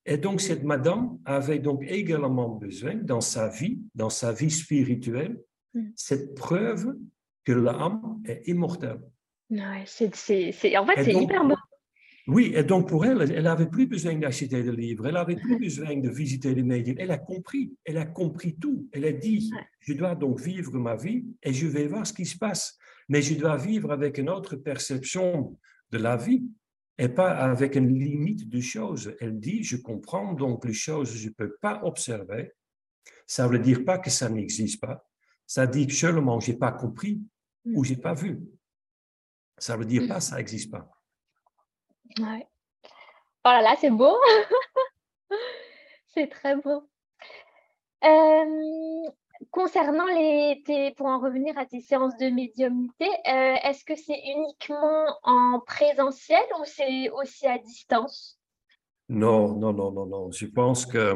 Et 0.05 0.17
donc 0.17 0.39
cette 0.39 0.63
madame 0.63 1.17
avait 1.25 1.59
donc 1.59 1.83
également 1.85 2.49
besoin 2.49 2.95
dans 2.95 3.19
sa 3.19 3.49
vie, 3.49 3.81
dans 3.93 4.09
sa 4.09 4.31
vie 4.31 4.51
spirituelle, 4.51 5.37
mm. 5.73 5.89
cette 5.95 6.33
preuve 6.33 6.95
que 7.43 7.51
l'âme 7.51 8.21
est 8.25 8.47
immortelle. 8.47 9.01
Ouais, 9.49 9.83
c'est, 9.85 10.77
en 10.77 10.85
fait, 10.85 11.03
c'est 11.03 11.13
hyper 11.13 11.45
beau. 11.45 11.55
Oui, 12.27 12.51
et 12.53 12.63
donc 12.63 12.89
pour 12.89 13.05
elle, 13.05 13.31
elle 13.31 13.43
n'avait 13.45 13.69
plus 13.69 13.87
besoin 13.87 14.15
d'acheter 14.15 14.61
des 14.61 14.71
livres, 14.75 15.07
elle 15.07 15.13
n'avait 15.13 15.37
plus 15.37 15.57
besoin 15.57 15.95
de 15.95 16.09
visiter 16.09 16.53
les 16.53 16.63
médias. 16.63 16.93
Elle 16.97 17.11
a 17.11 17.17
compris, 17.17 17.73
elle 17.85 17.97
a 17.97 18.05
compris 18.05 18.57
tout. 18.57 18.89
Elle 18.91 19.05
a 19.05 19.13
dit, 19.13 19.49
je 19.79 19.93
dois 19.93 20.13
donc 20.13 20.41
vivre 20.41 20.77
ma 20.77 20.97
vie 20.97 21.25
et 21.41 21.53
je 21.53 21.67
vais 21.67 21.87
voir 21.87 22.05
ce 22.05 22.11
qui 22.11 22.25
se 22.25 22.37
passe. 22.37 22.77
Mais 23.07 23.21
je 23.21 23.35
dois 23.35 23.55
vivre 23.55 23.93
avec 23.93 24.17
une 24.17 24.29
autre 24.29 24.57
perception 24.57 25.57
de 25.91 25.97
la 25.97 26.17
vie 26.17 26.43
et 26.97 27.07
pas 27.07 27.31
avec 27.31 27.75
une 27.75 27.97
limite 27.97 28.49
de 28.49 28.59
choses. 28.59 29.15
Elle 29.21 29.39
dit, 29.39 29.63
je 29.63 29.77
comprends 29.77 30.33
donc 30.33 30.65
les 30.65 30.73
choses 30.73 31.15
je 31.15 31.29
ne 31.29 31.33
peux 31.33 31.55
pas 31.61 31.79
observer. 31.83 32.51
Ça 33.25 33.47
ne 33.47 33.53
veut 33.53 33.59
dire 33.59 33.85
pas 33.85 33.99
que 33.99 34.09
ça 34.09 34.27
n'existe 34.29 34.81
pas. 34.81 35.07
Ça 35.45 35.65
dit 35.65 35.89
seulement 35.89 36.41
je 36.41 36.51
n'ai 36.51 36.57
pas 36.57 36.73
compris 36.73 37.21
ou 37.63 37.85
je 37.85 37.93
n'ai 37.93 38.01
pas 38.01 38.13
vu. 38.13 38.37
Ça 39.57 39.75
ne 39.75 39.79
veut 39.79 39.85
dire 39.85 40.09
pas 40.09 40.19
ça 40.19 40.35
n'existe 40.35 40.69
pas. 40.69 40.96
Ouais. 42.19 42.47
Oh 43.45 43.49
là 43.49 43.61
là, 43.61 43.75
c'est 43.79 43.89
beau. 43.89 44.17
c'est 46.07 46.27
très 46.27 46.55
beau. 46.55 46.83
concernant 49.51 50.05
les, 50.05 50.63
pour 50.95 51.07
en 51.07 51.19
revenir 51.19 51.57
à 51.57 51.65
tes 51.65 51.81
séances 51.81 52.17
de 52.17 52.29
médiumnité, 52.29 53.07
euh, 53.27 53.55
est-ce 53.63 53.85
que 53.85 53.95
c'est 53.95 54.19
uniquement 54.25 55.05
en 55.23 55.59
présentiel 55.65 56.43
ou 56.59 56.63
c'est 56.65 57.09
aussi 57.09 57.47
à 57.47 57.57
distance? 57.57 58.39
Non, 59.09 59.55
non, 59.55 59.73
non, 59.73 59.91
non, 59.91 60.05
non. 60.05 60.31
Je 60.31 60.45
pense 60.47 60.85
que, 60.85 61.15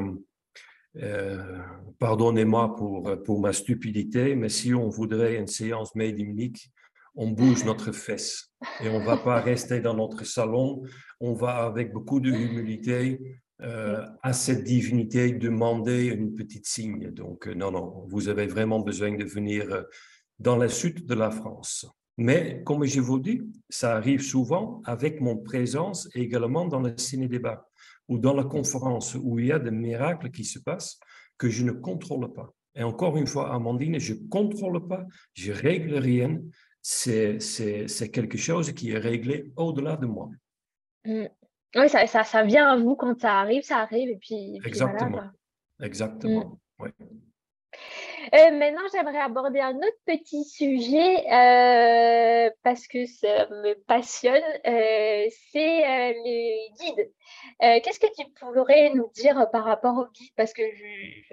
euh, 0.98 1.58
pardonnez-moi 2.00 2.76
pour, 2.76 3.24
pour 3.24 3.40
ma 3.42 3.54
stupidité, 3.54 4.36
mais 4.36 4.50
si 4.50 4.74
on 4.74 4.88
voudrait 4.88 5.36
une 5.36 5.48
séance 5.48 5.96
médiumnique, 5.96 6.72
on 7.16 7.32
bouge 7.32 7.66
notre 7.66 7.92
fesse 7.92 8.52
et 8.82 8.90
on 8.90 9.00
ne 9.00 9.06
va 9.06 9.18
pas 9.18 9.42
rester 9.42 9.80
dans 9.80 9.96
notre 9.96 10.26
salon. 10.26 10.84
On 11.20 11.34
va 11.34 11.64
avec 11.64 11.92
beaucoup 11.92 12.20
de 12.20 12.32
humilité 12.32 13.20
euh, 13.62 14.06
à 14.24 14.34
cette 14.34 14.64
divinité 14.64 15.32
demander 15.34 16.06
une 16.06 16.34
petite 16.34 16.66
signe. 16.66 17.12
Donc, 17.12 17.48
euh, 17.48 17.54
non, 17.54 17.72
non, 17.72 18.06
vous 18.08 18.28
avez 18.28 18.48
vraiment 18.48 18.80
besoin 18.80 19.16
de 19.16 19.24
venir 19.24 19.72
euh, 19.72 19.84
dans 20.40 20.58
le 20.58 20.68
sud 20.68 21.06
de 21.06 21.14
la 21.14 21.30
France. 21.30 21.86
Mais 22.18 22.62
comme 22.66 22.86
je 22.86 23.02
vous 23.02 23.20
dis, 23.20 23.42
ça 23.70 23.96
arrive 23.96 24.22
souvent 24.22 24.82
avec 24.86 25.22
mon 25.22 25.38
présence 25.38 26.10
également 26.16 26.66
dans 26.66 26.80
le 26.80 26.94
ciné-débat 26.98 27.68
ou 28.08 28.18
dans 28.18 28.34
la 28.34 28.44
conférence 28.44 29.16
où 29.16 29.40
il 29.40 29.48
y 29.48 29.52
a 29.52 29.60
des 29.60 29.72
miracles 29.72 30.32
qui 30.32 30.44
se 30.44 30.60
passent 30.60 31.00
que 31.38 31.50
je 31.50 31.64
ne 31.64 31.72
contrôle 31.72 32.34
pas. 32.34 32.54
Et 32.76 32.84
encore 32.84 33.18
une 33.18 33.28
fois, 33.28 33.54
Amandine, 33.54 34.00
je 34.00 34.14
ne 34.14 34.28
contrôle 34.28 34.88
pas, 34.88 35.06
je 35.34 35.52
règle 35.52 35.96
rien. 35.96 36.40
C'est 36.82 38.12
quelque 38.12 38.38
chose 38.38 38.72
qui 38.74 38.92
est 38.92 38.98
réglé 38.98 39.52
au-delà 39.56 39.98
de 39.98 40.06
moi. 40.06 40.30
Mm. 41.06 41.26
Oui, 41.76 41.90
ça, 41.90 42.06
ça, 42.06 42.24
ça, 42.24 42.44
vient 42.44 42.68
à 42.68 42.76
vous 42.76 42.96
quand 42.96 43.20
ça 43.20 43.40
arrive, 43.40 43.64
ça 43.64 43.78
arrive. 43.78 44.10
Et 44.10 44.18
puis, 44.18 44.60
Exactement. 44.66 45.30
Exactement. 45.82 46.60
Mm. 46.80 46.88
Euh, 48.34 48.52
maintenant, 48.52 48.82
j'aimerais 48.94 49.20
aborder 49.20 49.60
un 49.60 49.76
autre 49.76 49.98
petit 50.06 50.44
sujet 50.44 51.26
euh, 51.32 52.50
parce 52.64 52.88
que 52.88 53.06
ça 53.06 53.48
me 53.50 53.74
passionne. 53.86 54.44
Euh, 54.68 55.26
c'est 55.52 56.14
les 56.24 56.70
guides. 56.80 57.12
Qu'est-ce 57.60 58.00
que 58.00 58.14
tu 58.16 58.30
pourrais 58.40 58.92
nous 58.94 59.10
dire 59.16 59.50
par 59.52 59.66
rapport 59.66 59.98
aux 59.98 60.08
guides? 60.12 60.34
Parce 60.36 60.54
que 60.54 60.62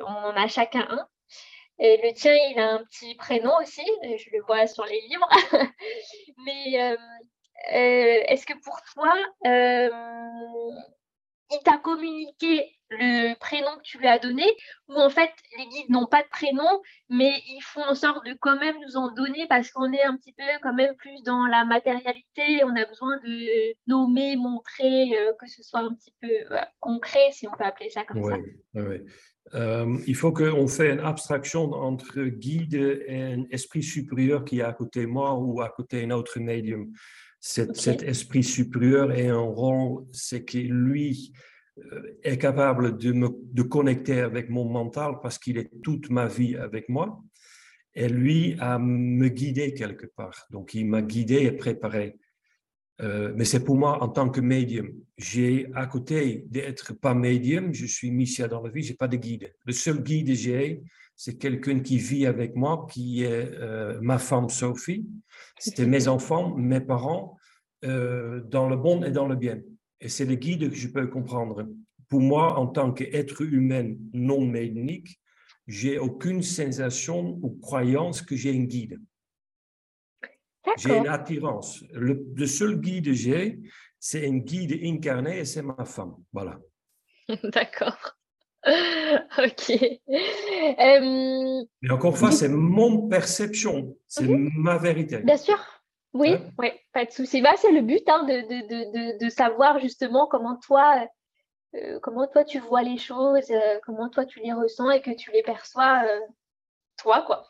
on 0.02 0.04
en 0.04 0.36
a 0.36 0.46
chacun 0.48 0.86
un. 0.88 1.06
Et 1.78 2.00
le 2.02 2.12
tien, 2.12 2.34
il 2.50 2.58
a 2.58 2.72
un 2.74 2.84
petit 2.84 3.14
prénom 3.14 3.52
aussi. 3.60 3.84
Je 4.02 4.30
le 4.32 4.42
vois 4.42 4.66
sur 4.66 4.84
les 4.84 5.00
livres. 5.02 5.28
Mais 6.44 6.96
est-ce 7.70 8.46
que 8.46 8.54
pour 8.62 8.80
toi, 8.94 9.14
il 11.50 11.58
t'a 11.64 11.78
communiqué 11.78 12.78
le 12.90 13.38
prénom 13.38 13.76
que 13.76 13.82
tu 13.82 13.98
lui 13.98 14.06
as 14.06 14.18
donné, 14.18 14.44
ou 14.88 14.94
en 14.94 15.10
fait 15.10 15.30
les 15.58 15.66
guides 15.66 15.90
n'ont 15.90 16.06
pas 16.06 16.22
de 16.22 16.28
prénom, 16.28 16.82
mais 17.10 17.32
ils 17.48 17.60
font 17.62 17.82
en 17.82 17.94
sorte 17.94 18.24
de 18.24 18.34
quand 18.40 18.58
même 18.58 18.76
nous 18.86 18.96
en 18.96 19.12
donner 19.12 19.46
parce 19.48 19.70
qu'on 19.70 19.92
est 19.92 20.02
un 20.02 20.16
petit 20.16 20.32
peu 20.32 20.44
quand 20.62 20.72
même 20.72 20.94
plus 20.96 21.22
dans 21.22 21.46
la 21.46 21.64
matérialité, 21.64 22.64
on 22.64 22.74
a 22.76 22.84
besoin 22.86 23.18
de 23.18 23.74
nommer, 23.86 24.36
montrer, 24.36 25.18
euh, 25.18 25.32
que 25.38 25.46
ce 25.46 25.62
soit 25.62 25.80
un 25.80 25.94
petit 25.94 26.14
peu 26.20 26.28
euh, 26.28 26.60
concret, 26.80 27.30
si 27.32 27.46
on 27.46 27.52
peut 27.52 27.64
appeler 27.64 27.90
ça 27.90 28.04
comme 28.04 28.22
ça. 28.22 28.36
Oui. 28.74 29.02
Euh, 29.54 29.96
il 30.06 30.14
faut 30.14 30.32
qu'on 30.32 30.68
fait 30.68 30.92
une 30.92 31.00
abstraction 31.00 31.72
entre 31.72 32.22
guide 32.22 33.02
et 33.06 33.22
un 33.22 33.44
esprit 33.50 33.82
supérieur 33.82 34.44
qui 34.44 34.60
est 34.60 34.62
à 34.62 34.72
côté 34.72 35.02
de 35.02 35.06
moi 35.06 35.34
ou 35.34 35.60
à 35.60 35.70
côté 35.70 36.02
d'un 36.02 36.10
autre 36.10 36.38
médium. 36.38 36.92
Cet, 37.40 38.02
esprit 38.02 38.42
supérieur 38.42 39.12
est 39.12 39.28
un 39.28 39.38
rôle, 39.38 40.04
c'est 40.12 40.44
que 40.44 40.58
lui 40.58 41.32
euh, 41.78 42.18
est 42.22 42.38
capable 42.38 42.96
de 42.96 43.12
me 43.12 43.28
de 43.52 43.62
connecter 43.62 44.20
avec 44.20 44.50
mon 44.50 44.64
mental 44.64 45.14
parce 45.22 45.38
qu'il 45.38 45.56
est 45.56 45.70
toute 45.82 46.10
ma 46.10 46.26
vie 46.26 46.56
avec 46.56 46.88
moi. 46.88 47.22
Et 47.94 48.08
lui 48.08 48.56
a 48.60 48.78
me 48.78 49.28
guidé 49.28 49.74
quelque 49.74 50.06
part. 50.06 50.46
Donc, 50.50 50.74
il 50.74 50.86
m'a 50.86 51.02
guidé 51.02 51.36
et 51.42 51.52
préparé. 51.52 52.16
Euh, 53.00 53.32
mais 53.36 53.44
c'est 53.44 53.64
pour 53.64 53.76
moi 53.76 54.02
en 54.02 54.08
tant 54.08 54.28
que 54.28 54.40
médium. 54.40 54.90
J'ai 55.16 55.70
à 55.74 55.86
côté 55.86 56.44
d'être 56.48 56.94
pas 56.94 57.14
médium, 57.14 57.72
je 57.72 57.86
suis 57.86 58.10
mission 58.10 58.48
dans 58.48 58.62
la 58.62 58.70
vie, 58.70 58.82
j'ai 58.82 58.94
pas 58.94 59.08
de 59.08 59.16
guide. 59.16 59.52
Le 59.64 59.72
seul 59.72 60.02
guide 60.02 60.28
que 60.28 60.34
j'ai, 60.34 60.82
c'est 61.18 61.36
quelqu'un 61.36 61.80
qui 61.80 61.98
vit 61.98 62.26
avec 62.26 62.54
moi, 62.54 62.86
qui 62.88 63.24
est 63.24 63.52
euh, 63.54 63.98
ma 64.00 64.18
femme 64.18 64.48
Sophie. 64.48 65.04
C'était 65.58 65.84
mes 65.84 66.06
enfants, 66.06 66.54
mes 66.56 66.80
parents, 66.80 67.36
euh, 67.84 68.40
dans 68.42 68.68
le 68.68 68.76
bon 68.76 69.02
et 69.02 69.10
dans 69.10 69.26
le 69.26 69.34
bien. 69.34 69.60
Et 70.00 70.08
c'est 70.08 70.24
le 70.24 70.36
guide 70.36 70.70
que 70.70 70.76
je 70.76 70.86
peux 70.86 71.08
comprendre. 71.08 71.68
Pour 72.08 72.20
moi, 72.20 72.56
en 72.56 72.68
tant 72.68 72.92
qu'être 72.92 73.42
humain 73.42 73.96
non 74.12 74.46
médinique, 74.46 75.20
j'ai 75.66 75.98
aucune 75.98 76.40
sensation 76.40 77.40
ou 77.42 77.58
croyance 77.60 78.22
que 78.22 78.36
j'ai 78.36 78.56
un 78.56 78.62
guide. 78.62 79.00
J'ai 80.76 80.98
une 80.98 81.08
attirance. 81.08 81.82
Le, 81.94 82.28
le 82.32 82.46
seul 82.46 82.80
guide 82.80 83.06
que 83.06 83.12
j'ai, 83.12 83.58
c'est 83.98 84.24
un 84.24 84.36
guide 84.36 84.78
incarné 84.84 85.40
et 85.40 85.44
c'est 85.44 85.62
ma 85.62 85.84
femme. 85.84 86.14
Voilà. 86.32 86.60
D'accord. 87.42 88.17
ok. 89.38 89.70
Euh, 90.10 91.64
Mais 91.82 91.90
encore 91.90 92.10
une 92.10 92.16
fois, 92.16 92.32
c'est 92.32 92.48
mon 92.48 93.08
perception, 93.08 93.96
c'est 94.06 94.26
ma 94.28 94.78
vérité. 94.78 95.18
Bien 95.18 95.36
sûr. 95.36 95.58
Oui, 96.14 96.36
oui, 96.58 96.70
pas 96.92 97.04
de 97.04 97.10
souci. 97.10 97.42
Bah, 97.42 97.52
c'est 97.56 97.70
le 97.70 97.82
but 97.82 98.02
hein, 98.08 98.24
de, 98.24 98.40
de, 98.40 99.14
de, 99.14 99.24
de, 99.24 99.28
savoir 99.28 99.78
justement 99.78 100.26
comment 100.26 100.56
toi, 100.56 101.06
euh, 101.74 101.98
comment 102.02 102.26
toi 102.26 102.44
tu 102.44 102.58
vois 102.58 102.82
les 102.82 102.96
choses, 102.96 103.50
euh, 103.50 103.78
comment 103.84 104.08
toi 104.08 104.24
tu 104.24 104.40
les 104.40 104.52
ressens 104.52 104.90
et 104.90 105.02
que 105.02 105.14
tu 105.14 105.30
les 105.32 105.42
perçois 105.42 106.02
toi, 106.96 107.22
quoi. 107.22 107.46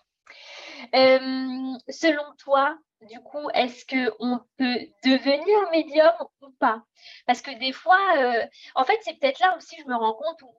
selon 0.92 2.24
toi, 2.38 2.76
du 3.02 3.20
coup, 3.20 3.48
est-ce 3.54 3.86
qu'on 3.86 4.40
peut 4.56 4.78
devenir 5.04 5.70
médium 5.70 6.12
ou 6.42 6.50
pas? 6.58 6.82
Parce 7.26 7.42
que 7.42 7.56
des 7.58 7.72
fois, 7.72 8.00
euh, 8.16 8.44
en 8.74 8.84
fait, 8.84 8.98
c'est 9.02 9.18
peut-être 9.18 9.38
là 9.38 9.56
aussi, 9.56 9.76
je 9.80 9.88
me 9.88 9.94
rends 9.94 10.14
compte, 10.14 10.42
où 10.42 10.52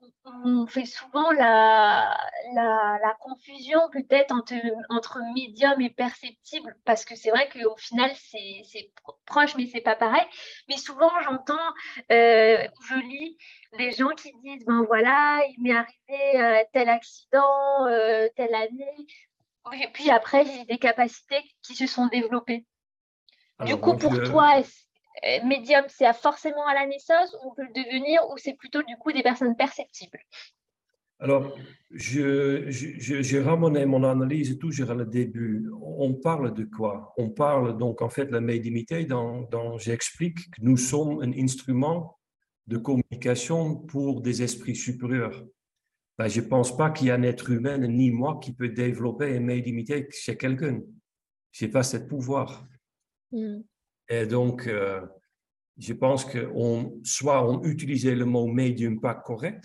on 0.44 0.66
fait 0.66 0.86
souvent 0.86 1.30
la, 1.32 2.16
confusion 3.20 3.80
peut-être 3.92 4.32
entre, 4.32 5.18
médium 5.34 5.80
et 5.82 5.90
perceptible, 5.90 6.76
parce 6.84 7.04
que 7.04 7.14
c'est 7.14 7.30
vrai 7.30 7.48
qu'au 7.50 7.76
final, 7.76 8.10
c'est 8.14 8.90
proche, 9.26 9.54
mais 9.56 9.66
c'est 9.66 9.82
pas 9.82 9.96
pareil. 9.96 10.26
Mais 10.68 10.78
souvent, 10.78 11.10
j'entends, 11.22 11.54
euh, 12.10 12.66
je 12.88 12.94
lis 12.94 13.36
des 13.76 13.92
gens 13.92 14.10
qui 14.10 14.32
disent, 14.42 14.64
ben 14.64 14.82
voilà, 14.86 15.42
il 15.50 15.62
m'est 15.62 15.76
arrivé 15.76 16.40
euh, 16.40 16.64
tel 16.72 16.88
accident, 16.88 17.86
telle 18.34 18.54
année, 18.54 19.06
et 19.72 19.88
puis 19.92 20.10
après, 20.10 20.44
j'ai 20.44 20.64
des 20.64 20.78
capacités 20.78 21.42
qui 21.62 21.74
se 21.74 21.86
sont 21.86 22.06
développées. 22.08 22.66
du 23.64 23.76
coup, 23.76 23.96
pour 23.96 24.14
euh, 24.14 24.24
toi, 24.24 24.62
euh, 25.26 25.44
médium, 25.44 25.84
c'est 25.88 26.12
forcément 26.14 26.66
à 26.66 26.74
la 26.74 26.86
naissance 26.86 27.34
ou 27.34 27.50
on 27.50 27.54
peut 27.54 27.64
le 27.64 27.72
devenir 27.72 28.22
ou 28.30 28.38
c'est 28.38 28.54
plutôt 28.54 28.82
du 28.82 28.96
coup 28.96 29.12
des 29.12 29.22
personnes 29.22 29.56
perceptibles? 29.56 30.20
Alors, 31.22 31.54
je, 31.90 32.70
je, 32.70 33.20
je, 33.20 33.38
ramené 33.38 33.84
mon 33.84 34.04
analyse 34.04 34.58
toujours 34.58 34.90
à 34.90 34.94
le 34.94 35.04
début. 35.04 35.68
On 35.82 36.14
parle 36.14 36.54
de 36.54 36.64
quoi? 36.64 37.12
On 37.18 37.28
parle 37.28 37.76
donc 37.76 38.00
en 38.00 38.08
fait 38.08 38.24
de 38.24 38.32
la 38.32 38.40
médiumité 38.40 39.04
dont, 39.04 39.42
dont 39.50 39.76
j'explique 39.76 40.50
que 40.50 40.62
nous 40.62 40.78
sommes 40.78 41.20
un 41.20 41.32
instrument 41.32 42.18
de 42.66 42.78
communication 42.78 43.76
pour 43.76 44.22
des 44.22 44.42
esprits 44.42 44.76
supérieurs. 44.76 45.44
Ben, 46.20 46.28
je 46.28 46.42
ne 46.42 46.46
pense 46.48 46.76
pas 46.76 46.90
qu'il 46.90 47.06
y 47.06 47.10
a 47.10 47.14
un 47.14 47.22
être 47.22 47.48
humain, 47.48 47.78
ni 47.78 48.10
moi, 48.10 48.38
qui 48.42 48.52
peut 48.52 48.68
développer 48.68 49.34
une 49.36 49.46
médiumité 49.46 50.06
chez 50.10 50.36
quelqu'un. 50.36 50.82
Je 51.50 51.64
n'ai 51.64 51.70
pas 51.70 51.82
ce 51.82 51.96
pouvoir. 51.96 52.68
Hmm. 53.32 53.62
Et 54.06 54.26
donc, 54.26 54.66
euh, 54.66 55.00
je 55.78 55.94
pense 55.94 56.26
que 56.26 56.52
soit 57.04 57.48
on 57.48 57.62
utilisait 57.62 58.14
le 58.14 58.26
mot 58.26 58.46
médium 58.48 59.00
pas 59.00 59.14
correct, 59.14 59.64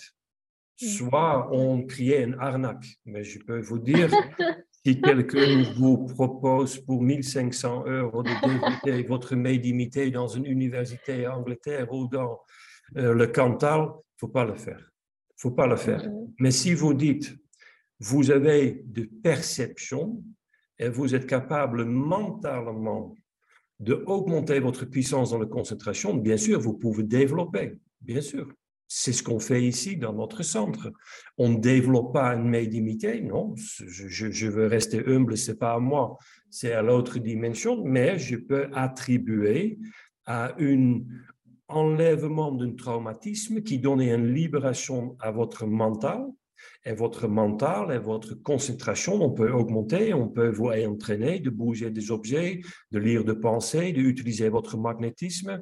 hmm. 0.81 0.85
soit 0.85 1.49
on 1.51 1.85
créait 1.85 2.23
une 2.23 2.37
arnaque. 2.39 2.87
Mais 3.03 3.25
je 3.25 3.39
peux 3.39 3.59
vous 3.59 3.79
dire, 3.79 4.09
si 4.85 5.01
quelqu'un 5.01 5.61
vous 5.75 6.05
propose 6.05 6.79
pour 6.79 7.01
1500 7.01 7.83
euros 7.85 8.23
de 8.23 8.31
développer 8.47 9.03
votre 9.03 9.35
médiumité 9.35 10.09
dans 10.09 10.29
une 10.29 10.45
université 10.45 11.27
en 11.27 11.39
Angleterre 11.39 11.91
ou 11.91 12.07
dans 12.07 12.39
euh, 12.95 13.13
le 13.13 13.27
Cantal, 13.27 13.81
il 13.81 13.87
ne 13.87 14.19
faut 14.21 14.29
pas 14.29 14.45
le 14.45 14.55
faire 14.55 14.94
faut 15.37 15.51
pas 15.51 15.67
le 15.67 15.75
faire. 15.75 16.03
Mm-hmm. 16.05 16.33
Mais 16.39 16.51
si 16.51 16.73
vous 16.73 16.93
dites, 16.93 17.35
vous 17.99 18.31
avez 18.31 18.83
de 18.85 19.03
perception 19.23 20.23
et 20.79 20.89
vous 20.89 21.15
êtes 21.15 21.27
capable 21.27 21.85
mentalement 21.85 23.15
de 23.79 24.03
augmenter 24.05 24.59
votre 24.59 24.85
puissance 24.85 25.31
dans 25.31 25.39
la 25.39 25.45
concentration, 25.45 26.13
bien 26.15 26.37
sûr, 26.37 26.59
vous 26.59 26.73
pouvez 26.73 27.03
développer, 27.03 27.77
bien 28.01 28.21
sûr. 28.21 28.47
C'est 28.87 29.13
ce 29.13 29.23
qu'on 29.23 29.39
fait 29.39 29.63
ici 29.63 29.97
dans 29.97 30.13
notre 30.13 30.43
centre. 30.43 30.91
On 31.37 31.49
ne 31.49 31.59
développe 31.59 32.13
pas 32.13 32.35
une 32.35 32.47
médiumité, 32.47 33.19
non. 33.21 33.55
Je, 33.55 34.29
je 34.29 34.47
veux 34.47 34.67
rester 34.67 35.03
humble, 35.07 35.37
c'est 35.37 35.57
pas 35.57 35.73
à 35.73 35.79
moi, 35.79 36.17
c'est 36.51 36.71
à 36.71 36.81
l'autre 36.81 37.17
dimension, 37.17 37.83
mais 37.83 38.19
je 38.19 38.35
peux 38.35 38.69
attribuer 38.73 39.79
à 40.25 40.53
une 40.59 41.07
enlèvement 41.67 42.51
d'un 42.51 42.73
traumatisme 42.73 43.61
qui 43.61 43.79
donne 43.79 44.01
une 44.01 44.33
libération 44.33 45.15
à 45.19 45.31
votre 45.31 45.65
mental. 45.65 46.25
Et 46.85 46.93
votre 46.93 47.27
mental 47.27 47.91
et 47.91 47.97
votre 47.97 48.33
concentration, 48.35 49.21
on 49.21 49.31
peut 49.31 49.51
augmenter, 49.51 50.13
on 50.13 50.29
peut 50.29 50.49
vous 50.49 50.69
entraîner 50.69 51.39
de 51.39 51.49
bouger 51.49 51.91
des 51.91 52.11
objets, 52.11 52.61
de 52.91 52.99
lire 52.99 53.23
des 53.23 53.35
pensées, 53.35 53.91
d'utiliser 53.91 54.49
votre 54.49 54.77
magnétisme, 54.77 55.61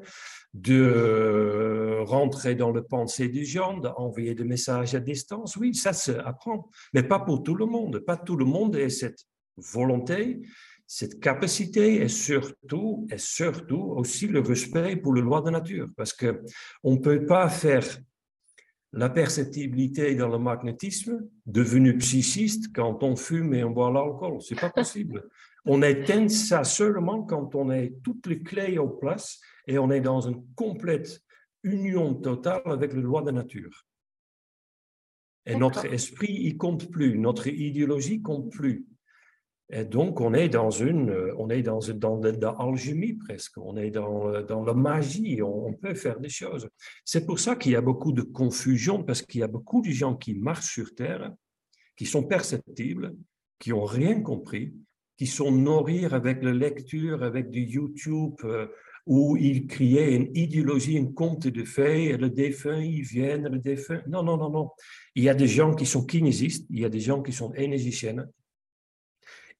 de 0.53 1.99
rentrer 2.03 2.55
dans 2.55 2.71
le 2.71 2.83
pensée 2.83 3.27
des 3.27 3.43
gens, 3.43 3.77
d'envoyer 3.77 4.35
des 4.35 4.43
messages 4.43 4.95
à 4.95 4.99
distance. 4.99 5.55
Oui, 5.57 5.73
ça 5.73 5.93
s'apprend, 5.93 6.69
mais 6.93 7.03
pas 7.03 7.19
pour 7.19 7.41
tout 7.43 7.55
le 7.55 7.65
monde. 7.65 7.99
Pas 7.99 8.17
tout 8.17 8.37
le 8.37 8.45
monde 8.45 8.75
a 8.75 8.89
cette 8.89 9.25
volonté 9.57 10.41
cette 10.87 11.19
capacité 11.19 12.01
est 12.01 12.07
surtout, 12.07 13.07
et 13.09 13.17
surtout 13.17 13.93
aussi 13.95 14.27
le 14.27 14.41
respect 14.41 14.95
pour 14.95 15.13
les 15.13 15.21
lois 15.21 15.41
de 15.41 15.49
nature, 15.49 15.89
parce 15.95 16.13
que 16.13 16.43
on 16.83 16.95
ne 16.95 16.99
peut 16.99 17.25
pas 17.25 17.49
faire 17.49 17.85
la 18.93 19.09
perceptibilité 19.09 20.13
dans 20.13 20.29
le 20.29 20.37
magnétisme 20.37 21.27
devenu 21.47 21.97
psychiste 21.97 22.71
quand 22.75 23.03
on 23.03 23.15
fume 23.15 23.53
et 23.55 23.63
on 23.63 23.71
boit 23.71 23.91
l'alcool. 23.91 24.39
C'est 24.41 24.59
pas 24.59 24.69
possible. 24.69 25.27
On 25.65 25.81
éteint 25.81 26.27
ça 26.29 26.63
seulement 26.63 27.23
quand 27.23 27.55
on 27.55 27.69
a 27.69 27.87
toutes 28.03 28.27
les 28.27 28.43
clés 28.43 28.77
en 28.77 28.87
place 28.87 29.39
et 29.65 29.79
on 29.79 29.89
est 29.89 30.01
dans 30.01 30.21
une 30.21 30.45
complète 30.53 31.21
union 31.63 32.13
totale 32.13 32.61
avec 32.65 32.93
le 32.93 33.01
loi 33.01 33.23
de 33.23 33.31
nature. 33.31 33.87
Et 35.45 35.55
notre 35.55 35.85
esprit, 35.85 36.31
il 36.31 36.57
compte 36.57 36.89
plus, 36.91 37.17
notre 37.17 37.47
idéologie 37.47 38.21
compte 38.21 38.51
plus. 38.51 38.85
Et 39.69 39.85
donc, 39.85 40.19
on 40.19 40.33
est 40.33 40.49
dans 40.49 40.69
une, 40.69 41.15
on 41.37 41.49
est 41.49 41.61
dans, 41.61 41.79
dans, 41.79 42.19
l'alchimie 42.19 43.13
presque, 43.13 43.57
on 43.57 43.77
est 43.77 43.91
dans, 43.91 44.41
dans 44.41 44.63
la 44.63 44.73
magie, 44.73 45.41
on, 45.41 45.73
peut 45.73 45.95
faire 45.95 46.19
des 46.19 46.29
choses. 46.29 46.67
C'est 47.05 47.25
pour 47.25 47.39
ça 47.39 47.55
qu'il 47.55 47.71
y 47.71 47.75
a 47.75 47.81
beaucoup 47.81 48.11
de 48.11 48.21
confusion, 48.21 49.03
parce 49.03 49.21
qu'il 49.21 49.41
y 49.41 49.43
a 49.43 49.47
beaucoup 49.47 49.81
de 49.81 49.89
gens 49.89 50.15
qui 50.15 50.35
marchent 50.35 50.73
sur 50.73 50.93
Terre, 50.93 51.33
qui 51.95 52.05
sont 52.05 52.23
perceptibles, 52.23 53.15
qui 53.57 53.69
n'ont 53.69 53.85
rien 53.85 54.21
compris, 54.21 54.73
qui 55.17 55.27
sont 55.27 55.51
nourris 55.51 56.05
avec 56.05 56.43
la 56.43 56.53
lecture, 56.53 57.23
avec 57.23 57.49
du 57.49 57.61
YouTube, 57.61 58.35
euh, 58.43 58.67
où 59.05 59.37
ils 59.37 59.67
criaient 59.67 60.15
une 60.15 60.29
idéologie, 60.35 60.97
un 60.97 61.05
conte 61.05 61.47
de 61.47 61.63
fées, 61.63 62.17
le 62.17 62.29
défunt, 62.29 62.81
ils 62.81 63.03
viennent, 63.03 63.47
le 63.47 63.59
défunt. 63.59 64.01
Non, 64.07 64.23
non, 64.23 64.37
non, 64.37 64.49
non. 64.49 64.69
Il 65.15 65.23
y 65.23 65.29
a 65.29 65.33
des 65.33 65.47
gens 65.47 65.73
qui 65.73 65.85
sont 65.85 66.05
kinésistes, 66.05 66.65
il 66.69 66.79
y 66.79 66.85
a 66.85 66.89
des 66.89 66.99
gens 66.99 67.21
qui 67.21 67.33
sont 67.33 67.53
énergiciennes, 67.53 68.29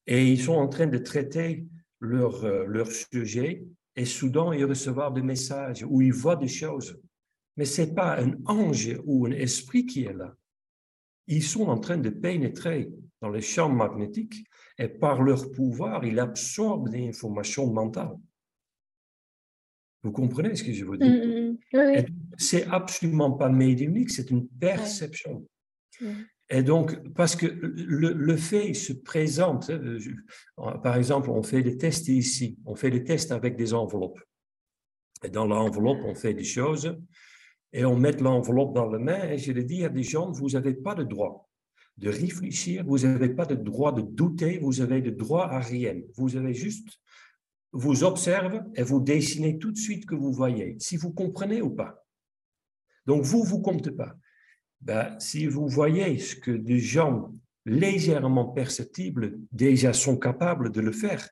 et 0.06 0.26
ils 0.26 0.40
sont 0.40 0.54
en 0.54 0.68
train 0.68 0.86
de 0.86 0.98
traiter 0.98 1.66
leur, 2.00 2.44
euh, 2.44 2.64
leur 2.66 2.90
sujet, 2.90 3.64
et 3.96 4.04
soudain, 4.04 4.52
ils 4.54 4.64
reçoivent 4.64 5.14
des 5.14 5.22
messages 5.22 5.84
où 5.88 6.02
ils 6.02 6.12
voient 6.12 6.36
des 6.36 6.48
choses. 6.48 7.00
Mais 7.56 7.64
ce 7.64 7.82
n'est 7.82 7.94
pas 7.94 8.20
un 8.20 8.32
ange 8.46 8.98
ou 9.04 9.26
un 9.26 9.30
esprit 9.30 9.86
qui 9.86 10.04
est 10.04 10.12
là. 10.12 10.34
Ils 11.26 11.42
sont 11.42 11.66
en 11.66 11.78
train 11.78 11.96
de 11.96 12.10
pénétrer 12.10 12.90
dans 13.22 13.30
les 13.30 13.40
champs 13.40 13.70
magnétiques 13.70 14.44
et 14.78 14.88
par 14.88 15.22
leur 15.22 15.50
pouvoir, 15.52 16.04
ils 16.04 16.18
absorbent 16.18 16.90
des 16.90 17.08
informations 17.08 17.72
mentales. 17.72 18.16
Vous 20.02 20.12
comprenez 20.12 20.54
ce 20.54 20.64
que 20.64 20.72
je 20.72 20.84
veux 20.84 20.98
dire? 20.98 21.08
Mm, 21.08 21.56
mm, 21.78 22.00
mm. 22.02 22.06
C'est 22.36 22.66
absolument 22.66 23.32
pas 23.32 23.48
médiumnique, 23.48 24.10
c'est 24.10 24.30
une 24.30 24.46
perception. 24.48 25.46
Et 26.54 26.62
donc, 26.62 26.96
parce 27.14 27.34
que 27.34 27.46
le, 27.46 28.36
fait 28.36 28.74
se 28.74 28.92
présente, 28.92 29.70
euh, 29.70 29.98
par 30.84 30.94
exemple, 30.94 31.28
on 31.30 31.42
fait 31.42 31.64
des 31.64 31.76
tests 31.76 32.06
ici, 32.06 32.60
on 32.64 32.76
fait 32.76 32.92
des 32.92 33.02
tests 33.02 33.32
avec 33.32 33.56
des 33.56 33.74
enveloppes. 33.74 34.20
Et 35.24 35.30
dans 35.30 35.46
l'enveloppe, 35.46 35.98
on 36.04 36.14
fait 36.14 36.32
des 36.32 36.44
choses 36.44 36.96
et 37.72 37.84
on 37.84 37.96
met 37.96 38.12
l'enveloppe 38.12 38.72
dans 38.72 38.86
la 38.86 39.00
main 39.00 39.30
et 39.30 39.38
je 39.38 39.50
le 39.50 39.64
dis 39.64 39.84
à 39.84 39.88
des 39.88 40.04
gens, 40.04 40.30
vous 40.30 40.50
n'avez 40.50 40.74
pas 40.74 40.94
de 40.94 41.02
droit 41.02 41.50
de 41.96 42.08
réfléchir, 42.08 42.84
vous 42.86 43.00
n'avez 43.00 43.30
pas 43.30 43.46
de 43.46 43.56
droit 43.56 43.92
de 43.92 44.02
douter, 44.02 44.58
vous 44.58 44.80
avez 44.80 45.02
de 45.02 45.10
droit 45.10 45.46
à 45.46 45.58
rien. 45.58 45.94
Vous 46.16 46.36
avez 46.36 46.54
juste 46.54 47.00
vous 47.72 48.04
observe 48.04 48.62
et 48.76 48.84
vous 48.84 49.00
dessinez 49.00 49.58
tout 49.58 49.72
de 49.72 49.76
suite 49.76 50.06
que 50.06 50.14
vous 50.14 50.32
voyez, 50.32 50.76
si 50.78 50.96
vous 50.96 51.12
comprenez 51.12 51.62
ou 51.62 51.70
pas. 51.70 52.06
Donc, 53.06 53.24
vous, 53.24 53.42
vous 53.42 53.60
comptez 53.60 53.90
pas. 53.90 54.14
Ben, 54.84 55.18
si 55.18 55.46
vous 55.46 55.66
voyez 55.66 56.18
ce 56.18 56.36
que 56.36 56.50
des 56.50 56.78
gens 56.78 57.32
légèrement 57.64 58.44
perceptibles 58.48 59.38
déjà 59.50 59.94
sont 59.94 60.18
capables 60.18 60.70
de 60.70 60.82
le 60.82 60.92
faire, 60.92 61.26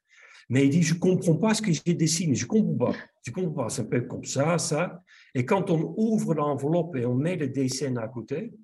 mais 0.49 0.65
il 0.65 0.71
dit, 0.71 0.83
je 0.83 0.95
comprends 0.95 1.37
pas 1.37 1.53
ce 1.53 1.61
que 1.61 1.71
j'ai 1.71 1.93
dessiné, 1.93 2.35
je 2.35 2.47
comprends 2.47 2.93
pas, 2.93 2.99
je 3.27 3.31
comprends 3.31 3.65
pas, 3.65 3.69
ça 3.69 3.85
peut 3.85 3.99
être 3.99 4.09
comme 4.09 4.25
ça, 4.25 4.57
ça. 4.57 5.03
Et 5.35 5.45
quand 5.45 5.69
on 5.69 5.95
ouvre 5.99 6.35
l'enveloppe 6.35 6.97
et 6.97 7.05
on 7.05 7.15
met 7.15 7.37
le 7.37 7.49
dessin 7.49 7.95
à 7.97 8.09
côté, 8.09 8.55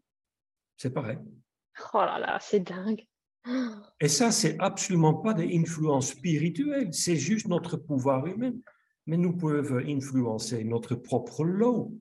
c'est 0.79 0.95
pareil. 0.95 1.19
Oh 1.93 1.99
là 1.99 2.19
là, 2.19 2.39
c'est 2.41 2.61
dingue. 2.61 3.05
Et 4.01 4.09
ça, 4.09 4.31
c'est 4.31 4.57
absolument 4.59 5.15
pas 5.15 5.35
d'influence 5.35 6.13
spirituelle, 6.13 6.89
c'est 6.93 7.17
juste 7.17 7.47
notre 7.47 7.77
pouvoir 7.77 8.27
humain. 8.27 8.53
Mais 9.07 9.19
nous 9.19 9.37
pouvons 9.37 9.79
influencer 9.87 10.65
notre 10.65 10.95
propre 10.95 11.45
lot. 11.45 11.93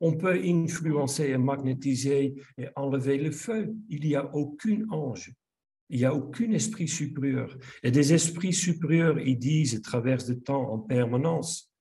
On 0.00 0.16
peut 0.16 0.40
influencer 0.44 1.30
et 1.30 1.38
magnétiser 1.38 2.34
et 2.56 2.68
enlever 2.76 3.18
le 3.18 3.30
feu. 3.30 3.74
Il 3.88 4.02
n'y 4.02 4.14
a 4.14 4.34
aucun 4.34 4.86
ange. 4.90 5.32
Il 5.90 5.98
n'y 5.98 6.04
a 6.04 6.14
aucun 6.14 6.50
esprit 6.52 6.86
supérieur. 6.86 7.56
Et 7.82 7.90
des 7.90 8.12
esprits 8.12 8.52
supérieurs, 8.52 9.18
ils 9.18 9.38
disent, 9.38 9.76
à 9.76 9.80
travers 9.80 10.18
le 10.28 10.38
temps 10.38 10.70
en 10.70 10.78
permanence, 10.78 11.72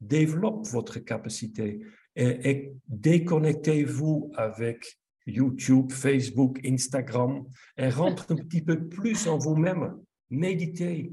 développe 0.00 0.66
votre 0.68 0.98
capacité 1.00 1.80
et, 2.16 2.50
et 2.50 2.72
déconnectez-vous 2.88 4.32
avec 4.36 4.98
YouTube, 5.26 5.92
Facebook, 5.92 6.60
Instagram, 6.64 7.44
et 7.76 7.88
rentre 7.88 8.32
un 8.32 8.36
petit 8.36 8.62
peu 8.62 8.88
plus 8.88 9.26
en 9.26 9.38
vous-même. 9.38 9.98
Méditez, 10.30 11.12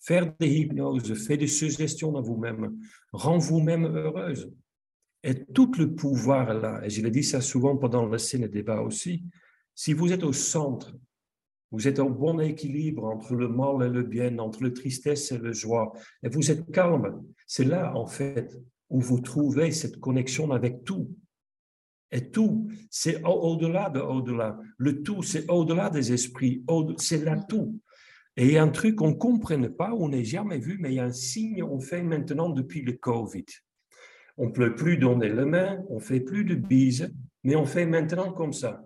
faire 0.00 0.32
des 0.38 0.48
hypnoses, 0.48 1.14
faire 1.26 1.38
des 1.38 1.46
suggestions 1.46 2.16
à 2.16 2.20
vous-même, 2.20 2.78
rend 3.12 3.38
vous-même 3.38 3.84
heureuse. 3.86 4.50
Et 5.24 5.44
tout 5.46 5.72
le 5.78 5.94
pouvoir 5.94 6.54
là, 6.54 6.80
et 6.84 6.90
je 6.90 7.02
le 7.02 7.10
dis 7.10 7.24
ça 7.24 7.40
souvent 7.40 7.76
pendant 7.76 8.06
le 8.06 8.18
scène 8.18 8.46
débat 8.46 8.80
aussi, 8.80 9.24
si 9.74 9.92
vous 9.92 10.12
êtes 10.12 10.22
au 10.22 10.32
centre, 10.32 10.96
vous 11.70 11.86
êtes 11.86 11.98
au 11.98 12.08
bon 12.08 12.40
équilibre 12.40 13.04
entre 13.04 13.34
le 13.34 13.48
mal 13.48 13.86
et 13.86 13.90
le 13.90 14.02
bien, 14.02 14.38
entre 14.38 14.62
la 14.62 14.70
tristesse 14.70 15.32
et 15.32 15.38
la 15.38 15.52
joie, 15.52 15.92
et 16.22 16.28
vous 16.28 16.50
êtes 16.50 16.70
calme, 16.70 17.22
c'est 17.46 17.64
là 17.64 17.94
en 17.96 18.06
fait 18.06 18.56
où 18.90 19.00
vous 19.00 19.20
trouvez 19.20 19.70
cette 19.72 19.98
connexion 20.00 20.50
avec 20.52 20.84
tout. 20.84 21.14
Et 22.10 22.30
tout, 22.30 22.70
c'est 22.90 23.22
au-delà 23.22 23.90
de 23.90 24.00
au-delà. 24.00 24.58
Le 24.78 25.02
tout, 25.02 25.22
c'est 25.22 25.50
au-delà 25.50 25.90
des 25.90 26.12
esprits, 26.12 26.64
c'est 26.96 27.22
là 27.22 27.36
tout. 27.36 27.78
Et 28.36 28.46
il 28.46 28.52
y 28.52 28.56
a 28.56 28.62
un 28.62 28.68
truc 28.68 28.96
qu'on 28.96 29.10
ne 29.10 29.14
comprenne 29.14 29.68
pas, 29.68 29.92
on 29.92 30.08
n'a 30.08 30.22
jamais 30.22 30.58
vu, 30.58 30.78
mais 30.80 30.92
il 30.92 30.94
y 30.94 31.00
a 31.00 31.04
un 31.04 31.12
signe 31.12 31.60
qu'on 31.60 31.80
fait 31.80 32.02
maintenant 32.02 32.48
depuis 32.48 32.82
le 32.82 32.92
Covid. 32.92 33.44
On 34.38 34.46
ne 34.46 34.52
peut 34.52 34.74
plus 34.74 34.96
donner 34.96 35.28
la 35.28 35.44
main, 35.44 35.84
on 35.90 36.00
fait 36.00 36.20
plus 36.20 36.44
de 36.44 36.54
bises, 36.54 37.12
mais 37.44 37.56
on 37.56 37.66
fait 37.66 37.86
maintenant 37.86 38.32
comme 38.32 38.52
ça. 38.52 38.82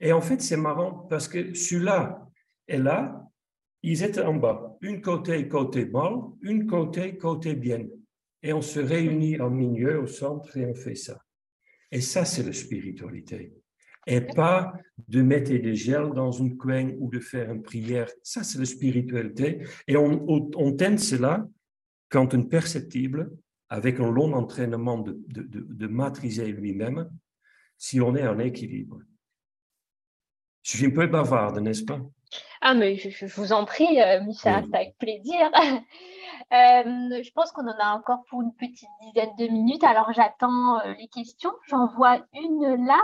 Et 0.00 0.12
en 0.12 0.20
fait, 0.20 0.40
c'est 0.40 0.56
marrant 0.56 1.06
parce 1.08 1.28
que 1.28 1.54
celui-là 1.54 2.28
et 2.66 2.78
là, 2.78 3.24
ils 3.82 4.02
étaient 4.02 4.22
en 4.22 4.34
bas. 4.34 4.76
Une 4.80 5.00
côté, 5.00 5.46
côté 5.46 5.84
mal, 5.84 6.14
une 6.42 6.66
côté, 6.66 7.16
côté 7.16 7.54
bien 7.54 7.86
et 8.42 8.52
on 8.52 8.62
se 8.62 8.80
réunit 8.80 9.40
en 9.40 9.50
milieu, 9.50 10.00
au 10.02 10.06
centre, 10.06 10.56
et 10.56 10.66
on 10.66 10.74
fait 10.74 10.94
ça. 10.94 11.18
Et 11.90 12.00
ça, 12.00 12.24
c'est 12.24 12.42
la 12.42 12.52
spiritualité. 12.52 13.54
Et 14.06 14.20
pas 14.20 14.72
de 15.06 15.22
mettre 15.22 15.52
des 15.52 15.74
gels 15.76 16.12
dans 16.12 16.32
une 16.32 16.56
coin 16.56 16.90
ou 16.98 17.08
de 17.08 17.20
faire 17.20 17.52
une 17.52 17.62
prière. 17.62 18.08
Ça, 18.22 18.42
c'est 18.42 18.58
la 18.58 18.64
spiritualité. 18.64 19.60
Et 19.86 19.96
on, 19.96 20.26
on, 20.28 20.72
tente 20.72 20.98
cela 20.98 21.46
quand 22.12 22.34
un 22.34 22.42
perceptible, 22.42 23.32
avec 23.70 23.98
un 23.98 24.10
long 24.10 24.34
entraînement 24.34 24.98
de, 24.98 25.18
de, 25.28 25.42
de, 25.42 25.86
maîtriser 25.86 26.46
lui-même, 26.52 27.10
si 27.78 28.02
on 28.02 28.14
est 28.14 28.28
en 28.28 28.38
équilibre. 28.38 28.98
Je 30.62 30.76
suis 30.76 30.86
un 30.86 30.90
peu 30.90 31.06
bavarde, 31.06 31.58
n'est-ce 31.58 31.84
pas? 31.84 32.00
Ah, 32.60 32.74
mais 32.74 32.96
je, 32.96 33.26
vous 33.26 33.52
en 33.52 33.64
prie, 33.64 34.00
euh, 34.00 34.22
Michel, 34.22 34.64
c'est 34.70 34.76
avec 34.76 34.98
plaisir. 34.98 35.50
Euh, 36.52 37.22
je 37.22 37.30
pense 37.32 37.50
qu'on 37.50 37.66
en 37.66 37.78
a 37.78 37.94
encore 37.94 38.24
pour 38.28 38.42
une 38.42 38.52
petite 38.52 38.88
dizaine 39.00 39.34
de 39.38 39.46
minutes. 39.46 39.84
Alors 39.84 40.12
j'attends 40.12 40.80
euh, 40.80 40.92
les 40.98 41.08
questions. 41.08 41.52
J'en 41.66 41.86
vois 41.94 42.20
une 42.34 42.84
là. 42.84 43.00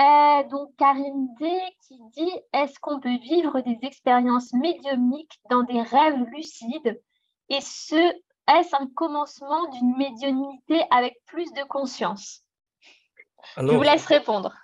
Euh, 0.00 0.48
donc 0.48 0.74
Karine 0.78 1.28
D 1.38 1.46
qui 1.86 1.98
dit 2.16 2.32
Est-ce 2.54 2.78
qu'on 2.80 3.00
peut 3.00 3.18
vivre 3.18 3.60
des 3.60 3.78
expériences 3.82 4.54
médiumniques 4.54 5.38
dans 5.50 5.62
des 5.64 5.82
rêves 5.82 6.24
lucides? 6.32 6.98
Et 7.50 7.60
ce, 7.60 7.96
est-ce 8.48 8.76
un 8.80 8.88
commencement 8.94 9.70
d'une 9.70 9.96
médiumnité 9.96 10.82
avec 10.90 11.16
plus 11.26 11.52
de 11.52 11.66
conscience? 11.68 12.44
Je 13.56 13.62
vous 13.62 13.82
laisse 13.82 14.06
répondre. 14.06 14.54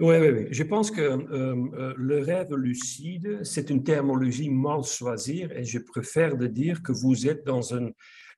Oui, 0.00 0.16
oui, 0.18 0.28
oui. 0.30 0.46
Je 0.50 0.64
pense 0.64 0.90
que 0.90 1.00
euh, 1.00 1.20
euh, 1.30 1.94
le 1.96 2.18
rêve 2.18 2.52
lucide, 2.54 3.44
c'est 3.44 3.70
une 3.70 3.84
terminologie 3.84 4.50
mal 4.50 4.82
choisie 4.82 5.46
et 5.54 5.64
je 5.64 5.78
préfère 5.78 6.36
de 6.36 6.46
dire 6.48 6.82
que 6.82 6.92
vous 6.92 7.28
êtes 7.28 7.44
dans 7.46 7.74
un, 7.74 7.90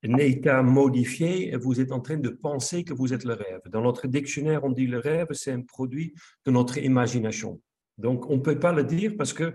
état 0.02 0.62
modifié 0.62 1.52
et 1.52 1.56
vous 1.56 1.80
êtes 1.80 1.90
en 1.90 2.00
train 2.00 2.18
de 2.18 2.28
penser 2.28 2.84
que 2.84 2.92
vous 2.92 3.12
êtes 3.14 3.24
le 3.24 3.32
rêve. 3.32 3.62
Dans 3.70 3.80
notre 3.80 4.06
dictionnaire, 4.06 4.62
on 4.64 4.70
dit 4.70 4.86
le 4.86 4.98
rêve, 4.98 5.28
c'est 5.32 5.50
un 5.50 5.62
produit 5.62 6.14
de 6.44 6.50
notre 6.50 6.78
imagination. 6.78 7.60
Donc, 7.98 8.28
on 8.28 8.36
ne 8.36 8.42
peut 8.42 8.58
pas 8.58 8.72
le 8.72 8.84
dire 8.84 9.14
parce 9.16 9.32
que 9.32 9.54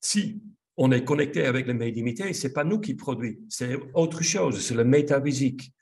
si 0.00 0.42
on 0.76 0.90
est 0.90 1.04
connecté 1.04 1.44
avec 1.44 1.66
la 1.66 1.74
médiumité, 1.74 2.32
ce 2.32 2.46
n'est 2.46 2.52
pas 2.52 2.64
nous 2.64 2.80
qui 2.80 2.94
produit, 2.94 3.40
c'est 3.48 3.78
autre 3.94 4.22
chose, 4.22 4.60
c'est 4.60 4.74
le 4.74 4.84
métaphysique. 4.84 5.72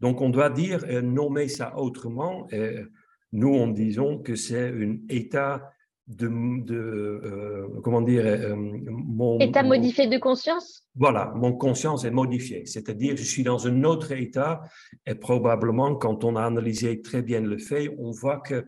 Donc, 0.00 0.20
on 0.22 0.30
doit 0.30 0.50
dire, 0.50 0.84
nommer 1.02 1.48
ça 1.48 1.76
autrement. 1.76 2.48
Et, 2.50 2.84
nous, 3.32 3.54
on 3.54 3.68
disons 3.68 4.18
que 4.18 4.34
c'est 4.34 4.70
un 4.70 4.96
état 5.08 5.72
de, 6.08 6.26
de 6.64 6.74
euh, 6.74 7.80
comment 7.84 8.02
dire, 8.02 8.24
euh, 8.26 8.56
mon 8.56 9.38
état 9.38 9.62
modifié 9.62 10.08
de 10.08 10.18
conscience? 10.18 10.84
Voilà, 10.96 11.32
mon 11.36 11.52
conscience 11.52 12.04
est 12.04 12.10
modifiée, 12.10 12.66
c'est-à-dire 12.66 13.16
je 13.16 13.22
suis 13.22 13.44
dans 13.44 13.68
un 13.68 13.84
autre 13.84 14.10
état 14.10 14.62
et 15.06 15.14
probablement 15.14 15.94
quand 15.94 16.24
on 16.24 16.34
a 16.34 16.42
analysé 16.42 17.00
très 17.00 17.22
bien 17.22 17.40
le 17.40 17.58
fait, 17.58 17.94
on 17.98 18.10
voit 18.10 18.40
que 18.40 18.66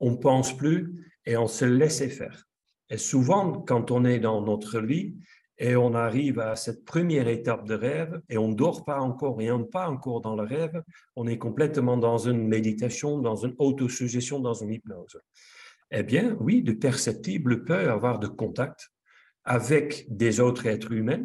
on 0.00 0.16
pense 0.16 0.54
plus 0.54 0.92
et 1.24 1.38
on 1.38 1.46
se 1.46 1.64
laisse 1.64 2.06
faire. 2.14 2.46
Et 2.92 2.98
souvent, 2.98 3.52
quand 3.52 3.90
on 3.90 4.04
est 4.04 4.18
dans 4.18 4.42
notre 4.42 4.78
lit 4.78 5.16
et 5.56 5.76
on 5.76 5.94
arrive 5.94 6.38
à 6.38 6.56
cette 6.56 6.84
première 6.84 7.26
étape 7.26 7.66
de 7.66 7.72
rêve 7.72 8.20
et 8.28 8.36
on 8.36 8.48
ne 8.48 8.54
dort 8.54 8.84
pas 8.84 9.00
encore 9.00 9.40
et 9.40 9.50
on 9.50 9.60
n'est 9.60 9.64
pas 9.64 9.88
encore 9.88 10.20
dans 10.20 10.36
le 10.36 10.42
rêve, 10.42 10.82
on 11.16 11.26
est 11.26 11.38
complètement 11.38 11.96
dans 11.96 12.18
une 12.18 12.46
méditation, 12.46 13.18
dans 13.18 13.36
une 13.36 13.54
autosuggestion, 13.58 14.40
dans 14.40 14.52
une 14.52 14.74
hypnose. 14.74 15.18
Eh 15.90 16.02
bien, 16.02 16.36
oui, 16.38 16.62
de 16.62 16.72
perceptible 16.72 17.64
peut 17.64 17.90
avoir 17.90 18.18
de 18.18 18.26
contact 18.26 18.90
avec 19.44 20.04
des 20.14 20.40
autres 20.40 20.66
êtres 20.66 20.92
humains. 20.92 21.24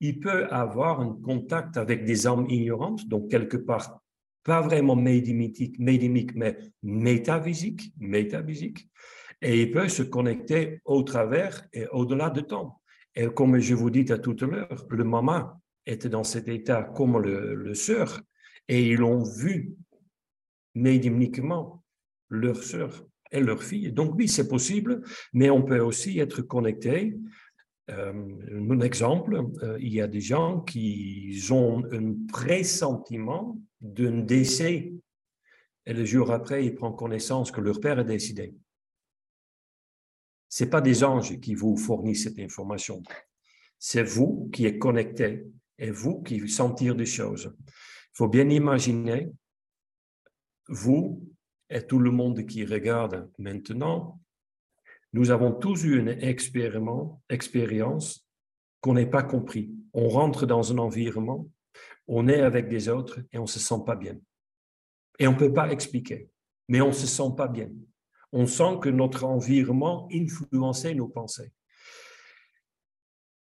Il 0.00 0.20
peut 0.20 0.46
avoir 0.48 1.00
un 1.00 1.18
contact 1.24 1.78
avec 1.78 2.04
des 2.04 2.26
âmes 2.26 2.46
ignorantes, 2.50 3.08
donc 3.08 3.30
quelque 3.30 3.56
part 3.56 4.02
pas 4.44 4.60
vraiment 4.60 4.96
médimique, 4.96 5.76
mais 5.78 6.58
métaphysique, 6.82 7.94
métaphysique. 7.98 8.90
Et 9.42 9.62
il 9.62 9.70
peut 9.70 9.88
se 9.88 10.02
connecter 10.02 10.80
au 10.84 11.02
travers 11.02 11.66
et 11.72 11.86
au-delà 11.88 12.30
de 12.30 12.40
temps. 12.40 12.80
Et 13.14 13.26
comme 13.26 13.58
je 13.58 13.74
vous 13.74 13.90
dis 13.90 14.10
à 14.12 14.18
tout 14.18 14.36
à 14.40 14.46
l'heure, 14.46 14.86
le 14.90 15.04
maman 15.04 15.60
était 15.84 16.08
dans 16.08 16.24
cet 16.24 16.48
état 16.48 16.82
comme 16.82 17.18
le, 17.18 17.54
le 17.54 17.74
sœur, 17.74 18.20
et 18.68 18.82
ils 18.88 19.02
ont 19.02 19.22
vu 19.22 19.74
médimiquement 20.74 21.84
leur 22.28 22.62
sœur 22.62 23.06
et 23.30 23.40
leur 23.40 23.62
fille. 23.62 23.92
Donc 23.92 24.14
oui, 24.16 24.28
c'est 24.28 24.48
possible, 24.48 25.02
mais 25.32 25.50
on 25.50 25.62
peut 25.62 25.80
aussi 25.80 26.18
être 26.18 26.42
connecté. 26.42 27.16
Euh, 27.90 28.12
un 28.70 28.80
exemple, 28.80 29.40
euh, 29.62 29.78
il 29.80 29.94
y 29.94 30.00
a 30.00 30.08
des 30.08 30.20
gens 30.20 30.60
qui 30.60 31.40
ont 31.50 31.84
un 31.92 32.14
pressentiment 32.26 33.58
d'un 33.80 34.18
décès 34.18 34.92
et 35.86 35.92
le 35.92 36.04
jour 36.04 36.32
après, 36.32 36.66
ils 36.66 36.74
prennent 36.74 36.96
connaissance 36.96 37.52
que 37.52 37.60
leur 37.60 37.80
père 37.80 38.00
est 38.00 38.04
décédé. 38.04 38.54
Ce 40.48 40.64
n'est 40.64 40.70
pas 40.70 40.80
des 40.80 41.04
anges 41.04 41.38
qui 41.40 41.54
vous 41.54 41.76
fournissent 41.76 42.24
cette 42.24 42.38
information. 42.38 43.02
C'est 43.78 44.02
vous 44.02 44.48
qui 44.52 44.66
êtes 44.66 44.78
connecté 44.78 45.46
et 45.78 45.90
vous 45.90 46.22
qui 46.22 46.48
sentir 46.48 46.94
des 46.94 47.06
choses. 47.06 47.54
Il 47.66 48.14
faut 48.14 48.28
bien 48.28 48.48
imaginer, 48.48 49.30
vous 50.68 51.22
et 51.68 51.82
tout 51.86 51.98
le 51.98 52.10
monde 52.10 52.46
qui 52.46 52.64
regarde 52.64 53.30
maintenant, 53.38 54.20
nous 55.12 55.30
avons 55.30 55.52
tous 55.52 55.84
eu 55.84 55.98
une 55.98 56.16
expérience 57.28 58.26
qu'on 58.80 58.94
n'est 58.94 59.06
pas 59.10 59.22
compris. 59.22 59.72
On 59.92 60.08
rentre 60.08 60.46
dans 60.46 60.72
un 60.72 60.78
environnement, 60.78 61.48
on 62.06 62.28
est 62.28 62.40
avec 62.40 62.68
des 62.68 62.88
autres 62.88 63.20
et 63.32 63.38
on 63.38 63.42
ne 63.42 63.48
se 63.48 63.58
sent 63.58 63.82
pas 63.84 63.96
bien. 63.96 64.16
Et 65.18 65.26
on 65.26 65.32
ne 65.32 65.38
peut 65.38 65.52
pas 65.52 65.70
expliquer, 65.72 66.28
mais 66.68 66.80
on 66.80 66.88
ne 66.88 66.92
se 66.92 67.06
sent 67.06 67.34
pas 67.36 67.48
bien 67.48 67.70
on 68.32 68.46
sent 68.46 68.78
que 68.82 68.88
notre 68.88 69.24
environnement 69.24 70.08
influençait 70.12 70.94
nos 70.94 71.08
pensées. 71.08 71.52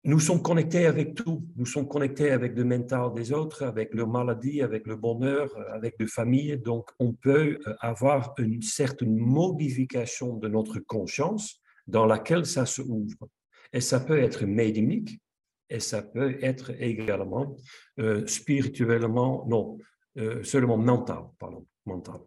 Nous 0.02 0.18
sommes 0.18 0.40
connectés 0.40 0.86
avec 0.86 1.14
tout. 1.14 1.46
Nous 1.56 1.66
sommes 1.66 1.86
connectés 1.86 2.30
avec 2.30 2.56
le 2.56 2.64
mental 2.64 3.12
des 3.14 3.32
autres, 3.32 3.64
avec 3.64 3.92
leur 3.92 4.08
maladie, 4.08 4.62
avec 4.62 4.86
le 4.86 4.96
bonheur, 4.96 5.54
avec 5.74 5.96
les 5.98 6.06
familles. 6.06 6.56
Donc, 6.56 6.88
on 6.98 7.12
peut 7.12 7.58
euh, 7.66 7.74
avoir 7.80 8.34
une 8.38 8.62
certaine 8.62 9.14
modification 9.14 10.36
de 10.36 10.48
notre 10.48 10.78
conscience 10.78 11.60
dans 11.86 12.06
laquelle 12.06 12.46
ça 12.46 12.64
se 12.64 12.80
ouvre. 12.80 13.28
Et 13.74 13.82
ça 13.82 14.00
peut 14.00 14.18
être 14.18 14.46
médimique 14.46 15.20
et 15.68 15.80
ça 15.80 16.02
peut 16.02 16.38
être 16.42 16.70
également 16.80 17.56
euh, 17.98 18.26
spirituellement, 18.26 19.46
non, 19.48 19.76
euh, 20.16 20.42
seulement 20.42 20.78
mental, 20.78 21.24
pardon, 21.38 21.66
mental. 21.84 22.20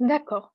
D'accord. 0.00 0.52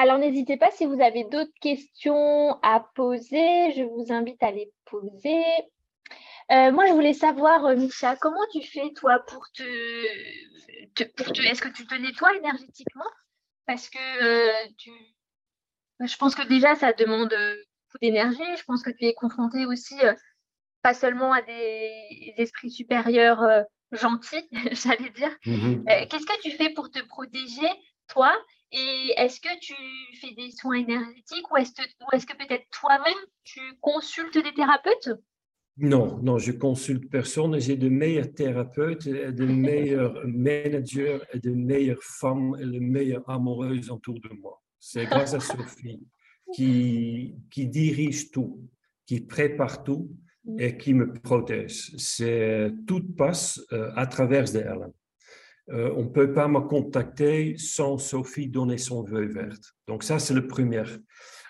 Alors 0.00 0.18
n'hésitez 0.18 0.56
pas 0.56 0.70
si 0.70 0.86
vous 0.86 1.00
avez 1.02 1.24
d'autres 1.24 1.52
questions 1.60 2.58
à 2.62 2.80
poser, 2.94 3.72
je 3.76 3.82
vous 3.82 4.12
invite 4.12 4.42
à 4.42 4.50
les 4.50 4.72
poser. 4.86 5.42
Euh, 6.50 6.72
moi, 6.72 6.86
je 6.86 6.92
voulais 6.92 7.12
savoir, 7.12 7.66
euh, 7.66 7.76
Micha, 7.76 8.16
comment 8.16 8.44
tu 8.52 8.62
fais 8.62 8.90
toi 8.94 9.20
pour 9.28 9.46
te, 9.52 9.62
est-ce 9.62 11.60
que 11.60 11.68
tu 11.68 11.86
te 11.86 11.94
nettoies 11.94 12.34
énergétiquement? 12.36 13.04
Parce 13.66 13.88
que 13.88 13.98
euh, 13.98 14.68
tu, 14.78 14.90
je 16.00 16.16
pense 16.16 16.34
que 16.34 16.48
déjà 16.48 16.74
ça 16.74 16.92
demande 16.92 17.28
beaucoup 17.28 17.98
d'énergie. 18.02 18.56
Je 18.56 18.64
pense 18.64 18.82
que 18.82 18.90
tu 18.90 19.04
es 19.04 19.14
confronté 19.14 19.64
aussi 19.66 19.96
pas 20.82 20.94
seulement 20.94 21.32
à 21.32 21.42
des 21.42 22.34
esprits 22.38 22.70
supérieurs 22.70 23.66
gentils, 23.92 24.48
j'allais 24.72 25.10
dire. 25.10 25.36
Mmh 25.46 25.84
qu'est-ce 26.08 26.26
que 26.26 26.40
tu 26.42 26.50
fais 26.52 26.70
pour 26.70 26.90
te 26.90 27.00
protéger 27.06 27.68
toi 28.10 28.32
Et 28.72 29.12
est-ce 29.16 29.40
que 29.40 29.58
tu 29.60 29.74
fais 30.20 30.34
des 30.34 30.50
soins 30.50 30.76
énergétiques 30.76 31.50
ou 31.50 31.56
est-ce 31.56 31.72
que, 32.26 32.36
peut-être 32.36 32.66
toi-même 32.70 33.14
tu 33.44 33.60
consultes 33.80 34.38
des 34.38 34.52
thérapeutes? 34.52 35.10
Non, 35.78 36.18
non, 36.22 36.38
je 36.38 36.52
consulte 36.52 37.10
personne. 37.10 37.58
J'ai 37.58 37.76
de 37.76 37.88
meilleurs 37.88 38.32
thérapeutes, 38.32 39.08
de 39.08 39.44
meilleurs 39.46 40.26
managers, 40.26 41.20
de 41.34 41.50
meilleures 41.50 42.02
femmes 42.02 42.56
et 42.60 42.66
de 42.66 42.78
meilleures 42.78 43.28
amoureuses 43.28 43.90
autour 43.90 44.20
de 44.20 44.28
moi. 44.40 44.62
C'est 44.78 45.06
grâce 45.06 45.34
à 45.34 45.40
Sophie 45.40 46.06
qui, 46.52 47.34
qui 47.50 47.66
dirige 47.66 48.30
tout, 48.30 48.60
qui 49.06 49.20
prépare 49.20 49.82
tout 49.82 50.10
mm. 50.44 50.60
et 50.60 50.76
qui 50.76 50.94
me 50.94 51.12
protège. 51.12 51.92
C'est 51.96 52.72
tout 52.86 53.02
passe 53.16 53.60
euh, 53.72 53.90
à 53.96 54.06
travers 54.06 54.44
d'elle. 54.44 54.90
Euh, 55.72 55.92
on 55.96 56.04
ne 56.04 56.08
peut 56.08 56.32
pas 56.32 56.48
me 56.48 56.60
contacter 56.60 57.56
sans 57.56 57.96
Sophie 57.96 58.48
donner 58.48 58.78
son 58.78 59.02
vœu 59.02 59.26
vert. 59.26 59.56
Donc 59.86 60.02
ça, 60.02 60.18
c'est 60.18 60.34
le 60.34 60.46
premier. 60.46 60.82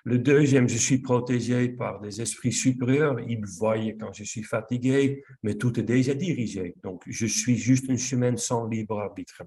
Le 0.05 0.19
deuxième, 0.19 0.69
je 0.69 0.79
suis 0.79 0.99
protégé 0.99 1.69
par 1.69 2.01
des 2.01 2.21
esprits 2.21 2.53
supérieurs. 2.53 3.19
Ils 3.21 3.45
voient 3.59 3.77
quand 3.99 4.13
je 4.13 4.25
suis 4.25 4.43
fatigué, 4.43 5.23
mais 5.43 5.55
tout 5.55 5.79
est 5.79 5.85
déjà 5.85 6.15
dirigé. 6.15 6.75
Donc, 6.83 7.03
je 7.07 7.27
suis 7.27 7.57
juste 7.57 7.91
un 7.91 7.97
chemin 7.97 8.37
sans 8.37 8.67
libre 8.67 8.99
arbitre. 8.99 9.43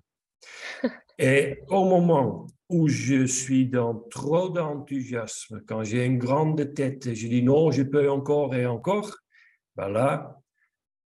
Et 1.19 1.59
au 1.69 1.85
moment 1.85 2.47
où 2.69 2.87
je 2.87 3.25
suis 3.25 3.67
dans 3.67 3.95
trop 4.09 4.49
d'enthousiasme, 4.49 5.61
quand 5.67 5.83
j'ai 5.83 6.05
une 6.05 6.17
grande 6.17 6.73
tête, 6.73 7.13
je 7.13 7.27
dis 7.27 7.43
non, 7.43 7.71
je 7.71 7.83
peux 7.83 8.09
encore 8.09 8.55
et 8.55 8.65
encore, 8.65 9.15
ben 9.75 9.89
là, 9.89 10.39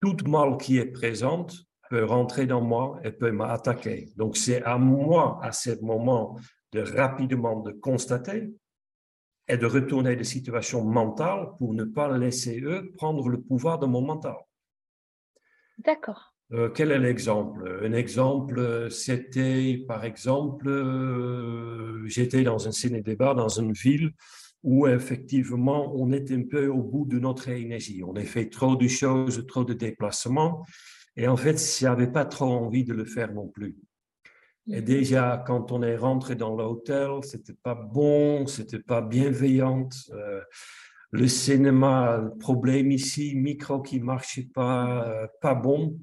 toute 0.00 0.28
mal 0.28 0.58
qui 0.58 0.76
est 0.76 0.92
présente 0.92 1.66
peut 1.90 2.04
rentrer 2.04 2.46
dans 2.46 2.60
moi 2.60 3.00
et 3.04 3.10
peut 3.10 3.30
m'attaquer. 3.30 4.08
Donc, 4.16 4.36
c'est 4.36 4.62
à 4.62 4.78
moi, 4.78 5.38
à 5.42 5.52
ce 5.52 5.70
moment, 5.82 6.38
de 6.72 6.80
rapidement 6.80 7.60
de 7.60 7.72
constater 7.72 8.52
et 9.48 9.56
de 9.56 9.66
retourner 9.66 10.16
des 10.16 10.24
situations 10.24 10.84
mentales 10.84 11.48
pour 11.58 11.74
ne 11.74 11.84
pas 11.84 12.16
laisser 12.16 12.60
eux 12.60 12.92
prendre 12.96 13.28
le 13.28 13.40
pouvoir 13.40 13.78
de 13.78 13.86
mon 13.86 14.00
mental. 14.00 14.36
D'accord. 15.78 16.34
Euh, 16.52 16.68
quel 16.68 16.92
est 16.92 16.98
l'exemple? 16.98 17.80
Un 17.82 17.92
exemple, 17.92 18.90
c'était, 18.90 19.84
par 19.88 20.04
exemple, 20.04 20.68
euh, 20.68 22.06
j'étais 22.06 22.42
dans 22.42 22.68
un 22.68 22.72
ciné-débat 22.72 23.34
dans 23.34 23.48
une 23.48 23.72
ville 23.72 24.12
où 24.62 24.86
effectivement 24.86 25.92
on 25.94 26.10
est 26.12 26.30
un 26.32 26.42
peu 26.42 26.68
au 26.68 26.82
bout 26.82 27.06
de 27.06 27.18
notre 27.18 27.48
énergie. 27.48 28.02
On 28.02 28.14
a 28.16 28.22
fait 28.22 28.48
trop 28.48 28.76
de 28.76 28.88
choses, 28.88 29.46
trop 29.46 29.64
de 29.64 29.74
déplacements, 29.74 30.64
et 31.16 31.28
en 31.28 31.36
fait, 31.36 31.58
je 31.58 31.84
n'avais 31.84 32.08
pas 32.08 32.24
trop 32.24 32.50
envie 32.50 32.84
de 32.84 32.92
le 32.92 33.04
faire 33.04 33.32
non 33.32 33.48
plus. 33.48 33.76
Et 34.68 34.80
mhm. 34.80 34.84
déjà, 34.84 35.44
quand 35.46 35.72
on 35.72 35.82
est 35.82 35.96
rentré 35.96 36.34
dans 36.34 36.56
l'hôtel, 36.56 37.22
c'était 37.22 37.54
pas 37.54 37.74
bon, 37.74 38.46
c'était 38.46 38.80
pas 38.80 39.00
bienveillant. 39.00 39.88
Euh, 40.12 40.40
le 41.12 41.28
cinéma, 41.28 42.24
problème 42.40 42.90
ici, 42.90 43.36
micro 43.36 43.80
qui 43.80 44.00
marchait 44.00 44.48
pas, 44.52 45.06
euh, 45.06 45.26
pas 45.40 45.54
bon. 45.54 46.00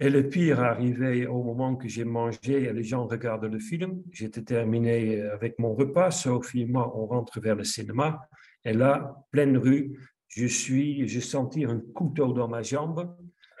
Et 0.00 0.10
le 0.10 0.28
pire 0.28 0.60
arrivait 0.60 1.26
au 1.26 1.42
moment 1.42 1.74
que 1.74 1.88
j'ai 1.88 2.04
mangé 2.04 2.64
et 2.64 2.72
les 2.72 2.84
gens 2.84 3.06
regardent 3.06 3.46
le 3.46 3.58
film. 3.58 4.02
J'étais 4.12 4.42
terminé 4.42 5.22
avec 5.22 5.58
mon 5.58 5.74
repas. 5.74 6.10
Sophie 6.10 6.62
et 6.62 6.66
moi, 6.66 6.92
on 6.96 7.06
rentre 7.06 7.40
vers 7.40 7.56
le 7.56 7.64
cinéma. 7.64 8.20
Et 8.64 8.74
là, 8.74 9.24
pleine 9.32 9.56
rue, 9.56 9.98
je 10.28 10.46
suis, 10.46 11.08
j'ai 11.08 11.20
senti 11.20 11.64
un 11.64 11.80
couteau 11.94 12.32
dans 12.32 12.48
ma 12.48 12.62
jambe 12.62 13.16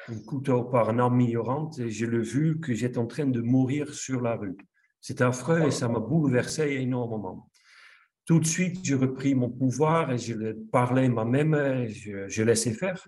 un 0.08 0.18
couteau 0.20 0.64
par 0.64 0.88
un 0.88 0.98
arme 0.98 1.20
ignorante 1.20 1.78
et 1.78 1.90
j'ai 1.90 2.06
le 2.06 2.22
vu 2.22 2.60
que 2.60 2.74
j'étais 2.74 2.98
en 2.98 3.06
train 3.06 3.26
de 3.26 3.40
mourir 3.40 3.92
sur 3.94 4.20
la 4.20 4.36
rue. 4.36 4.56
C'était 5.00 5.24
affreux 5.24 5.66
et 5.66 5.70
ça 5.70 5.88
m'a 5.88 6.00
bouleversé 6.00 6.62
énormément. 6.80 7.50
Tout 8.24 8.40
de 8.40 8.46
suite, 8.46 8.80
j'ai 8.82 8.94
repris 8.94 9.34
mon 9.34 9.50
pouvoir 9.50 10.12
et 10.12 10.18
je 10.18 10.52
parlais 10.70 11.08
moi-même, 11.08 11.86
je, 11.88 12.28
je 12.28 12.42
laissais 12.42 12.72
faire. 12.72 13.06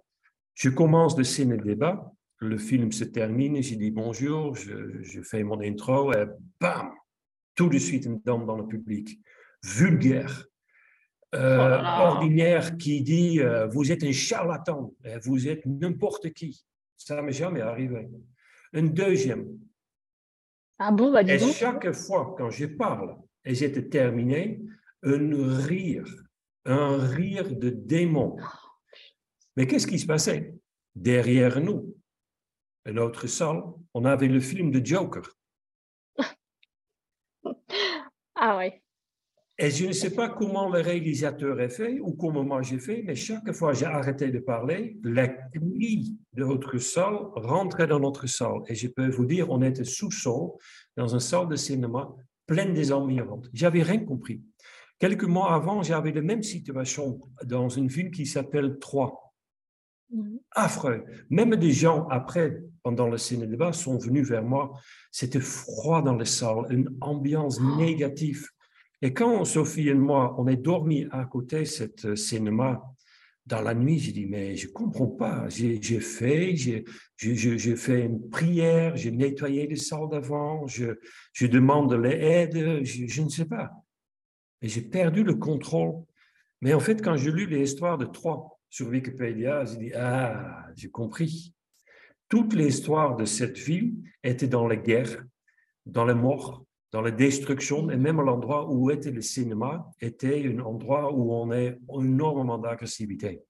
Je 0.55 0.70
commence 0.70 1.16
le 1.16 1.56
débat, 1.56 2.12
le 2.39 2.56
film 2.59 2.93
se 2.93 3.05
termine, 3.05 3.62
j'ai 3.62 3.77
dit 3.77 3.90
bonjour, 3.90 4.55
je, 4.55 5.02
je, 5.02 5.20
fais 5.22 5.43
mon 5.43 5.60
intro 5.60 6.12
et 6.12 6.27
bam, 6.60 6.90
tout 7.55 7.68
de 7.68 7.78
suite 7.78 8.06
une 8.06 8.20
dame 8.20 8.47
dans 8.47 8.56
le 8.56 8.66
public, 8.66 9.18
vulgaire, 9.62 10.47
euh, 11.35 11.78
oh 11.81 12.02
ordinaire, 12.02 12.77
qui 12.77 13.02
dit 13.02 13.40
euh, 13.40 13.66
vous 13.68 13.93
êtes 13.93 14.02
un 14.02 14.12
charlatan, 14.12 14.94
vous 15.24 15.48
êtes 15.48 15.64
n'importe 15.66 16.31
qui. 16.32 16.64
Ça 17.01 17.22
m'est 17.22 17.32
jamais 17.32 17.62
arrivé. 17.62 18.10
Une 18.74 18.93
deuxième. 18.93 19.59
Ah 20.78 20.93
bon, 20.93 21.10
bah, 21.10 21.22
Et 21.22 21.39
chaque 21.39 21.93
fois 21.93 22.35
quand 22.36 22.51
je 22.51 22.66
parle 22.66 23.16
et 23.44 23.55
j'étais 23.55 23.89
terminé, 23.89 24.60
un 25.02 25.56
rire, 25.56 26.05
un 26.66 26.98
rire 26.98 27.56
de 27.56 27.70
démon. 27.70 28.36
Mais 29.56 29.66
qu'est-ce 29.66 29.86
qui 29.86 29.98
se 29.98 30.06
passait? 30.06 30.55
Derrière 30.94 31.60
nous, 31.60 31.97
une 32.85 32.98
autre 32.98 33.27
salle, 33.27 33.62
on 33.94 34.05
avait 34.05 34.28
le 34.28 34.40
film 34.40 34.70
de 34.70 34.85
Joker. 34.85 35.24
Ah 38.43 38.56
oui. 38.56 38.70
Et 39.62 39.70
je 39.70 39.85
ne 39.85 39.93
sais 39.93 40.15
pas 40.15 40.31
comment 40.31 40.70
le 40.70 40.81
réalisateur 40.81 41.61
a 41.61 41.69
fait 41.69 42.01
ou 42.01 42.12
comment 42.12 42.43
moi 42.43 42.62
j'ai 42.62 42.78
fait, 42.78 43.03
mais 43.07 43.15
chaque 43.15 43.53
fois 43.53 43.73
que 43.73 43.78
j'ai 43.78 43.85
arrêté 43.85 44.31
de 44.31 44.39
parler, 44.39 44.97
la 45.05 45.28
cri 45.28 46.16
de 46.32 46.45
notre 46.47 46.78
salle 46.78 47.19
rentrait 47.35 47.87
dans 47.87 48.01
notre 48.01 48.27
salle. 48.27 48.62
Et 48.69 48.74
je 48.74 48.89
peux 48.89 49.11
vous 49.11 49.27
dire, 49.27 49.51
on 49.51 49.61
était 49.61 49.85
sous-sol, 49.85 50.53
dans 50.97 51.09
une 51.09 51.20
salle 51.20 51.49
de 51.49 51.57
cinéma 51.57 52.09
pleine 52.47 52.73
des 52.73 52.91
environnantes. 52.91 53.51
J'avais 53.53 53.82
rien 53.82 53.99
compris. 53.99 54.43
Quelques 54.99 55.24
mois 55.24 55.53
avant, 55.55 55.82
j'avais 55.82 56.12
la 56.12 56.23
même 56.23 56.43
situation 56.43 57.20
dans 57.45 57.69
une 57.69 57.89
ville 57.89 58.11
qui 58.11 58.24
s'appelle 58.24 58.78
Troyes. 58.78 59.15
Mhm. 60.11 60.41
Affreux. 60.53 61.05
Même 61.28 61.55
des 61.57 61.73
gens, 61.73 62.09
après, 62.09 62.62
pendant 62.82 63.09
le 63.09 63.19
ciné-débat, 63.19 63.74
sont 63.74 63.99
venus 63.99 64.27
vers 64.27 64.43
moi. 64.43 64.73
C'était 65.12 65.39
froid 65.41 66.01
dans 66.01 66.16
les 66.16 66.24
salles, 66.24 66.65
une 66.70 66.97
ambiance 67.03 67.61
négative. 67.61 68.49
Et 69.02 69.14
quand 69.14 69.44
Sophie 69.44 69.89
et 69.89 69.94
moi, 69.94 70.35
on 70.39 70.47
est 70.47 70.56
dormi 70.56 71.06
à 71.10 71.24
côté 71.24 71.60
de 71.60 71.64
ce 71.64 72.14
cinéma, 72.16 72.82
dans 73.47 73.62
la 73.62 73.74
nuit, 73.74 73.98
j'ai 73.98 74.12
dit, 74.12 74.27
mais 74.27 74.55
je 74.56 74.68
ne 74.68 74.72
comprends 74.72 75.09
pas. 75.09 75.48
J'ai 75.48 75.81
fait, 76.01 76.55
j'ai 76.56 77.77
fait 77.77 78.05
une 78.05 78.28
prière, 78.28 78.97
j'ai 78.97 79.10
nettoyé 79.10 79.66
les 79.66 79.77
salles 79.77 80.09
d'avant, 80.10 80.66
je, 80.66 80.98
je 81.32 81.47
demande 81.47 81.93
l'aide, 81.94 82.85
je, 82.85 83.22
ne 83.22 83.28
sais 83.28 83.47
pas. 83.47 83.70
Mais 84.62 84.68
j'ai 84.68 84.82
perdu 84.82 85.24
le 85.24 85.35
contrôle. 85.35 86.05
Mais 86.60 86.74
en 86.74 86.81
fait, 86.81 87.02
quand 87.02 87.16
j'ai 87.16 87.32
lu 87.32 87.47
les 87.47 87.62
histoires 87.62 87.97
de 87.97 88.05
trois 88.05 88.60
sur 88.68 88.89
Wikipédia, 88.89 89.64
j'ai 89.64 89.78
dit, 89.78 89.93
ah, 89.94 90.66
j'ai 90.77 90.90
compris. 90.90 91.55
Toute 92.28 92.55
l'histoire 92.55 93.16
de 93.16 93.24
cette 93.24 93.59
ville 93.59 93.94
était 94.22 94.47
dans 94.47 94.68
la 94.68 94.77
guerre, 94.77 95.24
dans 95.86 96.05
la 96.05 96.14
mort, 96.14 96.64
dans 96.93 97.03
la 97.03 97.11
destruction, 97.11 97.91
et 97.91 97.97
même 97.97 98.21
l'endroit 98.21 98.69
où 98.69 98.91
était 98.91 99.11
le 99.11 99.23
cinéma 99.23 99.91
était 100.01 100.45
un 100.47 100.59
endroit 100.61 101.12
où 101.12 101.33
on 101.33 101.51
a 101.53 101.71
énormément 102.01 102.59
d'agressivité. 102.59 103.43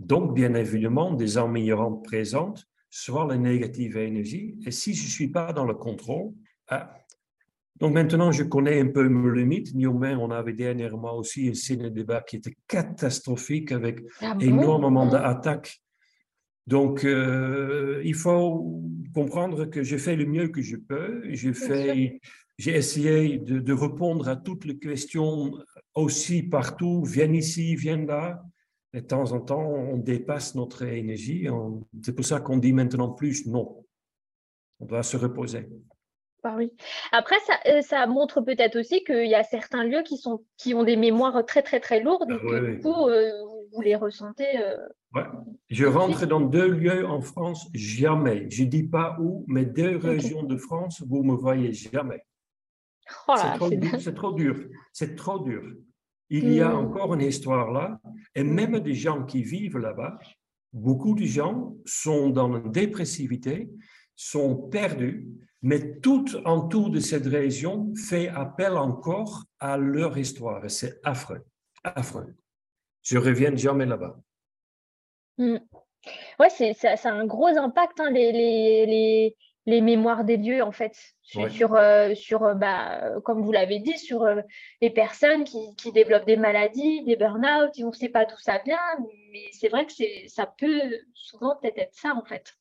Donc, 0.00 0.34
bien 0.34 0.54
évidemment, 0.54 1.12
des 1.12 1.36
améliorants 1.36 1.96
présentes, 1.96 2.64
soit 2.88 3.26
la 3.26 3.36
négative 3.36 3.98
énergie, 3.98 4.56
et 4.64 4.70
si 4.70 4.94
je 4.94 5.04
ne 5.04 5.10
suis 5.10 5.28
pas 5.28 5.52
dans 5.52 5.66
le 5.66 5.74
contrôle, 5.74 6.32
ah. 6.68 6.94
donc 7.76 7.92
maintenant 7.92 8.32
je 8.32 8.44
connais 8.44 8.80
un 8.80 8.88
peu 8.88 9.06
mes 9.08 9.38
limites. 9.38 9.74
Néanmoins, 9.74 10.16
on 10.16 10.30
avait 10.30 10.54
dernièrement 10.54 11.14
aussi 11.16 11.48
un 11.48 11.54
ciné-débat 11.54 12.22
qui 12.22 12.36
était 12.36 12.56
catastrophique 12.66 13.72
avec 13.72 14.00
ah 14.22 14.36
énormément 14.40 15.06
d'attaques. 15.06 15.82
Donc, 16.66 17.04
euh, 17.04 18.02
il 18.04 18.14
faut 18.14 18.82
comprendre 19.14 19.66
que 19.66 19.82
je 19.82 19.96
fais 19.96 20.16
le 20.16 20.26
mieux 20.26 20.48
que 20.48 20.60
je 20.60 20.76
peux. 20.76 21.22
J'ai 22.58 22.74
essayé 22.74 23.38
de, 23.38 23.72
répondre 23.72 24.28
à 24.28 24.36
toutes 24.36 24.64
les 24.64 24.78
questions 24.78 25.52
aussi 25.94 26.42
partout, 26.42 27.04
viens 27.04 27.32
ici, 27.32 27.76
viens 27.76 28.04
là. 28.04 28.42
Et 28.92 29.02
de 29.02 29.06
temps 29.06 29.32
en 29.32 29.40
temps, 29.40 29.64
on 29.64 29.98
dépasse 29.98 30.54
notre 30.54 30.82
énergie. 30.82 31.46
C'est 32.02 32.14
pour 32.14 32.24
ça 32.24 32.40
qu'on 32.40 32.56
dit 32.56 32.72
maintenant 32.72 33.10
plus 33.10 33.46
non. 33.46 33.84
On 34.80 34.86
doit 34.86 35.02
se 35.02 35.16
reposer. 35.16 35.68
Bah 36.42 36.54
oui. 36.56 36.72
Après, 37.10 37.36
ça, 37.46 37.54
euh, 37.66 37.82
ça 37.82 38.06
montre 38.06 38.40
peut-être 38.40 38.78
aussi 38.78 39.02
qu'il 39.02 39.26
y 39.26 39.34
a 39.34 39.42
certains 39.42 39.84
lieux 39.84 40.02
qui, 40.04 40.16
sont, 40.16 40.44
qui 40.56 40.72
ont 40.72 40.84
des 40.84 40.96
mémoires 40.96 41.44
très, 41.44 41.62
très, 41.62 41.80
très 41.80 42.00
lourdes. 42.00 42.30
et 42.30 42.56
ah 42.56 42.60
du 42.60 42.80
coup, 42.80 43.08
euh, 43.08 43.30
vous 43.72 43.80
les 43.80 43.96
ressentez. 43.96 44.58
Euh, 44.62 44.76
ouais. 45.14 45.24
Je 45.68 45.84
rentre 45.84 46.26
dans 46.26 46.40
deux 46.40 46.68
lieux 46.68 47.06
en 47.06 47.20
France, 47.20 47.68
jamais. 47.74 48.48
Je 48.50 48.62
ne 48.62 48.68
dis 48.68 48.84
pas 48.84 49.16
où, 49.20 49.44
mais 49.48 49.64
deux 49.64 49.96
régions 49.96 50.44
de 50.44 50.56
France, 50.56 51.02
vous 51.06 51.24
ne 51.24 51.32
me 51.32 51.36
voyez 51.36 51.72
jamais. 51.72 52.24
Oh 53.26 53.34
c'est 53.36 53.54
trop, 53.54 53.70
dur. 54.32 54.54
C'est 54.92 55.16
trop 55.16 55.38
dur. 55.38 55.62
Il 56.30 56.52
y 56.52 56.60
a 56.60 56.70
hmm. 56.70 56.86
encore 56.86 57.14
une 57.14 57.22
histoire 57.22 57.70
là, 57.70 58.00
et 58.34 58.42
même 58.42 58.78
des 58.80 58.94
gens 58.94 59.24
qui 59.24 59.42
vivent 59.42 59.78
là-bas, 59.78 60.18
beaucoup 60.72 61.14
de 61.14 61.24
gens 61.24 61.74
sont 61.86 62.28
dans 62.30 62.54
une 62.54 62.70
dépressivité, 62.70 63.70
sont 64.14 64.68
perdus, 64.68 65.26
mais 65.62 65.98
tout 66.00 66.26
en 66.44 66.68
tout 66.68 66.90
de 66.90 67.00
cette 67.00 67.26
région 67.26 67.92
fait 67.94 68.28
appel 68.28 68.76
encore 68.76 69.44
à 69.58 69.76
leur 69.76 70.18
histoire. 70.18 70.64
Et 70.64 70.68
c'est 70.68 71.00
affreux, 71.02 71.44
affreux. 71.82 72.34
Je 73.02 73.16
reviens 73.16 73.54
jamais 73.56 73.86
là-bas. 73.86 74.18
Hmm. 75.38 75.58
Ouais, 76.38 76.50
c'est, 76.50 76.74
ça, 76.74 76.92
a 76.92 77.12
un 77.12 77.26
gros 77.26 77.48
impact, 77.48 78.00
hein, 78.00 78.10
les, 78.10 78.32
les, 78.32 78.86
les 78.86 79.36
mémoires 79.80 80.24
des 80.24 80.36
lieux, 80.36 80.62
en 80.62 80.72
fait, 80.72 80.96
sur, 81.22 81.74
euh, 81.74 82.14
sur 82.14 82.42
euh, 82.42 82.54
bah, 82.54 83.04
euh, 83.04 83.20
comme 83.20 83.42
vous 83.42 83.52
l'avez 83.52 83.80
dit, 83.80 83.98
sur 83.98 84.26
les 84.80 84.90
personnes 84.90 85.44
qui, 85.44 85.92
développent 85.92 86.26
des 86.26 86.36
maladies, 86.36 87.04
des 87.04 87.16
burn-out, 87.16 87.70
on 87.82 87.88
ne 87.88 87.92
sait 87.92 88.08
pas 88.08 88.24
tout 88.24 88.40
ça 88.40 88.60
bien, 88.64 88.78
mais 89.32 89.44
c'est 89.52 89.68
vrai 89.68 89.86
que 89.86 89.92
ça 90.28 90.52
peut 90.58 90.80
souvent 91.14 91.56
peut-être 91.60 91.78
être 91.78 91.94
ça, 91.94 92.14
en 92.14 92.24
fait. 92.24 92.54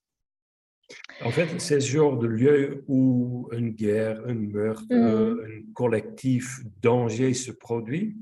En 1.22 1.32
fait, 1.32 1.48
c'est 1.60 1.82
ce 1.82 1.88
genre 1.88 2.18
de 2.18 2.28
lieu 2.28 2.86
où 2.88 3.50
une 3.52 3.72
guerre, 3.72 4.22
un 4.26 4.36
meurtre, 4.36 4.86
mmh. 4.90 4.96
un 4.96 5.74
collectif 5.74 6.60
danger 6.82 7.34
se 7.34 7.52
produit. 7.52 8.16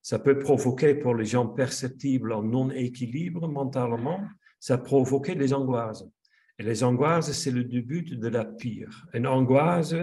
Ça 0.00 0.18
peut 0.18 0.38
provoquer 0.38 0.94
pour 0.94 1.14
les 1.14 1.24
gens 1.24 1.46
perceptibles 1.46 2.32
en 2.32 2.42
non-équilibre 2.42 3.48
mentalement, 3.48 4.20
ça 4.60 4.78
provoquer 4.78 5.34
des 5.34 5.52
angoisses. 5.52 6.04
Et 6.58 6.62
les 6.62 6.84
angoisses, 6.84 7.32
c'est 7.32 7.50
le 7.50 7.64
début 7.64 8.02
de 8.02 8.28
la 8.28 8.44
pire. 8.44 9.06
Une 9.12 9.26
angoisse, 9.26 9.94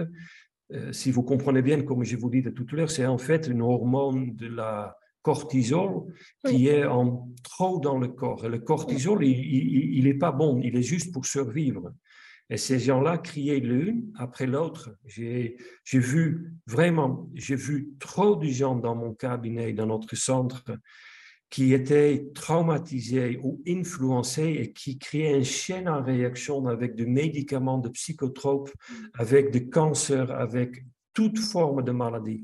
euh, 0.72 0.92
si 0.92 1.10
vous 1.10 1.22
comprenez 1.22 1.62
bien, 1.62 1.82
comme 1.82 2.04
je 2.04 2.16
vous 2.16 2.30
disais 2.30 2.52
tout 2.52 2.66
à 2.72 2.76
l'heure, 2.76 2.90
c'est 2.90 3.06
en 3.06 3.18
fait 3.18 3.46
une 3.46 3.62
hormone 3.62 4.34
de 4.36 4.48
la 4.48 4.96
cortisol 5.22 6.12
qui 6.46 6.68
est 6.68 6.84
en 6.84 7.28
trop 7.42 7.78
dans 7.78 7.98
le 7.98 8.08
corps. 8.08 8.44
Et 8.44 8.48
le 8.48 8.58
cortisol, 8.58 9.24
il 9.24 10.04
n'est 10.04 10.14
pas 10.14 10.32
bon, 10.32 10.60
il 10.62 10.76
est 10.76 10.82
juste 10.82 11.12
pour 11.12 11.26
survivre. 11.26 11.92
Et 12.50 12.58
ces 12.58 12.78
gens-là 12.78 13.18
criaient 13.18 13.60
l'une 13.60 14.12
après 14.16 14.46
l'autre. 14.46 14.94
J'ai 15.06 15.56
vu 15.90 16.52
vraiment, 16.66 17.30
j'ai 17.34 17.56
vu 17.56 17.90
trop 17.98 18.36
de 18.36 18.46
gens 18.46 18.76
dans 18.76 18.94
mon 18.94 19.14
cabinet, 19.14 19.72
dans 19.72 19.86
notre 19.86 20.14
centre, 20.16 20.64
qui 21.52 21.74
étaient 21.74 22.30
traumatisés 22.34 23.38
ou 23.42 23.60
influencés 23.68 24.56
et 24.58 24.72
qui 24.72 24.96
créaient 24.96 25.36
une 25.36 25.44
chaîne 25.44 25.86
en 25.86 26.02
réaction 26.02 26.66
avec 26.66 26.94
des 26.94 27.04
médicaments, 27.04 27.76
de 27.76 27.90
psychotropes, 27.90 28.70
mm. 28.70 28.94
avec 29.12 29.50
des 29.50 29.68
cancers, 29.68 30.30
avec 30.30 30.82
toute 31.12 31.38
forme 31.38 31.84
de 31.84 31.92
maladie. 31.92 32.42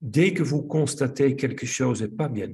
Dès 0.00 0.34
que 0.34 0.42
vous 0.42 0.64
constatez 0.64 1.36
quelque 1.36 1.66
chose 1.66 2.02
n'est 2.02 2.08
pas 2.08 2.28
bien, 2.28 2.52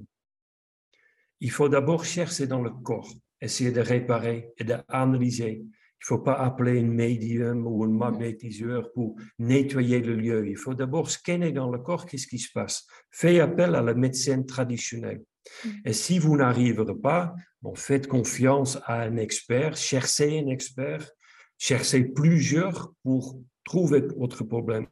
il 1.40 1.50
faut 1.50 1.70
d'abord 1.70 2.04
chercher 2.04 2.46
dans 2.46 2.60
le 2.60 2.70
corps, 2.70 3.10
essayer 3.40 3.72
de 3.72 3.80
réparer 3.80 4.50
et 4.58 4.64
d'analyser. 4.64 5.62
Il 5.62 5.64
ne 5.64 6.06
faut 6.06 6.18
pas 6.18 6.34
appeler 6.34 6.80
un 6.80 6.86
médium 6.86 7.66
ou 7.66 7.84
un 7.84 7.88
mm. 7.88 7.96
magnétiseur 7.96 8.92
pour 8.92 9.16
nettoyer 9.38 10.00
le 10.00 10.16
lieu. 10.16 10.46
Il 10.46 10.58
faut 10.58 10.74
d'abord 10.74 11.10
scanner 11.10 11.50
dans 11.50 11.70
le 11.70 11.78
corps 11.78 12.04
qu'est-ce 12.04 12.26
qui 12.26 12.38
se 12.38 12.52
passe. 12.52 12.86
Faites 13.10 13.40
appel 13.40 13.74
à 13.74 13.80
la 13.80 13.94
médecine 13.94 14.44
traditionnelle. 14.44 15.22
Mm. 15.64 15.68
Et 15.84 15.92
si 15.92 16.18
vous 16.18 16.36
n'arriverez 16.36 16.94
pas, 16.94 17.34
bon, 17.60 17.74
faites 17.74 18.06
confiance 18.06 18.78
à 18.86 19.02
un 19.02 19.16
expert, 19.16 19.76
cherchez 19.76 20.40
un 20.40 20.48
expert, 20.48 21.10
cherchez 21.58 22.04
plusieurs 22.04 22.92
pour 23.02 23.38
trouver 23.64 24.00
votre 24.16 24.44
problème. 24.44 24.86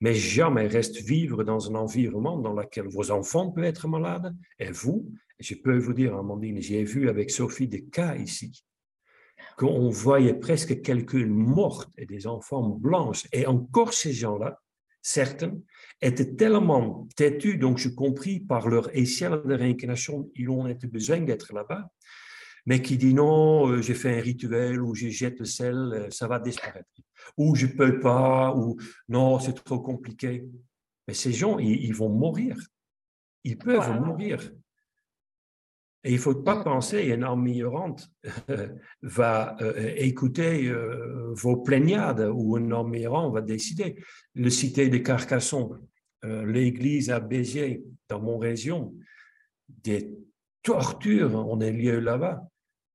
Mais 0.00 0.14
jamais 0.14 0.66
reste 0.66 0.98
vivre 1.00 1.44
dans 1.44 1.70
un 1.70 1.74
environnement 1.74 2.38
dans 2.38 2.52
lequel 2.52 2.88
vos 2.88 3.10
enfants 3.10 3.50
peuvent 3.50 3.64
être 3.64 3.88
malades 3.88 4.34
et 4.58 4.70
vous, 4.70 5.10
je 5.38 5.54
peux 5.54 5.78
vous 5.78 5.92
dire, 5.92 6.16
Amandine, 6.16 6.60
j'ai 6.60 6.84
vu 6.84 7.08
avec 7.08 7.30
Sophie 7.30 7.68
des 7.68 7.84
cas 7.84 8.14
ici 8.16 8.64
qu'on 9.56 9.90
voyait 9.90 10.34
presque 10.34 10.82
quelqu'un 10.82 11.26
morte 11.26 11.90
et 11.98 12.06
des 12.06 12.26
enfants 12.26 12.68
blanches. 12.68 13.26
Et 13.32 13.46
encore 13.46 13.92
ces 13.92 14.12
gens-là, 14.12 14.60
certains, 15.02 15.58
étaient 16.00 16.34
tellement 16.34 17.06
têtus, 17.16 17.58
donc 17.58 17.78
je 17.78 17.88
compris 17.88 18.40
par 18.40 18.68
leur 18.68 18.94
échelle 18.96 19.42
de 19.44 19.54
réincarnation, 19.54 20.30
ils 20.34 20.48
ont 20.48 20.66
été 20.66 20.86
besoin 20.86 21.20
d'être 21.20 21.52
là-bas, 21.52 21.90
mais 22.66 22.80
qui 22.80 22.96
dit 22.96 23.12
non, 23.12 23.68
euh, 23.68 23.82
j'ai 23.82 23.94
fait 23.94 24.18
un 24.18 24.22
rituel 24.22 24.80
ou 24.80 24.94
je 24.94 25.08
jette 25.08 25.40
le 25.40 25.44
sel, 25.44 25.76
euh, 25.76 26.10
ça 26.10 26.28
va 26.28 26.38
disparaître. 26.38 26.88
Ou 27.36 27.54
je 27.54 27.66
peux 27.66 27.98
pas, 27.98 28.54
ou 28.56 28.76
non, 29.08 29.38
c'est 29.40 29.54
trop 29.64 29.80
compliqué. 29.80 30.44
Mais 31.08 31.14
ces 31.14 31.32
gens, 31.32 31.58
ils, 31.58 31.94
vont 31.94 32.08
mourir. 32.08 32.56
Ils 33.42 33.58
peuvent 33.58 34.00
mourir. 34.00 34.52
Et 36.04 36.10
il 36.10 36.16
ne 36.16 36.20
faut 36.20 36.34
pas 36.34 36.56
mm. 36.56 36.64
penser 36.64 37.04
qu'une 37.04 37.24
emmillorante 37.24 38.10
va 39.02 39.56
euh, 39.60 39.94
écouter 39.96 40.72
vos 41.32 41.58
plaignades 41.58 42.28
ou 42.32 42.56
un 42.56 42.70
emmillorant 42.72 43.30
va 43.30 43.40
décider. 43.40 43.96
Le 44.34 44.50
cité 44.50 44.88
de 44.88 44.98
Carcassonne, 44.98 45.78
euh, 46.24 46.46
l'église 46.46 47.10
à 47.10 47.18
Béziers, 47.18 47.82
dans 48.08 48.20
mon 48.20 48.38
région, 48.38 48.94
des 49.68 50.10
tortures 50.62 51.34
ont 51.34 51.56
lieu 51.56 51.98
là-bas. 51.98 52.42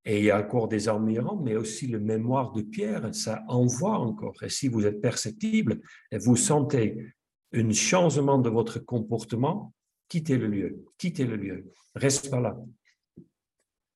Et 0.06 0.20
il 0.20 0.26
y 0.26 0.32
a 0.32 0.40
encore 0.40 0.70
des 0.70 0.88
admirants, 0.88 1.36
mais 1.36 1.58
aussi 1.58 1.88
le 1.88 2.00
mémoire 2.00 2.54
de 2.54 2.62
Pierre, 2.62 3.14
ça 3.14 3.44
envoie 3.50 3.98
encore. 4.00 4.42
Et 4.42 4.50
si 4.50 4.70
vous 4.70 4.86
êtes 4.86 5.02
perceptible 5.02 5.82
et 6.12 6.18
vous 6.18 6.38
sentez 6.38 7.14
un 7.54 7.72
changement 7.72 8.38
de 8.38 8.50
votre 8.50 8.80
comportement, 8.80 9.74
quittez 10.08 10.38
le 10.38 10.48
lieu, 10.48 10.86
quittez 10.98 11.26
le 11.26 11.36
lieu, 11.36 11.74
reste 11.94 12.30
pas 12.30 12.40
là. 12.40 12.58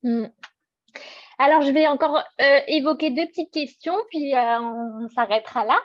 Hmm. 0.04 0.28
Alors, 1.44 1.64
je 1.64 1.72
vais 1.72 1.88
encore 1.88 2.18
euh, 2.40 2.60
évoquer 2.68 3.10
deux 3.10 3.26
petites 3.26 3.52
questions, 3.52 3.96
puis 4.10 4.36
euh, 4.36 4.60
on, 4.60 5.08
s'arrêtera 5.08 5.66
là. 5.66 5.80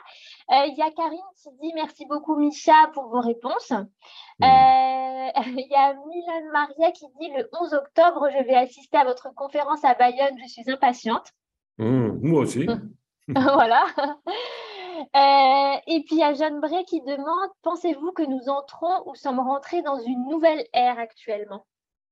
Euh, 0.51 0.67
il 0.67 0.77
y 0.77 0.83
a 0.83 0.91
Karine 0.91 1.19
qui 1.41 1.49
dit 1.59 1.71
merci 1.73 2.05
beaucoup, 2.05 2.35
Micha, 2.35 2.91
pour 2.93 3.07
vos 3.07 3.21
réponses. 3.21 3.71
Hmm. 3.71 4.43
Il 5.47 5.67
y 5.69 5.75
a 5.75 5.93
Milan 5.93 6.51
Maria 6.53 6.91
qui 6.91 7.05
dit 7.19 7.31
le 7.35 7.49
11 7.59 7.73
octobre, 7.73 8.29
je 8.37 8.43
vais 8.43 8.55
assister 8.55 8.97
à 8.97 9.03
votre 9.03 9.33
conférence 9.33 9.83
à 9.83 9.95
Bayonne, 9.95 10.37
je 10.43 10.47
suis 10.47 10.71
impatiente. 10.71 11.33
Hmm, 11.79 12.19
moi 12.21 12.41
aussi. 12.41 12.67
voilà. 13.27 13.85
et 15.87 16.03
puis 16.05 16.17
il 16.17 16.19
y 16.19 16.23
a 16.23 16.33
Jeanne 16.33 16.59
Bray 16.59 16.85
qui 16.85 17.01
demande 17.01 17.49
pensez-vous 17.63 18.11
que 18.11 18.23
nous 18.23 18.47
entrons 18.47 19.09
ou 19.09 19.15
sommes 19.15 19.39
rentrés 19.39 19.81
dans 19.81 19.99
une 19.99 20.27
nouvelle 20.29 20.65
ère 20.73 20.99
actuellement? 20.99 21.65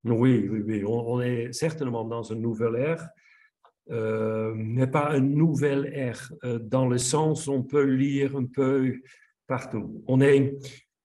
Oui, 0.05 0.47
oui, 0.49 0.61
oui. 0.65 0.83
On, 0.85 1.19
est 1.19 1.51
certainement 1.51 2.03
dans 2.05 2.21
une 2.21 2.41
nouvelle 2.41 2.75
ère. 2.75 3.09
Euh, 3.91 4.53
mais 4.55 4.87
pas 4.87 5.15
une 5.15 5.35
nouvelle 5.35 5.91
ère, 5.93 6.31
euh, 6.43 6.57
dans 6.59 6.87
le 6.87 6.97
sens 6.97 7.47
où 7.47 7.51
on 7.51 7.63
peut 7.63 7.83
lire 7.83 8.35
un 8.35 8.45
peu 8.45 8.95
partout. 9.47 10.03
On 10.07 10.21
est 10.21 10.57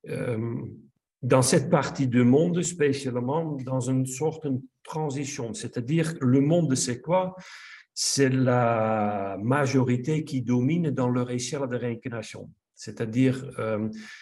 euh, 0.09 0.55
dans 1.23 1.43
cette 1.43 1.69
partie 1.69 2.09
du 2.09 2.25
monde, 2.25 2.63
spécialement, 2.63 3.57
dans 3.65 3.81
une 3.81 4.07
sorte 4.07 4.47
de 4.47 4.61
transition, 4.83 5.53
c'est-à-dire 5.53 6.15
le 6.21 6.41
monde, 6.41 6.75
c'est 6.75 7.03
quoi? 7.03 7.37
C'est 7.93 8.31
la 8.31 9.37
majorité 9.43 10.25
qui 10.25 10.41
domine 10.41 10.91
dans 10.91 11.11
leur 11.11 11.31
échelle 11.31 11.69
de 11.69 11.77
réincarnation. 11.77 12.51
C'est-à-dire, 12.81 13.45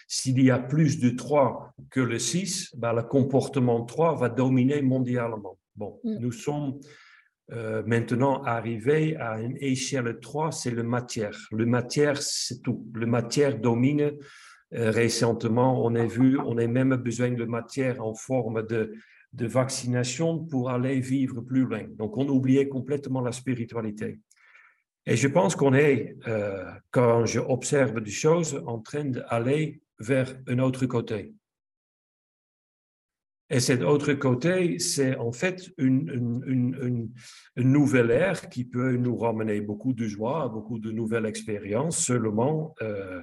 s'il 0.08 0.42
y 0.42 0.50
a 0.50 0.58
plus 0.58 0.98
de 0.98 1.10
3 1.10 1.74
que 1.90 2.00
le 2.00 2.18
6, 2.18 2.74
ben, 2.76 2.92
le 2.92 3.02
comportement 3.02 3.84
3 3.84 4.16
va 4.16 4.28
dominer 4.28 4.82
mondialement. 4.82 5.58
Bon, 5.76 6.00
mm. 6.02 6.18
nous 6.18 6.32
sommes 6.32 6.80
euh, 7.52 7.82
maintenant 7.86 8.42
arrivé 8.42 9.16
à 9.16 9.40
une 9.40 9.56
échelle 9.60 10.18
3, 10.20 10.52
c'est 10.52 10.70
le 10.70 10.82
matière. 10.82 11.38
Le 11.50 11.64
matière, 11.64 12.20
c'est 12.20 12.60
tout. 12.62 12.86
Le 12.94 13.06
matière 13.06 13.58
domine. 13.58 14.12
Euh, 14.74 14.90
récemment, 14.90 15.82
on 15.82 15.94
a 15.94 16.04
vu, 16.04 16.38
on 16.38 16.58
a 16.58 16.66
même 16.66 16.94
besoin 16.96 17.30
de 17.30 17.44
matière 17.46 18.04
en 18.04 18.14
forme 18.14 18.66
de, 18.66 18.92
de 19.32 19.46
vaccination 19.46 20.44
pour 20.44 20.68
aller 20.68 21.00
vivre 21.00 21.40
plus 21.40 21.62
loin. 21.62 21.84
Donc, 21.96 22.18
on 22.18 22.28
oubliait 22.28 22.68
complètement 22.68 23.22
la 23.22 23.32
spiritualité. 23.32 24.20
Et 25.08 25.16
je 25.16 25.26
pense 25.26 25.56
qu'on 25.56 25.72
est, 25.72 26.16
euh, 26.28 26.62
quand 26.90 27.24
je 27.24 27.40
observe 27.40 27.98
des 28.02 28.10
choses, 28.10 28.62
en 28.66 28.78
train 28.78 29.06
d'aller 29.06 29.80
vers 29.98 30.36
un 30.46 30.58
autre 30.58 30.84
côté. 30.84 31.32
Et 33.48 33.60
cet 33.60 33.82
autre 33.82 34.12
côté, 34.12 34.78
c'est 34.78 35.16
en 35.16 35.32
fait 35.32 35.72
une, 35.78 36.42
une, 36.46 37.10
une, 37.56 37.72
nouvelle 37.72 38.10
ère 38.10 38.50
qui 38.50 38.66
peut 38.66 38.96
nous 38.96 39.16
ramener 39.16 39.62
beaucoup 39.62 39.94
de 39.94 40.06
joie, 40.06 40.46
beaucoup 40.48 40.78
de 40.78 40.90
nouvelles 40.90 41.24
expériences. 41.24 42.04
Seulement, 42.04 42.74
euh, 42.82 43.22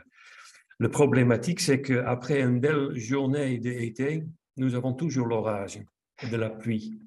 le 0.79 0.89
problématique, 0.89 1.59
c'est 1.59 1.83
qu'après 1.83 2.41
une 2.41 2.59
belle 2.59 2.97
journée 2.97 3.59
d'été, 3.59 4.23
nous 4.57 4.73
avons 4.73 4.93
toujours 4.93 5.27
l'orage 5.27 5.79
de 6.31 6.35
la 6.35 6.49
pluie. 6.49 6.99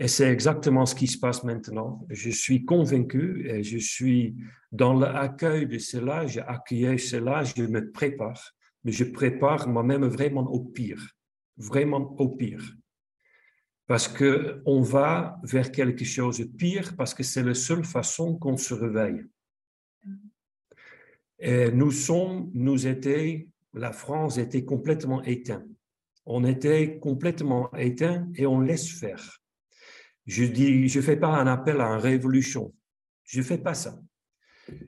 Et 0.00 0.08
c'est 0.08 0.28
exactement 0.28 0.86
ce 0.86 0.96
qui 0.96 1.06
se 1.06 1.18
passe 1.18 1.44
maintenant. 1.44 2.04
Je 2.10 2.30
suis 2.30 2.64
convaincu 2.64 3.46
et 3.48 3.62
je 3.62 3.78
suis 3.78 4.34
dans 4.72 4.94
l'accueil 4.94 5.66
de 5.66 5.78
cela, 5.78 6.26
j'ai 6.26 6.42
cela, 6.98 7.44
je 7.44 7.62
me 7.62 7.92
prépare, 7.92 8.42
mais 8.82 8.90
je 8.90 9.04
prépare 9.04 9.68
moi-même 9.68 10.06
vraiment 10.06 10.50
au 10.50 10.60
pire 10.60 11.14
vraiment 11.60 12.14
au 12.18 12.28
pire. 12.30 12.76
Parce 13.86 14.08
qu'on 14.08 14.80
va 14.80 15.38
vers 15.42 15.70
quelque 15.70 16.04
chose 16.04 16.38
de 16.38 16.44
pire, 16.44 16.94
parce 16.96 17.12
que 17.12 17.22
c'est 17.22 17.42
la 17.42 17.54
seule 17.54 17.84
façon 17.84 18.36
qu'on 18.36 18.56
se 18.56 18.74
réveille. 18.74 19.24
Et 21.38 21.70
nous 21.72 21.90
sommes, 21.90 22.50
nous 22.54 22.86
étions, 22.86 23.46
la 23.74 23.92
France 23.92 24.38
était 24.38 24.64
complètement 24.64 25.22
éteinte. 25.22 25.66
On 26.26 26.44
était 26.44 26.98
complètement 26.98 27.72
éteint 27.76 28.28
et 28.36 28.46
on 28.46 28.60
laisse 28.60 28.88
faire. 28.88 29.39
Je 30.30 30.44
dis, 30.44 30.88
je 30.88 31.00
fais 31.00 31.16
pas 31.16 31.28
un 31.28 31.46
appel 31.46 31.80
à 31.80 31.86
une 31.86 32.00
révolution. 32.00 32.72
Je 33.24 33.42
fais 33.42 33.58
pas 33.58 33.74
ça 33.74 33.98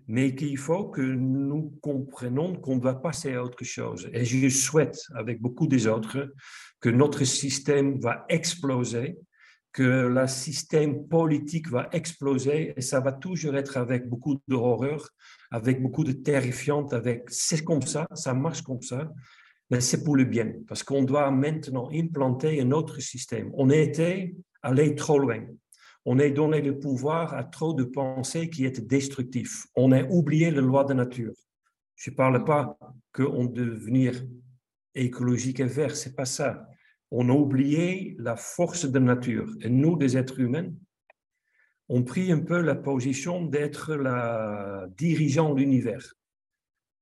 mais 0.07 0.35
qu'il 0.35 0.57
faut 0.57 0.89
que 0.89 1.03
nous 1.03 1.77
comprenions 1.81 2.55
qu'on 2.55 2.79
va 2.79 2.95
passer 2.95 3.35
à 3.35 3.43
autre 3.43 3.65
chose. 3.65 4.09
Et 4.13 4.25
je 4.25 4.49
souhaite, 4.49 4.99
avec 5.15 5.41
beaucoup 5.41 5.67
des 5.67 5.87
autres, 5.87 6.33
que 6.81 6.89
notre 6.89 7.25
système 7.25 7.99
va 7.99 8.25
exploser, 8.29 9.19
que 9.73 10.07
le 10.07 10.27
système 10.27 11.09
politique 11.09 11.69
va 11.69 11.89
exploser, 11.93 12.75
et 12.77 12.81
ça 12.81 13.01
va 13.01 13.13
toujours 13.13 13.57
être 13.57 13.77
avec 13.77 14.09
beaucoup 14.09 14.39
d'horreur, 14.47 15.09
avec 15.51 15.81
beaucoup 15.81 16.05
de 16.05 16.13
terrifiante, 16.13 16.93
avec 16.93 17.25
c'est 17.29 17.65
comme 17.65 17.83
ça, 17.83 18.07
ça 18.15 18.35
marche 18.35 18.63
comme 18.63 18.83
ça, 18.83 19.11
mais 19.71 19.81
c'est 19.81 20.05
pour 20.05 20.17
le 20.17 20.25
bien, 20.25 20.53
parce 20.69 20.83
qu'on 20.83 21.03
doit 21.03 21.31
maintenant 21.31 21.89
implanter 21.93 22.61
un 22.61 22.71
autre 22.73 23.01
système. 23.01 23.51
On 23.55 23.71
était 23.71 24.35
allé 24.63 24.95
trop 24.95 25.19
loin 25.19 25.45
on 26.05 26.19
a 26.19 26.29
donné 26.31 26.61
le 26.61 26.79
pouvoir 26.79 27.35
à 27.35 27.45
trop 27.45 27.75
de 27.75 27.85
pensées 27.85 28.51
qui 28.51 28.65
étaient 28.65 28.83
destructives. 28.83 29.65
On 29.77 29.93
a 29.93 30.03
oublié 30.03 30.51
les 30.51 30.61
lois 30.61 30.85
de 30.85 30.95
nature. 30.95 31.35
Je 31.95 32.11
ne 32.11 32.17
parle 32.17 32.45
pas 32.45 32.77
qu'on 33.13 33.45
devenir 33.45 34.21
écologique 34.95 35.61
et 35.61 35.65
vert, 35.65 35.95
c'est 35.95 36.17
pas 36.17 36.25
ça. 36.25 36.67
On 37.11 37.29
a 37.29 37.33
oublié 37.33 38.17
la 38.19 38.37
force 38.37 38.85
de 38.85 38.99
nature. 38.99 39.49
Et 39.61 39.69
nous, 39.69 39.97
des 39.97 40.17
êtres 40.17 40.41
humains, 40.41 40.73
on 41.89 42.03
pris 42.03 42.33
un 42.33 42.41
peu 42.41 42.61
la 42.61 42.75
position 42.75 43.45
d'être 43.45 43.95
la 43.95 44.89
dirigeant 44.97 45.55
de 45.55 45.61
l'univers. 45.61 46.15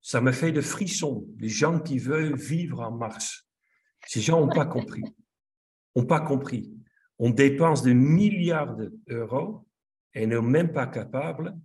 Ça 0.03 0.21
me 0.21 0.33
fait 0.33 0.53
de 0.53 0.61
frissons, 0.61 1.27
les 1.39 1.49
gens 1.49 1.79
qui 1.79 1.99
veulent 1.99 2.37
vivre 2.37 2.81
en 2.81 2.91
Mars. 2.91 3.47
Ces 4.07 4.21
gens 4.21 4.41
n'ont 4.41 4.53
pas 4.53 4.67
compris. 4.67 5.05
N'ont 5.95 6.07
pas 6.07 6.21
compris 6.21 6.75
on 7.21 7.31
dépense 7.31 7.83
des 7.83 7.95
milliards 7.95 8.77
d'euros 9.07 9.67
et 10.15 10.27
n'est 10.27 10.41
même 10.41 10.73
pas 10.73 10.87
capable 10.87 11.57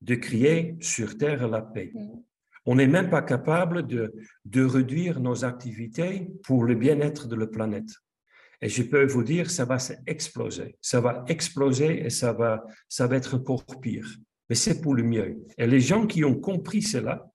de 0.00 0.16
créer 0.16 0.76
sur 0.80 1.16
Terre 1.16 1.48
la 1.48 1.62
paix. 1.62 1.92
Mm. 1.94 2.22
On 2.66 2.74
n'est 2.74 2.88
même 2.88 3.08
pas 3.08 3.22
capable 3.22 3.86
de, 3.86 4.12
de 4.44 4.64
réduire 4.64 5.20
nos 5.20 5.44
activités 5.44 6.28
pour 6.42 6.64
le 6.64 6.74
bien-être 6.74 7.28
de 7.28 7.36
la 7.36 7.46
planète. 7.46 7.88
Et 8.60 8.68
je 8.68 8.82
peux 8.82 9.06
vous 9.06 9.22
dire, 9.22 9.48
ça 9.48 9.64
va 9.64 9.78
exploser. 10.06 10.76
Ça 10.80 11.00
va 11.00 11.24
exploser 11.28 12.04
et 12.04 12.10
ça 12.10 12.32
va, 12.32 12.64
ça 12.88 13.06
va 13.06 13.16
être 13.16 13.38
pour 13.38 13.64
pire. 13.80 14.08
Mais 14.48 14.56
c'est 14.56 14.80
pour 14.80 14.94
le 14.94 15.04
mieux. 15.04 15.38
Et 15.56 15.68
les 15.68 15.80
gens 15.80 16.06
qui 16.08 16.24
ont 16.24 16.34
compris 16.34 16.82
cela 16.82 17.30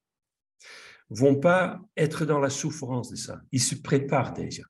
vont 1.10 1.36
pas 1.36 1.80
être 1.96 2.26
dans 2.26 2.40
la 2.40 2.50
souffrance 2.50 3.10
de 3.10 3.16
ça. 3.16 3.42
Ils 3.54 3.62
se 3.62 3.76
préparent 3.76 4.34
déjà. 4.34 4.64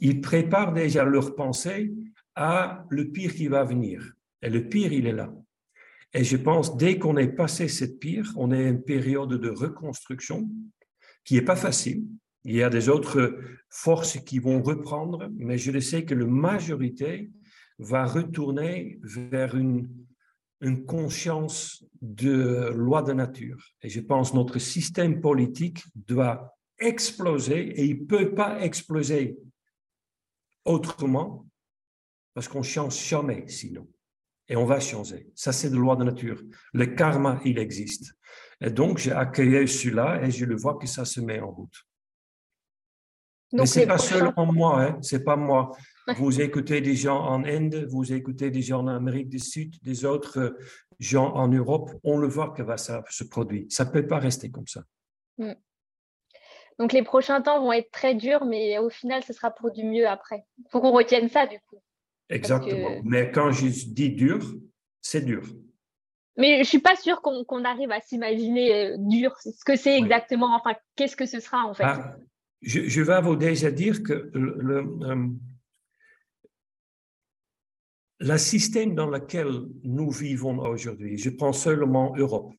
Ils 0.00 0.20
préparent 0.20 0.72
déjà 0.72 1.04
leurs 1.04 1.34
pensées 1.34 1.92
à 2.34 2.84
le 2.90 3.10
pire 3.10 3.34
qui 3.34 3.48
va 3.48 3.64
venir. 3.64 4.12
Et 4.42 4.50
le 4.50 4.68
pire, 4.68 4.92
il 4.92 5.06
est 5.06 5.12
là. 5.12 5.32
Et 6.14 6.24
je 6.24 6.36
pense, 6.36 6.76
dès 6.76 6.98
qu'on 6.98 7.16
est 7.16 7.28
passé 7.28 7.68
cette 7.68 7.98
pire, 7.98 8.32
on 8.36 8.52
est 8.52 8.68
une 8.68 8.82
période 8.82 9.30
de 9.30 9.48
reconstruction 9.48 10.48
qui 11.24 11.34
n'est 11.34 11.42
pas 11.42 11.56
facile. 11.56 12.04
Il 12.44 12.54
y 12.54 12.62
a 12.62 12.70
des 12.70 12.88
autres 12.88 13.38
forces 13.70 14.18
qui 14.18 14.38
vont 14.38 14.62
reprendre, 14.62 15.30
mais 15.36 15.58
je 15.58 15.70
le 15.70 15.80
sais 15.80 16.04
que 16.04 16.14
la 16.14 16.26
majorité 16.26 17.30
va 17.78 18.04
retourner 18.04 18.98
vers 19.02 19.56
une, 19.56 19.88
une 20.60 20.84
conscience 20.84 21.84
de 22.00 22.70
loi 22.74 23.02
de 23.02 23.12
nature. 23.12 23.64
Et 23.80 23.88
je 23.88 24.00
pense 24.00 24.32
que 24.32 24.36
notre 24.36 24.58
système 24.58 25.20
politique 25.20 25.84
doit 25.94 26.56
exploser 26.78 27.80
et 27.80 27.84
il 27.84 28.00
ne 28.00 28.06
peut 28.06 28.34
pas 28.34 28.60
exploser 28.60 29.38
autrement 30.64 31.46
parce 32.34 32.48
qu'on 32.48 32.62
change 32.62 32.98
jamais 32.98 33.46
sinon. 33.48 33.86
Et 34.48 34.56
on 34.56 34.64
va 34.64 34.80
changer. 34.80 35.30
Ça, 35.34 35.52
c'est 35.52 35.70
de 35.70 35.76
loi 35.76 35.96
de 35.96 36.04
nature. 36.04 36.42
Le 36.72 36.86
karma, 36.86 37.40
il 37.44 37.58
existe. 37.58 38.14
Et 38.60 38.70
donc, 38.70 38.98
j'ai 38.98 39.12
accueilli 39.12 39.66
celui-là 39.66 40.22
et 40.22 40.30
je 40.30 40.44
le 40.44 40.56
vois 40.56 40.78
que 40.78 40.86
ça 40.86 41.04
se 41.04 41.20
met 41.20 41.40
en 41.40 41.50
route. 41.50 41.86
Mais 43.52 43.66
ce 43.66 43.80
n'est 43.80 43.86
pas 43.86 43.98
seulement 43.98 44.50
moi, 44.50 44.82
hein, 44.82 44.98
c'est 45.02 45.24
pas 45.24 45.36
moi. 45.36 45.72
Vous 46.16 46.40
écoutez 46.40 46.80
des 46.80 46.96
gens 46.96 47.20
en 47.20 47.44
Inde, 47.44 47.86
vous 47.90 48.12
écoutez 48.12 48.50
des 48.50 48.62
gens 48.62 48.80
en 48.80 48.88
Amérique 48.88 49.28
du 49.28 49.38
Sud, 49.38 49.76
des 49.82 50.04
autres 50.04 50.38
euh, 50.38 50.58
gens 50.98 51.34
en 51.34 51.48
Europe, 51.48 51.90
on 52.02 52.16
le 52.16 52.28
voit 52.28 52.50
que 52.50 52.62
ça 52.76 53.02
se 53.10 53.24
produit. 53.24 53.66
Ça 53.68 53.84
ne 53.84 53.90
peut 53.90 54.06
pas 54.06 54.18
rester 54.18 54.50
comme 54.50 54.66
ça. 54.66 54.82
Mm. 55.38 55.52
Donc 56.78 56.92
les 56.92 57.02
prochains 57.02 57.42
temps 57.42 57.60
vont 57.60 57.72
être 57.72 57.90
très 57.90 58.14
durs, 58.14 58.46
mais 58.46 58.78
au 58.78 58.88
final, 58.88 59.22
ce 59.22 59.32
sera 59.32 59.50
pour 59.50 59.70
du 59.70 59.84
mieux 59.84 60.08
après. 60.08 60.44
Il 60.58 60.70
faut 60.70 60.80
qu'on 60.80 60.92
retienne 60.92 61.28
ça 61.28 61.46
du 61.46 61.58
coup. 61.68 61.82
Exactement. 62.28 63.00
Mais 63.04 63.30
quand 63.30 63.50
je 63.52 63.66
dis 63.66 64.10
dur, 64.10 64.54
c'est 65.00 65.24
dur. 65.24 65.42
Mais 66.36 66.54
je 66.54 66.58
ne 66.60 66.64
suis 66.64 66.78
pas 66.78 66.96
sûre 66.96 67.20
qu'on 67.20 67.64
arrive 67.64 67.90
à 67.90 68.00
s'imaginer 68.00 68.74
euh, 68.74 68.96
dur, 68.98 69.36
ce 69.38 69.64
que 69.64 69.76
c'est 69.76 69.98
exactement, 69.98 70.54
enfin, 70.56 70.74
qu'est-ce 70.96 71.16
que 71.16 71.26
ce 71.26 71.40
sera 71.40 71.66
en 71.66 71.74
fait. 71.74 71.84
Ah, 71.84 72.16
je, 72.62 73.02
vais 73.02 73.20
vous 73.20 73.36
déjà 73.36 73.70
dire 73.70 74.02
que 74.02 74.30
le, 74.32 75.36
le 78.22 78.38
système 78.38 78.94
dans 78.94 79.10
lequel 79.10 79.48
nous 79.82 80.10
vivons 80.10 80.58
aujourd'hui, 80.60 81.18
je 81.18 81.28
prends 81.28 81.52
seulement 81.52 82.14
Europe, 82.16 82.54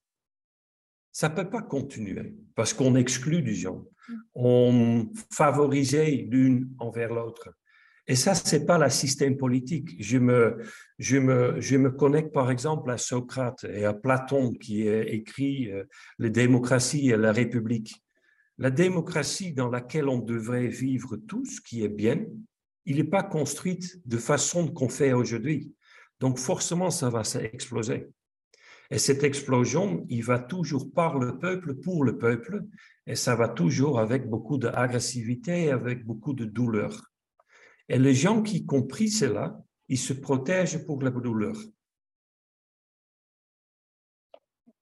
ça 1.11 1.29
ne 1.29 1.35
peut 1.35 1.49
pas 1.49 1.61
continuer 1.61 2.35
parce 2.55 2.73
qu'on 2.73 2.95
exclut 2.95 3.41
des 3.41 3.55
gens, 3.55 3.85
mm. 4.07 4.13
on 4.35 5.11
favorisait 5.31 6.27
l'une 6.29 6.75
envers 6.79 7.13
l'autre. 7.13 7.49
Et 8.07 8.15
ça, 8.15 8.35
ce 8.35 8.55
n'est 8.55 8.65
pas 8.65 8.77
le 8.77 8.89
système 8.89 9.37
politique. 9.37 9.95
Je 9.99 10.17
me, 10.17 10.57
je, 10.99 11.17
me, 11.17 11.61
je 11.61 11.77
me 11.77 11.89
connecte 11.89 12.33
par 12.33 12.51
exemple 12.51 12.91
à 12.91 12.97
Socrate 12.97 13.65
et 13.65 13.85
à 13.85 13.93
Platon 13.93 14.51
qui 14.53 14.87
écrit 14.87 15.71
euh, 15.71 15.85
La 16.19 16.29
démocratie 16.29 17.09
et 17.09 17.17
la 17.17 17.31
République. 17.31 18.03
La 18.57 18.69
démocratie 18.69 19.53
dans 19.53 19.69
laquelle 19.69 20.09
on 20.09 20.19
devrait 20.19 20.67
vivre 20.67 21.15
tous, 21.15 21.59
qui 21.61 21.83
est 21.83 21.89
bien, 21.89 22.25
il 22.85 22.97
n'est 22.97 23.03
pas 23.05 23.23
construite 23.23 24.05
de 24.05 24.17
façon 24.17 24.67
qu'on 24.67 24.89
fait 24.89 25.13
aujourd'hui. 25.13 25.73
Donc 26.19 26.37
forcément, 26.37 26.91
ça 26.91 27.09
va 27.09 27.23
s'exploser. 27.23 28.09
Et 28.91 28.97
cette 28.99 29.23
explosion, 29.23 30.05
il 30.09 30.23
va 30.23 30.39
toujours 30.39 30.91
par 30.93 31.17
le 31.17 31.39
peuple, 31.39 31.75
pour 31.75 32.03
le 32.03 32.17
peuple, 32.17 32.63
et 33.07 33.15
ça 33.15 33.35
va 33.35 33.47
toujours 33.47 33.99
avec 33.99 34.29
beaucoup 34.29 34.57
d'agressivité, 34.57 35.71
avec 35.71 36.05
beaucoup 36.05 36.33
de 36.33 36.45
douleur. 36.45 37.12
Et 37.89 37.99
les 37.99 38.13
gens 38.13 38.41
qui 38.41 38.65
compris 38.65 39.09
cela, 39.09 39.57
ils 39.89 39.97
se 39.97 40.13
protègent 40.13 40.85
pour 40.85 41.01
la 41.01 41.11
douleur. 41.11 41.55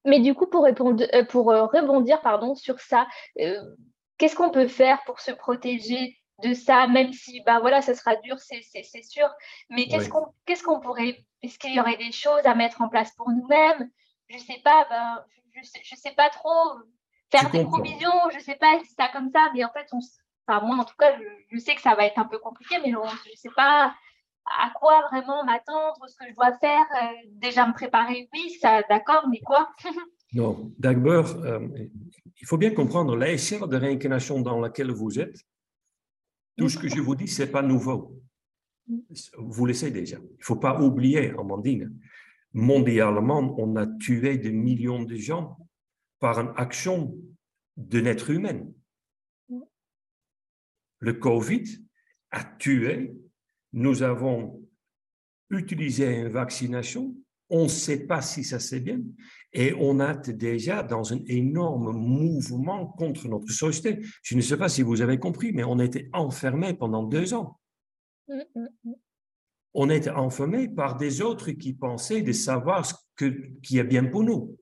Mais 0.06 0.20
du 0.20 0.34
coup, 0.34 0.48
pour, 0.48 0.64
répondre, 0.64 1.04
euh, 1.14 1.24
pour 1.26 1.52
euh, 1.52 1.66
rebondir 1.66 2.22
pardon, 2.22 2.56
sur 2.56 2.80
ça, 2.80 3.08
euh, 3.40 3.62
qu'est-ce 4.18 4.36
qu'on 4.36 4.50
peut 4.50 4.68
faire 4.68 5.04
pour 5.06 5.20
se 5.20 5.32
protéger 5.32 6.18
de 6.44 6.54
ça, 6.54 6.88
même 6.88 7.14
si 7.14 7.42
bah 7.42 7.60
voilà, 7.60 7.84
ça 7.84 7.94
sera 7.94 8.16
dur, 8.16 8.36
c'est 8.40 9.04
sûr. 9.04 9.30
Mais 9.70 9.88
qu'est-ce 9.88 10.10
qu'on 10.10 10.26
qu'est-ce 10.46 10.64
qu'on 10.64 10.80
pourrait, 10.80 11.24
est-ce 11.44 11.60
qu'il 11.60 11.74
y 11.76 11.80
aurait 11.80 11.98
des 11.98 12.12
choses 12.12 12.46
à 12.46 12.56
mettre 12.56 12.82
en 12.82 12.90
place 12.90 13.14
pour 13.16 13.30
nous-mêmes? 13.30 13.90
Je 14.28 14.40
sais 14.40 14.60
pas, 14.64 14.88
ben, 14.90 15.24
je, 15.54 15.60
je, 15.84 15.96
sais, 15.96 16.14
pas 16.14 16.32
trop 16.32 16.80
faire 17.32 17.52
des 17.52 17.64
provisions, 17.64 18.30
je 18.34 18.40
sais 18.40 18.56
pas 18.56 18.80
si 18.84 18.92
ça 18.96 19.10
comme 19.14 19.30
ça, 19.30 19.52
mais 19.54 19.64
en 19.64 19.72
fait, 19.72 19.88
on, 19.92 20.00
enfin, 20.48 20.66
moi 20.66 20.78
en 20.78 20.86
tout 20.86 20.96
cas, 20.98 21.18
je, 21.52 21.58
sais 21.58 21.76
que 21.76 21.82
ça 21.82 21.96
va 21.96 22.06
être 22.06 22.20
un 22.20 22.26
peu 22.26 22.40
compliqué, 22.40 22.76
mais 22.84 22.92
je 22.92 23.36
sais 23.36 23.50
pas 23.56 23.94
à 24.46 24.72
quoi 24.72 25.08
vraiment 25.12 25.44
m'attendre, 25.44 25.98
ce 26.08 26.16
que 26.18 26.30
je 26.30 26.36
dois 26.36 26.58
faire. 26.58 26.86
Euh, 27.02 27.30
déjà 27.32 27.68
me 27.68 27.74
préparer, 27.74 28.28
oui, 28.34 28.58
ça, 28.60 28.82
d'accord, 28.90 29.28
mais 29.30 29.40
quoi? 29.40 29.72
Non, 30.34 30.72
d'abord, 30.80 31.28
euh, 31.44 31.68
il 32.40 32.48
faut 32.48 32.58
bien 32.58 32.74
comprendre 32.74 33.18
l'échelle 33.18 33.68
de 33.68 33.76
réincarnation 33.76 34.40
dans 34.40 34.62
laquelle 34.62 34.90
vous 34.90 35.20
êtes 35.20 35.36
tout 36.58 36.70
ce 36.70 36.78
que 36.78 36.88
je 36.88 37.02
vous 37.02 37.16
dis, 37.16 37.28
ce 37.28 37.44
n'est 37.44 37.50
pas 37.50 37.62
nouveau. 37.62 38.18
Vous 39.38 39.66
le 39.66 39.74
savez 39.74 39.92
déjà. 39.92 40.18
Il 40.18 40.38
ne 40.40 40.44
faut 40.44 40.56
pas 40.56 40.80
oublier, 40.82 41.32
Amandine, 41.32 42.00
mondialement, 42.54 43.56
on 43.58 43.76
a 43.76 43.86
tué 43.86 44.38
des 44.38 44.52
millions 44.52 45.04
de 45.04 45.16
gens 45.16 45.58
par 46.20 46.40
une 46.40 46.54
action 46.56 47.14
d'un 47.76 48.06
être 48.06 48.30
humain. 48.30 48.62
Le 51.02 51.14
Covid 51.14 51.64
a 52.32 52.44
tué. 52.44 53.14
Nous 53.74 54.04
avons 54.04 54.66
utilisé 55.50 56.16
une 56.16 56.30
vaccination. 56.30 57.16
On 57.50 57.64
ne 57.64 57.70
sait 57.70 58.06
pas 58.06 58.22
si 58.22 58.46
ça 58.46 58.60
c'est 58.60 58.80
bien. 58.80 59.02
Et 59.52 59.74
on 59.74 60.00
est 60.00 60.30
déjà 60.30 60.84
dans 60.84 61.12
un 61.12 61.20
énorme 61.28 61.92
mouvement 61.92 62.88
contre 62.88 63.28
notre 63.28 63.52
société. 63.52 64.00
Je 64.24 64.36
ne 64.36 64.42
sais 64.42 64.56
pas 64.56 64.70
si 64.70 64.84
vous 64.84 65.02
avez 65.02 65.18
compris, 65.18 65.52
mais 65.52 65.66
on 65.66 65.80
était 65.80 66.10
enfermés 66.14 66.74
pendant 66.74 67.04
deux 67.04 67.34
ans. 67.34 67.60
On 69.74 69.90
était 69.90 70.12
enfermés 70.12 70.70
par 70.70 70.98
des 70.98 71.22
autres 71.22 71.52
qui 71.52 71.74
pensaient 71.74 72.22
de 72.22 72.32
savoir 72.32 72.86
ce 72.86 72.94
que, 73.16 73.58
qui 73.62 73.80
est 73.80 73.84
bien 73.84 74.06
pour 74.06 74.24
nous. 74.24 74.58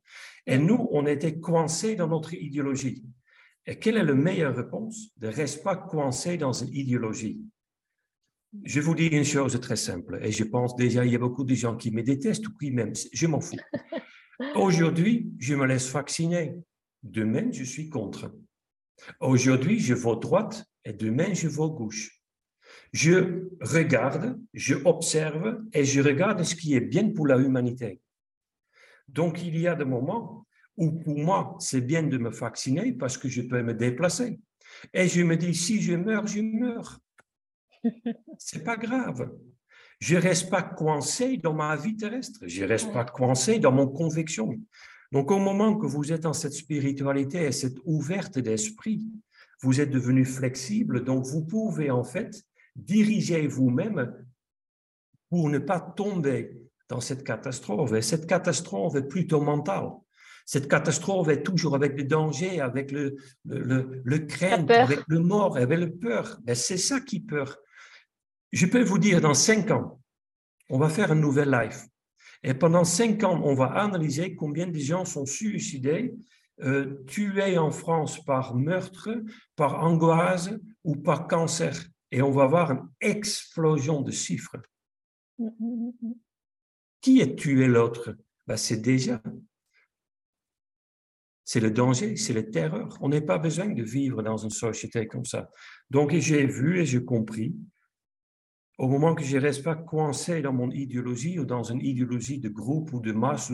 Et 0.48 0.57
nous, 0.57 0.88
on 0.91 1.06
était 1.06 1.40
coincés 1.40 1.95
dans 1.95 2.07
notre 2.07 2.34
idéologie. 2.34 3.03
Et 3.65 3.77
quelle 3.77 3.98
est 3.98 4.03
la 4.03 4.14
meilleure 4.14 4.56
réponse 4.56 5.10
De 5.18 5.27
rester 5.27 5.61
pas 5.61 5.76
coincé 5.76 6.38
dans 6.38 6.53
une 6.53 6.73
idéologie? 6.73 7.41
Je 8.64 8.80
vous 8.80 8.95
dis 8.95 9.07
une 9.07 9.23
chose 9.23 9.60
très 9.61 9.76
simple, 9.76 10.19
et 10.23 10.31
je 10.31 10.44
pense 10.44 10.76
déjà 10.76 11.06
il 11.06 11.11
y 11.11 11.15
a 11.15 11.19
beaucoup 11.19 11.44
de 11.44 11.53
gens 11.53 11.76
qui 11.76 11.91
me 11.91 12.02
détestent 12.02 12.48
ou 12.48 12.57
qui 12.57 12.72
m'aiment. 12.72 12.95
Je 13.14 13.27
m'en 13.27 13.41
fous. 13.41 13.60
Aujourd'hui, 14.56 15.31
je 15.38 15.53
me 15.53 15.65
laisse 15.68 15.91
vacciner. 15.91 16.56
Demain, 17.03 17.52
je 17.52 17.64
suis 17.64 17.90
contre. 17.90 18.34
Aujourd'hui, 19.19 19.80
je 19.80 19.94
vote 19.94 20.22
droite 20.22 20.65
et 20.84 20.94
demain, 20.94 21.34
je 21.34 21.48
vote 21.48 21.76
gauche. 21.76 22.22
Je 22.91 23.48
regarde, 23.61 24.40
je 24.53 24.76
observe 24.86 25.61
et 25.73 25.86
je 25.86 26.02
regarde 26.02 26.44
ce 26.44 26.56
qui 26.56 26.73
est 26.73 26.81
bien 26.81 27.11
pour 27.11 27.27
la 27.27 27.38
humanité. 27.38 28.02
Donc, 29.07 29.44
il 29.44 29.57
y 29.57 29.68
a 29.68 29.76
des 29.76 29.86
moments 29.86 30.45
où 30.80 30.91
pour 30.91 31.18
moi, 31.18 31.56
c'est 31.60 31.81
bien 31.81 32.03
de 32.03 32.18
me 32.18 32.30
vacciner 32.30 32.93
parce 32.93 33.18
que 33.18 33.27
je 33.27 33.41
peux 33.41 33.61
me 33.61 33.73
déplacer. 33.73 34.39
Et 34.93 35.07
je 35.07 35.22
me 35.22 35.35
dis, 35.35 35.53
si 35.53 35.81
je 35.81 35.93
meurs, 35.93 36.26
je 36.26 36.39
meurs. 36.39 36.99
C'est 38.38 38.64
pas 38.64 38.77
grave. 38.77 39.30
Je 39.99 40.15
ne 40.15 40.22
reste 40.22 40.49
pas 40.49 40.64
coincé 40.64 41.38
dans 41.38 41.53
ma 41.53 41.76
vie 41.76 41.97
terrestre, 41.97 42.39
je 42.47 42.64
ne 42.64 42.69
reste 42.69 42.93
pas 42.93 43.03
coincé 43.03 43.60
dans 43.60 43.73
mon 43.73 43.88
conviction. 43.88 44.56
Donc, 45.11 45.30
au 45.31 45.39
moment 45.39 45.77
que 45.77 45.85
vous 45.85 46.14
êtes 46.14 46.23
dans 46.23 46.34
cette 46.34 46.53
spiritualité 46.53 47.43
et 47.43 47.51
cette 47.51 47.77
ouverte 47.84 48.39
d'esprit, 48.39 49.06
vous 49.61 49.81
êtes 49.81 49.89
devenu 49.89 50.23
flexible, 50.23 51.03
donc 51.03 51.26
vous 51.26 51.43
pouvez 51.43 51.91
en 51.91 52.06
fait 52.06 52.43
diriger 52.77 53.47
vous-même 53.47 54.14
pour 55.30 55.49
ne 55.49 55.60
pas 55.60 55.81
tomber 55.81 56.57
dans 56.88 57.01
cette 57.01 57.26
catastrophe. 57.26 57.91
Et 57.93 58.01
cette 58.01 58.26
catastrophe 58.26 58.95
est 58.95 59.07
plutôt 59.07 59.41
mentale. 59.41 59.89
Cette 60.51 60.67
catastrophe 60.67 61.27
est 61.27 61.43
toujours 61.43 61.76
avec 61.76 61.95
le 61.95 62.05
danger, 62.05 62.59
avec 62.59 62.91
le, 62.91 63.17
le, 63.45 64.01
le, 64.03 64.17
crainte, 64.17 64.71
avec 64.71 65.01
le 65.07 65.19
mort, 65.19 65.55
avec 65.57 65.77
le 65.77 65.91
peur. 65.91 66.39
C'est 66.55 66.80
ça 66.80 66.99
qui 67.01 67.19
peur. 67.19 67.55
Je 68.51 68.65
peux 68.65 68.81
vous 68.81 68.97
dire, 68.97 69.21
dans 69.21 69.35
cinq 69.35 69.69
ans, 69.69 70.01
on 70.71 70.80
va 70.80 70.89
faire 70.89 71.11
un 71.11 71.21
nouvel 71.21 71.51
live. 71.51 71.77
Et 72.41 72.55
pendant 72.55 72.84
cinq 72.84 73.23
ans, 73.23 73.39
on 73.43 73.53
va 73.53 73.67
analyser 73.80 74.34
combien 74.34 74.65
de 74.65 74.80
gens 74.80 75.05
sont 75.05 75.27
suicidés, 75.27 76.15
euh, 76.63 76.95
tués 77.05 77.59
en 77.59 77.69
France 77.69 78.26
par 78.26 78.55
meurtre, 78.55 79.21
par 79.55 79.84
angoisse 79.84 80.49
ou 80.84 80.95
par 80.95 81.27
cancer. 81.27 81.80
Et 82.11 82.23
on 82.23 82.31
va 82.31 82.45
avoir 82.45 82.71
une 82.71 82.89
explosion 83.01 84.01
de 84.01 84.09
chiffres. 84.09 84.57
Qui 87.01 87.21
est 87.21 87.35
tué 87.35 87.67
l'autre? 87.67 88.15
Ben, 88.47 88.57
C'est 88.57 88.81
déjà. 88.81 89.21
C'est 91.51 91.59
le 91.59 91.71
danger, 91.71 92.15
c'est 92.15 92.34
la 92.34 92.43
terreur. 92.43 92.95
On 93.01 93.09
n'a 93.09 93.21
pas 93.21 93.39
besoin 93.39 93.69
de 93.69 93.81
vivre 93.81 94.21
dans 94.21 94.38
une 94.38 94.51
société 94.51 95.07
comme 95.07 95.26
ça. 95.26 95.49
Donc, 95.89 96.13
j'ai 96.13 96.45
vu 96.45 96.80
et 96.80 96.85
j'ai 96.85 97.03
compris 97.03 97.55
au 98.77 98.88
moment 98.88 99.15
que 99.15 99.23
je 99.23 99.35
ne 99.35 99.41
reste 99.41 99.63
pas 99.63 99.73
coincé 99.73 100.43
dans 100.43 100.53
mon 100.53 100.69
idéologie 100.69 101.39
ou 101.39 101.45
dans 101.45 101.63
une 101.63 101.81
idéologie 101.81 102.38
de 102.38 102.49
groupe 102.49 102.93
ou 102.93 102.99
de 102.99 103.13
masse, 103.13 103.51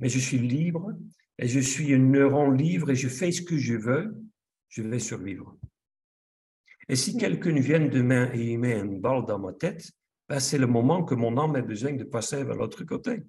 mais 0.00 0.08
je 0.08 0.18
suis 0.18 0.40
libre 0.40 0.92
et 1.38 1.46
je 1.46 1.60
suis 1.60 1.94
un 1.94 1.98
neuron 1.98 2.50
libre 2.50 2.90
et 2.90 2.96
je 2.96 3.06
fais 3.06 3.30
ce 3.30 3.42
que 3.42 3.56
je 3.56 3.74
veux, 3.74 4.12
je 4.68 4.82
vais 4.82 4.98
survivre. 4.98 5.56
Et 6.88 6.96
si 6.96 7.16
quelqu'un 7.16 7.60
vient 7.60 7.78
demain 7.78 8.28
et 8.32 8.54
il 8.54 8.58
met 8.58 8.76
une 8.76 9.00
balle 9.00 9.24
dans 9.24 9.38
ma 9.38 9.52
tête, 9.52 9.92
ben 10.28 10.40
c'est 10.40 10.58
le 10.58 10.66
moment 10.66 11.04
que 11.04 11.14
mon 11.14 11.38
âme 11.38 11.54
a 11.54 11.62
besoin 11.62 11.92
de 11.92 12.02
passer 12.02 12.42
vers 12.42 12.56
l'autre 12.56 12.82
côté. 12.82 13.22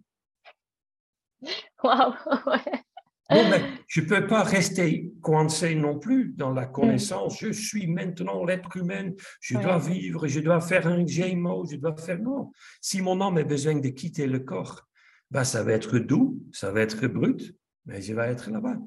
Waouh, 3.29 3.61
je 3.87 4.01
ne 4.01 4.05
peux 4.05 4.27
pas 4.27 4.43
rester 4.43 5.11
coincé 5.21 5.75
non 5.75 5.99
plus 5.99 6.33
dans 6.33 6.51
la 6.51 6.65
connaissance. 6.65 7.39
Je 7.39 7.51
suis 7.51 7.87
maintenant 7.87 8.45
l'être 8.45 8.75
humain, 8.77 9.11
je 9.41 9.57
dois 9.57 9.79
vivre, 9.79 10.27
je 10.27 10.39
dois 10.39 10.61
faire 10.61 10.87
un 10.87 11.05
gémeau, 11.05 11.65
je 11.69 11.75
dois 11.75 11.95
faire 11.97 12.19
non. 12.19 12.51
Si 12.81 13.01
mon 13.01 13.19
âme 13.21 13.37
a 13.37 13.43
besoin 13.43 13.75
de 13.75 13.89
quitter 13.89 14.27
le 14.27 14.39
corps, 14.39 14.87
ben 15.29 15.43
ça 15.43 15.63
va 15.63 15.73
être 15.73 15.99
doux, 15.99 16.41
ça 16.53 16.71
va 16.71 16.81
être 16.81 17.07
brut, 17.07 17.55
mais 17.85 18.01
je 18.01 18.13
vais 18.13 18.27
être 18.27 18.49
là-bas. 18.49 18.77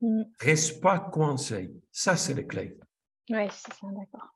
Mm. 0.00 0.22
Reste 0.38 0.80
pas 0.80 0.98
coincé. 0.98 1.72
Ça, 1.92 2.16
c'est 2.16 2.34
la 2.34 2.42
clé. 2.42 2.76
Oui, 3.30 3.46
c'est 3.50 3.74
ça, 3.74 3.86
d'accord. 3.86 4.34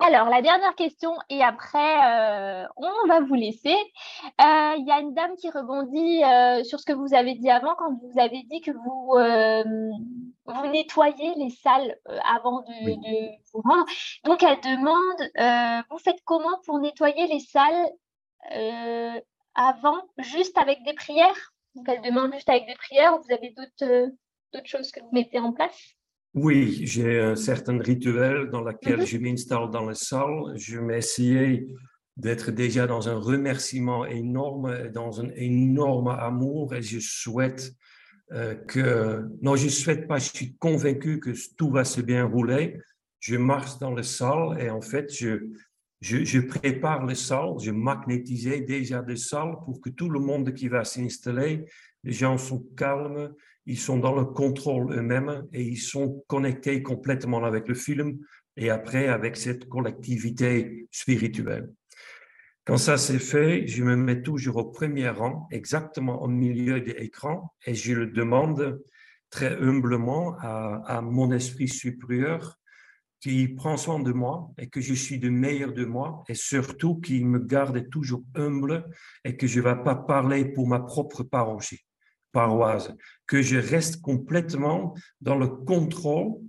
Alors, 0.00 0.28
la 0.28 0.42
dernière 0.42 0.74
question, 0.74 1.12
et 1.28 1.42
après, 1.42 1.78
euh, 1.78 2.66
on 2.76 3.08
va 3.08 3.20
vous 3.20 3.34
laisser. 3.34 3.74
Euh, 3.74 4.74
il 4.78 4.84
y 4.86 4.92
a 4.92 5.00
une 5.00 5.14
dame 5.14 5.34
qui 5.36 5.50
rebondit 5.50 6.22
euh, 6.22 6.62
sur 6.64 6.78
ce 6.78 6.84
que 6.84 6.92
vous 6.92 7.14
avez 7.14 7.34
dit 7.34 7.50
avant, 7.50 7.74
quand 7.74 7.98
vous 8.00 8.18
avez 8.18 8.42
dit 8.44 8.60
que 8.60 8.70
vous, 8.70 9.14
vous 10.46 10.66
nettoyez 10.70 11.34
les 11.36 11.50
salles 11.50 11.96
avant 12.24 12.60
de, 12.62 13.52
vous 13.52 13.60
rendre. 13.62 13.86
Donc, 14.24 14.42
elle 14.42 14.60
demande, 14.60 15.84
vous 15.90 15.98
faites 15.98 16.22
comment 16.24 16.58
pour 16.64 16.78
nettoyer 16.78 17.26
les 17.26 17.40
salles 17.40 17.90
avant, 19.54 19.98
juste 20.18 20.56
avec 20.58 20.82
des 20.84 20.94
prières? 20.94 21.52
Donc, 21.74 21.88
elle 21.88 22.02
demande 22.02 22.32
juste 22.32 22.48
avec 22.48 22.66
des 22.66 22.76
prières, 22.76 23.14
ou 23.14 23.22
vous 23.22 23.34
avez 23.34 23.50
d'autres 23.50 24.66
choses 24.66 24.90
que 24.92 25.00
vous 25.00 25.10
mettez 25.12 25.38
en 25.38 25.52
place? 25.52 25.97
Oui, 26.34 26.80
j'ai 26.84 27.20
un 27.20 27.36
certain 27.36 27.78
rituel 27.78 28.50
dans 28.50 28.60
lequel 28.60 29.00
mhm. 29.00 29.06
je 29.06 29.18
m'installe 29.18 29.70
dans 29.70 29.84
la 29.84 29.94
salle. 29.94 30.56
Je 30.56 30.78
m'essayais 30.78 31.66
d'être 32.16 32.50
déjà 32.50 32.86
dans 32.86 33.08
un 33.08 33.18
remerciement 33.18 34.04
énorme, 34.04 34.88
dans 34.88 35.20
un 35.20 35.30
énorme 35.36 36.08
amour 36.08 36.74
et 36.74 36.82
je 36.82 36.98
souhaite 36.98 37.72
euh, 38.32 38.54
que, 38.54 39.24
non, 39.40 39.56
je 39.56 39.66
ne 39.66 39.70
souhaite 39.70 40.06
pas, 40.06 40.18
je 40.18 40.30
suis 40.34 40.56
convaincu 40.56 41.20
que 41.20 41.30
tout 41.56 41.70
va 41.70 41.84
se 41.84 42.00
bien 42.00 42.24
rouler. 42.24 42.78
Je 43.20 43.36
marche 43.36 43.78
dans 43.78 43.92
la 43.92 44.02
salle 44.02 44.60
et 44.60 44.68
en 44.68 44.80
fait, 44.80 45.12
je, 45.14 45.48
je, 46.00 46.24
je 46.24 46.40
prépare 46.40 47.06
la 47.06 47.14
salle, 47.14 47.54
je 47.60 47.70
magnétisais 47.70 48.60
déjà 48.60 49.02
la 49.06 49.16
salle 49.16 49.54
pour 49.64 49.80
que 49.80 49.90
tout 49.90 50.10
le 50.10 50.20
monde 50.20 50.52
qui 50.52 50.68
va 50.68 50.84
s'installer, 50.84 51.64
les 52.04 52.12
gens 52.12 52.36
sont 52.36 52.64
calmes, 52.76 53.32
ils 53.68 53.78
sont 53.78 53.98
dans 53.98 54.14
le 54.14 54.24
contrôle 54.24 54.94
eux-mêmes 54.94 55.46
et 55.52 55.62
ils 55.62 55.76
sont 55.76 56.24
connectés 56.26 56.82
complètement 56.82 57.44
avec 57.44 57.68
le 57.68 57.74
film 57.74 58.18
et 58.56 58.70
après 58.70 59.08
avec 59.08 59.36
cette 59.36 59.68
collectivité 59.68 60.88
spirituelle. 60.90 61.68
Quand 62.64 62.78
ça 62.78 62.96
c'est 62.96 63.18
fait, 63.18 63.66
je 63.66 63.84
me 63.84 63.94
mets 63.94 64.22
toujours 64.22 64.56
au 64.56 64.64
premier 64.64 65.10
rang, 65.10 65.46
exactement 65.50 66.22
au 66.22 66.28
milieu 66.28 66.80
de 66.80 66.92
l'écran, 66.92 67.52
et 67.66 67.74
je 67.74 67.92
le 67.92 68.06
demande 68.06 68.82
très 69.30 69.54
humblement 69.60 70.34
à, 70.40 71.02
mon 71.02 71.30
esprit 71.30 71.68
supérieur 71.68 72.56
qui 73.20 73.48
prend 73.48 73.76
soin 73.76 74.00
de 74.00 74.12
moi 74.12 74.50
et 74.56 74.68
que 74.68 74.80
je 74.80 74.94
suis 74.94 75.18
le 75.18 75.30
meilleur 75.30 75.74
de 75.74 75.84
moi 75.84 76.24
et 76.28 76.34
surtout 76.34 77.00
qui 77.00 77.22
me 77.22 77.38
garde 77.38 77.90
toujours 77.90 78.22
humble 78.34 78.86
et 79.24 79.36
que 79.36 79.46
je 79.46 79.60
ne 79.60 79.64
vais 79.64 79.82
pas 79.82 79.96
parler 79.96 80.46
pour 80.46 80.66
ma 80.68 80.80
propre 80.80 81.22
parochie 81.22 81.84
paroisse, 82.32 82.92
que 83.26 83.42
je 83.42 83.56
reste 83.56 84.00
complètement 84.00 84.94
dans 85.20 85.36
le 85.36 85.48
contrôle 85.48 86.40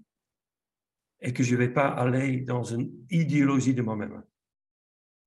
et 1.22 1.34
que 1.34 1.44
je 1.44 1.56
ne 1.56 1.60
vais 1.60 1.70
pas 1.70 1.88
aller 1.88 2.42
dans 2.42 2.64
une 2.64 2.92
idéologie 3.10 3.74
de 3.74 3.82
moi-même. 3.82 4.24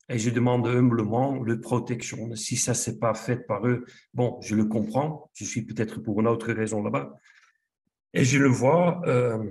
Et 0.09 0.19
je 0.19 0.31
demande 0.31 0.67
humblement 0.67 1.39
le 1.43 1.61
protection. 1.61 2.35
Si 2.35 2.57
ça 2.57 2.75
s'est 2.75 2.99
pas 2.99 3.15
fait 3.15 3.37
par 3.37 3.67
eux, 3.67 3.85
bon, 4.13 4.41
je 4.43 4.55
le 4.55 4.65
comprends. 4.65 5.31
Je 5.35 5.45
suis 5.45 5.63
peut-être 5.63 6.01
pour 6.01 6.21
une 6.21 6.27
autre 6.27 6.53
raison 6.53 6.83
là-bas. 6.83 7.15
Et 8.13 8.25
je 8.25 8.39
le 8.39 8.49
vois 8.49 9.01
euh, 9.07 9.43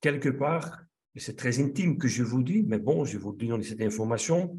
quelque 0.00 0.28
part, 0.28 0.84
c'est 1.16 1.36
très 1.36 1.60
intime 1.60 1.96
que 1.96 2.08
je 2.08 2.22
vous 2.22 2.42
dis, 2.42 2.64
mais 2.66 2.78
bon, 2.78 3.04
je 3.04 3.18
vous 3.18 3.32
donne 3.32 3.62
cette 3.62 3.80
information. 3.80 4.58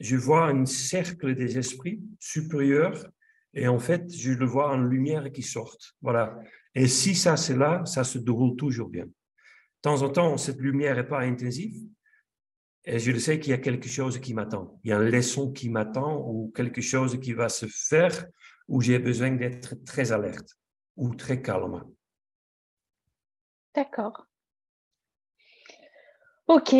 Je 0.00 0.16
vois 0.16 0.48
un 0.48 0.66
cercle 0.66 1.34
des 1.34 1.58
esprits 1.58 2.02
supérieurs 2.18 3.06
et 3.56 3.68
en 3.68 3.78
fait, 3.78 4.14
je 4.14 4.32
le 4.32 4.44
vois 4.44 4.70
en 4.70 4.76
lumière 4.76 5.32
qui 5.32 5.42
sort. 5.42 5.78
Voilà. 6.02 6.38
Et 6.74 6.86
si 6.86 7.14
ça, 7.14 7.38
c'est 7.38 7.56
là, 7.56 7.84
ça 7.86 8.04
se 8.04 8.18
déroule 8.18 8.54
toujours 8.54 8.90
bien. 8.90 9.06
De 9.06 9.12
temps 9.80 10.02
en 10.02 10.10
temps, 10.10 10.36
cette 10.36 10.60
lumière 10.60 10.96
n'est 10.96 11.08
pas 11.08 11.20
intensive. 11.20 11.88
Et 12.84 12.98
je 12.98 13.18
sais 13.18 13.40
qu'il 13.40 13.52
y 13.52 13.54
a 13.54 13.58
quelque 13.58 13.88
chose 13.88 14.20
qui 14.20 14.34
m'attend. 14.34 14.78
Il 14.84 14.90
y 14.90 14.92
a 14.92 14.96
une 14.98 15.08
leçon 15.08 15.52
qui 15.52 15.70
m'attend 15.70 16.22
ou 16.28 16.52
quelque 16.54 16.82
chose 16.82 17.18
qui 17.18 17.32
va 17.32 17.48
se 17.48 17.66
faire 17.66 18.26
où 18.68 18.82
j'ai 18.82 18.98
besoin 18.98 19.30
d'être 19.30 19.82
très 19.84 20.12
alerte 20.12 20.50
ou 20.96 21.14
très 21.14 21.40
calme. 21.40 21.82
D'accord. 23.74 24.26
Ok. 26.46 26.74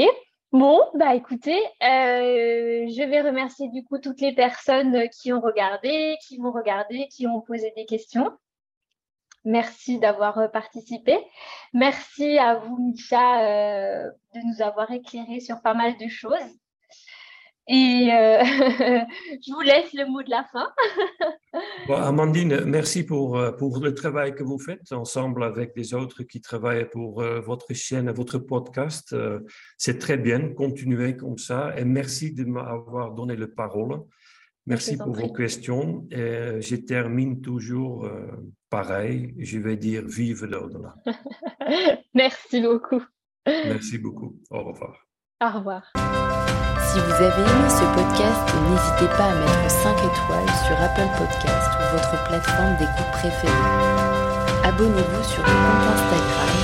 Bon, 0.53 0.81
bah 0.95 1.15
écoutez, 1.15 1.59
euh, 1.83 2.87
je 2.89 3.09
vais 3.09 3.21
remercier 3.21 3.69
du 3.69 3.85
coup 3.85 3.99
toutes 3.99 4.21
les 4.21 4.35
personnes 4.35 5.09
qui 5.11 5.33
ont 5.33 5.41
regardé, 5.41 6.17
qui 6.27 6.39
vont 6.39 6.53
regarder, 6.53 7.09
qui 7.09 7.27
ont 7.27 7.41
posé 7.41 7.73
des 7.77 7.85
questions. 7.85 8.31
Merci 9.45 9.99
d'avoir 9.99 10.39
euh, 10.39 10.49
participé. 10.49 11.19
Merci 11.73 12.39
à 12.39 12.55
vous, 12.57 12.77
Micha, 12.79 13.43
euh, 13.43 14.11
de 14.35 14.41
nous 14.41 14.63
avoir 14.63 14.91
éclairé 14.91 15.41
sur 15.41 15.61
pas 15.63 15.75
mal 15.75 15.97
de 15.99 16.09
choses. 16.09 16.59
Et 17.69 18.11
euh, 18.13 18.45
je 19.45 19.53
vous 19.53 19.61
laisse 19.61 19.93
le 19.93 20.09
mot 20.09 20.23
de 20.23 20.31
la 20.31 20.45
fin. 20.45 20.69
Amandine, 21.89 22.65
merci 22.65 23.05
pour, 23.05 23.37
euh, 23.37 23.51
pour 23.51 23.81
le 23.81 23.93
travail 23.93 24.35
que 24.35 24.45
vous 24.45 24.59
faites 24.59 24.93
ensemble 24.93 25.43
avec 25.43 25.73
les 25.77 25.93
autres 25.93 26.23
qui 26.23 26.41
travaillent 26.41 26.89
pour 26.89 27.23
euh, 27.23 27.41
votre 27.41 27.75
chaîne, 27.75 28.11
votre 28.13 28.39
podcast. 28.39 29.17
C'est 29.77 29.99
très 29.99 30.17
bien, 30.17 30.51
continuez 30.51 31.17
comme 31.17 31.39
ça. 31.39 31.77
Et 31.77 31.85
merci 31.85 32.33
de 32.33 32.45
m'avoir 32.45 33.13
donné 33.13 33.35
la 33.37 33.49
parole. 33.49 34.01
Merci 34.67 34.97
pour 34.97 35.15
vos 35.15 35.33
questions. 35.33 36.07
Et 36.11 36.61
je 36.61 36.77
termine 36.77 37.41
toujours 37.41 38.09
pareil. 38.69 39.33
Je 39.39 39.59
vais 39.59 39.77
dire 39.77 40.05
vive 40.07 40.45
l'au-delà. 40.45 40.95
merci 42.15 42.61
beaucoup. 42.61 43.03
Merci 43.47 43.99
beaucoup. 43.99 44.37
Au 44.51 44.65
revoir. 44.65 45.07
Au 45.41 45.51
revoir. 45.51 46.76
Si 46.93 47.01
vous 47.01 47.13
avez 47.13 47.43
aimé 47.43 47.69
ce 47.69 47.85
podcast, 47.99 48.47
n'hésitez 48.71 49.09
pas 49.17 49.25
à 49.25 49.35
mettre 49.35 49.71
5 49.71 49.97
étoiles 49.99 50.53
sur 50.67 50.77
Apple 50.81 51.09
Podcast 51.19 51.71
ou 51.79 51.97
votre 51.97 52.25
plateforme 52.25 52.77
d'écoute 52.79 53.11
préférée. 53.13 53.53
Abonnez-vous 54.65 55.25
sur 55.25 55.43
le 55.43 55.51
compte 55.51 55.87
Instagram 55.93 56.57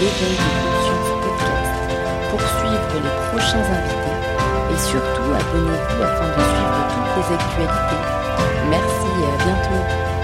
L'éveil 0.00 0.36
de 0.36 0.52
conscience 0.62 1.10
podcast 1.22 1.88
pour 2.30 2.40
suivre 2.40 2.90
les 3.02 3.14
prochains 3.30 3.64
invités 3.64 4.18
et 4.72 4.78
surtout 4.78 5.30
abonnez-vous 5.32 6.02
afin 6.02 6.28
de 6.28 6.42
suivre 6.42 6.80
toutes 6.92 7.12
les 7.16 7.34
actualités. 7.34 8.02
Merci 8.70 9.06
et 9.20 9.24
à 9.24 9.44
bientôt. 9.44 10.17